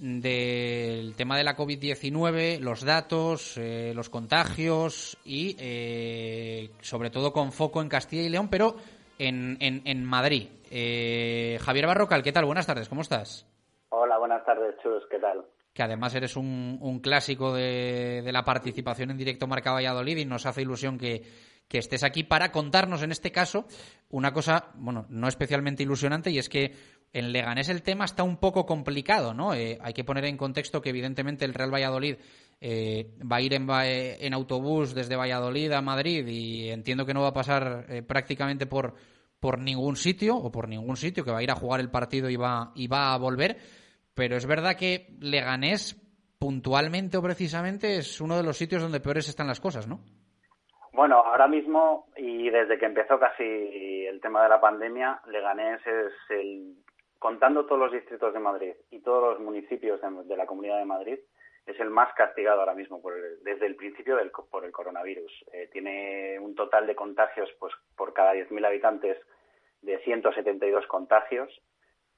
del 0.02 1.14
tema 1.14 1.36
de 1.36 1.44
la 1.44 1.56
COVID-19, 1.56 2.58
los 2.58 2.84
datos, 2.84 3.56
eh, 3.56 3.92
los 3.94 4.10
contagios 4.10 5.16
y 5.24 5.54
eh, 5.60 6.70
sobre 6.80 7.10
todo 7.10 7.32
con 7.32 7.52
foco 7.52 7.80
en 7.80 7.88
Castilla 7.88 8.22
y 8.22 8.28
León, 8.28 8.48
pero 8.50 8.74
en, 9.20 9.56
en, 9.60 10.04
Madrid. 10.04 10.48
Eh, 10.72 11.56
Javier 11.62 11.86
Barrocal, 11.86 12.24
¿qué 12.24 12.32
tal? 12.32 12.46
Buenas 12.46 12.66
tardes, 12.66 12.88
¿cómo 12.88 13.02
estás? 13.02 13.46
Hola, 13.90 14.18
buenas 14.18 14.44
tardes, 14.44 14.74
Chus, 14.82 15.04
¿qué 15.08 15.20
tal? 15.20 15.44
Que 15.72 15.84
además 15.84 16.12
eres 16.16 16.36
un, 16.36 16.78
un 16.80 16.98
clásico 16.98 17.54
de, 17.54 18.22
de 18.24 18.32
la 18.32 18.42
participación 18.42 19.12
en 19.12 19.18
directo 19.18 19.46
Marca 19.46 19.70
Valladolid 19.70 20.16
y 20.16 20.24
nos 20.24 20.46
hace 20.46 20.62
ilusión 20.62 20.98
que, 20.98 21.22
que 21.68 21.78
estés 21.78 22.02
aquí 22.02 22.24
para 22.24 22.50
contarnos 22.50 23.02
en 23.02 23.12
este 23.12 23.30
caso 23.30 23.66
una 24.10 24.32
cosa, 24.32 24.72
bueno, 24.74 25.06
no 25.08 25.28
especialmente 25.28 25.82
ilusionante 25.82 26.30
y 26.30 26.38
es 26.38 26.48
que 26.48 26.74
en 27.12 27.32
Leganés 27.32 27.68
el 27.68 27.82
tema 27.82 28.04
está 28.04 28.22
un 28.22 28.38
poco 28.38 28.64
complicado, 28.64 29.34
¿no? 29.34 29.54
Eh, 29.54 29.78
hay 29.82 29.92
que 29.92 30.04
poner 30.04 30.24
en 30.24 30.36
contexto 30.36 30.80
que 30.80 30.90
evidentemente 30.90 31.44
el 31.44 31.52
Real 31.52 31.72
Valladolid 31.72 32.16
eh, 32.60 33.10
va 33.30 33.36
a 33.36 33.40
ir 33.42 33.52
eh, 33.52 34.16
en, 34.20 34.34
autobús 34.34 34.94
desde 34.94 35.16
Valladolid 35.16 35.72
a 35.72 35.82
Madrid 35.82 36.26
y 36.26 36.70
entiendo 36.70 37.04
que 37.04 37.12
no 37.12 37.22
va 37.22 37.28
a 37.28 37.34
pasar 37.34 37.86
prácticamente 38.06 38.66
por, 38.66 38.94
por 39.40 39.58
ningún 39.58 39.96
sitio 39.96 40.36
o 40.36 40.50
por 40.50 40.68
ningún 40.68 40.96
sitio, 40.96 41.24
que 41.24 41.32
va 41.32 41.38
a 41.38 41.42
ir 41.42 41.50
a 41.50 41.56
jugar 41.56 41.80
el 41.80 41.90
partido 41.90 42.30
y 42.30 42.36
va, 42.36 42.72
y 42.74 42.86
va 42.86 43.12
a 43.12 43.18
volver. 43.18 43.58
Pero 44.14 44.36
es 44.36 44.46
verdad 44.46 44.76
que 44.76 45.08
Leganés 45.20 45.98
puntualmente 46.38 47.18
o 47.18 47.22
precisamente 47.22 47.98
es 47.98 48.20
uno 48.20 48.36
de 48.36 48.42
los 48.42 48.56
sitios 48.56 48.82
donde 48.82 49.00
peores 49.00 49.28
están 49.28 49.46
las 49.46 49.60
cosas, 49.60 49.86
¿no? 49.86 50.00
Bueno, 50.92 51.16
ahora 51.16 51.46
mismo 51.46 52.08
y 52.16 52.50
desde 52.50 52.78
que 52.78 52.86
empezó 52.86 53.18
casi 53.18 53.44
el 53.44 54.20
tema 54.20 54.42
de 54.42 54.48
la 54.48 54.60
pandemia, 54.60 55.20
Leganés 55.26 55.80
es 55.86 56.12
el 56.30 56.76
contando 57.22 57.66
todos 57.66 57.78
los 57.80 57.92
distritos 57.92 58.34
de 58.34 58.40
Madrid 58.40 58.74
y 58.90 58.98
todos 58.98 59.22
los 59.34 59.40
municipios 59.40 60.00
de, 60.00 60.36
la 60.36 60.44
Comunidad 60.44 60.78
de 60.78 60.84
Madrid, 60.84 61.18
es 61.64 61.78
el 61.78 61.88
más 61.88 62.12
castigado 62.14 62.58
ahora 62.58 62.74
mismo 62.74 63.00
desde 63.42 63.66
el 63.66 63.76
principio 63.76 64.16
del, 64.16 64.32
por 64.32 64.64
el 64.64 64.72
coronavirus. 64.72 65.32
Eh, 65.52 65.70
tiene 65.72 66.40
un 66.40 66.56
total 66.56 66.84
de 66.88 66.96
contagios 66.96 67.48
pues, 67.60 67.72
por 67.96 68.12
cada 68.12 68.34
10.000 68.34 68.66
habitantes 68.66 69.16
de 69.82 69.98
172 70.00 70.84
contagios 70.88 71.48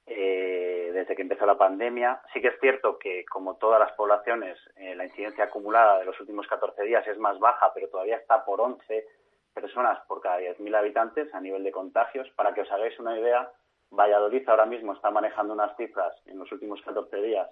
eh, 0.07 0.89
desde 0.91 1.15
que 1.15 1.21
empezó 1.21 1.45
la 1.45 1.57
pandemia. 1.57 2.23
Sí 2.33 2.41
que 2.41 2.47
es 2.47 2.59
cierto 2.59 2.97
que, 2.97 3.25
como 3.25 3.57
todas 3.57 3.79
las 3.79 3.91
poblaciones, 3.91 4.57
eh, 4.75 4.95
la 4.95 5.05
incidencia 5.05 5.43
acumulada 5.43 5.99
de 5.99 6.05
los 6.05 6.19
últimos 6.19 6.47
14 6.47 6.81
días 6.81 7.07
es 7.07 7.19
más 7.19 7.37
baja, 7.37 7.71
pero 7.75 7.89
todavía 7.89 8.17
está 8.17 8.43
por 8.43 8.59
11 8.59 9.05
personas 9.53 9.99
por 10.07 10.19
cada 10.21 10.39
10.000 10.39 10.75
habitantes 10.75 11.31
a 11.35 11.41
nivel 11.41 11.63
de 11.63 11.71
contagios. 11.71 12.27
Para 12.31 12.55
que 12.55 12.61
os 12.61 12.71
hagáis 12.71 12.99
una 12.99 13.19
idea, 13.19 13.51
Valladolid 13.91 14.47
ahora 14.49 14.65
mismo 14.65 14.93
está 14.93 15.11
manejando 15.11 15.53
unas 15.53 15.75
cifras 15.77 16.13
en 16.25 16.39
los 16.39 16.51
últimos 16.51 16.81
14 16.81 17.21
días 17.21 17.49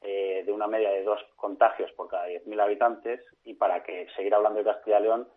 eh, 0.00 0.42
de 0.46 0.52
una 0.52 0.68
media 0.68 0.90
de 0.90 1.02
dos 1.02 1.20
contagios 1.36 1.90
por 1.92 2.08
cada 2.08 2.28
10.000 2.28 2.60
habitantes 2.60 3.20
y 3.44 3.54
para 3.54 3.82
que 3.82 4.06
seguir 4.14 4.34
hablando 4.34 4.60
de 4.60 4.64
Castilla 4.64 5.00
y 5.00 5.02
León, 5.02 5.28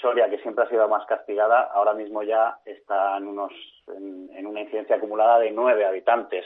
Soria, 0.00 0.28
que 0.28 0.38
siempre 0.38 0.64
ha 0.64 0.68
sido 0.68 0.88
más 0.88 1.04
castigada, 1.06 1.62
ahora 1.72 1.94
mismo 1.94 2.22
ya 2.22 2.58
está 2.64 3.16
en, 3.16 3.26
unos, 3.26 3.52
en, 3.88 4.46
una 4.46 4.60
incidencia 4.62 4.96
acumulada 4.96 5.38
de 5.38 5.50
nueve 5.50 5.84
habitantes. 5.84 6.44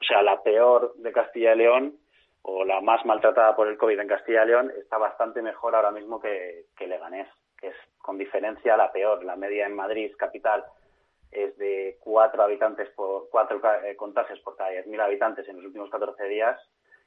O 0.00 0.04
sea, 0.04 0.22
la 0.22 0.42
peor 0.42 0.94
de 0.96 1.12
Castilla 1.12 1.54
y 1.54 1.58
León 1.58 1.98
o 2.42 2.64
la 2.64 2.80
más 2.80 3.04
maltratada 3.06 3.56
por 3.56 3.68
el 3.68 3.78
COVID 3.78 4.00
en 4.00 4.08
Castilla 4.08 4.44
y 4.44 4.48
León 4.48 4.72
está 4.78 4.98
bastante 4.98 5.40
mejor 5.40 5.74
ahora 5.74 5.90
mismo 5.90 6.20
que, 6.20 6.66
que 6.76 6.86
Leganés, 6.86 7.28
que 7.58 7.68
es 7.68 7.76
con 7.98 8.18
diferencia 8.18 8.76
la 8.76 8.92
peor. 8.92 9.24
La 9.24 9.36
media 9.36 9.66
en 9.66 9.74
Madrid, 9.74 10.12
capital, 10.16 10.64
es 11.34 11.56
de 11.58 11.98
cuatro 12.00 12.42
habitantes 12.42 12.88
por 12.90 13.28
cuatro 13.30 13.60
eh, 13.84 13.96
contagios 13.96 14.40
por 14.40 14.56
cada 14.56 14.70
10.000 14.70 15.00
habitantes 15.00 15.48
en 15.48 15.56
los 15.56 15.66
últimos 15.66 15.90
14 15.90 16.24
días 16.24 16.58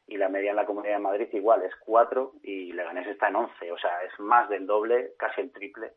y 0.08 0.18
la 0.18 0.30
media 0.30 0.52
en 0.52 0.56
la 0.56 0.66
Comunidad 0.66 0.96
de 0.96 1.04
Madrid 1.04 1.28
igual, 1.34 1.64
es 1.64 1.74
cuatro 1.84 2.34
y 2.44 2.72
Leganés 2.74 3.08
está 3.08 3.28
en 3.30 3.36
11, 3.36 3.72
o 3.72 3.78
sea, 3.78 4.04
es 4.04 4.20
más 4.20 4.50
del 4.50 4.66
doble, 4.66 5.14
casi 5.18 5.42
el 5.42 5.52
triple 5.52 5.94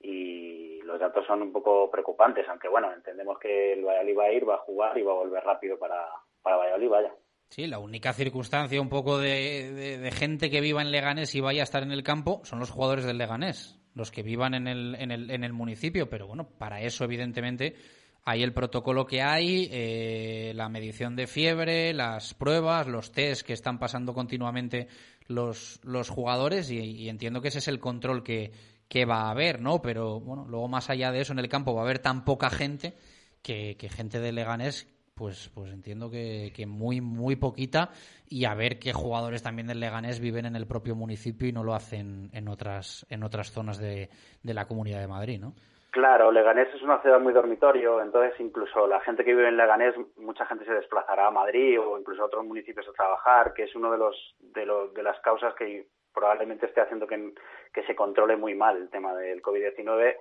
y 0.00 0.82
los 0.82 1.00
datos 1.00 1.26
son 1.26 1.42
un 1.42 1.52
poco 1.52 1.90
preocupantes, 1.90 2.46
aunque 2.48 2.68
bueno, 2.68 2.92
entendemos 2.92 3.38
que 3.38 3.72
el 3.72 3.84
Valladolid 3.84 4.18
va 4.18 4.24
a 4.24 4.32
ir, 4.32 4.48
va 4.48 4.54
a 4.56 4.58
jugar 4.58 4.98
y 4.98 5.02
va 5.02 5.12
a 5.12 5.16
volver 5.16 5.42
rápido 5.42 5.78
para, 5.78 6.06
para 6.42 6.56
Valladolid, 6.56 6.88
vaya. 6.90 7.14
Sí, 7.48 7.66
la 7.66 7.78
única 7.78 8.12
circunstancia 8.12 8.80
un 8.80 8.88
poco 8.88 9.18
de, 9.18 9.98
de, 9.98 10.10
gente 10.10 10.50
que 10.50 10.60
viva 10.60 10.82
en 10.82 10.90
Leganés 10.90 11.34
y 11.34 11.40
vaya 11.40 11.62
a 11.62 11.64
estar 11.64 11.82
en 11.82 11.92
el 11.92 12.02
campo 12.02 12.40
son 12.44 12.58
los 12.58 12.70
jugadores 12.70 13.04
del 13.04 13.16
Leganés, 13.16 13.80
los 13.94 14.10
que 14.10 14.22
vivan 14.22 14.54
en 14.54 14.66
el, 14.66 14.94
en 14.96 15.10
el, 15.10 15.30
en 15.30 15.44
el 15.44 15.52
municipio, 15.52 16.08
pero 16.08 16.26
bueno, 16.26 16.48
para 16.48 16.80
eso 16.80 17.04
evidentemente 17.04 17.76
hay 18.24 18.42
el 18.42 18.54
protocolo 18.54 19.06
que 19.06 19.22
hay, 19.22 19.68
eh, 19.70 20.52
la 20.54 20.68
medición 20.68 21.14
de 21.14 21.26
fiebre, 21.26 21.92
las 21.92 22.32
pruebas, 22.34 22.86
los 22.86 23.12
test 23.12 23.46
que 23.46 23.52
están 23.52 23.78
pasando 23.78 24.14
continuamente 24.14 24.88
los, 25.26 25.78
los 25.82 26.08
jugadores 26.08 26.70
y, 26.70 27.08
entiendo 27.08 27.42
que 27.42 27.48
ese 27.48 27.58
es 27.58 27.68
el 27.68 27.80
control 27.80 28.22
que, 28.22 28.52
que 28.88 29.04
va 29.04 29.22
a 29.22 29.30
haber, 29.30 29.60
¿no? 29.60 29.82
Pero 29.82 30.20
bueno, 30.20 30.46
luego 30.48 30.68
más 30.68 30.88
allá 30.88 31.12
de 31.12 31.20
eso 31.20 31.32
en 31.32 31.38
el 31.38 31.48
campo 31.48 31.74
va 31.74 31.82
a 31.82 31.84
haber 31.84 31.98
tan 31.98 32.24
poca 32.24 32.48
gente 32.48 32.94
que, 33.42 33.76
que 33.76 33.90
gente 33.90 34.20
de 34.20 34.32
Leganés 34.32 34.88
pues, 35.14 35.50
pues 35.54 35.72
entiendo 35.72 36.10
que, 36.10 36.52
que, 36.54 36.66
muy, 36.66 37.00
muy 37.00 37.36
poquita 37.36 37.90
y 38.28 38.44
a 38.44 38.54
ver 38.54 38.78
qué 38.78 38.92
jugadores 38.92 39.42
también 39.42 39.68
del 39.68 39.80
Leganés 39.80 40.20
viven 40.20 40.46
en 40.46 40.56
el 40.56 40.66
propio 40.66 40.94
municipio 40.94 41.48
y 41.48 41.52
no 41.52 41.64
lo 41.64 41.74
hacen 41.74 42.30
en 42.32 42.48
otras, 42.48 43.06
en 43.10 43.22
otras 43.22 43.52
zonas 43.52 43.78
de, 43.78 44.08
de 44.42 44.54
la 44.54 44.66
Comunidad 44.66 45.00
de 45.00 45.08
Madrid, 45.08 45.40
¿no? 45.40 45.54
Claro, 45.94 46.32
Leganés 46.32 46.74
es 46.74 46.82
una 46.82 47.00
ciudad 47.02 47.20
muy 47.20 47.32
dormitorio, 47.32 48.02
entonces 48.02 48.34
incluso 48.40 48.88
la 48.88 49.00
gente 49.02 49.24
que 49.24 49.32
vive 49.32 49.46
en 49.46 49.56
Leganés, 49.56 49.94
mucha 50.16 50.44
gente 50.44 50.64
se 50.64 50.74
desplazará 50.74 51.28
a 51.28 51.30
Madrid 51.30 51.78
o 51.80 51.96
incluso 51.96 52.22
a 52.22 52.26
otros 52.26 52.44
municipios 52.44 52.88
a 52.88 52.92
trabajar, 52.92 53.54
que 53.54 53.62
es 53.62 53.76
uno 53.76 53.92
de 53.92 53.98
los 53.98 54.34
de, 54.40 54.66
los, 54.66 54.92
de 54.92 55.04
las 55.04 55.20
causas 55.20 55.54
que 55.54 55.86
probablemente 56.12 56.66
esté 56.66 56.80
haciendo 56.80 57.06
que, 57.06 57.34
que 57.72 57.84
se 57.84 57.94
controle 57.94 58.36
muy 58.36 58.56
mal 58.56 58.76
el 58.76 58.90
tema 58.90 59.14
del 59.14 59.40
COVID-19, 59.40 60.16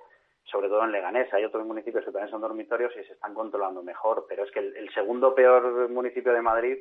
sobre 0.46 0.68
todo 0.68 0.84
en 0.84 0.92
Leganés. 0.92 1.34
Hay 1.34 1.46
otros 1.46 1.66
municipios 1.66 2.04
que 2.04 2.12
también 2.12 2.32
son 2.32 2.42
dormitorios 2.42 2.94
y 2.96 3.04
se 3.04 3.14
están 3.14 3.34
controlando 3.34 3.84
mejor, 3.84 4.26
pero 4.28 4.44
es 4.44 4.52
que 4.52 4.60
el, 4.60 4.94
segundo 4.94 5.34
peor 5.34 5.90
municipio 5.90 6.34
de 6.34 6.42
Madrid 6.42 6.78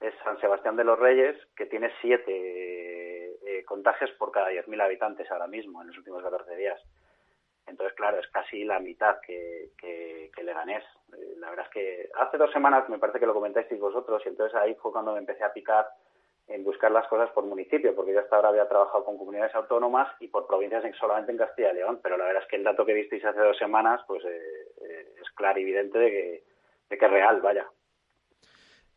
es 0.00 0.14
San 0.22 0.38
Sebastián 0.40 0.76
de 0.76 0.84
los 0.84 0.98
Reyes, 0.98 1.36
que 1.56 1.66
tiene 1.66 1.90
siete 2.00 3.34
eh, 3.46 3.64
contagios 3.64 4.10
por 4.12 4.30
cada 4.30 4.50
10.000 4.50 4.82
habitantes 4.82 5.30
ahora 5.30 5.46
mismo, 5.46 5.80
en 5.80 5.88
los 5.88 5.98
últimos 5.98 6.22
14 6.22 6.56
días. 6.56 6.80
Entonces, 7.66 7.96
claro, 7.96 8.18
es 8.18 8.28
casi 8.28 8.64
la 8.64 8.78
mitad 8.78 9.16
que, 9.26 9.70
que, 9.78 10.30
que 10.34 10.44
Leganés. 10.44 10.84
Eh, 11.16 11.34
la 11.38 11.50
verdad 11.50 11.66
es 11.66 11.72
que 11.72 12.08
hace 12.18 12.36
dos 12.36 12.52
semanas 12.52 12.88
me 12.88 12.98
parece 12.98 13.18
que 13.18 13.26
lo 13.26 13.34
comentasteis 13.34 13.80
vosotros 13.80 14.22
y 14.24 14.28
entonces 14.28 14.54
ahí 14.56 14.74
fue 14.74 14.92
cuando 14.92 15.12
me 15.12 15.18
empecé 15.18 15.42
a 15.42 15.52
picar 15.52 15.88
en 16.48 16.64
buscar 16.64 16.90
las 16.92 17.08
cosas 17.08 17.30
por 17.30 17.44
municipio, 17.44 17.94
porque 17.94 18.12
yo 18.12 18.20
hasta 18.20 18.36
ahora 18.36 18.50
había 18.50 18.68
trabajado 18.68 19.04
con 19.04 19.18
comunidades 19.18 19.54
autónomas 19.54 20.08
y 20.20 20.28
por 20.28 20.46
provincias 20.46 20.84
solamente 20.98 21.32
en 21.32 21.38
Castilla 21.38 21.72
y 21.72 21.76
León, 21.76 22.00
pero 22.02 22.16
la 22.16 22.24
verdad 22.24 22.42
es 22.42 22.48
que 22.48 22.56
el 22.56 22.64
dato 22.64 22.86
que 22.86 22.94
visteis 22.94 23.24
hace 23.24 23.40
dos 23.40 23.58
semanas 23.58 24.00
pues 24.06 24.24
eh, 24.24 24.68
eh, 24.82 25.14
es 25.20 25.30
claro 25.34 25.58
y 25.58 25.62
evidente 25.62 25.98
de 25.98 26.10
que, 26.10 26.44
de 26.90 26.98
que 26.98 27.04
es 27.04 27.10
real, 27.10 27.40
vaya. 27.40 27.66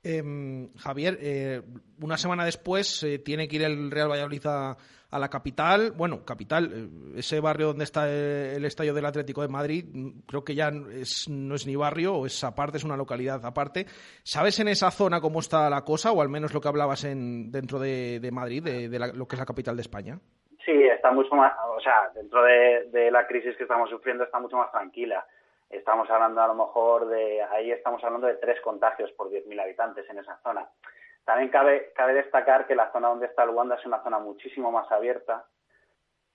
Em, 0.01 0.73
Javier, 0.75 1.17
eh, 1.21 1.61
una 2.01 2.17
semana 2.17 2.45
después 2.45 3.03
eh, 3.03 3.19
tiene 3.19 3.47
que 3.47 3.57
ir 3.57 3.63
el 3.63 3.91
Real 3.91 4.09
Valladolid 4.09 4.45
a, 4.45 4.77
la 5.17 5.29
capital. 5.29 5.93
Bueno, 5.95 6.23
capital, 6.23 6.69
eh, 6.71 7.19
ese 7.19 7.39
barrio 7.39 7.67
donde 7.67 7.85
está 7.85 8.07
el, 8.07 8.63
estadio 8.65 8.93
del 8.93 9.05
Atlético 9.05 9.41
de 9.41 9.47
Madrid, 9.47 9.85
mm, 9.91 10.27
creo 10.27 10.43
que 10.43 10.53
ya 10.53 10.69
es, 10.91 11.27
no 11.27 11.55
es 11.55 11.65
ni 11.65 11.75
barrio, 11.75 12.15
o 12.15 12.25
es 12.27 12.43
aparte, 12.43 12.77
es 12.77 12.83
una 12.83 12.97
localidad 12.97 13.43
aparte. 13.43 13.85
¿Sabes 14.21 14.59
en 14.59 14.67
esa 14.67 14.91
zona 14.91 15.21
cómo 15.21 15.39
está 15.39 15.69
la 15.69 15.83
cosa, 15.83 16.11
o 16.11 16.21
al 16.21 16.29
menos 16.29 16.53
lo 16.53 16.61
que 16.61 16.67
hablabas 16.67 17.03
en, 17.05 17.51
dentro 17.51 17.79
de, 17.79 18.29
Madrid, 18.31 18.63
de, 18.63 18.99
lo 19.15 19.27
que 19.27 19.35
es 19.35 19.39
la 19.39 19.45
capital 19.45 19.75
de 19.75 19.81
España? 19.81 20.19
Sí, 20.63 20.83
está 20.83 21.11
mucho 21.11 21.33
más, 21.33 21.53
o 21.75 21.79
sea, 21.79 22.11
dentro 22.13 22.43
de 22.43 23.09
la 23.09 23.25
crisis 23.25 23.55
que 23.57 23.63
estamos 23.63 23.89
sufriendo 23.89 24.25
está 24.25 24.39
mucho 24.39 24.57
más 24.57 24.71
tranquila 24.71 25.25
estamos 25.69 26.09
hablando 26.09 26.41
a 26.41 26.47
lo 26.47 26.55
mejor 26.55 27.07
de, 27.07 27.41
ahí 27.43 27.71
estamos 27.71 28.03
hablando 28.03 28.27
de 28.27 28.35
tres 28.35 28.59
contagios 28.61 29.11
por 29.11 29.29
10.000 29.29 29.61
habitantes 29.61 30.09
en 30.09 30.17
esa 30.19 30.37
zona. 30.37 30.67
También 31.29 31.51
cabe, 31.51 31.93
destacar 32.15 32.65
que 32.65 32.73
la 32.73 32.91
zona 32.91 33.09
donde 33.09 33.27
está 33.27 33.43
el 33.43 33.51
Wanda 33.51 33.75
es 33.75 33.85
una 33.85 34.01
zona 34.01 34.17
muchísimo 34.17 34.71
más 34.71 34.91
abierta 34.91 35.45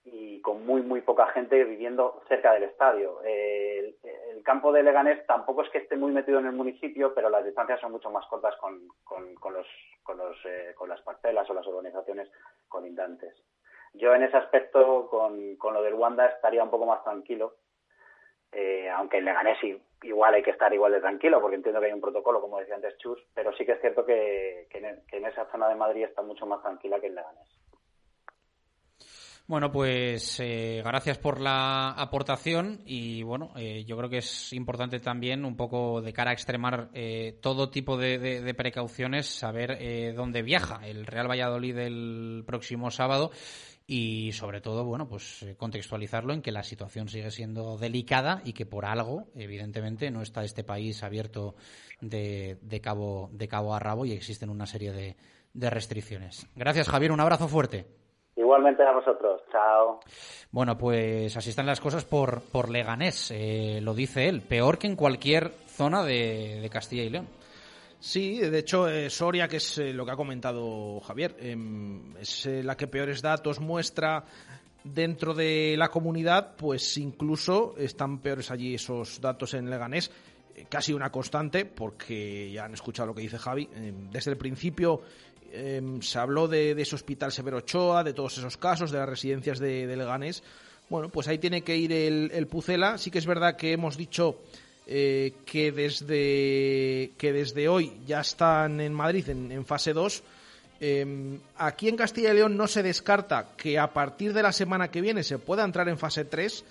y 0.05 0.41
con 0.41 0.65
muy, 0.65 0.83
muy 0.83 1.01
poca 1.01 1.27
gente 1.31 1.65
viviendo 1.65 2.23
cerca 2.29 2.53
del 2.53 2.63
estadio. 2.63 3.21
El, 3.25 3.97
campo 4.45 4.71
de 4.71 4.85
Leganés 4.85 5.27
tampoco 5.27 5.63
es 5.63 5.71
que 5.71 5.79
esté 5.79 5.97
muy 5.97 6.13
metido 6.13 6.39
en 6.39 6.47
el 6.47 6.53
municipio, 6.53 7.13
pero 7.13 7.29
las 7.29 7.45
distancias 7.45 7.81
son 7.81 7.91
mucho 7.91 8.09
más 8.09 8.25
cortas 8.27 8.55
con, 8.59 8.89
eh, 10.45 10.75
las 10.87 11.01
parcelas 11.01 11.51
o 11.51 11.55
las 11.55 11.67
organizaciones 11.67 12.31
colindantes. 12.69 13.35
Yo 13.95 14.15
en 14.15 14.23
ese 14.23 14.37
aspecto, 14.37 15.09
con, 15.09 15.75
lo 15.75 15.83
del 15.83 15.95
Wanda, 15.95 16.27
estaría 16.27 16.63
un 16.63 16.71
poco 16.71 16.87
más 16.87 17.03
tranquilo, 17.03 17.57
eh, 18.55 18.89
aunque 18.89 19.19
en 19.19 19.25
Leganés 19.25 19.59
igual 20.03 20.35
hay 20.35 20.43
que 20.43 20.53
estar 20.53 20.73
igual 20.73 20.93
de 20.93 21.01
tranquilo, 21.01 21.41
porque 21.41 21.57
entiendo 21.57 21.81
que 21.81 21.87
hay 21.87 21.93
un 21.93 22.01
protocolo, 22.01 22.41
como 22.41 22.59
decía 22.59 22.77
antes 22.77 22.97
Chus, 22.99 23.19
pero 23.35 23.53
sí 23.57 23.65
que 23.65 23.73
es 23.73 23.81
cierto 23.81 24.05
que, 24.05 24.69
en, 24.73 25.25
esa 25.27 25.51
zona 25.51 25.69
de 25.69 25.75
Madrid 25.75 26.05
está 26.05 26.23
mucho 26.23 26.47
más 26.47 26.63
tranquila 26.63 27.01
que 27.01 27.09
en 27.09 27.17
Leganés. 27.17 27.61
Bueno, 29.47 29.71
pues 29.71 30.41
eh, 30.41 30.83
gracias 30.83 31.19
por 31.19 31.39
la 31.39 31.91
aportación 31.91 32.81
y 32.87 33.23
bueno, 33.23 33.51
eh, 33.57 33.85
yo 33.85 33.97
creo 33.99 34.09
que 34.09 34.19
es 34.19 34.53
importante 34.55 35.01
también 35.01 35.45
un 35.45 35.55
poco 35.55 36.01
de 36.01 36.15
cara 36.15 36.31
a 36.31 36.33
extremar 36.33 36.89
todo 37.43 37.69
tipo 37.69 37.99
de, 37.99 38.19
de 38.19 38.55
precauciones, 38.55 39.27
saber 39.27 40.15
dónde 40.15 40.43
viaja 40.43 40.81
el 40.87 41.05
Real 41.05 41.29
Valladolid 41.29 41.77
el 41.77 42.45
próximo 42.47 42.91
sábado 42.91 43.33
y 43.87 44.33
sobre 44.33 44.61
todo, 44.61 44.85
bueno, 44.85 45.09
pues 45.09 45.43
eh, 45.43 45.57
contextualizarlo 45.57 46.33
en 46.33 46.41
que 46.41 46.53
la 46.53 46.63
situación 46.63 47.09
sigue 47.09 47.31
siendo 47.31 47.77
delicada 47.77 48.41
y 48.45 48.55
que 48.55 48.65
por 48.65 48.87
algo, 48.87 49.27
evidentemente, 49.35 50.11
no 50.11 50.23
está 50.23 50.43
este 50.43 50.65
país 50.65 51.03
abierto 51.03 51.55
de, 52.01 52.59
de 52.63 52.81
cabo, 52.81 53.29
de 53.33 53.49
cabo 53.49 53.75
a 53.75 53.81
rabo 53.81 54.07
y 54.07 54.13
existen 54.13 54.49
una 54.49 54.67
serie 54.67 54.93
de, 54.93 55.17
de 55.53 55.71
restricciones. 55.71 56.47
Gracias, 56.57 56.89
Javier. 56.89 57.13
Un 57.13 57.21
abrazo 57.21 57.47
fuerte. 57.47 57.87
Igualmente 58.37 58.83
a 58.83 58.93
vosotros. 58.93 59.43
Chao. 59.53 60.01
Bueno, 60.51 60.77
pues 60.77 61.37
así 61.37 61.51
están 61.51 61.67
las 61.67 61.81
cosas 61.81 62.05
por, 62.05 62.41
por 62.43 62.71
Leganés. 62.71 63.31
Eh, 63.31 63.81
lo 63.83 63.95
dice 63.95 64.29
él. 64.29 64.41
Peor 64.41 64.79
que 64.79 64.87
en 64.87 64.97
cualquier 64.97 65.53
zona 65.67 66.03
de, 66.03 66.59
de 66.61 66.71
Castilla 66.71 67.03
y 67.05 67.11
León. 67.11 67.29
Sí, 68.05 68.39
de 68.39 68.59
hecho, 68.59 68.87
eh, 68.87 69.09
Soria, 69.09 69.49
que 69.49 69.57
es 69.57 69.79
eh, 69.79 69.95
lo 69.95 70.05
que 70.05 70.13
ha 70.13 70.17
comentado 70.17 71.01
Javier, 71.01 71.37
em, 71.41 72.15
es 72.19 72.45
eh, 72.45 72.63
la 72.63 72.77
que 72.77 72.87
peores 72.87 73.23
datos 73.23 73.61
muestra 73.61 74.27
dentro 74.85 75.33
de 75.33 75.75
la 75.79 75.89
comunidad, 75.89 76.55
pues 76.55 76.99
incluso 76.99 77.75
están 77.79 78.19
peores 78.19 78.51
allí 78.51 78.75
esos 78.75 79.23
datos 79.23 79.55
en 79.55 79.71
Leganés. 79.71 80.11
Casi 80.69 80.93
una 80.93 81.11
constante, 81.11 81.65
porque 81.65 82.53
ya 82.53 82.67
han 82.67 82.75
escuchado 82.75 83.07
lo 83.07 83.15
que 83.15 83.23
dice 83.23 83.39
Javi. 83.39 83.71
Em, 83.75 84.11
desde 84.11 84.33
el 84.33 84.37
principio 84.37 85.01
em, 85.51 86.03
se 86.03 86.19
habló 86.19 86.47
de, 86.47 86.73
ese 86.73 86.97
hospital 86.97 87.33
Severo 87.33 87.57
Ochoa, 87.57 88.05
de 88.05 88.13
todos 88.13 88.37
esos 88.37 88.59
casos, 88.59 88.91
de 88.91 88.99
las 88.99 89.09
residencias 89.09 89.59
de, 89.59 89.87
Leganés. 89.97 90.43
Bueno, 90.91 91.09
pues 91.09 91.27
ahí 91.27 91.39
tiene 91.39 91.63
que 91.63 91.79
ir 91.79 91.91
el, 91.91 92.31
el 92.35 92.49
Pucela. 92.49 92.99
Sí 92.99 93.11
que 93.11 93.19
es 93.19 93.27
verdad 93.27 93.57
que 93.57 93.73
hemos 93.73 93.97
dicho 93.97 94.43
eh, 94.87 95.33
que, 95.47 95.73
desde, 95.73 97.13
que 97.17 97.33
desde 97.33 97.69
hoy 97.69 97.93
ya 98.07 98.21
están 98.21 98.81
en 98.81 98.93
Madrid 98.93 99.29
en, 99.31 99.65
fase 99.65 99.95
2. 99.95 100.23
Em, 100.81 101.39
aquí 101.57 101.89
en 101.89 101.97
Castilla 101.97 102.33
y 102.33 102.35
León 102.35 102.57
no 102.57 102.67
se 102.67 102.83
descarta 102.83 103.53
que 103.57 103.79
a 103.79 103.95
partir 103.95 104.35
de 104.35 104.43
la 104.43 104.53
semana 104.53 104.91
que 104.91 105.01
viene 105.01 105.23
se 105.23 105.39
pueda 105.39 105.65
entrar 105.65 105.89
en 105.89 105.99
fase 105.99 106.25
3. 106.25 106.65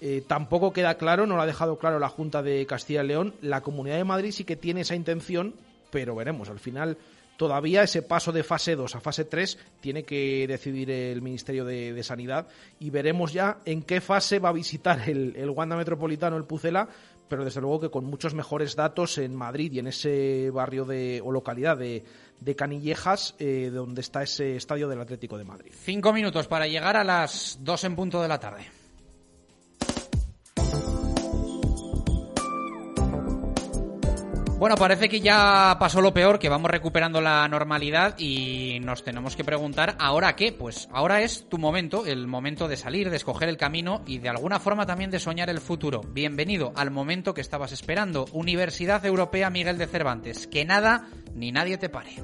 Eh, 0.00 0.22
tampoco 0.28 0.72
queda 0.72 0.96
claro, 0.96 1.26
no 1.26 1.34
lo 1.34 1.42
ha 1.42 1.46
dejado 1.46 1.76
claro 1.76 1.98
la 1.98 2.08
Junta 2.08 2.42
de 2.42 2.64
Castilla 2.66 3.02
y 3.02 3.08
León. 3.08 3.34
La 3.42 3.62
Comunidad 3.62 3.96
de 3.96 4.04
Madrid 4.04 4.30
sí 4.30 4.44
que 4.44 4.54
tiene 4.54 4.82
esa 4.82 4.94
intención, 4.94 5.54
pero 5.90 6.14
veremos. 6.14 6.48
Al 6.50 6.60
final, 6.60 6.96
todavía 7.36 7.82
ese 7.82 8.02
paso 8.02 8.30
de 8.30 8.44
fase 8.44 8.76
2 8.76 8.94
a 8.94 9.00
fase 9.00 9.24
3 9.24 9.58
tiene 9.80 10.04
que 10.04 10.46
decidir 10.46 10.90
el 10.92 11.22
Ministerio 11.22 11.64
de, 11.64 12.00
Sanidad 12.04 12.46
y 12.78 12.90
veremos 12.90 13.32
ya 13.32 13.58
en 13.64 13.82
qué 13.82 14.00
fase 14.00 14.38
va 14.38 14.50
a 14.50 14.52
visitar 14.52 15.08
el, 15.08 15.34
el 15.36 15.50
Wanda 15.50 15.76
Metropolitano, 15.76 16.36
el 16.36 16.44
Pucela, 16.44 16.88
pero 17.28 17.44
desde 17.44 17.60
luego 17.60 17.80
que 17.80 17.90
con 17.90 18.04
muchos 18.04 18.34
mejores 18.34 18.76
datos 18.76 19.18
en 19.18 19.34
Madrid 19.34 19.72
y 19.72 19.78
en 19.78 19.88
ese 19.88 20.50
barrio 20.50 20.84
de, 20.84 21.20
o 21.24 21.30
localidad 21.30 21.76
de, 21.76 22.04
de 22.40 22.56
Canillejas, 22.56 23.34
eh, 23.38 23.70
donde 23.72 24.00
está 24.00 24.22
ese 24.22 24.56
estadio 24.56 24.88
del 24.88 25.00
Atlético 25.00 25.38
de 25.38 25.44
Madrid. 25.44 25.72
Cinco 25.74 26.12
minutos 26.12 26.46
para 26.48 26.66
llegar 26.66 26.96
a 26.96 27.04
las 27.04 27.58
dos 27.62 27.84
en 27.84 27.96
punto 27.96 28.22
de 28.22 28.28
la 28.28 28.38
tarde. 28.38 28.77
Bueno, 34.58 34.74
parece 34.74 35.08
que 35.08 35.20
ya 35.20 35.76
pasó 35.78 36.00
lo 36.00 36.12
peor, 36.12 36.40
que 36.40 36.48
vamos 36.48 36.68
recuperando 36.68 37.20
la 37.20 37.46
normalidad 37.46 38.18
y 38.18 38.80
nos 38.80 39.04
tenemos 39.04 39.36
que 39.36 39.44
preguntar, 39.44 39.96
¿ahora 40.00 40.34
qué? 40.34 40.50
Pues 40.50 40.88
ahora 40.90 41.22
es 41.22 41.48
tu 41.48 41.58
momento, 41.58 42.04
el 42.06 42.26
momento 42.26 42.66
de 42.66 42.76
salir, 42.76 43.08
de 43.08 43.18
escoger 43.18 43.48
el 43.48 43.56
camino 43.56 44.02
y 44.04 44.18
de 44.18 44.30
alguna 44.30 44.58
forma 44.58 44.84
también 44.84 45.12
de 45.12 45.20
soñar 45.20 45.48
el 45.48 45.60
futuro. 45.60 46.00
Bienvenido 46.00 46.72
al 46.74 46.90
momento 46.90 47.34
que 47.34 47.40
estabas 47.40 47.70
esperando. 47.70 48.24
Universidad 48.32 49.06
Europea 49.06 49.48
Miguel 49.48 49.78
de 49.78 49.86
Cervantes. 49.86 50.48
Que 50.48 50.64
nada 50.64 51.08
ni 51.34 51.52
nadie 51.52 51.78
te 51.78 51.88
pare. 51.88 52.16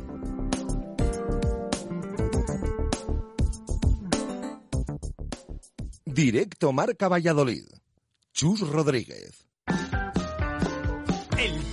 Directo 6.05 6.72
Marca 6.72 7.07
Valladolid. 7.07 7.66
Chus 8.32 8.61
Rodríguez. 8.61 9.43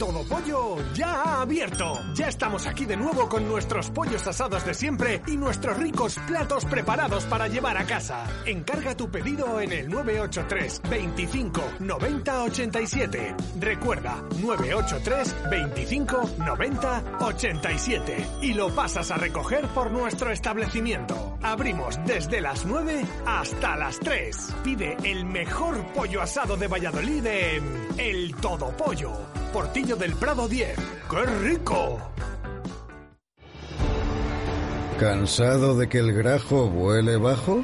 Todo 0.02 0.24
Pollo 0.24 0.78
ya 0.96 1.22
ha 1.22 1.42
abierto. 1.44 1.94
Ya 2.16 2.28
estamos 2.28 2.66
aquí 2.66 2.88
de 2.88 2.98
nuevo 2.98 3.30
con 3.30 3.48
nuestros 3.48 3.92
pollos 3.92 4.26
asados 4.26 4.66
de 4.66 4.74
siempre 4.74 5.22
y 5.28 5.38
nuestros 5.38 5.78
ricos 5.78 6.18
platos 6.26 6.66
preparados 6.66 7.26
para 7.26 7.48
llevar 7.48 7.78
a 7.78 7.86
casa. 7.86 8.26
Encarga 8.48 8.98
tu 8.98 9.12
pedido 9.12 9.62
en 9.62 9.72
el 9.72 9.88
983 9.88 10.82
25 10.90 11.62
90 11.82 12.44
87. 12.46 13.36
Recuerda, 13.60 14.24
983 14.42 15.36
25 15.52 16.30
90 16.40 17.04
87. 17.20 18.28
Y 18.42 18.56
lo 18.56 18.74
pasas 18.74 19.12
a 19.12 19.18
recoger 19.18 19.68
por 19.68 19.92
nuestro 19.92 20.32
establecimiento. 20.32 21.38
Abrimos 21.44 22.00
desde 22.08 22.42
las 22.42 22.66
9 22.66 23.06
hasta 23.28 23.76
las 23.76 24.00
3. 24.00 24.56
Pide 24.64 24.98
el 25.04 25.26
mejor 25.26 25.86
pollo 25.94 26.24
asado 26.24 26.58
de 26.58 26.68
Valladolid 26.68 27.24
en 27.24 27.88
El 28.00 28.34
Todo 28.38 28.76
Pollo. 28.76 29.12
Portillo 29.52 29.91
del 29.96 30.14
Prado 30.16 30.48
10. 30.48 30.76
¡Qué 31.10 31.26
rico! 31.42 32.00
¿Cansado 35.00 35.78
de 35.78 35.90
que 35.90 36.00
el 36.00 36.14
grajo 36.14 36.68
vuele 36.68 37.18
bajo? 37.18 37.64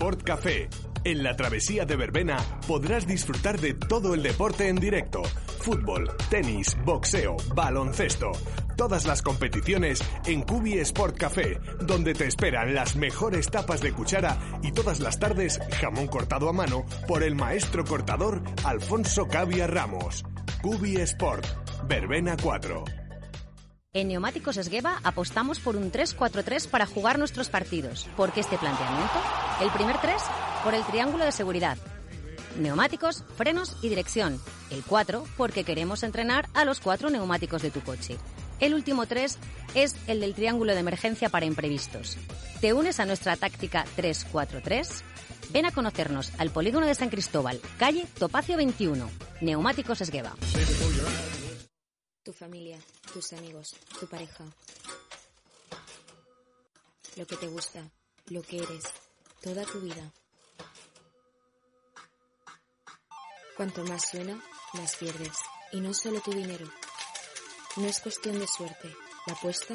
Sport 0.00 0.22
Café. 0.22 0.70
En 1.04 1.22
la 1.22 1.36
travesía 1.36 1.84
de 1.84 1.94
Verbena 1.94 2.38
podrás 2.66 3.06
disfrutar 3.06 3.60
de 3.60 3.74
todo 3.74 4.14
el 4.14 4.22
deporte 4.22 4.68
en 4.68 4.76
directo. 4.76 5.20
Fútbol, 5.60 6.10
tenis, 6.30 6.74
boxeo, 6.86 7.36
baloncesto. 7.54 8.32
Todas 8.78 9.04
las 9.04 9.20
competiciones 9.20 10.02
en 10.24 10.40
Cubi 10.40 10.78
Sport 10.78 11.18
Café, 11.18 11.60
donde 11.82 12.14
te 12.14 12.26
esperan 12.26 12.74
las 12.74 12.96
mejores 12.96 13.50
tapas 13.50 13.82
de 13.82 13.92
cuchara 13.92 14.38
y 14.62 14.72
todas 14.72 15.00
las 15.00 15.18
tardes 15.18 15.60
jamón 15.78 16.06
cortado 16.06 16.48
a 16.48 16.54
mano 16.54 16.86
por 17.06 17.22
el 17.22 17.34
maestro 17.34 17.84
cortador 17.84 18.40
Alfonso 18.64 19.28
Cavia 19.28 19.66
Ramos. 19.66 20.24
Cubi 20.62 20.96
Sport, 20.96 21.44
Verbena 21.86 22.38
4. 22.42 22.99
En 23.92 24.06
Neumáticos 24.06 24.56
Esgueva 24.56 25.00
apostamos 25.02 25.58
por 25.58 25.74
un 25.74 25.90
3-4-3 25.90 26.68
para 26.68 26.86
jugar 26.86 27.18
nuestros 27.18 27.48
partidos. 27.48 28.08
¿Por 28.16 28.30
qué 28.30 28.38
este 28.38 28.56
planteamiento? 28.56 29.20
El 29.60 29.68
primer 29.70 29.98
3 29.98 30.14
por 30.62 30.74
el 30.74 30.84
triángulo 30.84 31.24
de 31.24 31.32
seguridad. 31.32 31.76
Neumáticos, 32.56 33.24
frenos 33.36 33.76
y 33.82 33.88
dirección. 33.88 34.40
El 34.70 34.84
4 34.84 35.24
porque 35.36 35.64
queremos 35.64 36.04
entrenar 36.04 36.48
a 36.54 36.64
los 36.64 36.78
cuatro 36.78 37.10
neumáticos 37.10 37.62
de 37.62 37.72
tu 37.72 37.80
coche. 37.80 38.16
El 38.60 38.74
último 38.74 39.06
3 39.06 39.38
es 39.74 39.96
el 40.06 40.20
del 40.20 40.36
triángulo 40.36 40.72
de 40.72 40.80
emergencia 40.80 41.28
para 41.28 41.46
imprevistos. 41.46 42.16
¿Te 42.60 42.72
unes 42.72 43.00
a 43.00 43.06
nuestra 43.06 43.34
táctica 43.34 43.84
3-4-3? 43.96 45.02
Ven 45.52 45.66
a 45.66 45.72
conocernos 45.72 46.30
al 46.38 46.50
polígono 46.50 46.86
de 46.86 46.94
San 46.94 47.08
Cristóbal, 47.08 47.60
calle 47.76 48.06
Topacio 48.20 48.56
21. 48.56 49.10
Neumáticos 49.40 50.00
Esgueva. 50.00 50.36
Tu 52.22 52.32
familia, 52.32 52.78
tus 53.12 53.32
amigos, 53.32 53.74
tu 53.98 54.06
pareja. 54.06 54.44
Lo 57.16 57.26
que 57.26 57.36
te 57.36 57.46
gusta, 57.48 57.90
lo 58.26 58.42
que 58.42 58.58
eres, 58.58 58.84
toda 59.40 59.64
tu 59.64 59.80
vida. 59.80 60.12
Cuanto 63.56 63.84
más 63.84 64.08
suena, 64.10 64.42
más 64.74 64.96
pierdes. 64.96 65.38
Y 65.72 65.80
no 65.80 65.94
solo 65.94 66.20
tu 66.20 66.32
dinero. 66.32 66.70
No 67.76 67.86
es 67.86 68.00
cuestión 68.00 68.38
de 68.38 68.46
suerte. 68.46 68.94
La 69.26 69.34
apuesta 69.34 69.74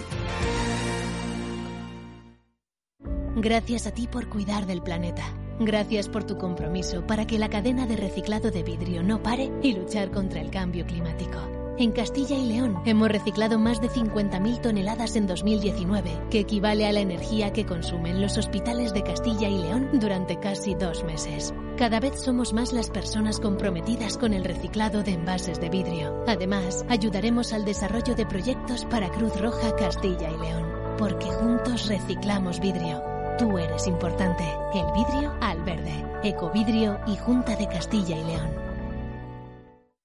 Gracias 3.37 3.87
a 3.87 3.91
ti 3.91 4.07
por 4.07 4.29
cuidar 4.29 4.67
del 4.67 4.83
planeta. 4.83 5.25
Gracias 5.61 6.09
por 6.09 6.25
tu 6.25 6.39
compromiso 6.39 7.07
para 7.07 7.27
que 7.27 7.39
la 7.39 7.51
cadena 7.51 7.87
de 7.87 7.97
reciclado 7.97 8.51
de 8.51 8.63
vidrio 8.63 9.03
no 9.03 9.23
pare 9.23 9.51
y 9.63 9.75
luchar 9.75 10.11
contra 10.11 10.41
el 10.41 10.51
cambio 10.51 10.87
climático. 10.87 11.64
En 11.77 11.91
Castilla 11.91 12.37
y 12.37 12.47
León 12.47 12.81
hemos 12.85 13.09
reciclado 13.09 13.59
más 13.59 13.81
de 13.81 13.89
50.000 13.89 14.61
toneladas 14.61 15.17
en 15.17 15.27
2019, 15.27 16.29
que 16.31 16.39
equivale 16.39 16.87
a 16.87 16.93
la 16.93 17.01
energía 17.01 17.53
que 17.53 17.67
consumen 17.67 18.23
los 18.23 18.39
hospitales 18.39 18.95
de 18.95 19.03
Castilla 19.03 19.49
y 19.49 19.59
León 19.59 19.89
durante 19.95 20.39
casi 20.39 20.77
dos 20.77 21.03
meses. 21.03 21.53
Cada 21.77 21.99
vez 21.99 22.23
somos 22.23 22.53
más 22.53 22.73
las 22.73 22.91
personas 22.91 23.41
comprometidas 23.41 24.17
con 24.19 24.35
el 24.35 24.45
reciclado 24.45 25.03
de 25.03 25.15
envases 25.15 25.61
de 25.61 25.69
vidrio. 25.69 26.23
Además, 26.29 26.85
ayudaremos 26.89 27.53
al 27.53 27.65
desarrollo 27.65 28.15
de 28.15 28.27
proyectos 28.27 28.85
para 28.85 29.11
Cruz 29.11 29.37
Roja 29.41 29.75
Castilla 29.75 30.31
y 30.31 30.39
León, 30.39 30.73
porque 30.97 31.27
juntos 31.27 31.89
reciclamos 31.89 32.61
vidrio. 32.61 33.03
Tú 33.37 33.59
eres 33.59 33.89
importante. 33.89 34.45
El 34.75 34.87
vidrio 34.93 35.35
al 35.41 35.61
verde. 35.65 36.05
Ecovidrio 36.23 37.01
y 37.09 37.17
Junta 37.17 37.57
de 37.57 37.67
Castilla 37.67 38.17
y 38.17 38.23
León. 38.23 38.64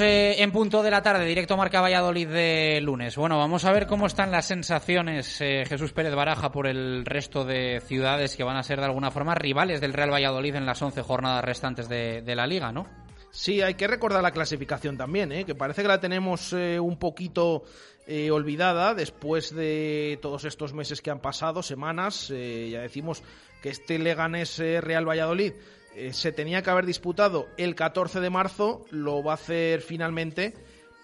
Eh, 0.00 0.42
en 0.42 0.52
punto 0.52 0.82
de 0.82 0.90
la 0.90 1.00
tarde, 1.00 1.24
directo 1.24 1.56
Marca 1.56 1.80
Valladolid 1.80 2.28
de 2.28 2.80
lunes. 2.82 3.16
Bueno, 3.16 3.38
vamos 3.38 3.64
a 3.64 3.72
ver 3.72 3.86
cómo 3.86 4.06
están 4.06 4.30
las 4.30 4.44
sensaciones, 4.44 5.40
eh, 5.40 5.64
Jesús 5.66 5.94
Pérez 5.94 6.14
Baraja, 6.14 6.52
por 6.52 6.66
el 6.66 7.06
resto 7.06 7.46
de 7.46 7.80
ciudades 7.80 8.36
que 8.36 8.44
van 8.44 8.58
a 8.58 8.62
ser 8.62 8.80
de 8.80 8.84
alguna 8.84 9.10
forma 9.10 9.34
rivales 9.34 9.80
del 9.80 9.94
Real 9.94 10.12
Valladolid 10.12 10.56
en 10.56 10.66
las 10.66 10.82
11 10.82 11.00
jornadas 11.00 11.42
restantes 11.42 11.88
de, 11.88 12.22
la 12.26 12.46
liga, 12.46 12.72
¿no? 12.72 12.86
Sí, 13.30 13.62
hay 13.62 13.72
que 13.72 13.86
recordar 13.86 14.22
la 14.22 14.32
clasificación 14.32 14.98
también, 14.98 15.32
¿eh? 15.32 15.44
que 15.46 15.54
parece 15.54 15.80
que 15.80 15.88
la 15.88 15.98
tenemos 15.98 16.52
eh, 16.52 16.78
un 16.78 16.98
poquito 16.98 17.64
olvidada 18.30 18.92
después 18.92 19.54
de 19.54 20.18
todos 20.20 20.44
estos 20.44 20.74
meses 20.74 21.00
que 21.00 21.10
han 21.10 21.20
pasado, 21.20 21.62
semanas. 21.62 22.28
Ya 22.28 22.82
decimos 22.82 23.22
que 23.64 23.70
este 23.70 23.98
Leganés 23.98 24.60
eh, 24.60 24.82
Real 24.82 25.08
Valladolid 25.08 25.54
eh, 25.94 26.12
se 26.12 26.32
tenía 26.32 26.62
que 26.62 26.70
haber 26.70 26.86
disputado 26.86 27.46
el 27.56 27.74
14 27.74 28.20
de 28.20 28.30
marzo, 28.30 28.84
lo 28.90 29.22
va 29.22 29.32
a 29.32 29.34
hacer 29.34 29.80
finalmente 29.80 30.54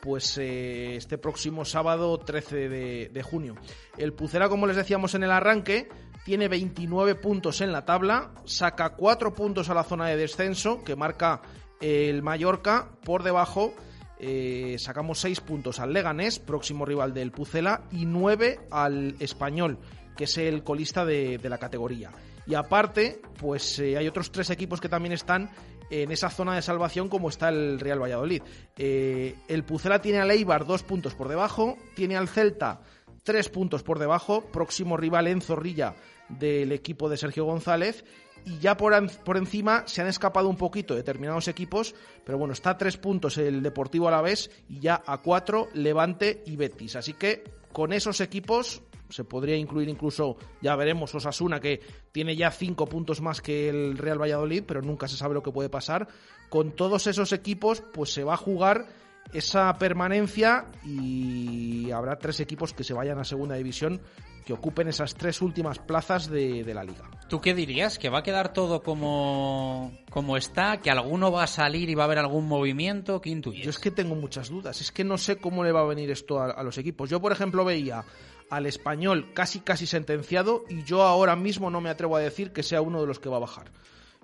pues 0.01 0.38
eh, 0.38 0.97
este 0.97 1.18
próximo 1.18 1.64
sábado 1.64 2.18
13 2.18 2.68
de, 2.68 3.22
junio. 3.22 3.57
El 3.99 4.12
Pucera, 4.12 4.49
como 4.49 4.66
les 4.66 4.76
decíamos 4.76 5.14
en 5.14 5.22
el 5.22 5.30
arranque, 5.30 5.88
tiene 6.24 6.49
29 6.49 7.14
puntos 7.16 7.61
en 7.61 7.70
la 7.70 7.84
tabla, 7.84 8.32
saca 8.45 8.91
4 8.97 9.34
puntos 9.34 9.68
a 9.68 9.74
la 9.74 9.84
zona 9.84 10.09
de 10.09 10.16
descenso 10.16 10.82
que 10.82 10.97
marca 10.97 11.43
el 11.80 12.22
Mallorca, 12.22 12.91
por 13.05 13.22
debajo 13.22 13.74
eh, 14.18 14.76
sacamos 14.78 15.20
6 15.20 15.41
puntos 15.41 15.80
al 15.80 15.93
Leganés, 15.93 16.38
próximo 16.38 16.84
rival 16.84 17.14
del 17.14 17.30
Pucela, 17.30 17.82
y 17.93 18.07
9 18.07 18.61
al 18.70 19.16
Español, 19.20 19.78
que 20.16 20.24
es 20.24 20.36
el 20.38 20.64
colista 20.64 21.05
de 21.05 21.38
la 21.43 21.59
categoría. 21.59 22.11
Y 22.51 22.55
aparte, 22.57 23.22
pues 23.38 23.78
eh, 23.78 23.96
hay 23.96 24.09
otros 24.09 24.32
tres 24.32 24.51
equipos 24.51 24.80
que 24.80 24.88
también 24.88 25.12
están 25.12 25.51
en 25.88 26.11
esa 26.11 26.30
zona 26.30 26.57
de 26.57 26.62
salvación 26.62 27.09
como 27.09 27.28
está 27.28 27.48
el 27.48 27.78
Real 27.78 28.03
Valladolid. 28.03 28.42
Eh, 28.76 29.36
el 29.46 29.62
Pucela 29.62 30.03
tiene 30.03 30.18
al 30.18 30.32
Eibar 30.32 30.66
dos 30.66 30.82
puntos 30.82 31.14
por 31.14 31.28
debajo, 31.28 31.78
tiene 31.94 32.16
al 32.16 32.26
Celta 32.26 32.80
tres 33.22 33.51
puntos 33.51 33.84
por 33.84 34.01
debajo, 34.01 34.40
próximo 34.51 34.96
rival 34.96 35.28
en 35.28 35.42
Zorrilla 35.42 35.94
del 36.28 36.72
equipo 36.72 37.09
de 37.09 37.18
Sergio 37.18 37.44
González. 37.44 38.05
Y 38.44 38.59
ya 38.59 38.76
por, 38.76 39.09
por 39.22 39.36
encima 39.36 39.84
se 39.86 40.03
han 40.03 40.09
escapado 40.09 40.48
un 40.48 40.57
poquito 40.57 40.96
determinados 40.96 41.46
equipos, 41.46 41.94
pero 42.24 42.36
bueno, 42.36 42.53
está 42.53 42.70
a 42.70 42.78
tres 42.78 42.96
puntos 42.96 43.38
el 43.38 43.62
Deportivo 43.62 44.09
Alavés 44.09 44.51
y 44.68 44.80
ya 44.80 45.01
a 45.07 45.18
cuatro 45.18 45.68
Levante 45.72 46.42
y 46.46 46.57
Betis. 46.57 46.96
Así 46.96 47.12
que 47.12 47.44
con 47.72 47.92
esos 47.92 48.20
equipos 48.20 48.82
se 49.11 49.24
podría 49.24 49.56
incluir 49.56 49.88
incluso, 49.88 50.36
ya 50.61 50.76
veremos, 50.76 51.14
Osasuna, 51.14 51.61
que 51.61 51.80
tiene 52.12 52.36
ya 52.36 52.50
cinco 52.50 52.86
puntos 52.86 53.20
más 53.20 53.40
que 53.40 53.68
el 53.68 53.98
Real 53.98 54.20
Valladolid, 54.20 54.64
pero 54.66 54.82
nunca 54.82 55.08
se 55.08 55.16
sabe 55.16 55.34
lo 55.34 55.42
que 55.42 55.52
puede 55.52 55.68
pasar. 55.68 56.08
Con 56.48 56.72
todos 56.72 57.06
esos 57.06 57.32
equipos, 57.32 57.82
pues 57.92 58.12
se 58.12 58.24
va 58.24 58.34
a 58.34 58.38
jugar 58.38 58.86
esa 59.32 59.72
permanencia 59.78 60.66
y 60.84 61.90
habrá 61.90 62.18
tres 62.18 62.40
equipos 62.40 62.72
que 62.72 62.84
se 62.84 62.94
vayan 62.94 63.18
a 63.18 63.24
segunda 63.24 63.54
división 63.54 64.00
que 64.44 64.54
ocupen 64.54 64.88
esas 64.88 65.14
tres 65.14 65.42
últimas 65.42 65.78
plazas 65.78 66.28
de, 66.28 66.64
de 66.64 66.74
la 66.74 66.82
liga. 66.82 67.08
¿Tú 67.28 67.40
qué 67.40 67.54
dirías? 67.54 67.98
¿Que 67.98 68.08
va 68.08 68.18
a 68.18 68.22
quedar 68.22 68.52
todo 68.52 68.82
como, 68.82 69.92
como 70.11 70.36
está? 70.36 70.80
¿Que 70.80 70.90
alguno 70.90 71.30
va 71.30 71.44
a 71.44 71.46
salir 71.46 71.90
y 71.90 71.94
va 71.94 72.04
a 72.04 72.06
haber 72.06 72.18
algún 72.18 72.48
movimiento? 72.48 73.20
¿Qué 73.20 73.30
intuyes? 73.30 73.62
Yo 73.62 73.70
es 73.70 73.78
que 73.78 73.90
tengo 73.90 74.14
muchas 74.16 74.48
dudas. 74.48 74.80
Es 74.80 74.90
que 74.90 75.04
no 75.04 75.18
sé 75.18 75.36
cómo 75.36 75.62
le 75.62 75.72
va 75.72 75.82
a 75.82 75.84
venir 75.84 76.11
esto 76.11 76.40
a, 76.40 76.50
a 76.50 76.62
los 76.64 76.78
equipos. 76.78 77.11
Yo, 77.11 77.20
por 77.20 77.32
ejemplo, 77.32 77.64
veía 77.64 78.02
al 78.51 78.66
español 78.66 79.32
casi 79.32 79.61
casi 79.61 79.86
sentenciado 79.86 80.64
y 80.68 80.82
yo 80.84 81.03
ahora 81.03 81.36
mismo 81.36 81.70
no 81.70 81.80
me 81.80 81.88
atrevo 81.88 82.16
a 82.16 82.20
decir 82.20 82.53
que 82.53 82.62
sea 82.62 82.82
uno 82.82 83.01
de 83.01 83.07
los 83.07 83.18
que 83.18 83.28
va 83.28 83.36
a 83.36 83.40
bajar. 83.40 83.70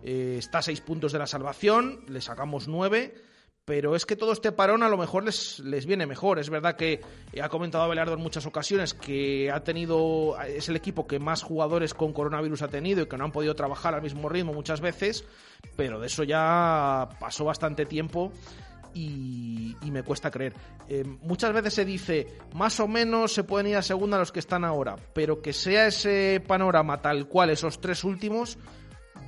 Eh, 0.03 0.37
está 0.39 0.59
a 0.59 0.63
seis 0.63 0.81
puntos 0.81 1.13
de 1.13 1.19
la 1.19 1.27
salvación, 1.27 2.05
le 2.09 2.21
sacamos 2.21 2.69
nueve, 2.69 3.15
pero 3.65 3.97
es 3.97 4.07
que 4.07 4.15
todo 4.15 4.33
este 4.33 4.53
parón 4.53 4.83
a 4.83 4.89
lo 4.89 4.97
mejor 4.97 5.25
les, 5.25 5.59
les 5.61 5.87
viene 5.87 6.07
mejor. 6.07 6.39
Es 6.39 6.51
verdad 6.51 6.77
que 6.77 7.01
ha 7.43 7.49
comentado 7.49 7.85
Abelardo 7.85 8.15
en 8.15 8.21
muchas 8.21 8.47
ocasiones 8.47 8.95
que 8.95 9.51
ha 9.51 9.65
tenido, 9.65 10.41
es 10.43 10.69
el 10.69 10.77
equipo 10.77 11.07
que 11.07 11.19
más 11.19 11.43
jugadores 11.43 11.95
con 11.95 12.13
coronavirus 12.13 12.63
ha 12.63 12.69
tenido 12.69 13.03
y 13.03 13.07
que 13.07 13.17
no 13.17 13.25
han 13.25 13.33
podido 13.33 13.55
trabajar 13.55 13.95
al 13.95 14.03
mismo 14.03 14.29
ritmo 14.29 14.53
muchas 14.53 14.81
veces, 14.81 15.25
pero 15.77 15.99
de 15.99 16.07
eso 16.07 16.23
ya 16.23 17.09
pasó 17.19 17.45
bastante 17.45 17.87
tiempo 17.87 18.33
y, 18.97 19.77
y 19.83 19.91
me 19.91 20.03
cuesta 20.03 20.31
creer. 20.31 20.55
Eh, 20.89 21.05
muchas 21.05 21.53
veces 21.53 21.75
se 21.75 21.85
dice, 21.85 22.27
más 22.55 22.81
o 22.81 22.89
menos 22.89 23.33
se 23.33 23.45
pueden 23.45 23.67
ir 23.67 23.77
a 23.77 23.83
segunda 23.83 24.19
los 24.19 24.33
que 24.33 24.41
están 24.41 24.65
ahora, 24.65 24.97
pero 25.13 25.43
que 25.43 25.53
sea 25.53 25.87
ese 25.87 26.43
panorama 26.47 27.03
tal 27.03 27.29
cual, 27.29 27.51
esos 27.51 27.81
tres 27.81 28.05
últimos, 28.05 28.59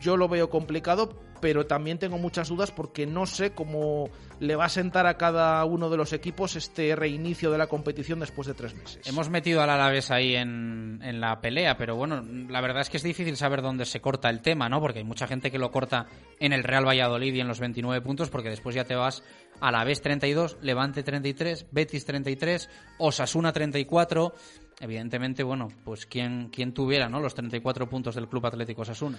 yo 0.00 0.16
lo 0.16 0.28
veo 0.28 0.48
complicado, 0.48 1.20
pero 1.40 1.66
también 1.66 1.98
tengo 1.98 2.18
muchas 2.18 2.48
dudas 2.48 2.70
porque 2.70 3.06
no 3.06 3.26
sé 3.26 3.52
cómo 3.52 4.10
le 4.40 4.56
va 4.56 4.66
a 4.66 4.68
sentar 4.68 5.06
a 5.06 5.16
cada 5.16 5.64
uno 5.64 5.90
de 5.90 5.96
los 5.96 6.12
equipos 6.12 6.56
este 6.56 6.94
reinicio 6.94 7.50
de 7.50 7.58
la 7.58 7.66
competición 7.66 8.20
después 8.20 8.46
de 8.46 8.54
tres 8.54 8.74
meses. 8.74 9.06
Hemos 9.06 9.28
metido 9.30 9.62
al 9.62 9.70
Alavés 9.70 10.10
ahí 10.10 10.34
en, 10.34 10.98
la 11.20 11.40
pelea, 11.40 11.76
pero 11.76 11.96
bueno, 11.96 12.24
la 12.48 12.60
verdad 12.60 12.82
es 12.82 12.90
que 12.90 12.98
es 12.98 13.02
difícil 13.02 13.36
saber 13.36 13.62
dónde 13.62 13.84
se 13.84 14.00
corta 14.00 14.30
el 14.30 14.40
tema, 14.40 14.68
¿no? 14.68 14.80
Porque 14.80 15.00
hay 15.00 15.04
mucha 15.04 15.26
gente 15.26 15.50
que 15.50 15.58
lo 15.58 15.70
corta 15.70 16.06
en 16.38 16.52
el 16.52 16.62
Real 16.62 16.86
Valladolid 16.86 17.34
y 17.34 17.40
en 17.40 17.48
los 17.48 17.60
29 17.60 18.04
puntos, 18.04 18.30
porque 18.30 18.50
después 18.50 18.74
ya 18.74 18.84
te 18.84 18.94
vas 18.94 19.22
a 19.60 19.68
Alavés 19.68 20.00
32, 20.02 20.58
Levante 20.62 21.02
33, 21.02 21.66
Betis 21.72 22.04
33, 22.04 22.70
Osasuna 22.98 23.52
34. 23.52 24.34
Evidentemente, 24.80 25.42
bueno, 25.42 25.68
pues 25.84 26.06
quien, 26.06 26.50
quien 26.50 26.72
tuviera, 26.72 27.08
¿no? 27.08 27.18
Los 27.18 27.34
34 27.34 27.88
puntos 27.88 28.14
del 28.14 28.28
Club 28.28 28.46
Atlético 28.46 28.82
Osasuna. 28.82 29.18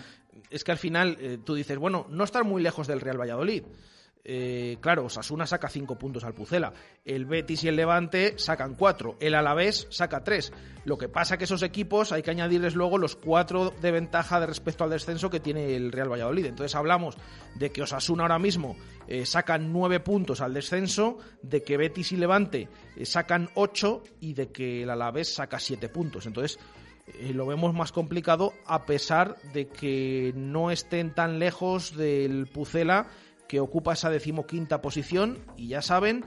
Es 0.50 0.64
que 0.64 0.72
al 0.72 0.78
final 0.78 1.18
eh, 1.20 1.38
tú 1.44 1.56
dices, 1.56 1.78
bueno, 1.78 2.08
no 2.10 2.24
estar 2.24 2.44
muy 2.44 2.62
lejos 2.62 2.88
del 2.88 3.02
Real 3.02 3.20
Valladolid. 3.20 3.64
Eh, 4.32 4.78
claro, 4.82 5.06
Osasuna 5.06 5.48
saca 5.48 5.70
5 5.70 5.98
puntos 5.98 6.24
al 6.24 6.34
Pucela. 6.34 6.74
El 7.06 7.26
Betis 7.26 7.64
y 7.64 7.68
el 7.68 7.76
Levante 7.76 8.38
sacan 8.38 8.76
4. 8.76 9.18
El 9.20 9.34
Alavés 9.34 9.88
saca 9.90 10.24
3. 10.24 10.52
Lo 10.86 10.98
que 10.98 11.08
pasa 11.08 11.38
que 11.38 11.46
esos 11.46 11.64
equipos 11.64 12.12
hay 12.12 12.22
que 12.22 12.32
añadirles 12.32 12.76
luego 12.76 12.98
los 12.98 13.16
4 13.16 13.76
de 13.82 13.92
ventaja 13.92 14.40
de 14.40 14.48
respecto 14.48 14.84
al 14.84 14.90
descenso 14.90 15.30
que 15.30 15.40
tiene 15.40 15.76
el 15.76 15.92
Real 15.92 16.12
Valladolid. 16.12 16.46
Entonces 16.46 16.76
hablamos 16.76 17.18
de 17.56 17.72
que 17.72 17.82
Osasuna 17.82 18.24
ahora 18.24 18.40
mismo 18.40 18.76
eh, 19.08 19.26
sacan 19.26 19.72
9 19.72 20.02
puntos 20.02 20.42
al 20.42 20.54
descenso, 20.54 21.18
de 21.42 21.64
que 21.64 21.78
Betis 21.78 22.12
y 22.12 22.18
Levante 22.18 22.68
sacan 23.04 23.50
8 23.56 24.04
y 24.20 24.34
de 24.34 24.52
que 24.52 24.84
el 24.84 24.90
Alavés 24.90 25.34
saca 25.34 25.60
7 25.60 25.90
puntos. 25.90 26.26
Entonces 26.26 26.60
eh, 27.20 27.34
lo 27.34 27.46
vemos 27.46 27.74
más 27.74 27.92
complicado 27.92 28.54
a 28.66 28.86
pesar 28.86 29.36
de 29.54 29.68
que 29.68 30.34
no 30.36 30.72
estén 30.72 31.14
tan 31.14 31.40
lejos 31.40 31.96
del 31.96 32.48
Pucela 32.48 33.08
que 33.48 33.60
ocupa 33.60 33.94
esa 33.94 34.10
decimoquinta 34.10 34.82
posición 34.82 35.40
y 35.58 35.70
ya 35.70 35.82
saben, 35.82 36.24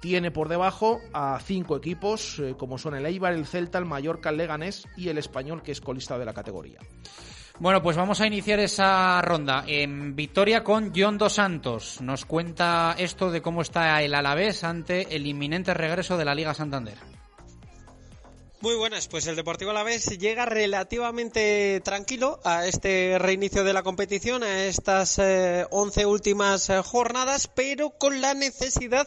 tiene 0.00 0.30
por 0.30 0.48
debajo 0.48 1.00
a 1.12 1.38
cinco 1.40 1.76
equipos 1.76 2.38
eh, 2.38 2.54
como 2.58 2.78
son 2.78 2.94
el 2.94 3.06
Eibar, 3.06 3.32
el 3.32 3.46
Celta, 3.46 3.78
el 3.78 3.84
Mallorca, 3.84 4.30
el 4.30 4.36
Leganés 4.36 4.86
y 4.96 5.08
el 5.08 5.18
Español 5.18 5.62
que 5.62 5.72
es 5.72 5.80
colista 5.80 6.18
de 6.18 6.24
la 6.24 6.34
categoría. 6.34 6.80
Bueno, 7.60 7.82
pues 7.82 7.96
vamos 7.96 8.20
a 8.20 8.26
iniciar 8.26 8.60
esa 8.60 9.20
ronda. 9.20 9.64
En 9.66 10.14
victoria 10.14 10.62
con 10.62 10.92
John 10.94 11.18
Dos 11.18 11.32
Santos. 11.32 12.00
Nos 12.00 12.24
cuenta 12.24 12.94
esto 12.96 13.32
de 13.32 13.42
cómo 13.42 13.62
está 13.62 14.00
el 14.00 14.14
Alavés 14.14 14.62
ante 14.62 15.16
el 15.16 15.26
inminente 15.26 15.74
regreso 15.74 16.16
de 16.16 16.24
la 16.24 16.36
Liga 16.36 16.54
Santander. 16.54 17.17
Muy 18.60 18.74
buenas, 18.74 19.06
pues 19.06 19.24
el 19.28 19.36
Deportivo 19.36 19.70
Alavés 19.70 20.18
llega 20.18 20.44
relativamente 20.44 21.80
tranquilo 21.84 22.40
a 22.42 22.66
este 22.66 23.16
reinicio 23.16 23.62
de 23.62 23.72
la 23.72 23.84
competición, 23.84 24.42
a 24.42 24.64
estas 24.64 25.20
eh, 25.20 25.64
11 25.70 26.06
últimas 26.06 26.68
eh, 26.68 26.82
jornadas, 26.82 27.46
pero 27.46 27.90
con 27.90 28.20
la 28.20 28.34
necesidad 28.34 29.06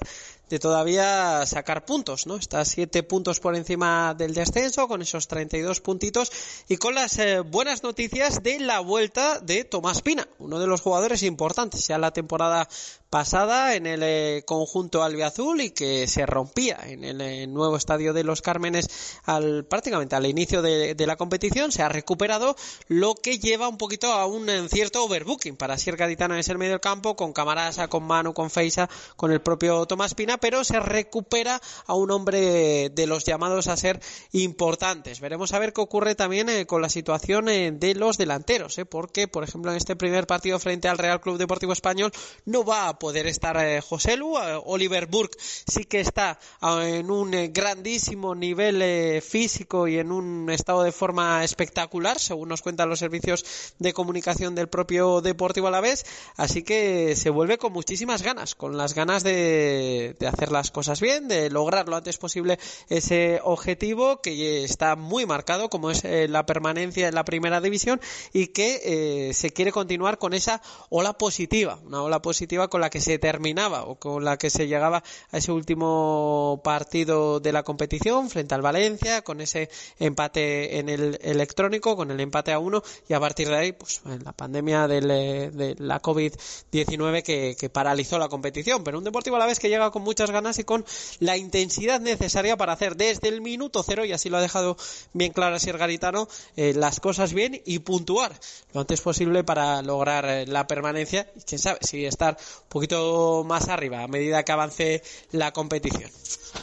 de 0.49 0.57
todavía 0.57 1.45
sacar 1.45 1.83
puntos, 1.83 2.27
¿no? 2.27 2.37
Está 2.37 2.63
siete 2.63 3.03
puntos 3.03 3.41
por 3.41 3.57
encima 3.57 4.13
del 4.13 4.33
descenso, 4.33 4.87
con 4.87 5.01
esos 5.01 5.27
32 5.27 5.81
puntitos, 5.81 6.31
y 6.69 6.77
con 6.77 6.95
las 6.95 7.19
eh, 7.19 7.41
buenas 7.41 7.83
noticias 7.83 8.43
de 8.43 8.57
la 8.61 8.79
vuelta 8.79 9.39
de 9.39 9.65
Tomás 9.65 10.01
Pina, 10.01 10.29
uno 10.39 10.59
de 10.59 10.67
los 10.67 10.79
jugadores 10.79 11.23
importantes 11.23 11.87
ya 11.87 11.97
la 11.97 12.11
temporada 12.11 12.69
pasada 13.11 13.75
en 13.75 13.85
el 13.85 14.01
eh, 14.03 14.43
conjunto 14.47 15.03
albiazul 15.03 15.59
y 15.59 15.71
que 15.71 16.07
se 16.07 16.25
rompía 16.25 16.79
en 16.85 17.03
el 17.03 17.19
eh, 17.19 17.45
nuevo 17.45 17.75
estadio 17.75 18.13
de 18.13 18.23
los 18.23 18.41
Cármenes 18.41 18.87
al 19.25 19.65
prácticamente 19.65 20.15
al 20.15 20.25
inicio 20.25 20.61
de, 20.61 20.95
de, 20.95 21.05
la 21.05 21.17
competición 21.17 21.73
se 21.73 21.83
ha 21.83 21.89
recuperado 21.89 22.55
lo 22.87 23.13
que 23.13 23.37
lleva 23.37 23.67
un 23.67 23.77
poquito 23.77 24.13
a 24.13 24.25
un 24.25 24.49
eh, 24.49 24.67
cierto 24.69 25.03
overbooking 25.03 25.57
para 25.57 25.77
Sier 25.77 25.97
Gaditano 25.97 26.35
en 26.35 26.41
el 26.47 26.57
medio 26.57 26.71
del 26.71 26.79
campo 26.79 27.17
con 27.17 27.33
Camarasa, 27.33 27.89
con 27.89 28.03
Manu, 28.03 28.33
con 28.33 28.49
Feisa, 28.49 28.89
con 29.17 29.31
el 29.31 29.41
propio 29.41 29.85
Tomás 29.85 30.15
Pina 30.15 30.37
pero 30.37 30.63
se 30.63 30.79
recupera 30.79 31.61
a 31.85 31.93
un 31.93 32.11
hombre 32.11 32.89
de 32.89 33.07
los 33.07 33.25
llamados 33.25 33.67
a 33.67 33.75
ser 33.75 33.99
importantes. 34.31 35.19
Veremos 35.19 35.53
a 35.53 35.59
ver 35.59 35.73
qué 35.73 35.81
ocurre 35.81 36.15
también 36.15 36.49
eh, 36.49 36.65
con 36.65 36.81
la 36.81 36.89
situación 36.89 37.49
eh, 37.49 37.71
de 37.71 37.95
los 37.95 38.17
delanteros, 38.17 38.77
eh, 38.77 38.85
porque, 38.85 39.27
por 39.27 39.43
ejemplo, 39.43 39.71
en 39.71 39.77
este 39.77 39.95
primer 39.95 40.27
partido 40.27 40.59
frente 40.59 40.87
al 40.87 40.97
Real 40.97 41.19
Club 41.19 41.37
Deportivo 41.37 41.73
Español 41.73 42.11
no 42.45 42.63
va 42.63 42.87
a 42.87 42.99
poder 43.01 43.25
estar 43.25 43.81
José 43.81 44.15
Lu. 44.15 44.35
Oliver 44.65 45.07
Burke 45.07 45.35
sí 45.41 45.85
que 45.85 46.01
está 46.01 46.37
en 46.61 47.09
un 47.09 47.31
grandísimo 47.51 48.35
nivel 48.35 49.21
físico 49.23 49.87
y 49.87 49.97
en 49.97 50.11
un 50.11 50.51
estado 50.51 50.83
de 50.83 50.91
forma 50.91 51.43
espectacular, 51.43 52.19
según 52.19 52.49
nos 52.49 52.61
cuentan 52.61 52.89
los 52.89 52.99
servicios 52.99 53.43
de 53.79 53.91
comunicación 53.91 54.53
del 54.53 54.69
propio 54.69 55.21
Deportivo 55.21 55.67
Alavés. 55.67 56.05
Así 56.37 56.61
que 56.61 57.15
se 57.15 57.31
vuelve 57.31 57.57
con 57.57 57.73
muchísimas 57.73 58.21
ganas, 58.21 58.53
con 58.53 58.77
las 58.77 58.93
ganas 58.93 59.23
de, 59.23 60.15
hacer 60.31 60.51
las 60.51 60.69
cosas 60.69 61.01
bien, 61.01 61.27
de 61.27 61.49
lograr 61.49 61.89
lo 61.89 61.95
antes 61.95 62.17
posible 62.17 62.59
ese 62.87 63.39
objetivo 63.43 64.21
que 64.21 64.63
está 64.63 64.95
muy 64.95 65.25
marcado, 65.25 65.71
como 65.71 65.89
es 65.89 66.05
eh, 66.05 66.27
la 66.27 66.45
permanencia 66.45 67.07
en 67.07 67.15
la 67.15 67.25
primera 67.25 67.61
división 67.61 67.99
y 68.31 68.47
que 68.47 69.29
eh, 69.29 69.33
se 69.33 69.49
quiere 69.49 69.71
continuar 69.71 70.19
con 70.19 70.35
esa 70.35 70.61
ola 70.89 71.13
positiva, 71.13 71.79
una 71.83 72.03
ola 72.03 72.21
positiva 72.21 72.67
con 72.69 72.81
la 72.81 72.90
que 72.91 73.01
se 73.01 73.17
terminaba 73.17 73.85
o 73.85 73.95
con 73.95 74.23
la 74.23 74.37
que 74.37 74.51
se 74.51 74.67
llegaba 74.67 75.03
a 75.31 75.37
ese 75.37 75.51
último 75.51 76.61
partido 76.63 77.39
de 77.39 77.51
la 77.51 77.63
competición 77.63 78.29
frente 78.29 78.53
al 78.53 78.61
Valencia, 78.61 79.23
con 79.23 79.41
ese 79.41 79.71
empate 79.97 80.77
en 80.77 80.89
el 80.89 81.17
electrónico, 81.23 81.95
con 81.95 82.11
el 82.11 82.19
empate 82.19 82.51
a 82.51 82.59
uno 82.59 82.83
y 83.09 83.13
a 83.13 83.19
partir 83.19 83.47
de 83.47 83.55
ahí, 83.55 83.71
pues 83.71 84.01
la 84.23 84.33
pandemia 84.33 84.85
eh, 84.85 85.49
de 85.51 85.75
la 85.79 85.99
COVID-19 85.99 87.23
que, 87.23 87.55
que 87.59 87.69
paralizó 87.69 88.19
la 88.19 88.29
competición, 88.29 88.83
pero 88.83 88.99
un 88.99 89.03
Deportivo 89.03 89.37
a 89.37 89.39
la 89.39 89.45
vez 89.45 89.59
que 89.59 89.69
llega 89.69 89.91
con 89.91 90.03
muchas 90.03 90.31
ganas 90.31 90.59
y 90.59 90.63
con 90.63 90.85
la 91.19 91.37
intensidad 91.37 91.99
necesaria 91.99 92.57
para 92.57 92.73
hacer 92.73 92.95
desde 92.95 93.29
el 93.29 93.41
minuto 93.41 93.83
cero, 93.83 94.05
y 94.05 94.11
así 94.11 94.29
lo 94.29 94.37
ha 94.37 94.41
dejado 94.41 94.77
bien 95.13 95.31
claro 95.31 95.57
Sir 95.59 95.77
Garitano, 95.77 96.27
eh, 96.55 96.73
las 96.75 96.99
cosas 96.99 97.33
bien 97.33 97.61
y 97.65 97.79
puntuar 97.79 98.39
lo 98.73 98.81
antes 98.81 99.01
posible 99.01 99.43
para 99.43 99.81
lograr 99.81 100.25
eh, 100.25 100.45
la 100.45 100.67
permanencia. 100.67 101.31
Y 101.35 101.41
quién 101.41 101.59
sabe 101.59 101.79
si 101.81 102.05
estar 102.05 102.37
poquito 102.81 103.43
más 103.45 103.69
arriba 103.69 104.01
a 104.01 104.07
medida 104.07 104.41
que 104.41 104.51
avance 104.51 105.03
la 105.31 105.51
competición. 105.51 106.09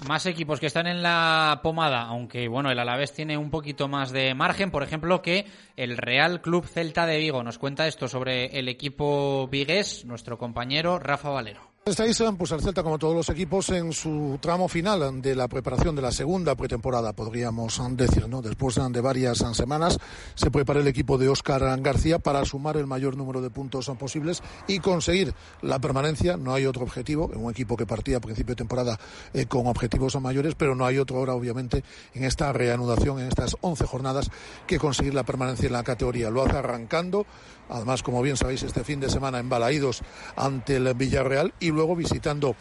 Más 0.09 0.27
equipos 0.27 0.59
que 0.59 0.67
están 0.67 0.89
en 0.89 1.01
la 1.01 1.61
pomada, 1.63 2.03
aunque 2.03 2.49
bueno, 2.49 2.73
el 2.73 2.79
Alavés 2.81 3.13
tiene 3.13 3.39
un 3.39 3.51
poquito 3.51 3.87
más 3.87 4.11
de 4.11 4.35
margen, 4.35 4.73
por 4.73 4.83
ejemplo, 4.83 5.23
que 5.23 5.47
el 5.77 5.97
Real 5.97 6.41
Club 6.41 6.67
Celta 6.67 7.07
de 7.07 7.19
Vigo. 7.19 7.45
Nos 7.45 7.59
cuenta 7.59 7.87
esto 7.87 8.09
sobre 8.09 8.47
el 8.59 8.69
equipo 8.69 9.47
vigués, 9.47 10.05
nuestro 10.07 10.39
compañero 10.39 10.99
Rafa 10.99 11.31
Valero. 11.31 11.68
Estáis 11.89 12.23
pues 12.37 12.53
el 12.53 12.61
Celta, 12.61 12.83
como 12.83 12.99
todos 12.99 13.15
los 13.15 13.29
equipos, 13.31 13.71
en 13.71 13.95
su 13.95 14.39
tramo 14.43 14.69
final 14.69 15.23
de 15.23 15.35
la 15.35 15.49
preparación 15.49 15.97
de 15.97 16.03
la 16.03 16.13
segunda 16.13 16.55
pretemporada, 16.55 17.15
podríamos 17.15 17.81
decir, 17.97 18.29
¿no? 18.29 18.43
Después 18.43 18.79
de 18.91 19.01
varias 19.01 19.39
semanas, 19.55 19.99
se 20.35 20.51
prepara 20.51 20.81
el 20.81 20.87
equipo 20.87 21.17
de 21.17 21.31
Óscar 21.31 21.81
García 21.81 22.19
para 22.19 22.45
sumar 22.45 22.77
el 22.77 22.87
mayor 22.87 23.17
número 23.17 23.41
de 23.41 23.49
puntos 23.49 23.91
posibles 23.99 24.43
y 24.67 24.81
conseguir 24.81 25.33
la 25.63 25.79
permanencia. 25.79 26.37
No 26.37 26.53
hay 26.53 26.67
otro 26.67 26.83
objetivo, 26.83 27.31
en 27.33 27.43
un 27.43 27.51
equipo 27.51 27.75
que 27.75 27.87
partía 27.87 28.19
a 28.19 28.21
principio 28.21 28.53
de 28.53 28.59
temporada 28.59 29.01
eh, 29.33 29.47
con 29.47 29.67
objetivos 29.67 30.21
mayores, 30.21 30.55
pero 30.57 30.75
no 30.75 30.85
hay 30.85 30.99
otro 30.99 31.17
ahora, 31.17 31.35
obviamente, 31.35 31.83
en 32.13 32.25
esta 32.25 32.53
reanudación, 32.53 33.19
en 33.19 33.29
estas 33.29 33.57
11 33.63 33.87
jornadas, 33.87 34.31
que 34.67 34.79
conseguir 34.79 35.15
la 35.15 35.25
permanencia 35.25 35.69
en 35.69 35.73
la 35.73 35.85
categoría. 35.85 36.29
Lo 36.29 36.43
hace 36.45 36.59
arrancando 36.59 37.25
Además, 37.69 38.03
como 38.03 38.23
bien 38.23 38.37
sabéis, 38.37 38.63
este 38.63 38.85
fin 38.85 39.01
de 39.01 39.11
semana 39.11 39.39
en 39.39 39.49
ante 40.37 40.77
el 40.77 40.95
Villarreal 40.95 41.53
y 41.61 41.71
luego 41.71 41.95
visitando 41.97 42.57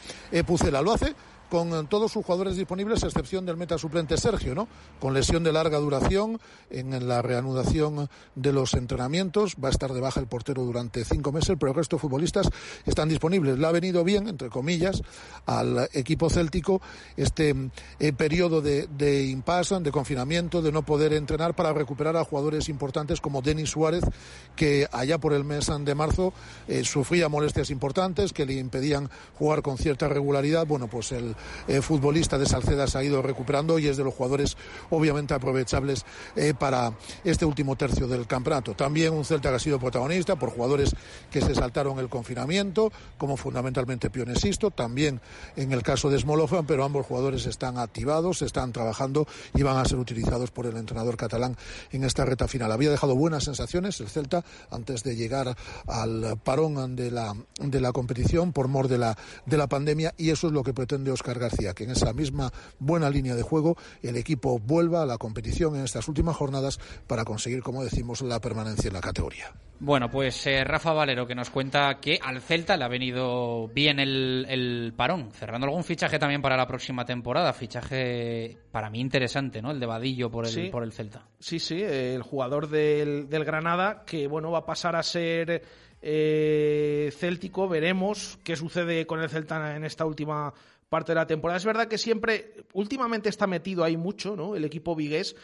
Pucela. 0.46 0.82
Lo 0.82 0.94
hace 0.94 1.16
con 1.50 1.88
todos 1.88 2.12
sus 2.12 2.26
jugadores 2.26 2.56
disponibles, 2.56 3.04
a 3.04 3.08
excepción 3.08 3.46
del 3.46 3.58
meta 3.58 3.78
suplente 3.78 4.18
Sergio, 4.18 4.56
¿no? 4.56 4.68
Con 5.00 5.14
lesión 5.14 5.44
de 5.44 5.52
larga 5.52 5.78
duración 5.78 6.40
en 6.70 7.08
la 7.08 7.22
reanudación 7.22 8.10
de 8.36 8.54
los 8.54 8.74
entrenamientos. 8.74 9.56
Va 9.64 9.70
a 9.70 9.72
estar 9.72 9.94
de 9.94 10.02
baja 10.02 10.20
el 10.20 10.28
portero 10.28 10.64
durante 10.64 11.06
cinco 11.06 11.32
meses, 11.32 11.56
pero 11.60 11.72
el 11.72 11.78
resto 11.78 11.96
de 11.96 12.02
futbolistas 12.02 12.50
están 12.86 13.10
disponibles. 13.10 13.58
Le 13.58 13.68
ha 13.68 13.72
venido 13.72 14.04
bien, 14.04 14.28
entre 14.28 14.50
comillas, 14.50 15.02
al 15.46 15.90
equipo 15.94 16.30
céltico 16.30 16.82
este 17.16 17.56
eh, 18.00 18.14
periodo 18.14 18.62
de, 18.62 18.88
de 18.88 19.26
impasse, 19.26 19.80
de 19.80 19.92
confinamiento, 19.92 20.62
de 20.62 20.72
no 20.72 20.84
poder 20.84 21.14
entrenar 21.14 21.56
para 21.56 21.74
recuperar 21.74 22.18
a 22.18 22.24
jugadores 22.24 22.70
importantes 22.70 23.22
como 23.22 23.42
Denis 23.42 23.70
Suárez, 23.70 24.04
que 24.56 24.88
allá 24.92 25.18
por 25.18 25.34
el 25.34 25.44
mes 25.44 25.68
de 25.68 25.96
marzo 25.96 26.34
eh, 26.68 26.84
sufría 26.84 27.30
molestias 27.30 27.70
importantes 27.70 28.34
que 28.34 28.46
le 28.46 28.54
impedían 28.54 29.10
jugar 29.38 29.62
con 29.62 29.78
cierta 29.78 30.08
regularidad. 30.08 30.66
Bueno, 30.66 30.88
pues 30.88 31.12
el 31.12 31.36
eh, 31.68 31.82
futbolista 31.82 32.38
de 32.38 32.46
Salceda 32.46 32.88
se 32.88 32.98
ha 32.98 33.04
ido 33.04 33.22
recuperando 33.22 33.80
y 33.80 33.88
es 33.88 33.98
de 33.98 34.04
los 34.04 34.14
jugadores 34.14 34.58
obviamente 34.90 35.34
aprovechables 35.34 36.06
eh, 36.36 36.54
para 36.58 36.94
este 37.24 37.46
último 37.46 37.76
tercio 37.76 38.08
del 38.08 38.28
campeonato. 38.28 38.74
También 38.74 39.14
un 39.14 39.26
Celta 39.26 39.50
que 39.50 39.56
ha 39.56 39.60
sido 39.60 39.80
protagonista 39.80 40.36
por 40.36 40.50
jugadores 40.50 40.96
que 41.32 41.42
se 41.42 41.56
saltaron 41.56 42.00
el 42.00 42.10
confinamiento, 42.10 42.92
como 43.18 43.38
fundamentalmente 43.38 44.10
Pionesisto, 44.10 44.72
también 44.72 45.22
en 45.56 45.72
el 45.72 45.84
caso 45.84 46.10
de 46.10 46.20
Smolofan, 46.20 46.66
pero 46.66 46.84
ambos 46.84 47.06
jugadores 47.06 47.46
están 47.46 47.78
activados, 47.78 48.42
están 48.42 48.72
trabajando 48.72 49.28
y 49.56 49.64
van 49.64 49.78
a 49.78 49.86
ser 49.86 49.98
utilizados 49.98 50.52
por 50.52 50.66
el 50.66 50.78
entrenador 50.78 51.18
catalán 51.18 51.58
en 51.92 52.04
esta 52.04 52.26
reta 52.26 52.48
final. 52.48 52.72
Había 52.72 52.92
dejado 52.92 53.16
buenas 53.16 53.44
sensaciones 53.44 54.00
el 54.00 54.10
Celta 54.10 54.44
antes 54.72 55.04
de 55.04 55.16
llegar 55.16 55.56
al 55.88 56.38
parón 56.44 56.96
de 56.96 57.12
la, 57.12 57.36
de 57.60 57.82
la 57.82 57.92
competición 57.92 58.54
por 58.54 58.68
mor 58.68 58.88
de 58.88 58.98
la, 58.98 59.18
de 59.46 59.58
la 59.58 59.68
pandemia 59.68 60.14
y 60.18 60.30
eso 60.30 60.48
es 60.48 60.54
lo 60.54 60.64
que 60.64 60.74
pretende 60.74 61.12
Oscar 61.12 61.27
García, 61.34 61.74
que 61.74 61.84
en 61.84 61.92
esa 61.92 62.14
misma 62.14 62.52
buena 62.80 63.10
línea 63.10 63.36
de 63.36 63.44
juego 63.44 63.78
el 64.02 64.16
equipo 64.18 64.60
vuelva 64.60 65.04
a 65.04 65.06
la 65.06 65.18
competición 65.18 65.76
en 65.76 65.84
estas 65.84 66.08
últimas 66.08 66.36
jornadas 66.36 66.80
para 67.08 67.26
conseguir, 67.26 67.62
como 67.62 67.84
decimos, 67.84 68.22
la 68.22 68.40
permanencia 68.40 68.88
en 68.88 68.94
la 68.94 69.02
categoría. 69.02 69.54
Bueno, 69.80 70.10
pues 70.10 70.48
eh, 70.48 70.64
Rafa 70.64 70.92
Valero 70.92 71.28
que 71.28 71.36
nos 71.36 71.52
cuenta 71.52 72.00
que 72.00 72.20
al 72.24 72.42
Celta 72.42 72.76
le 72.76 72.84
ha 72.84 72.88
venido 72.88 73.68
bien 73.68 74.00
el, 74.00 74.92
parón, 74.98 75.32
cerrando 75.32 75.68
algún 75.68 75.84
fichaje 75.84 76.18
también 76.18 76.42
para 76.42 76.58
la 76.58 76.66
próxima 76.66 77.06
temporada, 77.06 77.54
fichaje 77.54 78.58
para 78.72 78.90
mí 78.90 79.00
interesante, 79.00 79.62
¿no? 79.62 79.70
El 79.70 79.80
de 79.80 79.86
Vadillo 79.86 80.32
por 80.32 80.48
el, 80.48 80.72
por 80.72 80.84
el 80.84 80.92
Celta. 80.92 81.28
Sí, 81.40 81.60
sí, 81.60 81.82
el 81.84 82.24
jugador 82.24 82.70
del, 82.70 83.30
del 83.30 83.46
Granada 83.46 84.04
que, 84.04 84.28
bueno, 84.28 84.50
va 84.50 84.60
a 84.60 84.66
pasar 84.66 84.96
a 84.96 85.04
ser 85.04 85.62
eh, 86.02 87.12
céltico, 87.18 87.68
veremos 87.68 88.40
qué 88.44 88.56
sucede 88.56 89.06
con 89.06 89.20
el 89.20 89.30
Celta 89.30 89.76
en 89.76 89.84
esta 89.84 90.06
última 90.06 90.54
parte 90.90 91.12
de 91.12 91.16
la 91.16 91.28
temporada. 91.28 91.58
Es 91.58 91.66
verdad 91.66 91.88
que 91.88 91.98
siempre, 91.98 92.56
últimamente 92.74 93.30
está 93.30 93.48
metido 93.48 93.84
ahí 93.84 93.98
mucho, 93.98 94.36
¿no? 94.36 94.56
El 94.56 94.66
equipo 94.66 94.96
vigués, 94.96 95.36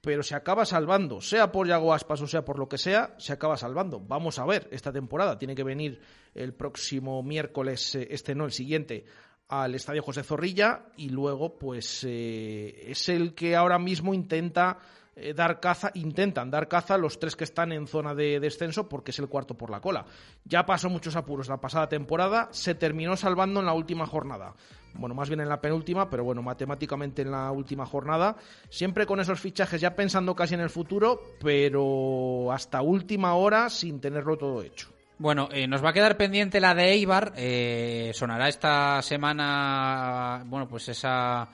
pero 0.00 0.22
se 0.22 0.34
acaba 0.34 0.66
salvando, 0.66 1.20
sea 1.20 1.50
por 1.50 1.66
Yago 1.66 1.94
Aspas 1.94 2.20
o 2.20 2.26
sea 2.26 2.44
por 2.44 2.58
lo 2.58 2.68
que 2.68 2.78
sea, 2.78 3.14
se 3.18 3.32
acaba 3.32 3.56
salvando. 3.56 4.00
Vamos 4.00 4.38
a 4.38 4.44
ver 4.44 4.68
esta 4.70 4.92
temporada. 4.92 5.38
Tiene 5.38 5.54
que 5.54 5.64
venir 5.64 6.00
el 6.34 6.52
próximo 6.52 7.22
miércoles, 7.22 7.94
eh, 7.94 8.08
este 8.10 8.34
no, 8.34 8.44
el 8.44 8.52
siguiente, 8.52 9.04
al 9.48 9.74
Estadio 9.74 10.02
José 10.02 10.22
Zorrilla 10.22 10.86
y 10.96 11.08
luego, 11.08 11.58
pues, 11.58 12.04
eh, 12.06 12.90
es 12.90 13.08
el 13.08 13.34
que 13.34 13.56
ahora 13.56 13.78
mismo 13.78 14.14
intenta 14.14 14.78
eh, 15.16 15.34
dar 15.34 15.60
caza, 15.60 15.90
intentan 15.94 16.50
dar 16.50 16.68
caza 16.68 16.98
los 16.98 17.18
tres 17.18 17.36
que 17.36 17.44
están 17.44 17.72
en 17.72 17.86
zona 17.86 18.14
de 18.14 18.40
descenso 18.40 18.88
porque 18.88 19.10
es 19.10 19.18
el 19.18 19.28
cuarto 19.28 19.54
por 19.54 19.70
la 19.70 19.80
cola. 19.80 20.04
Ya 20.44 20.66
pasó 20.66 20.90
muchos 20.90 21.16
apuros 21.16 21.48
la 21.48 21.60
pasada 21.60 21.88
temporada, 21.88 22.48
se 22.50 22.74
terminó 22.74 23.16
salvando 23.16 23.60
en 23.60 23.66
la 23.66 23.74
última 23.74 24.06
jornada. 24.06 24.54
Bueno, 24.94 25.14
más 25.14 25.28
bien 25.28 25.40
en 25.40 25.48
la 25.48 25.60
penúltima, 25.60 26.08
pero 26.08 26.24
bueno, 26.24 26.42
matemáticamente 26.42 27.22
en 27.22 27.32
la 27.32 27.50
última 27.50 27.84
jornada. 27.84 28.36
Siempre 28.68 29.06
con 29.06 29.18
esos 29.20 29.40
fichajes, 29.40 29.80
ya 29.80 29.96
pensando 29.96 30.34
casi 30.34 30.54
en 30.54 30.60
el 30.60 30.70
futuro, 30.70 31.20
pero 31.40 32.52
hasta 32.52 32.80
última 32.80 33.34
hora 33.34 33.68
sin 33.70 34.00
tenerlo 34.00 34.36
todo 34.36 34.62
hecho. 34.62 34.94
Bueno, 35.18 35.48
eh, 35.52 35.66
nos 35.66 35.84
va 35.84 35.90
a 35.90 35.92
quedar 35.92 36.16
pendiente 36.16 36.60
la 36.60 36.74
de 36.74 36.92
Eibar. 36.92 37.32
Eh, 37.36 38.12
sonará 38.14 38.48
esta 38.48 39.00
semana, 39.02 40.42
bueno, 40.46 40.68
pues 40.68 40.88
esa 40.88 41.48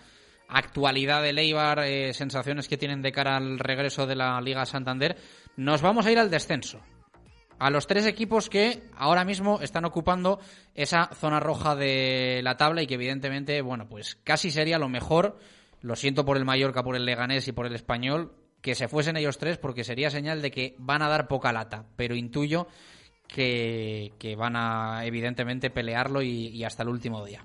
actualidad 0.51 1.23
de 1.23 1.33
Leibar, 1.33 1.81
eh, 1.81 2.13
sensaciones 2.13 2.69
que 2.69 2.77
tienen 2.77 3.03
de 3.03 3.13
cara 3.13 3.37
al 3.37 3.59
regreso 3.59 4.07
de 4.07 4.17
la 4.17 4.41
Liga 4.41 4.67
Santander, 4.67 5.17
nos 5.57 5.83
vamos 5.83 6.07
a 6.07 6.13
ir 6.13 6.19
al 6.19 6.31
descenso. 6.31 6.81
A 7.59 7.71
los 7.71 7.87
tres 7.87 8.07
equipos 8.07 8.49
que 8.49 8.83
ahora 8.97 9.25
mismo 9.25 9.61
están 9.61 9.85
ocupando 9.85 10.41
esa 10.75 11.11
zona 11.15 11.41
roja 11.41 11.77
de 11.77 12.41
la 12.43 12.57
tabla 12.57 12.83
y 12.83 12.87
que 12.87 12.95
evidentemente, 12.95 13.61
bueno, 13.61 13.87
pues 13.89 14.17
casi 14.25 14.51
sería 14.51 14.79
lo 14.79 14.89
mejor, 14.89 15.39
lo 15.83 15.95
siento 15.95 16.25
por 16.25 16.39
el 16.39 16.47
Mallorca, 16.47 16.83
por 16.83 16.97
el 16.97 17.05
Leganés 17.05 17.47
y 17.49 17.53
por 17.53 17.67
el 17.67 17.75
Español, 17.75 18.33
que 18.63 18.75
se 18.75 18.89
fuesen 18.89 19.19
ellos 19.19 19.39
tres 19.39 19.59
porque 19.59 19.85
sería 19.85 20.11
señal 20.11 20.41
de 20.41 20.51
que 20.51 20.75
van 20.79 21.03
a 21.03 21.09
dar 21.09 21.29
poca 21.29 21.53
lata, 21.53 21.85
pero 21.97 22.15
intuyo 22.15 22.67
que, 23.27 24.11
van 24.39 24.57
a 24.57 25.05
evidentemente 25.05 25.71
pelearlo 25.71 26.23
y 26.23 26.65
hasta 26.65 26.83
el 26.83 26.89
último 26.89 27.25
día. 27.25 27.45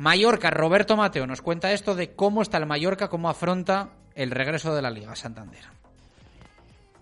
Mallorca, 0.00 0.48
Roberto 0.48 0.96
Mateo 0.96 1.26
nos 1.26 1.42
cuenta 1.42 1.72
esto 1.72 1.94
de 1.94 2.14
cómo 2.14 2.40
está 2.40 2.56
el 2.56 2.64
Mallorca, 2.64 3.10
cómo 3.10 3.28
afronta 3.28 3.90
el 4.14 4.30
regreso 4.30 4.74
de 4.74 4.80
la 4.80 4.90
Liga 4.90 5.14
Santander. 5.14 5.62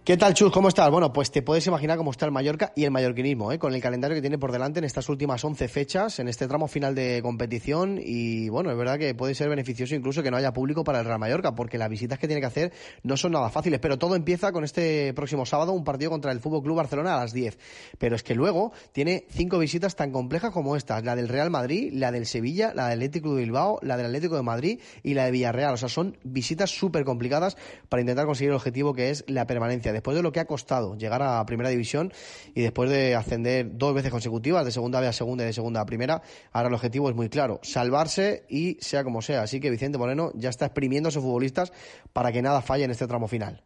¿Qué 0.08 0.16
tal, 0.16 0.32
Chus? 0.32 0.50
¿Cómo 0.50 0.68
estás? 0.68 0.90
Bueno, 0.90 1.12
pues 1.12 1.30
te 1.30 1.42
puedes 1.42 1.66
imaginar 1.66 1.98
cómo 1.98 2.12
está 2.12 2.24
el 2.24 2.32
Mallorca 2.32 2.72
y 2.74 2.84
el 2.84 2.90
mallorquinismo, 2.90 3.52
¿eh? 3.52 3.58
con 3.58 3.74
el 3.74 3.82
calendario 3.82 4.14
que 4.14 4.22
tiene 4.22 4.38
por 4.38 4.52
delante 4.52 4.78
en 4.78 4.86
estas 4.86 5.10
últimas 5.10 5.44
11 5.44 5.68
fechas, 5.68 6.18
en 6.18 6.28
este 6.28 6.48
tramo 6.48 6.66
final 6.66 6.94
de 6.94 7.20
competición. 7.20 8.00
Y 8.02 8.48
bueno, 8.48 8.70
es 8.70 8.78
verdad 8.78 8.98
que 8.98 9.14
puede 9.14 9.34
ser 9.34 9.50
beneficioso 9.50 9.94
incluso 9.94 10.22
que 10.22 10.30
no 10.30 10.38
haya 10.38 10.54
público 10.54 10.82
para 10.82 11.00
el 11.00 11.04
Real 11.04 11.18
Mallorca, 11.18 11.54
porque 11.54 11.76
las 11.76 11.90
visitas 11.90 12.18
que 12.18 12.26
tiene 12.26 12.40
que 12.40 12.46
hacer 12.46 12.72
no 13.02 13.18
son 13.18 13.32
nada 13.32 13.50
fáciles. 13.50 13.80
Pero 13.80 13.98
todo 13.98 14.16
empieza 14.16 14.50
con 14.50 14.64
este 14.64 15.12
próximo 15.12 15.44
sábado, 15.44 15.72
un 15.74 15.84
partido 15.84 16.10
contra 16.10 16.32
el 16.32 16.40
Fútbol 16.40 16.62
Club 16.62 16.76
Barcelona 16.78 17.14
a 17.14 17.20
las 17.20 17.34
10. 17.34 17.58
Pero 17.98 18.16
es 18.16 18.22
que 18.22 18.34
luego 18.34 18.72
tiene 18.92 19.26
cinco 19.28 19.58
visitas 19.58 19.94
tan 19.94 20.10
complejas 20.10 20.52
como 20.52 20.74
estas: 20.74 21.04
la 21.04 21.16
del 21.16 21.28
Real 21.28 21.50
Madrid, 21.50 21.92
la 21.92 22.12
del 22.12 22.24
Sevilla, 22.24 22.72
la 22.74 22.88
del 22.88 23.00
Atlético 23.00 23.34
de 23.34 23.42
Bilbao, 23.42 23.78
la 23.82 23.98
del 23.98 24.06
Atlético 24.06 24.36
de 24.36 24.42
Madrid 24.42 24.80
y 25.02 25.12
la 25.12 25.26
de 25.26 25.32
Villarreal. 25.32 25.74
O 25.74 25.76
sea, 25.76 25.90
son 25.90 26.16
visitas 26.24 26.70
súper 26.70 27.04
complicadas 27.04 27.58
para 27.90 28.00
intentar 28.00 28.24
conseguir 28.24 28.52
el 28.52 28.56
objetivo 28.56 28.94
que 28.94 29.10
es 29.10 29.22
la 29.28 29.46
permanencia. 29.46 29.97
Después 29.98 30.16
de 30.16 30.22
lo 30.22 30.30
que 30.30 30.38
ha 30.38 30.44
costado 30.44 30.96
llegar 30.96 31.24
a 31.24 31.44
primera 31.44 31.70
división 31.70 32.12
y 32.54 32.62
después 32.62 32.88
de 32.88 33.16
ascender 33.16 33.76
dos 33.76 33.94
veces 33.94 34.12
consecutivas, 34.12 34.64
de 34.64 34.70
segunda 34.70 35.00
a 35.00 35.12
segunda 35.12 35.42
y 35.42 35.48
de 35.48 35.52
segunda 35.52 35.80
a 35.80 35.86
primera, 35.86 36.22
ahora 36.52 36.68
el 36.68 36.74
objetivo 36.74 37.10
es 37.10 37.16
muy 37.16 37.28
claro, 37.28 37.58
salvarse 37.64 38.44
y 38.48 38.76
sea 38.80 39.02
como 39.02 39.22
sea. 39.22 39.42
Así 39.42 39.58
que 39.58 39.70
Vicente 39.70 39.98
Moreno 39.98 40.30
ya 40.36 40.50
está 40.50 40.66
exprimiendo 40.66 41.08
a 41.08 41.10
sus 41.10 41.24
futbolistas 41.24 41.72
para 42.12 42.30
que 42.30 42.42
nada 42.42 42.62
falle 42.62 42.84
en 42.84 42.92
este 42.92 43.08
tramo 43.08 43.26
final. 43.26 43.64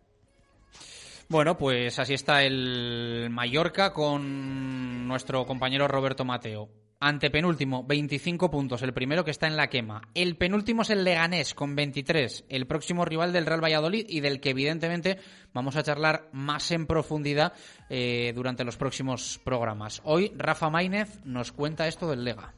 Bueno, 1.29 1.59
pues 1.59 1.99
así 1.99 2.15
está 2.15 2.45
el 2.45 3.29
Mallorca 3.31 3.93
con 3.93 5.07
nuestro 5.07 5.45
compañero 5.45 5.87
Roberto 5.87 6.25
Mateo. 6.25 6.71
Antepenúltimo, 7.05 7.83
25 7.83 8.49
puntos, 8.49 8.81
el 8.83 8.93
primero 8.93 9.25
que 9.25 9.33
está 9.33 9.49
en 9.49 9.57
la 9.57 9.67
quema. 9.67 10.03
El 10.15 10.37
penúltimo 10.37 10.83
es 10.83 10.91
el 10.91 11.03
Leganés 11.03 11.53
con 11.53 11.75
23, 11.75 12.45
el 12.49 12.69
próximo 12.69 13.05
rival 13.05 13.33
del 13.33 13.45
Real 13.45 13.61
Valladolid 13.61 14.07
y 14.09 14.21
del 14.21 14.41
que 14.41 14.51
evidentemente 14.51 15.19
vamos 15.53 15.75
a 15.75 15.83
charlar 15.83 16.29
más 16.31 16.71
en 16.71 16.87
profundidad 16.87 17.55
eh, 17.91 18.33
durante 18.37 18.63
los 18.63 18.77
próximos 18.77 19.41
programas. 19.43 20.01
Hoy 20.05 20.31
Rafa 20.37 20.71
Maínez 20.71 21.19
nos 21.25 21.51
cuenta 21.51 21.89
esto 21.89 22.09
del 22.09 22.23
Lega. 22.23 22.55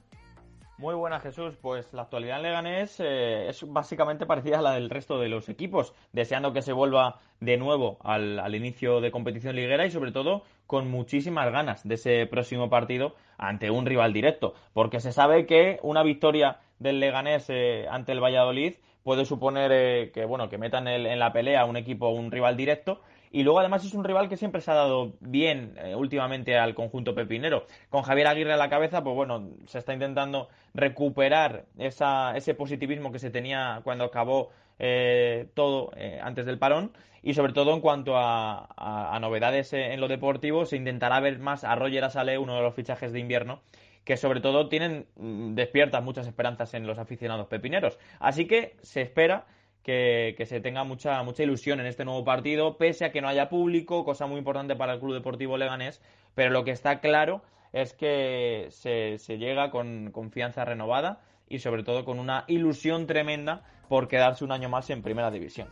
Muy 0.77 0.97
buena 0.97 1.21
Jesús, 1.21 1.55
pues 1.63 1.93
la 1.93 2.03
actualidad 2.03 2.39
en 2.39 2.43
Leganés 2.43 2.99
eh, 2.99 3.49
es 3.49 3.65
básicamente 3.73 4.27
parecida 4.27 4.59
a 4.59 4.63
la 4.63 4.73
del 4.73 4.91
resto 4.91 5.21
de 5.21 5.29
los 5.29 5.49
equipos, 5.49 5.95
deseando 6.13 6.53
que 6.53 6.63
se 6.63 6.73
vuelva 6.73 7.21
de 7.39 7.57
nuevo 7.57 7.99
al, 8.03 8.41
al, 8.41 8.57
inicio 8.57 9.01
de 9.01 9.13
competición 9.13 9.55
liguera 9.55 9.87
y 9.87 9.93
sobre 9.93 10.11
todo 10.11 10.43
con 10.67 10.91
muchísimas 10.91 11.53
ganas 11.53 11.87
de 11.87 11.95
ese 11.95 12.27
próximo 12.27 12.71
partido 12.71 13.15
ante 13.39 13.71
un 13.71 13.87
rival 13.87 14.13
directo, 14.13 14.55
porque 14.73 14.99
se 14.99 15.13
sabe 15.13 15.47
que 15.47 15.79
una 15.85 16.03
victoria 16.03 16.59
del 16.81 16.99
Leganés 16.99 17.49
eh, 17.51 17.87
ante 17.89 18.11
el 18.11 18.21
Valladolid 18.21 18.75
puede 19.05 19.27
suponer 19.27 19.71
eh, 19.73 20.11
que 20.13 20.25
bueno 20.25 20.49
que 20.49 20.59
metan 20.59 20.89
el, 20.89 21.07
en 21.07 21.21
la 21.21 21.33
pelea 21.33 21.67
un 21.67 21.77
equipo 21.77 22.09
un 22.09 22.33
rival 22.33 22.57
directo 22.57 23.01
y 23.35 23.43
luego 23.43 23.59
además 23.59 23.85
es 23.85 23.94
un 23.94 24.05
rival 24.05 24.28
que 24.28 24.36
siempre 24.36 24.61
se 24.61 24.70
ha 24.70 24.74
dado 24.74 25.15
bien 25.19 25.74
eh, 25.82 25.97
últimamente 25.97 26.56
al 26.56 26.73
conjunto 26.73 27.16
pepinero. 27.16 27.66
Con 27.90 28.02
Javier 28.02 28.28
Aguirre 28.28 28.52
a 28.52 28.56
la 28.56 28.70
cabeza, 28.70 29.02
pues 29.02 29.16
bueno, 29.16 29.51
se 29.66 29.81
está 29.81 29.93
intentando 29.93 30.48
recuperar 30.73 31.65
esa, 31.77 32.36
ese 32.36 32.55
positivismo 32.55 33.11
que 33.11 33.19
se 33.19 33.31
tenía 33.31 33.81
cuando 33.82 34.05
acabó 34.05 34.51
eh, 34.78 35.48
todo 35.55 35.90
eh, 35.97 36.20
antes 36.23 36.47
del 36.47 36.61
parón 36.61 36.93
y 37.24 37.35
sobre 37.35 37.52
todo 37.52 37.74
en 37.74 37.81
cuanto 37.81 38.16
a, 38.16 38.69
a, 38.77 39.19
novedades 39.19 39.73
en 39.73 40.01
lo 40.01 40.06
deportivo 40.06 40.65
se 40.65 40.77
intentará 40.77 41.19
ver 41.19 41.40
más 41.40 41.65
a 41.65 41.74
Roger 41.74 42.05
Asale, 42.05 42.39
uno 42.39 42.55
de 42.55 42.62
los 42.62 42.74
fichajes 42.77 43.12
de 43.12 43.19
invierno 43.19 43.62
que 44.05 44.16
sobre 44.16 44.43
todo 44.43 44.69
tienen 44.69 45.06
mm, 45.16 45.55
despiertas 45.55 46.05
muchas 46.05 46.28
esperanzas 46.28 46.73
en 46.74 46.86
los 46.86 46.98
aficionados 46.98 47.48
pepineros. 47.48 47.98
Así 48.20 48.47
que 48.47 48.77
se 48.82 49.01
espera 49.01 49.47
que, 49.85 50.43
se 50.47 50.61
tenga 50.61 50.82
mucha, 50.82 51.23
mucha 51.23 51.43
ilusión 51.43 51.78
en 51.78 51.86
este 51.86 52.05
nuevo 52.05 52.24
partido, 52.24 52.78
pese 52.78 53.05
a 53.05 53.12
que 53.12 53.20
no 53.20 53.28
haya 53.28 53.48
público, 53.48 54.05
cosa 54.05 54.27
muy 54.27 54.39
importante 54.39 54.74
para 54.74 54.94
el 54.94 55.01
Club 55.01 55.15
Deportivo 55.15 55.56
Leganés, 55.59 56.01
pero 56.35 56.51
lo 56.51 56.65
que 56.65 56.70
está 56.70 57.01
claro 57.01 57.43
es 57.73 57.93
que 57.93 58.69
se, 58.70 59.19
se 59.19 59.36
llega 59.39 59.70
con 59.70 60.11
confianza 60.11 60.65
renovada 60.65 61.20
y 61.48 61.59
sobre 61.59 61.82
todo 61.82 62.05
con 62.05 62.19
una 62.19 62.44
ilusión 62.48 63.06
tremenda 63.06 63.62
por 63.89 64.09
quedarse 64.09 64.44
un 64.44 64.52
año 64.52 64.69
más 64.69 64.89
en 64.90 65.02
primera 65.02 65.31
división. 65.31 65.69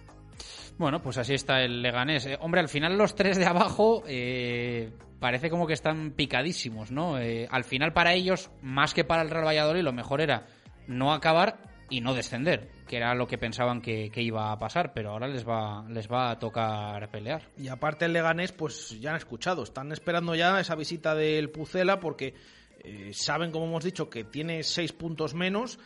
Bueno, 0.79 1.01
pues 1.01 1.17
así 1.17 1.35
está 1.35 1.63
el 1.63 1.81
Leganés. 1.81 2.27
Eh, 2.27 2.37
hombre, 2.41 2.61
al 2.61 2.69
final 2.69 2.99
los 2.99 3.15
tres 3.15 3.39
de 3.39 3.47
abajo 3.47 4.03
eh, 4.07 4.91
parece 5.21 5.49
como 5.49 5.67
que 5.67 5.75
están 5.75 6.11
picadísimos, 6.11 6.91
¿no? 6.91 7.19
Eh, 7.19 7.49
al 7.51 7.65
final 7.65 7.93
para 7.93 8.13
ellos, 8.13 8.51
más 8.61 8.93
que 8.93 9.05
para 9.05 9.23
el 9.23 9.31
Real 9.31 9.47
Valladolid, 9.47 9.83
lo 9.83 9.93
mejor 9.93 10.21
era 10.21 10.47
no 10.87 11.13
acabar 11.13 11.72
y 11.93 12.01
no 12.01 12.15
descender, 12.15 12.71
que 12.89 12.97
era 12.97 13.15
lo 13.15 13.27
que 13.27 13.37
pensaban 13.37 13.83
que, 13.83 14.11
iba 14.17 14.51
a 14.51 14.59
pasar, 14.59 14.95
pero 14.95 15.11
ahora 15.11 15.29
les 15.29 15.47
va, 15.47 15.85
les 15.91 16.11
va 16.11 16.31
a 16.31 16.39
tocar 16.39 17.11
pelear. 17.11 17.43
Y 17.59 17.69
aparte 17.69 18.07
el 18.07 18.15
Leganés, 18.15 18.51
pues 18.53 18.99
ya 18.99 19.11
han 19.11 19.17
escuchado, 19.17 19.63
están 19.63 19.93
esperando 19.93 20.35
ya 20.35 20.59
esa 20.59 20.75
visita 20.75 21.15
del 21.15 21.51
Pucela 21.51 22.01
porque 22.01 22.35
eh, 22.83 23.11
saben, 23.13 23.53
como 23.53 23.67
hemos 23.67 23.85
dicho, 23.85 24.09
que 24.09 24.25
tiene 24.25 24.63
seis 24.63 24.93
puntos 24.93 25.35
menos, 25.35 25.79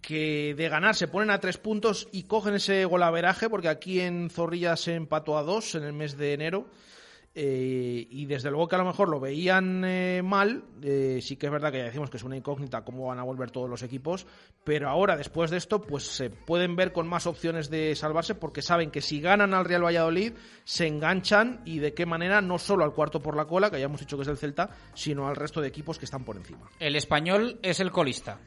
que 0.00 0.54
de 0.56 0.68
ganar 0.68 0.96
se 0.96 1.06
ponen 1.06 1.30
a 1.30 1.38
tres 1.38 1.58
puntos 1.58 2.08
y 2.10 2.24
cogen 2.24 2.54
ese 2.54 2.84
golaveraje, 2.84 3.48
porque 3.48 3.68
aquí 3.68 4.00
en 4.00 4.30
Zorrilla 4.30 4.74
se 4.74 4.96
empató 4.96 5.38
a 5.38 5.44
dos 5.44 5.76
en 5.76 5.84
el 5.84 5.92
mes 5.92 6.16
de 6.16 6.34
enero. 6.34 6.66
Eh, 7.34 8.06
y 8.10 8.26
desde 8.26 8.50
luego 8.50 8.68
que 8.68 8.74
a 8.74 8.78
lo 8.78 8.84
mejor 8.84 9.08
lo 9.08 9.18
veían 9.18 9.82
eh, 9.86 10.20
mal, 10.22 10.64
eh, 10.82 11.18
sí 11.22 11.36
que 11.36 11.46
es 11.46 11.52
verdad 11.52 11.72
que 11.72 11.78
ya 11.78 11.84
decimos 11.84 12.10
que 12.10 12.18
es 12.18 12.24
una 12.24 12.36
incógnita 12.36 12.84
cómo 12.84 13.06
van 13.06 13.18
a 13.18 13.22
volver 13.22 13.50
todos 13.50 13.70
los 13.70 13.82
equipos, 13.82 14.26
pero 14.64 14.90
ahora 14.90 15.16
después 15.16 15.50
de 15.50 15.56
esto 15.56 15.80
pues 15.80 16.04
se 16.04 16.28
pueden 16.28 16.76
ver 16.76 16.92
con 16.92 17.08
más 17.08 17.26
opciones 17.26 17.70
de 17.70 17.94
salvarse 17.96 18.34
porque 18.34 18.60
saben 18.60 18.90
que 18.90 19.00
si 19.00 19.22
ganan 19.22 19.54
al 19.54 19.64
Real 19.64 19.82
Valladolid 19.82 20.34
se 20.64 20.86
enganchan 20.86 21.62
y 21.64 21.78
de 21.78 21.94
qué 21.94 22.04
manera 22.04 22.42
no 22.42 22.58
solo 22.58 22.84
al 22.84 22.92
cuarto 22.92 23.22
por 23.22 23.34
la 23.34 23.46
cola, 23.46 23.70
que 23.70 23.78
ya 23.78 23.86
hemos 23.86 24.00
dicho 24.00 24.18
que 24.18 24.24
es 24.24 24.28
el 24.28 24.36
Celta, 24.36 24.68
sino 24.92 25.26
al 25.26 25.36
resto 25.36 25.62
de 25.62 25.68
equipos 25.68 25.98
que 25.98 26.04
están 26.04 26.24
por 26.24 26.36
encima. 26.36 26.68
El 26.78 26.96
español 26.96 27.58
es 27.62 27.80
el 27.80 27.90
colista. 27.90 28.40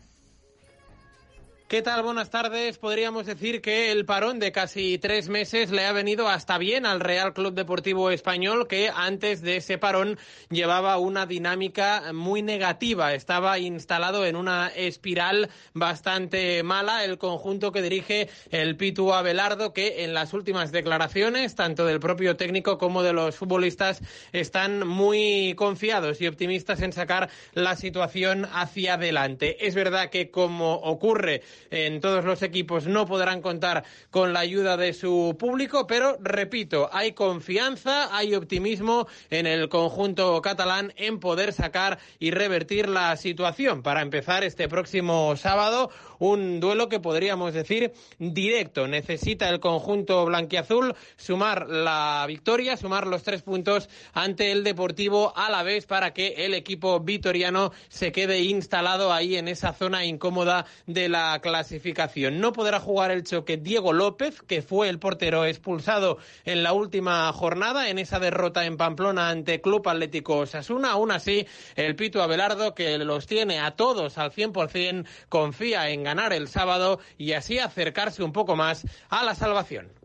¿Qué 1.68 1.82
tal? 1.82 2.04
Buenas 2.04 2.30
tardes. 2.30 2.78
Podríamos 2.78 3.26
decir 3.26 3.60
que 3.60 3.92
el 3.92 4.06
parón 4.06 4.38
de 4.38 4.52
casi 4.52 5.00
tres 5.00 5.30
meses 5.30 5.72
le 5.72 5.88
ha 5.88 5.94
venido 5.94 6.30
hasta 6.30 6.60
bien 6.60 6.86
al 6.86 7.00
Real 7.00 7.34
Club 7.34 7.56
Deportivo 7.56 8.12
Español, 8.12 8.68
que 8.68 8.92
antes 8.94 9.42
de 9.42 9.58
ese 9.58 9.80
parón 9.80 10.20
llevaba 10.52 11.00
una 11.00 11.26
dinámica 11.26 12.14
muy 12.14 12.44
negativa. 12.44 13.16
Estaba 13.16 13.58
instalado 13.58 14.28
en 14.28 14.36
una 14.36 14.68
espiral 14.68 15.50
bastante 15.74 16.62
mala 16.62 17.04
el 17.04 17.18
conjunto 17.18 17.72
que 17.72 17.82
dirige 17.82 18.30
el 18.52 18.78
Pitu 18.78 19.12
Abelardo, 19.12 19.74
que 19.74 20.04
en 20.04 20.14
las 20.14 20.34
últimas 20.34 20.72
declaraciones, 20.72 21.56
tanto 21.56 21.88
del 21.88 22.00
propio 22.00 22.36
técnico 22.36 22.78
como 22.78 23.02
de 23.02 23.14
los 23.14 23.38
futbolistas, 23.38 24.04
están 24.34 24.88
muy 24.88 25.56
confiados 25.58 26.22
y 26.22 26.28
optimistas 26.28 26.84
en 26.84 26.94
sacar 26.94 27.32
la 27.56 27.76
situación 27.76 28.48
hacia 28.54 28.94
adelante. 28.94 29.66
Es 29.66 29.74
verdad 29.74 30.12
que 30.12 30.30
como 30.30 30.76
ocurre 30.76 31.42
en 31.72 32.02
todos 32.02 32.26
los 32.26 32.42
equipos 32.42 32.88
no 32.88 33.06
podrán 33.06 33.42
contar 33.42 33.84
con 34.12 34.34
la 34.34 34.40
ayuda 34.42 34.78
de 34.78 34.94
su 34.94 35.36
público, 35.40 35.88
pero 35.88 36.18
repito, 36.22 36.90
hay 36.92 37.14
confianza, 37.14 38.16
hay 38.16 38.36
optimismo 38.36 39.08
en 39.30 39.48
el 39.48 39.70
conjunto 39.70 40.42
catalán 40.42 40.94
en 40.98 41.20
poder 41.20 41.54
sacar 41.54 42.00
y 42.20 42.32
revertir 42.32 42.90
la 42.90 43.16
situación 43.18 43.82
para 43.84 44.02
empezar 44.02 44.44
este 44.44 44.68
próximo 44.68 45.36
sábado 45.36 45.90
un 46.20 46.60
duelo 46.60 46.90
que 46.90 47.00
podríamos 47.00 47.54
decir 47.54 47.92
directo. 48.20 48.88
Necesita 48.88 49.50
el 49.50 49.60
conjunto 49.60 50.26
blanquiazul 50.26 50.96
sumar 51.18 51.68
la 51.68 52.26
victoria, 52.28 52.78
sumar 52.78 53.08
los 53.08 53.24
tres 53.24 53.42
puntos 53.42 53.90
ante 54.14 54.52
el 54.52 54.64
Deportivo 54.64 55.34
a 55.36 55.50
la 55.50 55.64
vez 55.64 55.86
para 55.86 56.14
que 56.14 56.46
el 56.46 56.54
equipo 56.54 57.00
vitoriano 57.00 57.72
se 57.90 58.12
quede 58.12 58.42
instalado 58.42 59.14
ahí 59.14 59.36
en 59.36 59.48
esa 59.48 59.74
zona 59.74 60.06
incómoda 60.06 60.66
de 60.86 61.10
la 61.10 61.40
clasificación. 61.46 62.40
No 62.40 62.54
podrá 62.54 62.80
jugar 62.80 63.12
el 63.12 63.24
choque 63.24 63.58
Diego 63.58 63.94
López, 63.94 64.42
que 64.42 64.64
fue 64.64 64.90
el 64.90 64.98
portero 64.98 65.46
expulsado 65.46 66.18
en 66.44 66.64
la 66.64 66.74
última 66.74 67.32
jornada 67.34 67.88
en 67.90 68.00
esa 68.00 68.20
derrota 68.20 68.66
en 68.66 68.78
Pamplona 68.78 69.30
ante 69.30 69.62
Club 69.62 69.88
Atlético 69.88 70.38
Osasuna. 70.38 70.94
Aún 70.94 71.12
así, 71.12 71.46
el 71.76 71.96
Pito 71.96 72.24
Abelardo, 72.24 72.74
que 72.74 72.98
los 72.98 73.28
tiene 73.28 73.60
a 73.60 73.76
todos 73.76 74.18
al 74.18 74.32
100%, 74.32 75.06
confía 75.30 75.92
en 75.92 76.02
ganar 76.02 76.34
el 76.34 76.48
sábado 76.48 77.00
y 77.16 77.34
así 77.34 77.60
acercarse 77.60 78.24
un 78.24 78.34
poco 78.34 78.56
más 78.56 78.84
a 79.10 79.24
la 79.24 79.36
salvación. 79.36 80.05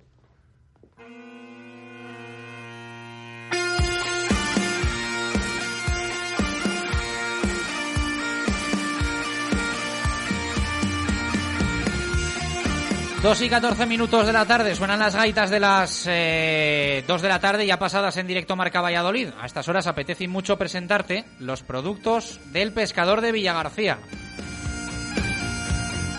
Dos 13.23 13.43
y 13.43 13.51
catorce 13.51 13.85
minutos 13.85 14.27
de 14.27 14.33
la 14.33 14.47
tarde, 14.47 14.75
suenan 14.75 14.99
las 14.99 15.15
gaitas 15.15 15.51
de 15.51 15.61
las 15.61 16.07
eh, 16.09 17.05
dos 17.07 17.21
de 17.21 17.29
la 17.29 17.39
tarde 17.39 17.67
ya 17.67 17.79
pasadas 17.79 18.17
en 18.17 18.27
directo 18.27 18.57
Marca 18.57 18.81
Valladolid. 18.81 19.29
A 19.39 19.45
estas 19.45 19.69
horas 19.69 19.87
apetece 19.87 20.27
mucho 20.27 20.57
presentarte 20.57 21.27
los 21.39 21.63
productos 21.63 22.41
del 22.51 22.73
pescador 22.73 23.21
de 23.21 23.33
Villagarcía. 23.33 23.99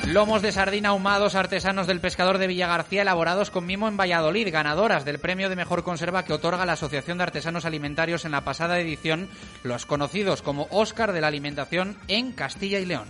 Lomos 0.06 0.44
de 0.44 0.52
sardina 0.52 0.90
ahumados 0.90 1.34
artesanos 1.34 1.88
del 1.88 2.02
pescador 2.02 2.38
de 2.38 2.46
Villagarcía 2.46 3.02
elaborados 3.02 3.50
con 3.50 3.66
mimo 3.66 3.88
en 3.88 3.98
Valladolid, 3.98 4.52
ganadoras 4.52 5.04
del 5.04 5.18
premio 5.18 5.50
de 5.50 5.56
mejor 5.56 5.84
conserva 5.84 6.24
que 6.24 6.34
otorga 6.34 6.68
la 6.68 6.74
Asociación 6.74 7.18
de 7.18 7.24
Artesanos 7.24 7.66
Alimentarios 7.66 8.26
en 8.26 8.32
la 8.32 8.42
pasada 8.42 8.80
edición, 8.80 9.28
los 9.64 9.88
conocidos 9.88 10.44
como 10.44 10.68
Óscar 10.70 11.14
de 11.14 11.22
la 11.22 11.30
Alimentación 11.30 11.98
en 12.08 12.32
Castilla 12.32 12.78
y 12.78 12.86
León. 12.86 13.08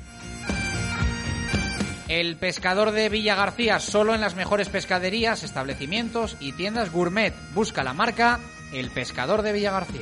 El 2.11 2.35
pescador 2.35 2.91
de 2.91 3.07
Villa 3.07 3.35
García 3.35 3.79
solo 3.79 4.13
en 4.13 4.19
las 4.19 4.35
mejores 4.35 4.67
pescaderías, 4.67 5.43
establecimientos 5.43 6.35
y 6.41 6.51
tiendas 6.51 6.91
gourmet. 6.91 7.33
Busca 7.53 7.85
la 7.85 7.93
marca 7.93 8.41
El 8.73 8.91
pescador 8.91 9.43
de 9.43 9.53
Villa 9.53 9.71
García. 9.71 10.01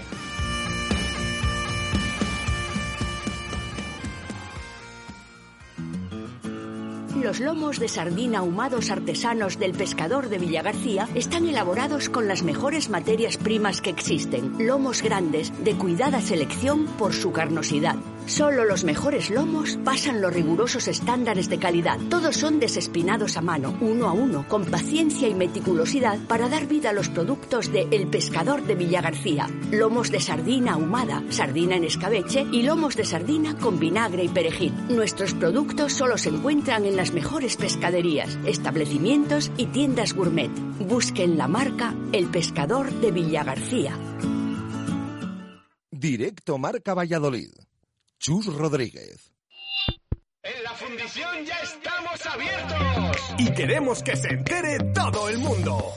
Los 7.21 7.39
lomos 7.41 7.77
de 7.77 7.87
sardina 7.87 8.39
ahumados 8.39 8.89
artesanos 8.89 9.59
del 9.59 9.73
pescador 9.73 10.29
de 10.29 10.39
Villagarcía 10.39 11.07
están 11.13 11.47
elaborados 11.47 12.09
con 12.09 12.27
las 12.27 12.41
mejores 12.41 12.89
materias 12.89 13.37
primas 13.37 13.81
que 13.81 13.91
existen. 13.91 14.55
Lomos 14.57 15.03
grandes, 15.03 15.53
de 15.63 15.75
cuidada 15.75 16.21
selección 16.21 16.87
por 16.97 17.13
su 17.13 17.31
carnosidad. 17.31 17.97
Solo 18.29 18.63
los 18.63 18.83
mejores 18.83 19.31
lomos 19.31 19.79
pasan 19.83 20.21
los 20.21 20.31
rigurosos 20.31 20.87
estándares 20.87 21.49
de 21.49 21.57
calidad. 21.57 21.97
Todos 22.11 22.37
son 22.37 22.59
desespinados 22.59 23.37
a 23.37 23.41
mano, 23.41 23.75
uno 23.81 24.07
a 24.07 24.13
uno, 24.13 24.47
con 24.47 24.65
paciencia 24.65 25.27
y 25.27 25.33
meticulosidad 25.33 26.19
para 26.27 26.47
dar 26.47 26.67
vida 26.67 26.91
a 26.91 26.93
los 26.93 27.09
productos 27.09 27.71
de 27.71 27.87
El 27.89 28.05
Pescador 28.05 28.61
de 28.61 28.75
Villagarcía. 28.75 29.49
Lomos 29.71 30.11
de 30.11 30.19
sardina 30.19 30.73
ahumada, 30.73 31.23
sardina 31.31 31.75
en 31.75 31.85
escabeche 31.85 32.45
y 32.51 32.61
lomos 32.61 32.95
de 32.95 33.05
sardina 33.05 33.57
con 33.57 33.79
vinagre 33.79 34.25
y 34.25 34.29
perejil. 34.29 34.75
Nuestros 34.89 35.33
productos 35.33 35.93
solo 35.93 36.15
se 36.19 36.29
encuentran 36.29 36.85
en 36.85 36.97
las 36.97 37.11
mejores 37.13 37.57
pescaderías, 37.57 38.37
establecimientos 38.45 39.51
y 39.57 39.65
tiendas 39.65 40.13
gourmet. 40.13 40.51
Busquen 40.87 41.35
la 41.35 41.47
marca 41.47 41.95
El 42.11 42.27
Pescador 42.27 42.91
de 42.91 43.11
Villagarcía. 43.11 43.97
Directo 45.89 46.59
Marca 46.59 46.93
Valladolid. 46.93 47.68
Chus 48.19 48.47
Rodríguez. 48.47 49.31
En 50.43 50.63
la 50.63 50.71
fundición 50.71 51.45
ya 51.45 51.55
estamos 51.63 52.25
abiertos. 52.25 53.35
Y 53.37 53.53
queremos 53.53 54.03
que 54.03 54.17
se 54.17 54.27
entere 54.27 54.77
todo 54.93 55.29
el 55.29 55.37
mundo. 55.37 55.93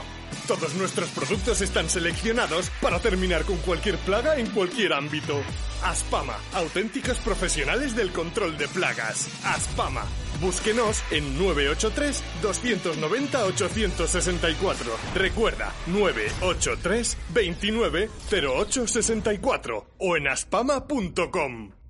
Todos 0.47 0.75
nuestros 0.75 1.09
productos 1.09 1.63
están 1.63 1.89
seleccionados 1.89 2.71
para 2.83 2.99
terminar 2.99 3.45
con 3.45 3.57
cualquier 3.59 3.97
plaga 3.97 4.37
en 4.37 4.51
cualquier 4.51 4.93
ámbito. 4.93 5.41
Aspama, 5.85 6.37
auténticos 6.53 7.17
profesionales 7.21 7.97
del 7.97 8.13
control 8.13 8.59
de 8.59 8.69
plagas. 8.69 9.31
Aspama. 9.43 10.05
Búsquenos 10.43 11.03
en 11.11 11.39
983 11.39 12.23
290 12.43 13.45
864. 13.45 14.93
Recuerda, 15.15 15.73
983 15.87 17.17
29 17.33 18.11
0864 18.31 19.87
o 19.99 20.17
en 20.17 20.29
aspama.com. 20.29 21.82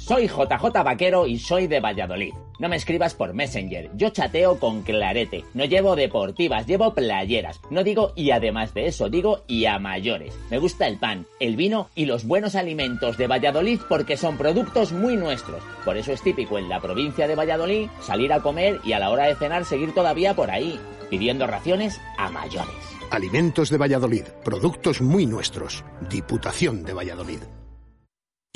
Soy 0.00 0.28
JJ 0.28 0.82
Vaquero 0.82 1.26
y 1.26 1.38
soy 1.38 1.66
de 1.66 1.78
Valladolid. 1.78 2.32
No 2.58 2.68
me 2.70 2.76
escribas 2.76 3.14
por 3.14 3.34
Messenger, 3.34 3.90
yo 3.94 4.08
chateo 4.08 4.58
con 4.58 4.82
clarete. 4.82 5.44
No 5.52 5.66
llevo 5.66 5.94
deportivas, 5.94 6.66
llevo 6.66 6.94
playeras. 6.94 7.60
No 7.70 7.84
digo 7.84 8.12
y 8.16 8.30
además 8.30 8.72
de 8.72 8.86
eso, 8.86 9.10
digo 9.10 9.44
y 9.46 9.66
a 9.66 9.78
mayores. 9.78 10.34
Me 10.50 10.58
gusta 10.58 10.88
el 10.88 10.98
pan, 10.98 11.26
el 11.38 11.54
vino 11.54 11.90
y 11.94 12.06
los 12.06 12.24
buenos 12.24 12.54
alimentos 12.54 13.18
de 13.18 13.26
Valladolid 13.26 13.78
porque 13.88 14.16
son 14.16 14.38
productos 14.38 14.90
muy 14.90 15.16
nuestros. 15.16 15.62
Por 15.84 15.98
eso 15.98 16.12
es 16.12 16.22
típico 16.22 16.58
en 16.58 16.70
la 16.70 16.80
provincia 16.80 17.28
de 17.28 17.36
Valladolid 17.36 17.88
salir 18.00 18.32
a 18.32 18.40
comer 18.40 18.80
y 18.82 18.94
a 18.94 18.98
la 18.98 19.10
hora 19.10 19.26
de 19.26 19.36
cenar 19.36 19.66
seguir 19.66 19.94
todavía 19.94 20.34
por 20.34 20.50
ahí, 20.50 20.80
pidiendo 21.10 21.46
raciones 21.46 22.00
a 22.16 22.30
mayores. 22.30 22.74
Alimentos 23.10 23.68
de 23.68 23.76
Valladolid, 23.76 24.24
productos 24.44 25.02
muy 25.02 25.26
nuestros. 25.26 25.84
Diputación 26.08 26.84
de 26.84 26.94
Valladolid. 26.94 27.40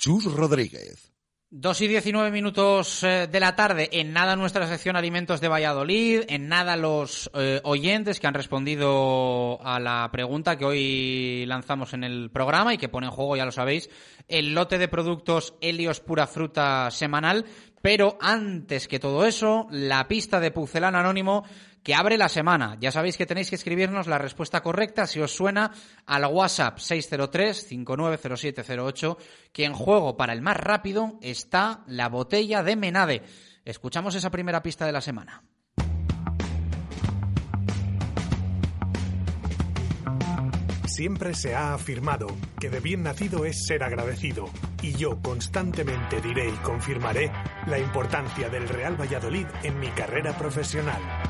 Chus 0.00 0.24
Rodríguez. 0.32 1.12
Dos 1.50 1.82
y 1.82 1.88
diecinueve 1.88 2.30
minutos 2.30 3.02
eh, 3.02 3.28
de 3.30 3.38
la 3.38 3.54
tarde, 3.54 3.90
en 3.92 4.14
nada 4.14 4.34
nuestra 4.34 4.66
sección 4.66 4.96
Alimentos 4.96 5.42
de 5.42 5.48
Valladolid, 5.48 6.22
en 6.28 6.48
nada 6.48 6.76
los 6.76 7.30
eh, 7.34 7.60
oyentes 7.64 8.18
que 8.18 8.26
han 8.26 8.32
respondido 8.32 9.60
a 9.62 9.78
la 9.78 10.08
pregunta 10.10 10.56
que 10.56 10.64
hoy 10.64 11.44
lanzamos 11.46 11.92
en 11.92 12.04
el 12.04 12.30
programa 12.30 12.72
y 12.72 12.78
que 12.78 12.88
pone 12.88 13.08
en 13.08 13.12
juego, 13.12 13.36
ya 13.36 13.44
lo 13.44 13.52
sabéis, 13.52 13.90
el 14.26 14.54
lote 14.54 14.78
de 14.78 14.88
productos 14.88 15.52
Helios 15.60 16.00
Pura 16.00 16.26
Fruta 16.26 16.90
semanal. 16.90 17.44
Pero 17.82 18.18
antes 18.20 18.88
que 18.88 18.98
todo 18.98 19.24
eso, 19.24 19.66
la 19.70 20.06
pista 20.06 20.38
de 20.38 20.50
Pucelano 20.50 20.98
Anónimo 20.98 21.44
que 21.82 21.94
abre 21.94 22.18
la 22.18 22.28
semana. 22.28 22.76
Ya 22.80 22.92
sabéis 22.92 23.16
que 23.16 23.26
tenéis 23.26 23.50
que 23.50 23.56
escribirnos 23.56 24.06
la 24.06 24.18
respuesta 24.18 24.62
correcta 24.62 25.06
si 25.06 25.18
os 25.20 25.34
suena 25.34 25.72
al 26.06 26.24
WhatsApp 26.26 26.78
603-590708, 26.78 29.16
que 29.52 29.64
en 29.64 29.72
juego 29.72 30.16
para 30.16 30.32
el 30.32 30.42
más 30.42 30.56
rápido 30.56 31.18
está 31.22 31.82
la 31.86 32.08
botella 32.08 32.62
de 32.62 32.76
Menade. 32.76 33.22
Escuchamos 33.64 34.14
esa 34.14 34.30
primera 34.30 34.62
pista 34.62 34.86
de 34.86 34.92
la 34.92 35.00
semana. 35.00 35.42
Siempre 40.86 41.34
se 41.34 41.54
ha 41.54 41.72
afirmado 41.72 42.26
que 42.58 42.68
de 42.68 42.80
bien 42.80 43.04
nacido 43.04 43.46
es 43.46 43.64
ser 43.64 43.84
agradecido, 43.84 44.50
y 44.82 44.92
yo 44.94 45.22
constantemente 45.22 46.20
diré 46.20 46.50
y 46.50 46.56
confirmaré 46.56 47.32
la 47.66 47.78
importancia 47.78 48.50
del 48.50 48.68
Real 48.68 49.00
Valladolid 49.00 49.46
en 49.62 49.78
mi 49.78 49.86
carrera 49.88 50.36
profesional. 50.36 51.29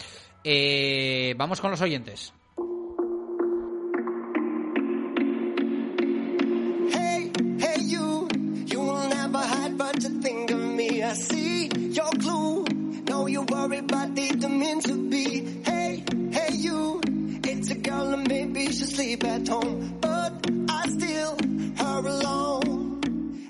Eh, 0.44 1.34
vamos 1.38 1.62
con 1.62 1.70
los 1.70 1.80
oyentes. 1.80 2.34
Hey, 6.92 7.32
hey, 7.58 7.88
you, 7.88 8.28
you 8.66 8.82
will 8.82 9.08
never 9.08 9.38
hide 9.38 9.78
but. 9.78 9.94
I 11.04 11.12
see 11.12 11.68
your 11.68 12.10
clue. 12.12 12.64
Know 13.08 13.26
you 13.26 13.42
worry, 13.42 13.82
but 13.82 14.14
didn't 14.14 14.58
mean 14.58 14.80
to 14.80 15.10
be. 15.10 15.62
Hey, 15.62 16.02
hey, 16.32 16.54
you, 16.54 17.00
it's 17.44 17.70
a 17.70 17.74
girl 17.74 18.14
and 18.14 18.26
maybe 18.26 18.66
she 18.66 18.84
sleep 18.84 19.22
at 19.24 19.46
home, 19.46 19.98
but 20.00 20.32
I 20.68 20.88
still 20.88 21.36
her 21.76 21.98
alone. 22.06 23.00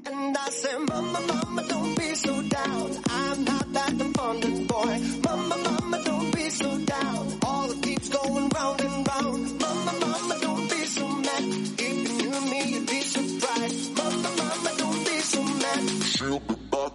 And 0.05 0.37
I 0.37 0.49
say, 0.51 0.77
Mama, 0.79 1.21
Mama, 1.21 1.69
don't 1.69 1.97
be 1.97 2.15
so 2.17 2.43
down. 2.43 2.91
I'm 3.09 3.45
not 3.45 3.73
that 3.73 4.01
abundant 4.01 4.69
boy. 4.69 4.99
Mama, 5.23 5.57
Mama, 5.57 6.03
don't 6.05 6.35
be 6.35 6.51
so 6.51 6.79
down. 6.79 7.39
All 7.45 7.71
it 7.71 7.83
keeps 7.83 8.09
going 8.09 8.49
round 8.49 8.81
and 8.81 9.09
round. 9.09 9.61
Mama, 9.61 9.93
Mama, 10.01 10.39
don't 10.41 10.69
be 10.71 10.85
so 10.87 11.09
mad. 11.09 11.45
If 11.79 11.81
you 11.81 12.19
knew 12.19 12.51
me, 12.51 12.63
you'd 12.73 12.87
be 12.89 13.01
surprised. 13.01 13.97
Mama, 13.97 14.31
Mama, 14.39 14.71
don't 14.77 15.05
be 15.07 15.19
so 15.21 15.43
mad. 15.45 16.03
She'll 16.05 16.43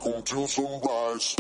until 0.06 0.48
sunrise. 0.48 1.36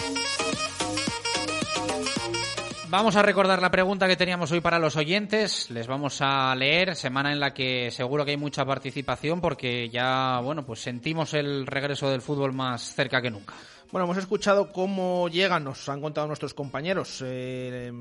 Vamos 2.89 3.15
a 3.15 3.21
recordar 3.21 3.61
la 3.61 3.69
pregunta 3.69 4.07
que 4.07 4.15
teníamos 4.15 4.51
hoy 4.51 4.61
para 4.61 4.79
los 4.79 4.95
oyentes. 4.95 5.69
Les 5.69 5.85
vamos 5.85 6.21
a 6.21 6.55
leer, 6.55 6.95
semana 6.95 7.31
en 7.31 7.39
la 7.39 7.53
que 7.53 7.91
seguro 7.91 8.25
que 8.25 8.31
hay 8.31 8.37
mucha 8.37 8.65
participación 8.65 9.41
porque 9.41 9.89
ya, 9.89 10.39
bueno, 10.43 10.65
pues 10.65 10.79
sentimos 10.79 11.35
el 11.35 11.67
regreso 11.67 12.09
del 12.09 12.21
fútbol 12.21 12.51
más 12.51 12.95
cerca 12.95 13.21
que 13.21 13.29
nunca. 13.29 13.53
Bueno, 13.91 14.05
hemos 14.05 14.17
escuchado 14.17 14.71
cómo 14.71 15.29
llegan, 15.29 15.65
nos 15.65 15.87
han 15.87 16.01
contado 16.01 16.25
nuestros 16.25 16.55
compañeros, 16.55 17.23
eh, 17.23 17.91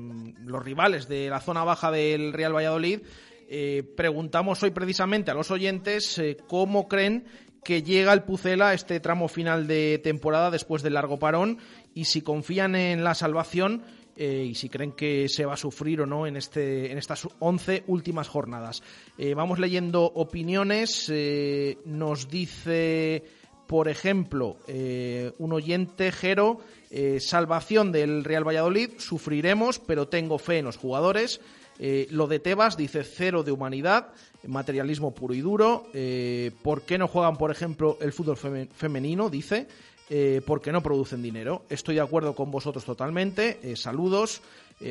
los 0.45 0.63
rivales 0.63 1.07
de 1.07 1.29
la 1.29 1.39
zona 1.39 1.63
baja 1.63 1.91
del 1.91 2.33
Real 2.33 2.55
Valladolid. 2.55 3.01
Eh, 3.47 3.83
preguntamos 3.95 4.61
hoy 4.63 4.71
precisamente 4.71 5.31
a 5.31 5.33
los 5.35 5.49
oyentes 5.49 6.17
eh, 6.19 6.37
cómo 6.47 6.87
creen 6.87 7.25
que 7.63 7.83
llega 7.83 8.13
el 8.13 8.23
Pucela 8.23 8.73
este 8.73 8.99
tramo 8.99 9.27
final 9.27 9.67
de 9.67 9.99
temporada 10.03 10.51
después 10.51 10.81
del 10.83 10.93
largo 10.93 11.19
parón 11.19 11.57
y 11.93 12.05
si 12.05 12.21
confían 12.21 12.75
en 12.75 13.03
la 13.03 13.15
salvación 13.15 13.83
eh, 14.21 14.47
y 14.49 14.55
si 14.55 14.67
creen 14.67 14.91
que 14.91 15.29
se 15.29 15.45
va 15.45 15.53
a 15.53 15.57
sufrir 15.57 16.01
o 16.01 16.05
no 16.05 16.27
en, 16.27 16.35
este, 16.35 16.91
en 16.91 16.97
estas 16.97 17.25
11 17.39 17.85
últimas 17.87 18.27
jornadas. 18.27 18.83
Eh, 19.17 19.33
vamos 19.33 19.59
leyendo 19.59 20.03
opiniones. 20.03 21.09
eh, 21.09 21.77
nos 21.85 22.27
dice, 22.27 23.23
por 23.65 23.87
ejemplo, 23.87 24.57
un 25.37 25.53
oyente, 25.53 26.11
Jero, 26.11 26.59
salvación 27.19 27.93
del 27.93 28.25
Real 28.25 28.45
Valladolid, 28.45 28.89
sufriremos, 28.97 29.79
pero 29.79 30.09
tengo 30.09 30.37
fe 30.37 30.57
en 30.57 30.65
los 30.65 30.75
jugadores. 30.75 31.39
Eh, 31.79 32.07
lo 32.11 32.27
de 32.27 32.39
Tebas 32.39 32.75
dice 32.75 33.03
cero 33.03 33.41
de 33.41 33.51
humanidad, 33.53 34.09
materialismo 34.45 35.15
puro 35.15 35.33
y 35.33 35.39
duro. 35.41 35.87
Eh, 35.93 36.51
¿Por 36.61 36.81
qué 36.81 36.97
no 36.97 37.07
juegan, 37.07 37.37
por 37.37 37.51
ejemplo, 37.51 37.97
el 38.01 38.11
fútbol 38.11 38.35
feme- 38.37 38.67
femenino? 38.69 39.29
Dice. 39.29 39.67
Eh, 40.11 40.41
porque 40.43 40.71
no 40.71 40.81
producen 40.81 41.21
dinero. 41.21 41.65
Estoy 41.69 41.95
de 41.95 42.01
acuerdo 42.01 42.33
con 42.33 42.49
vosotros 42.49 42.83
totalmente. 42.83 43.75
Saludos. 43.75 44.41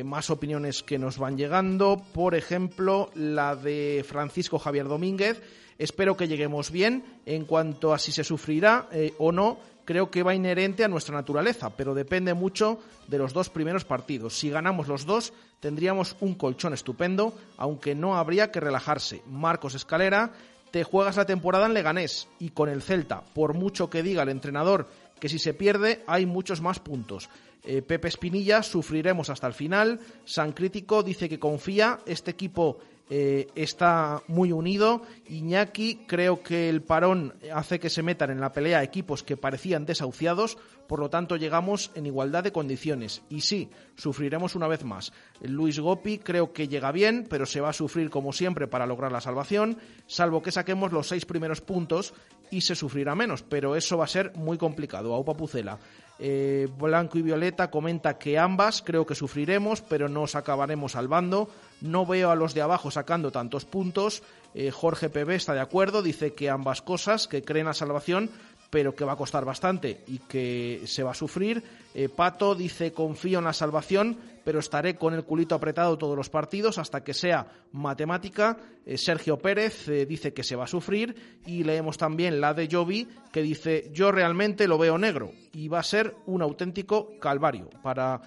Más 0.05 0.29
opiniones 0.29 0.81
que 0.81 0.97
nos 0.97 1.17
van 1.17 1.37
llegando. 1.37 2.01
Por 2.13 2.35
ejemplo, 2.35 3.09
la 3.15 3.55
de 3.57 4.05
Francisco 4.07 4.57
Javier 4.59 4.87
Domínguez. 4.87 5.41
Espero 5.77 6.15
que 6.15 6.29
lleguemos 6.29 6.71
bien. 6.71 7.03
En 7.25 7.43
cuanto 7.43 7.93
a 7.93 7.99
si 7.99 8.13
se 8.13 8.23
sufrirá 8.23 8.87
o 9.17 9.33
no, 9.33 9.59
creo 9.89 10.11
que 10.11 10.21
va 10.21 10.35
inherente 10.35 10.83
a 10.83 10.87
nuestra 10.87 11.15
naturaleza, 11.15 11.71
pero 11.71 11.95
depende 11.95 12.35
mucho 12.35 12.77
de 13.07 13.17
los 13.17 13.33
dos 13.33 13.49
primeros 13.49 13.85
partidos. 13.85 14.37
Si 14.37 14.51
ganamos 14.51 14.87
los 14.87 15.07
dos, 15.07 15.33
tendríamos 15.59 16.15
un 16.19 16.35
colchón 16.35 16.75
estupendo, 16.75 17.33
aunque 17.57 17.95
no 17.95 18.15
habría 18.15 18.51
que 18.51 18.59
relajarse. 18.59 19.23
Marcos 19.25 19.73
Escalera, 19.73 20.31
te 20.69 20.83
juegas 20.83 21.17
la 21.17 21.25
temporada 21.25 21.65
en 21.65 21.73
Leganés 21.73 22.27
y 22.37 22.49
con 22.51 22.69
el 22.69 22.83
Celta, 22.83 23.23
por 23.33 23.55
mucho 23.55 23.89
que 23.89 24.03
diga 24.03 24.21
el 24.21 24.29
entrenador 24.29 24.85
que 25.19 25.27
si 25.27 25.39
se 25.39 25.55
pierde 25.55 26.03
hay 26.05 26.27
muchos 26.27 26.61
más 26.61 26.79
puntos. 26.79 27.27
Eh, 27.63 27.81
Pepe 27.81 28.09
Espinilla, 28.09 28.61
sufriremos 28.61 29.31
hasta 29.31 29.47
el 29.47 29.53
final. 29.53 29.99
San 30.23 30.51
Crítico 30.51 31.01
dice 31.01 31.27
que 31.27 31.39
confía, 31.39 31.97
este 32.05 32.29
equipo 32.29 32.77
eh, 33.09 33.47
está 33.55 34.21
muy 34.27 34.51
unido. 34.51 35.01
Iñaki, 35.27 36.05
creo 36.07 36.43
que 36.43 36.69
el 36.69 36.81
parón 36.81 37.33
hace 37.53 37.79
que 37.79 37.89
se 37.89 38.03
metan 38.03 38.29
en 38.29 38.39
la 38.39 38.51
pelea 38.51 38.83
equipos 38.83 39.23
que 39.23 39.37
parecían 39.37 39.85
desahuciados, 39.85 40.57
por 40.87 40.99
lo 40.99 41.09
tanto 41.09 41.35
llegamos 41.35 41.91
en 41.95 42.05
igualdad 42.05 42.43
de 42.43 42.51
condiciones. 42.51 43.23
Y 43.29 43.41
sí, 43.41 43.69
sufriremos 43.95 44.55
una 44.55 44.67
vez 44.67 44.83
más. 44.83 45.11
Luis 45.41 45.79
Gopi 45.79 46.19
creo 46.19 46.53
que 46.53 46.67
llega 46.67 46.91
bien, 46.91 47.25
pero 47.29 47.45
se 47.45 47.61
va 47.61 47.69
a 47.69 47.73
sufrir 47.73 48.09
como 48.09 48.33
siempre 48.33 48.67
para 48.67 48.85
lograr 48.85 49.11
la 49.11 49.21
salvación, 49.21 49.77
salvo 50.05 50.41
que 50.41 50.51
saquemos 50.51 50.91
los 50.91 51.07
seis 51.07 51.25
primeros 51.25 51.61
puntos 51.61 52.13
y 52.51 52.61
se 52.61 52.75
sufrirá 52.75 53.15
menos, 53.15 53.43
pero 53.43 53.75
eso 53.75 53.97
va 53.97 54.05
a 54.05 54.07
ser 54.07 54.33
muy 54.35 54.57
complicado. 54.57 55.13
Aupa 55.13 55.35
Pucela. 55.35 55.79
Eh, 56.19 56.67
Blanco 56.77 57.17
y 57.17 57.21
Violeta 57.21 57.71
comenta 57.71 58.17
que 58.17 58.37
ambas 58.37 58.81
creo 58.81 59.05
que 59.05 59.15
sufriremos, 59.15 59.81
pero 59.81 60.09
nos 60.09 60.35
acabaremos 60.35 60.91
salvando. 60.91 61.49
No 61.81 62.05
veo 62.05 62.29
a 62.29 62.35
los 62.35 62.53
de 62.53 62.61
abajo 62.61 62.91
sacando 62.91 63.31
tantos 63.31 63.63
puntos. 63.63 64.21
Eh, 64.53 64.71
Jorge 64.71 65.09
PB 65.09 65.29
está 65.31 65.53
de 65.53 65.61
acuerdo, 65.61 66.01
dice 66.01 66.33
que 66.33 66.49
ambas 66.49 66.81
cosas, 66.81 67.27
que 67.27 67.43
creen 67.43 67.67
a 67.67 67.73
salvación, 67.73 68.29
pero 68.69 68.95
que 68.95 69.05
va 69.05 69.13
a 69.13 69.17
costar 69.17 69.45
bastante 69.45 70.03
y 70.07 70.19
que 70.19 70.81
se 70.85 71.03
va 71.03 71.11
a 71.11 71.15
sufrir. 71.15 71.63
Eh, 71.93 72.09
Pato 72.09 72.53
dice 72.53 72.93
confío 72.93 73.39
en 73.39 73.45
la 73.45 73.53
salvación, 73.53 74.17
pero 74.43 74.59
estaré 74.59 74.95
con 74.95 75.13
el 75.13 75.23
culito 75.23 75.55
apretado 75.55 75.97
todos 75.97 76.15
los 76.15 76.29
partidos 76.29 76.77
hasta 76.77 77.03
que 77.03 77.13
sea 77.13 77.47
matemática. 77.71 78.57
Eh, 78.85 78.97
Sergio 78.97 79.37
Pérez 79.37 79.87
eh, 79.87 80.05
dice 80.05 80.33
que 80.33 80.43
se 80.43 80.55
va 80.55 80.65
a 80.65 80.67
sufrir 80.67 81.39
y 81.45 81.63
leemos 81.63 81.97
también 81.97 82.39
la 82.39 82.53
de 82.53 82.67
Jovi 82.71 83.07
que 83.31 83.41
dice 83.41 83.89
yo 83.91 84.11
realmente 84.11 84.67
lo 84.67 84.77
veo 84.77 84.97
negro 84.97 85.31
y 85.51 85.67
va 85.67 85.79
a 85.79 85.83
ser 85.83 86.15
un 86.27 86.41
auténtico 86.41 87.17
calvario 87.19 87.69
para 87.81 88.21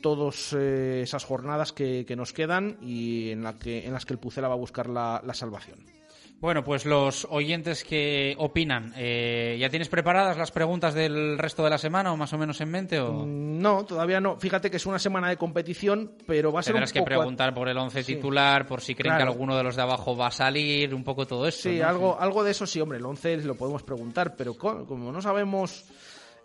todas 0.00 0.54
esas 0.54 1.22
jornadas 1.22 1.72
que, 1.72 2.04
nos 2.16 2.32
quedan 2.32 2.78
y 2.82 3.30
en, 3.30 3.44
que, 3.60 3.86
en 3.86 3.92
las 3.92 4.04
que 4.04 4.14
el 4.14 4.18
Pucela 4.18 4.48
va 4.48 4.54
a 4.54 4.56
buscar 4.56 4.88
la 4.88 5.34
salvación. 5.34 6.01
Bueno, 6.42 6.64
pues 6.64 6.84
los 6.86 7.24
oyentes 7.30 7.84
que 7.84 8.34
opinan, 8.36 8.92
eh, 8.96 9.56
¿ya 9.60 9.70
tienes 9.70 9.88
preparadas 9.88 10.36
las 10.36 10.50
preguntas 10.50 10.92
del 10.92 11.38
resto 11.38 11.62
de 11.62 11.70
la 11.70 11.78
semana 11.78 12.12
o 12.12 12.16
más 12.16 12.32
o 12.32 12.36
menos 12.38 12.60
en 12.60 12.68
mente? 12.68 12.98
O... 12.98 13.12
Mm, 13.24 13.60
No, 13.62 13.84
todavía 13.84 14.20
no. 14.20 14.36
Fíjate 14.40 14.68
que 14.68 14.76
es 14.78 14.84
una 14.84 14.98
semana 14.98 15.28
de 15.28 15.36
competición, 15.36 16.16
pero 16.26 16.50
va 16.52 16.58
a 16.58 16.62
ser 16.64 16.72
Tendrás 16.74 16.90
un 16.90 16.94
que 16.94 17.02
preguntar 17.04 17.54
por 17.54 17.68
el 17.68 17.78
once 17.78 18.02
Sí. 18.02 18.16
titular, 18.16 18.66
por 18.66 18.80
si 18.80 18.96
creen 18.96 19.14
Claro. 19.14 19.24
que 19.30 19.32
alguno 19.34 19.56
de 19.56 19.62
los 19.62 19.76
de 19.76 19.82
abajo 19.82 20.16
va 20.16 20.26
a 20.26 20.30
salir, 20.32 20.92
un 20.92 21.04
poco 21.04 21.28
todo 21.28 21.46
eso. 21.46 21.70
Sí, 21.70 21.78
¿no? 21.78 21.86
algo, 21.86 22.16
algo 22.20 22.42
de 22.42 22.50
eso 22.50 22.66
sí, 22.66 22.80
hombre, 22.80 22.98
el 22.98 23.06
11 23.06 23.36
lo 23.36 23.54
podemos 23.54 23.84
preguntar, 23.84 24.34
pero 24.36 24.54
co- 24.54 24.84
como 24.84 25.12
no 25.12 25.22
sabemos 25.22 25.84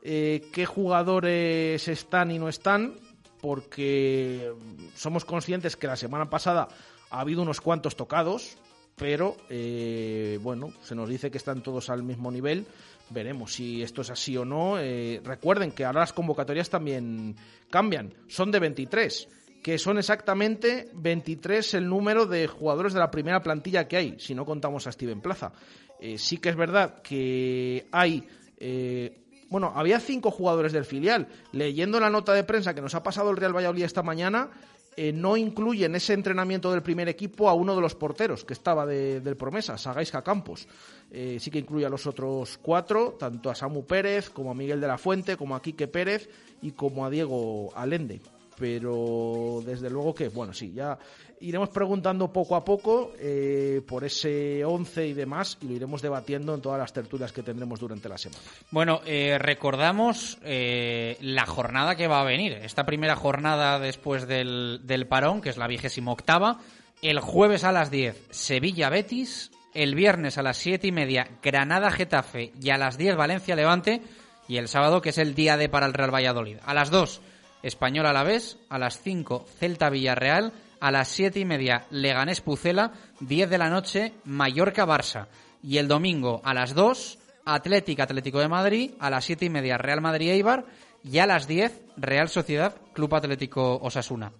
eh, 0.03 0.43
qué 0.53 0.67
jugadores 0.67 1.87
están 1.87 2.29
y 2.29 2.37
no 2.37 2.49
están, 2.49 2.93
porque 3.41 4.53
somos 4.93 5.25
conscientes 5.25 5.75
que 5.75 5.87
la 5.87 5.95
semana 5.95 6.29
pasada 6.29 6.67
ha 7.09 7.19
habido 7.19 7.41
unos 7.41 7.61
cuantos 7.61 7.95
tocados, 7.95 8.59
pero 8.97 9.37
eh, 9.49 10.39
bueno, 10.41 10.73
se 10.81 10.95
nos 10.95 11.07
dice 11.07 11.29
que 11.29 11.37
están 11.37 11.61
todos 11.61 11.89
al 11.89 12.01
mismo 12.01 12.31
nivel. 12.31 12.65
Veremos 13.09 13.53
si 13.53 13.81
esto 13.83 14.01
es 14.01 14.09
así 14.09 14.35
o 14.35 14.43
no. 14.43 14.79
Eh, 14.79 15.21
recuerden 15.23 15.71
que 15.71 15.85
ahora 15.85 16.01
las 16.01 16.13
convocatorias 16.13 16.69
también 16.69 17.35
cambian. 17.69 18.13
Son 18.27 18.51
de 18.51 18.59
23, 18.59 19.27
que 19.61 19.77
son 19.77 19.99
exactamente 19.99 20.89
23 20.95 21.75
el 21.75 21.87
número 21.87 22.25
de 22.25 22.47
jugadores 22.47 22.93
de 22.93 22.99
la 22.99 23.11
primera 23.11 23.41
plantilla 23.43 23.87
que 23.87 23.97
hay, 23.97 24.15
si 24.19 24.33
no 24.33 24.45
contamos 24.45 24.87
a 24.87 24.91
Steven 24.91 25.21
Plaza. 25.21 25.53
Eh, 25.99 26.17
sí 26.17 26.37
que 26.37 26.49
es 26.49 26.55
verdad 26.55 27.01
que 27.01 27.87
hay... 27.91 28.27
eh, 28.59 29.23
bueno, 29.49 29.71
había 29.75 29.99
cinco 29.99 30.31
jugadores 30.31 30.73
del 30.73 30.85
filial. 30.85 31.27
Leyendo 31.53 31.99
la 31.99 32.09
nota 32.09 32.33
de 32.33 32.43
prensa 32.43 32.73
que 32.73 32.81
nos 32.81 32.95
ha 32.95 33.03
pasado 33.03 33.29
el 33.29 33.37
Real 33.37 33.55
Valladolid 33.55 33.83
esta 33.83 34.03
mañana, 34.03 34.49
eh, 34.97 35.13
no 35.13 35.37
incluye 35.37 35.85
en 35.85 35.95
ese 35.95 36.13
entrenamiento 36.13 36.71
del 36.71 36.81
primer 36.81 37.07
equipo 37.07 37.47
a 37.47 37.53
uno 37.53 37.75
de 37.75 37.81
los 37.81 37.95
porteros 37.95 38.43
que 38.43 38.53
estaba 38.53 38.85
de- 38.85 39.21
del 39.21 39.37
promesa, 39.37 39.77
Sagaisca 39.77 40.23
Campos. 40.23 40.67
Eh, 41.11 41.37
sí 41.39 41.49
que 41.51 41.59
incluye 41.59 41.85
a 41.85 41.89
los 41.89 42.05
otros 42.07 42.57
cuatro, 42.61 43.15
tanto 43.17 43.49
a 43.49 43.55
Samu 43.55 43.85
Pérez 43.85 44.29
como 44.29 44.51
a 44.51 44.53
Miguel 44.55 44.81
de 44.81 44.87
la 44.87 44.97
Fuente, 44.97 45.37
como 45.37 45.55
a 45.55 45.61
Quique 45.61 45.87
Pérez 45.87 46.29
y 46.61 46.71
como 46.71 47.05
a 47.05 47.09
Diego 47.09 47.69
Alende. 47.75 48.19
Pero 48.57 49.61
desde 49.65 49.89
luego 49.89 50.15
que, 50.15 50.29
bueno, 50.29 50.53
sí, 50.53 50.71
ya 50.73 50.97
iremos 51.39 51.69
preguntando 51.69 52.31
poco 52.31 52.55
a 52.55 52.63
poco 52.63 53.13
eh, 53.19 53.81
por 53.87 54.03
ese 54.03 54.65
11 54.65 55.07
y 55.07 55.13
demás 55.13 55.57
y 55.61 55.67
lo 55.67 55.73
iremos 55.73 56.01
debatiendo 56.01 56.55
en 56.55 56.61
todas 56.61 56.79
las 56.79 56.93
tertulias 56.93 57.31
que 57.31 57.43
tendremos 57.43 57.79
durante 57.79 58.09
la 58.09 58.17
semana. 58.17 58.41
Bueno, 58.71 59.01
eh, 59.05 59.37
recordamos 59.39 60.39
eh, 60.43 61.17
la 61.21 61.45
jornada 61.45 61.95
que 61.95 62.07
va 62.07 62.21
a 62.21 62.25
venir. 62.25 62.53
Esta 62.53 62.85
primera 62.85 63.15
jornada 63.15 63.79
después 63.79 64.27
del, 64.27 64.81
del 64.83 65.07
parón, 65.07 65.41
que 65.41 65.49
es 65.49 65.57
la 65.57 65.67
vigésima 65.67 66.11
octava. 66.11 66.59
El 67.01 67.19
jueves 67.19 67.63
a 67.63 67.71
las 67.71 67.91
10, 67.91 68.27
Sevilla-Betis. 68.31 69.51
El 69.73 69.93
viernes 69.93 70.39
a 70.39 70.41
las 70.41 70.57
siete 70.57 70.87
y 70.87 70.91
media, 70.91 71.27
Granada-Getafe. 71.43 72.53
Y 72.59 72.71
a 72.71 72.77
las 72.79 72.97
10, 72.97 73.15
Valencia-Levante. 73.15 74.01
Y 74.47 74.57
el 74.57 74.67
sábado, 74.67 75.01
que 75.01 75.09
es 75.09 75.19
el 75.19 75.35
día 75.35 75.57
de 75.57 75.69
para 75.69 75.85
el 75.85 75.93
Real 75.93 76.13
Valladolid. 76.13 76.57
A 76.65 76.73
las 76.73 76.89
2, 76.89 77.21
Español 77.67 78.05
Alavés. 78.05 78.57
A 78.69 78.79
las 78.79 79.01
5, 79.01 79.45
Celta-Villarreal. 79.59 80.53
A 80.79 80.91
las 80.91 81.07
siete 81.07 81.39
y 81.39 81.45
media, 81.45 81.85
Leganés-Pucela. 81.91 82.91
10 83.19 83.49
de 83.49 83.57
la 83.57 83.69
noche, 83.69 84.13
Mallorca-Barça. 84.25 85.27
Y 85.63 85.77
el 85.77 85.87
domingo 85.87 86.41
a 86.43 86.53
las 86.53 86.73
2, 86.73 87.19
Atlético 87.45 88.03
Atlético 88.03 88.39
de 88.39 88.47
Madrid, 88.47 88.91
a 88.99 89.09
las 89.09 89.25
siete 89.25 89.45
y 89.45 89.49
media 89.49 89.77
Real 89.77 90.01
Madrid 90.01 90.29
Eibar 90.29 90.65
y 91.03 91.19
a 91.19 91.25
las 91.25 91.47
10 91.47 91.81
Real 91.97 92.29
Sociedad 92.29 92.75
Club 92.93 93.15
Atlético 93.15 93.77
Osasuna. 93.81 94.33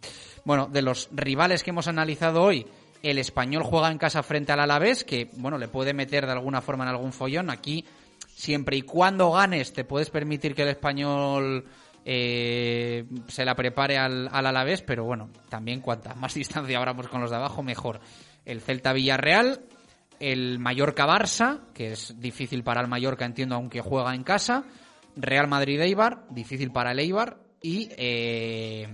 Bueno, 0.43 0.67
de 0.67 0.81
los 0.81 1.09
rivales 1.11 1.63
que 1.63 1.71
hemos 1.71 1.87
analizado 1.87 2.43
hoy, 2.43 2.67
el 3.03 3.17
español 3.17 3.63
juega 3.63 3.91
en 3.91 3.97
casa 3.97 4.23
frente 4.23 4.51
al 4.51 4.59
Alavés, 4.59 5.03
que 5.03 5.29
bueno, 5.37 5.57
le 5.57 5.67
puede 5.67 5.93
meter 5.93 6.25
de 6.25 6.33
alguna 6.33 6.61
forma 6.61 6.83
en 6.83 6.89
algún 6.89 7.13
follón. 7.13 7.49
Aquí, 7.49 7.85
siempre 8.27 8.77
y 8.77 8.81
cuando 8.81 9.31
ganes, 9.31 9.73
te 9.73 9.85
puedes 9.85 10.09
permitir 10.09 10.53
que 10.53 10.63
el 10.63 10.69
español 10.69 11.65
eh, 12.09 13.03
se 13.27 13.43
la 13.43 13.53
prepare 13.53 13.97
al, 13.97 14.29
al 14.31 14.45
Alavés, 14.45 14.81
pero 14.81 15.03
bueno, 15.03 15.29
también 15.49 15.81
cuanta 15.81 16.15
más 16.15 16.33
distancia 16.35 16.77
abramos 16.77 17.09
con 17.09 17.19
los 17.19 17.29
de 17.29 17.35
abajo, 17.35 17.63
mejor. 17.63 17.99
El 18.45 18.61
Celta 18.61 18.93
Villarreal, 18.93 19.59
el 20.21 20.57
Mallorca 20.57 21.05
Barça, 21.05 21.59
que 21.73 21.91
es 21.91 22.17
difícil 22.17 22.63
para 22.63 22.79
el 22.79 22.87
Mallorca, 22.87 23.25
entiendo, 23.25 23.55
aunque 23.55 23.81
juega 23.81 24.15
en 24.15 24.23
casa. 24.23 24.63
Real 25.17 25.49
Madrid 25.49 25.81
Eibar, 25.81 26.23
difícil 26.29 26.71
para 26.71 26.93
el 26.93 26.99
Eibar. 26.99 27.39
Y 27.61 27.89
eh, 27.97 28.87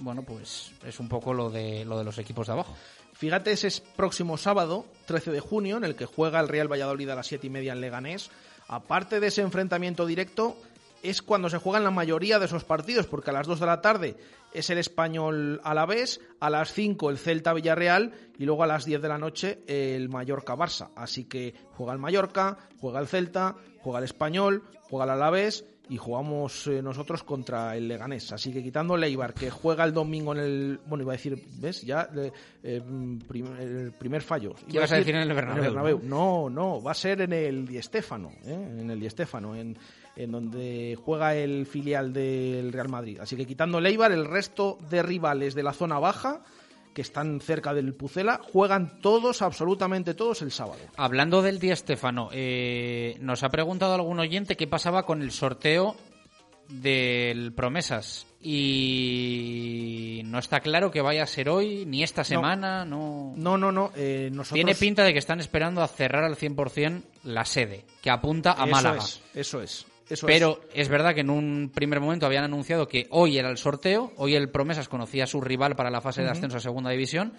bueno, 0.00 0.24
pues 0.24 0.72
es 0.84 0.98
un 0.98 1.08
poco 1.08 1.32
lo 1.32 1.48
de, 1.48 1.84
lo 1.84 1.96
de 1.96 2.04
los 2.04 2.18
equipos 2.18 2.48
de 2.48 2.54
abajo. 2.54 2.74
Fíjate, 3.12 3.52
ese 3.52 3.68
es 3.68 3.80
próximo 3.80 4.36
sábado, 4.36 4.84
13 5.06 5.30
de 5.30 5.38
junio, 5.38 5.76
en 5.76 5.84
el 5.84 5.94
que 5.94 6.06
juega 6.06 6.40
el 6.40 6.48
Real 6.48 6.70
Valladolid 6.70 7.08
a 7.08 7.14
las 7.14 7.28
7 7.28 7.46
y 7.46 7.50
media 7.50 7.72
en 7.72 7.80
Leganés. 7.80 8.30
Aparte 8.66 9.20
de 9.20 9.28
ese 9.28 9.42
enfrentamiento 9.42 10.06
directo, 10.06 10.56
es 11.02 11.22
cuando 11.22 11.48
se 11.48 11.58
juegan 11.58 11.84
la 11.84 11.90
mayoría 11.90 12.38
de 12.38 12.46
esos 12.46 12.64
partidos, 12.64 13.06
porque 13.06 13.30
a 13.30 13.32
las 13.32 13.46
2 13.46 13.60
de 13.60 13.66
la 13.66 13.80
tarde 13.80 14.16
es 14.52 14.70
el 14.70 14.78
Español 14.78 15.60
Alavés, 15.64 16.20
a 16.40 16.50
las 16.50 16.72
5 16.72 17.10
el 17.10 17.18
Celta 17.18 17.52
Villarreal 17.52 18.12
y 18.38 18.44
luego 18.44 18.62
a 18.62 18.66
las 18.66 18.84
10 18.84 19.02
de 19.02 19.08
la 19.08 19.18
noche 19.18 19.58
el 19.66 20.08
Mallorca 20.08 20.54
Barça. 20.56 20.90
Así 20.96 21.24
que 21.24 21.54
juega 21.74 21.92
el 21.92 21.98
Mallorca, 21.98 22.56
juega 22.80 23.00
el 23.00 23.06
Celta, 23.06 23.56
juega 23.80 23.98
el 23.98 24.04
Español, 24.04 24.62
juega 24.88 25.04
el 25.04 25.10
Alavés 25.10 25.64
y 25.88 25.98
jugamos 25.98 26.66
eh, 26.66 26.82
nosotros 26.82 27.22
contra 27.22 27.76
el 27.76 27.86
Leganés. 27.86 28.32
Así 28.32 28.52
que 28.52 28.60
quitando 28.60 28.96
el 28.96 29.04
Eibar, 29.04 29.34
que 29.34 29.50
juega 29.50 29.84
el 29.84 29.92
domingo 29.92 30.32
en 30.32 30.40
el. 30.40 30.80
Bueno, 30.86 31.02
iba 31.04 31.12
a 31.12 31.16
decir, 31.16 31.40
¿ves? 31.60 31.82
Ya, 31.82 32.08
eh, 32.64 32.82
prim- 33.28 33.56
el 33.56 33.92
primer 33.92 34.22
fallo. 34.22 34.54
¿Qué 34.68 34.78
ibas 34.78 34.90
a 34.90 34.96
decir 34.96 35.14
en 35.14 35.22
el 35.22 35.32
Bernabéu, 35.32 36.00
No, 36.02 36.50
no, 36.50 36.82
va 36.82 36.90
a 36.90 36.94
ser 36.94 37.20
en 37.20 37.32
el 37.32 37.68
Di 37.68 37.80
Stéfano, 37.80 38.32
¿eh? 38.44 38.52
en 38.80 38.90
el 38.90 38.98
Di 38.98 39.08
Stéfano, 39.10 39.54
en, 39.54 39.78
en 40.16 40.32
donde 40.32 40.98
juega 41.04 41.34
el 41.34 41.66
filial 41.66 42.12
del 42.12 42.72
Real 42.72 42.88
Madrid. 42.88 43.20
Así 43.20 43.36
que 43.36 43.46
quitando 43.46 43.78
el 43.78 43.86
Eibar, 43.86 44.12
el 44.12 44.24
resto 44.24 44.78
de 44.90 45.02
rivales 45.02 45.54
de 45.54 45.62
la 45.62 45.72
zona 45.72 45.98
baja 45.98 46.42
que 46.94 47.02
están 47.02 47.40
cerca 47.42 47.74
del 47.74 47.92
Pucela 47.92 48.40
juegan 48.42 49.02
todos, 49.02 49.42
absolutamente 49.42 50.14
todos, 50.14 50.40
el 50.40 50.50
sábado. 50.50 50.78
Hablando 50.96 51.42
del 51.42 51.58
Di 51.58 51.76
Stéfano, 51.76 52.30
eh, 52.32 53.16
nos 53.20 53.42
ha 53.42 53.50
preguntado 53.50 53.94
algún 53.94 54.18
oyente 54.18 54.56
qué 54.56 54.66
pasaba 54.66 55.04
con 55.04 55.20
el 55.20 55.30
sorteo 55.30 55.94
del 56.70 57.52
Promesas. 57.52 58.26
Y 58.40 60.22
no 60.24 60.38
está 60.38 60.60
claro 60.60 60.90
que 60.90 61.02
vaya 61.02 61.24
a 61.24 61.26
ser 61.26 61.50
hoy, 61.50 61.84
ni 61.84 62.02
esta 62.02 62.24
semana, 62.24 62.84
no. 62.84 63.34
No, 63.36 63.58
no, 63.58 63.72
no. 63.72 63.92
eh, 63.94 64.30
nosotros... 64.32 64.54
Tiene 64.54 64.74
pinta 64.74 65.04
de 65.04 65.12
que 65.12 65.18
están 65.18 65.40
esperando 65.40 65.82
a 65.82 65.88
cerrar 65.88 66.24
al 66.24 66.36
100% 66.36 67.02
la 67.24 67.44
sede, 67.44 67.84
que 68.00 68.08
apunta 68.08 68.52
a 68.52 68.64
Eso 68.64 68.66
Málaga. 68.70 68.98
es, 68.98 69.20
eso 69.34 69.60
es. 69.60 69.86
Eso 70.08 70.26
Pero 70.26 70.60
es 70.72 70.88
verdad 70.88 71.14
que 71.14 71.22
en 71.22 71.30
un 71.30 71.70
primer 71.74 72.00
momento 72.00 72.26
habían 72.26 72.44
anunciado 72.44 72.86
que 72.86 73.06
hoy 73.10 73.38
era 73.38 73.50
el 73.50 73.58
sorteo, 73.58 74.12
hoy 74.16 74.36
el 74.36 74.50
Promesas 74.50 74.88
conocía 74.88 75.24
a 75.24 75.26
su 75.26 75.40
rival 75.40 75.74
para 75.74 75.90
la 75.90 76.00
fase 76.00 76.22
de 76.22 76.30
ascenso 76.30 76.58
a 76.58 76.60
segunda 76.60 76.90
división 76.90 77.32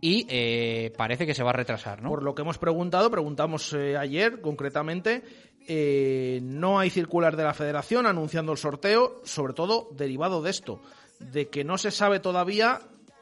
y 0.00 0.26
eh, 0.28 0.92
parece 0.96 1.26
que 1.26 1.34
se 1.34 1.42
va 1.42 1.50
a 1.50 1.54
retrasar, 1.54 2.02
¿no? 2.02 2.10
Por 2.10 2.22
lo 2.22 2.34
que 2.34 2.42
hemos 2.42 2.58
preguntado, 2.58 3.10
preguntamos 3.10 3.72
eh, 3.72 3.96
ayer 3.96 4.40
concretamente, 4.40 5.22
eh, 5.66 6.38
no 6.42 6.78
hay 6.78 6.90
circular 6.90 7.36
de 7.36 7.42
la 7.42 7.52
federación 7.52 8.06
anunciando 8.06 8.52
el 8.52 8.58
sorteo, 8.58 9.20
sobre 9.24 9.54
todo 9.54 9.88
derivado 9.92 10.40
de 10.40 10.50
esto, 10.50 10.80
de 11.18 11.48
que 11.48 11.64
no 11.64 11.78
se 11.78 11.90
sabe 11.90 12.20
todavía 12.20 12.80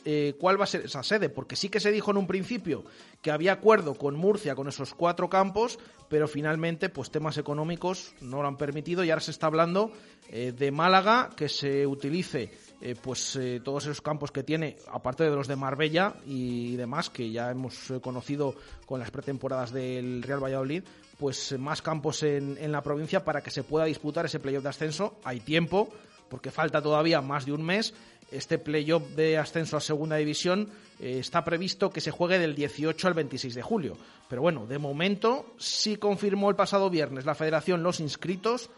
eh, 0.08 0.36
cuál 0.38 0.58
va 0.58 0.62
a 0.62 0.68
ser 0.68 0.84
esa 0.84 1.02
sede, 1.02 1.28
porque 1.28 1.56
sí 1.56 1.68
que 1.68 1.80
se 1.80 1.90
dijo 1.90 2.12
en 2.12 2.16
un 2.16 2.28
principio 2.28 2.84
que 3.20 3.32
había 3.32 3.52
acuerdo 3.52 3.94
con 3.94 4.14
Murcia 4.14 4.54
con 4.54 4.68
esos 4.68 4.94
cuatro 4.94 5.28
campos, 5.28 5.80
pero 6.08 6.28
finalmente 6.28 6.88
pues 6.88 7.10
temas 7.10 7.38
económicos 7.38 8.14
no 8.20 8.40
lo 8.40 8.46
han 8.46 8.56
permitido 8.56 9.02
y 9.02 9.10
ahora 9.10 9.20
se 9.20 9.32
está 9.32 9.48
hablando 9.48 9.90
eh, 10.30 10.52
de 10.56 10.70
Málaga 10.70 11.30
que 11.36 11.48
se 11.48 11.84
utilice 11.88 12.52
eh, 12.80 12.94
pues 13.02 13.36
todos 13.64 13.86
esos 13.86 14.00
campos 14.00 14.30
que 14.30 14.44
tiene, 14.44 14.76
aparte 14.92 15.24
de 15.24 15.30
los 15.30 15.48
de 15.48 15.56
Marbella 15.56 16.14
y 16.24 16.76
demás, 16.76 17.10
que 17.10 17.32
ya 17.32 17.50
hemos 17.50 17.92
conocido 18.00 18.54
con 18.86 19.00
las 19.00 19.10
pretemporadas 19.10 19.72
del 19.72 20.22
Real 20.22 20.44
Valladolid, 20.44 20.84
pues 21.18 21.58
más 21.58 21.82
campos 21.82 22.22
en, 22.22 22.56
en 22.60 22.70
la 22.70 22.80
provincia 22.80 23.24
para 23.24 23.42
que 23.42 23.50
se 23.50 23.64
pueda 23.64 23.86
disputar 23.86 24.26
ese 24.26 24.38
playoff 24.38 24.62
de 24.62 24.68
ascenso. 24.68 25.16
Hay 25.24 25.40
tiempo, 25.40 25.92
porque 26.28 26.50
falta 26.50 26.82
todavía 26.82 27.20
más 27.20 27.46
de 27.46 27.52
un 27.52 27.64
mes. 27.64 27.94
Este 28.30 28.58
playoff 28.58 29.02
de 29.14 29.38
ascenso 29.38 29.76
a 29.76 29.80
segunda 29.80 30.16
división 30.16 30.68
eh, 30.98 31.18
está 31.20 31.44
previsto 31.44 31.90
que 31.90 32.00
se 32.00 32.10
juegue 32.10 32.38
del 32.38 32.54
18 32.56 33.06
al 33.08 33.14
26 33.14 33.54
de 33.54 33.62
julio. 33.62 33.96
Pero 34.28 34.42
bueno, 34.42 34.66
de 34.66 34.78
momento 34.78 35.54
sí 35.58 35.96
confirmó 35.96 36.50
el 36.50 36.56
pasado 36.56 36.90
viernes 36.90 37.24
la 37.24 37.34
federación 37.36 37.82
los 37.84 38.00
inscritos 38.00 38.68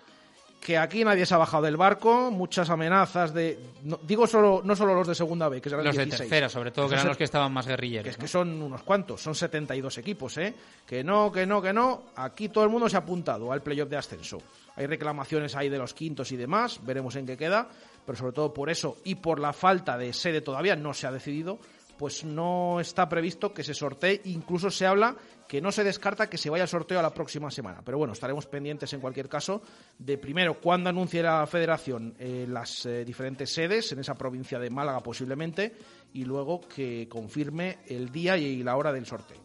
que 0.61 0.77
aquí 0.77 1.05
nadie 1.05 1.25
se 1.25 1.35
ha 1.35 1.39
bajado 1.39 1.63
del 1.63 1.77
barco, 1.77 2.33
muchas 2.33 2.69
amenazas 2.69 3.33
de... 3.33 3.61
no- 3.85 4.01
digo 4.03 4.27
solo 4.27 4.61
no 4.65 4.75
solo 4.75 4.93
los 4.93 5.07
de 5.07 5.15
segunda 5.15 5.49
B, 5.49 5.61
que 5.61 5.71
serán 5.71 5.85
Los 5.85 5.95
de 5.97 6.05
16. 6.07 6.29
tercera, 6.29 6.49
sobre 6.49 6.73
todo, 6.73 6.89
que 6.89 6.95
eran 6.95 7.07
los 7.07 7.17
que 7.17 7.23
estaban 7.23 7.53
más 7.53 7.65
guerrilleros. 7.69 8.03
que 8.03 8.11
es 8.11 8.19
¿no? 8.19 8.23
que 8.23 8.29
son 8.29 8.61
unos 8.63 8.83
cuantos, 8.83 9.23
son 9.23 9.37
72 9.37 9.99
equipos, 9.99 10.37
¿eh? 10.39 10.53
Que 10.85 11.05
no, 11.05 11.31
que 11.31 11.47
no, 11.47 11.63
que 11.63 11.73
no. 11.73 12.03
Aquí 12.17 12.49
todo 12.49 12.65
el 12.65 12.71
mundo 12.71 12.89
se 12.89 12.97
ha 12.97 12.99
apuntado 12.99 13.53
al 13.53 13.63
playoff 13.63 13.89
de 13.89 13.99
ascenso. 13.99 14.43
Hay 14.75 14.87
reclamaciones 14.87 15.55
ahí 15.55 15.69
de 15.69 15.79
los 15.79 15.95
quintos 15.95 16.33
y 16.33 16.37
demás, 16.37 16.81
veremos 16.85 17.15
en 17.15 17.25
qué 17.27 17.37
queda, 17.37 17.69
pero 18.09 18.17
sobre 18.17 18.33
todo 18.33 18.55
por 18.55 18.71
eso 18.71 18.97
y 19.05 19.17
por 19.17 19.39
la 19.39 19.53
falta 19.53 19.99
de 19.99 20.15
sede 20.15 20.41
todavía 20.41 20.75
no 20.75 20.95
se 20.95 21.07
ha 21.07 21.13
decidido, 21.13 21.59
pues 21.99 22.25
no 22.25 22.81
está 22.81 23.07
previsto 23.07 23.53
que 23.53 23.63
se 23.63 23.75
sortee. 23.75 24.23
Incluso 24.25 24.71
se 24.71 24.87
habla 24.87 25.15
que 25.47 25.61
no 25.61 25.71
se 25.71 25.85
descarta 25.85 26.31
que 26.31 26.39
se 26.39 26.49
vaya 26.49 26.63
al 26.63 26.71
sorteo 26.71 26.99
a 26.99 27.03
la 27.03 27.13
próxima 27.13 27.51
semana. 27.51 27.83
Pero 27.85 27.99
bueno, 27.99 28.15
estaremos 28.15 28.47
pendientes 28.47 28.91
en 28.95 29.01
cualquier 29.01 29.29
caso 29.29 29.61
de 29.99 30.17
primero 30.17 30.59
cuándo 30.59 30.89
anuncie 30.89 31.23
la 31.23 31.47
federación 31.47 32.15
eh, 32.19 32.47
las 32.49 32.87
eh, 32.87 33.05
diferentes 33.05 33.53
sedes 33.53 33.93
en 33.93 33.99
esa 33.99 34.15
provincia 34.15 34.59
de 34.59 34.71
Málaga 34.71 35.01
posiblemente 35.01 35.75
y 36.15 36.25
luego 36.25 36.63
que 36.67 37.11
confirme 37.11 37.81
el 37.89 38.11
día 38.11 38.39
y 38.39 38.63
la 38.63 38.75
hora 38.77 38.91
del 38.91 39.05
sorteo. 39.05 39.37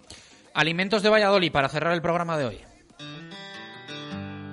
Alimentos 0.54 1.04
de 1.04 1.10
Valladolid 1.10 1.52
para 1.52 1.68
cerrar 1.68 1.94
el 1.94 2.02
programa 2.02 2.38
de 2.38 2.46
hoy. 2.46 2.73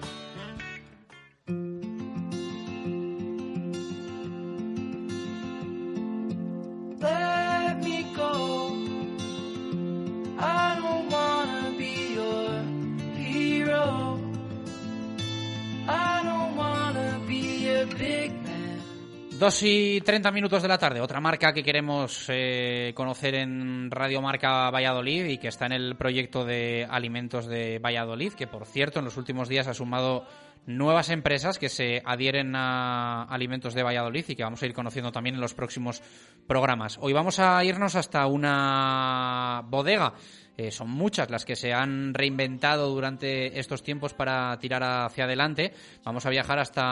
2 19.39 19.63
y 19.63 20.01
30 20.01 20.33
minutos 20.33 20.63
de 20.63 20.69
la 20.69 20.79
tarde, 20.79 21.01
otra 21.01 21.21
marca 21.21 21.53
que 21.53 21.63
queremos 21.63 22.25
eh, 22.29 22.93
conocer 22.97 23.37
en 23.37 23.89
Radio 23.89 24.21
Marca 24.21 24.69
Valladolid 24.71 25.27
y 25.27 25.39
que 25.39 25.47
está 25.47 25.67
en 25.67 25.73
el 25.73 25.97
proyecto 25.97 26.45
de 26.45 26.89
alimentos 26.91 27.47
de 27.47 27.79
Valladolid, 27.79 28.33
que 28.33 28.49
por 28.49 28.67
cierto 28.67 28.99
en 28.99 29.05
los 29.05 29.17
últimos 29.17 29.49
días 29.49 29.69
ha 29.69 29.75
sumado 29.75 30.27
nuevas 30.67 31.09
empresas 31.11 31.59
que 31.59 31.69
se 31.69 32.03
adhieren 32.05 32.57
a 32.57 33.23
alimentos 33.25 33.75
de 33.75 33.85
Valladolid 33.85 34.25
y 34.27 34.35
que 34.35 34.43
vamos 34.43 34.63
a 34.63 34.67
ir 34.67 34.75
conociendo 34.75 35.13
también 35.13 35.37
en 35.37 35.41
los 35.41 35.55
próximos 35.55 36.03
programas. 36.49 36.99
Hoy 37.01 37.13
vamos 37.13 37.39
a 37.39 37.65
irnos 37.65 37.95
hasta 37.95 38.27
una 38.27 39.63
bodega. 39.67 40.15
Eh, 40.59 40.73
son 40.73 40.91
muchas 40.91 41.31
las 41.31 41.45
que 41.45 41.55
se 41.55 41.73
han 41.73 42.13
reinventado 42.13 42.91
durante 42.91 43.61
estos 43.61 43.85
tiempos 43.85 44.13
para 44.13 44.59
tirar 44.59 44.83
hacia 44.83 45.25
adelante. 45.25 45.73
Vamos 46.05 46.27
a 46.27 46.31
viajar 46.31 46.59
hasta 46.59 46.83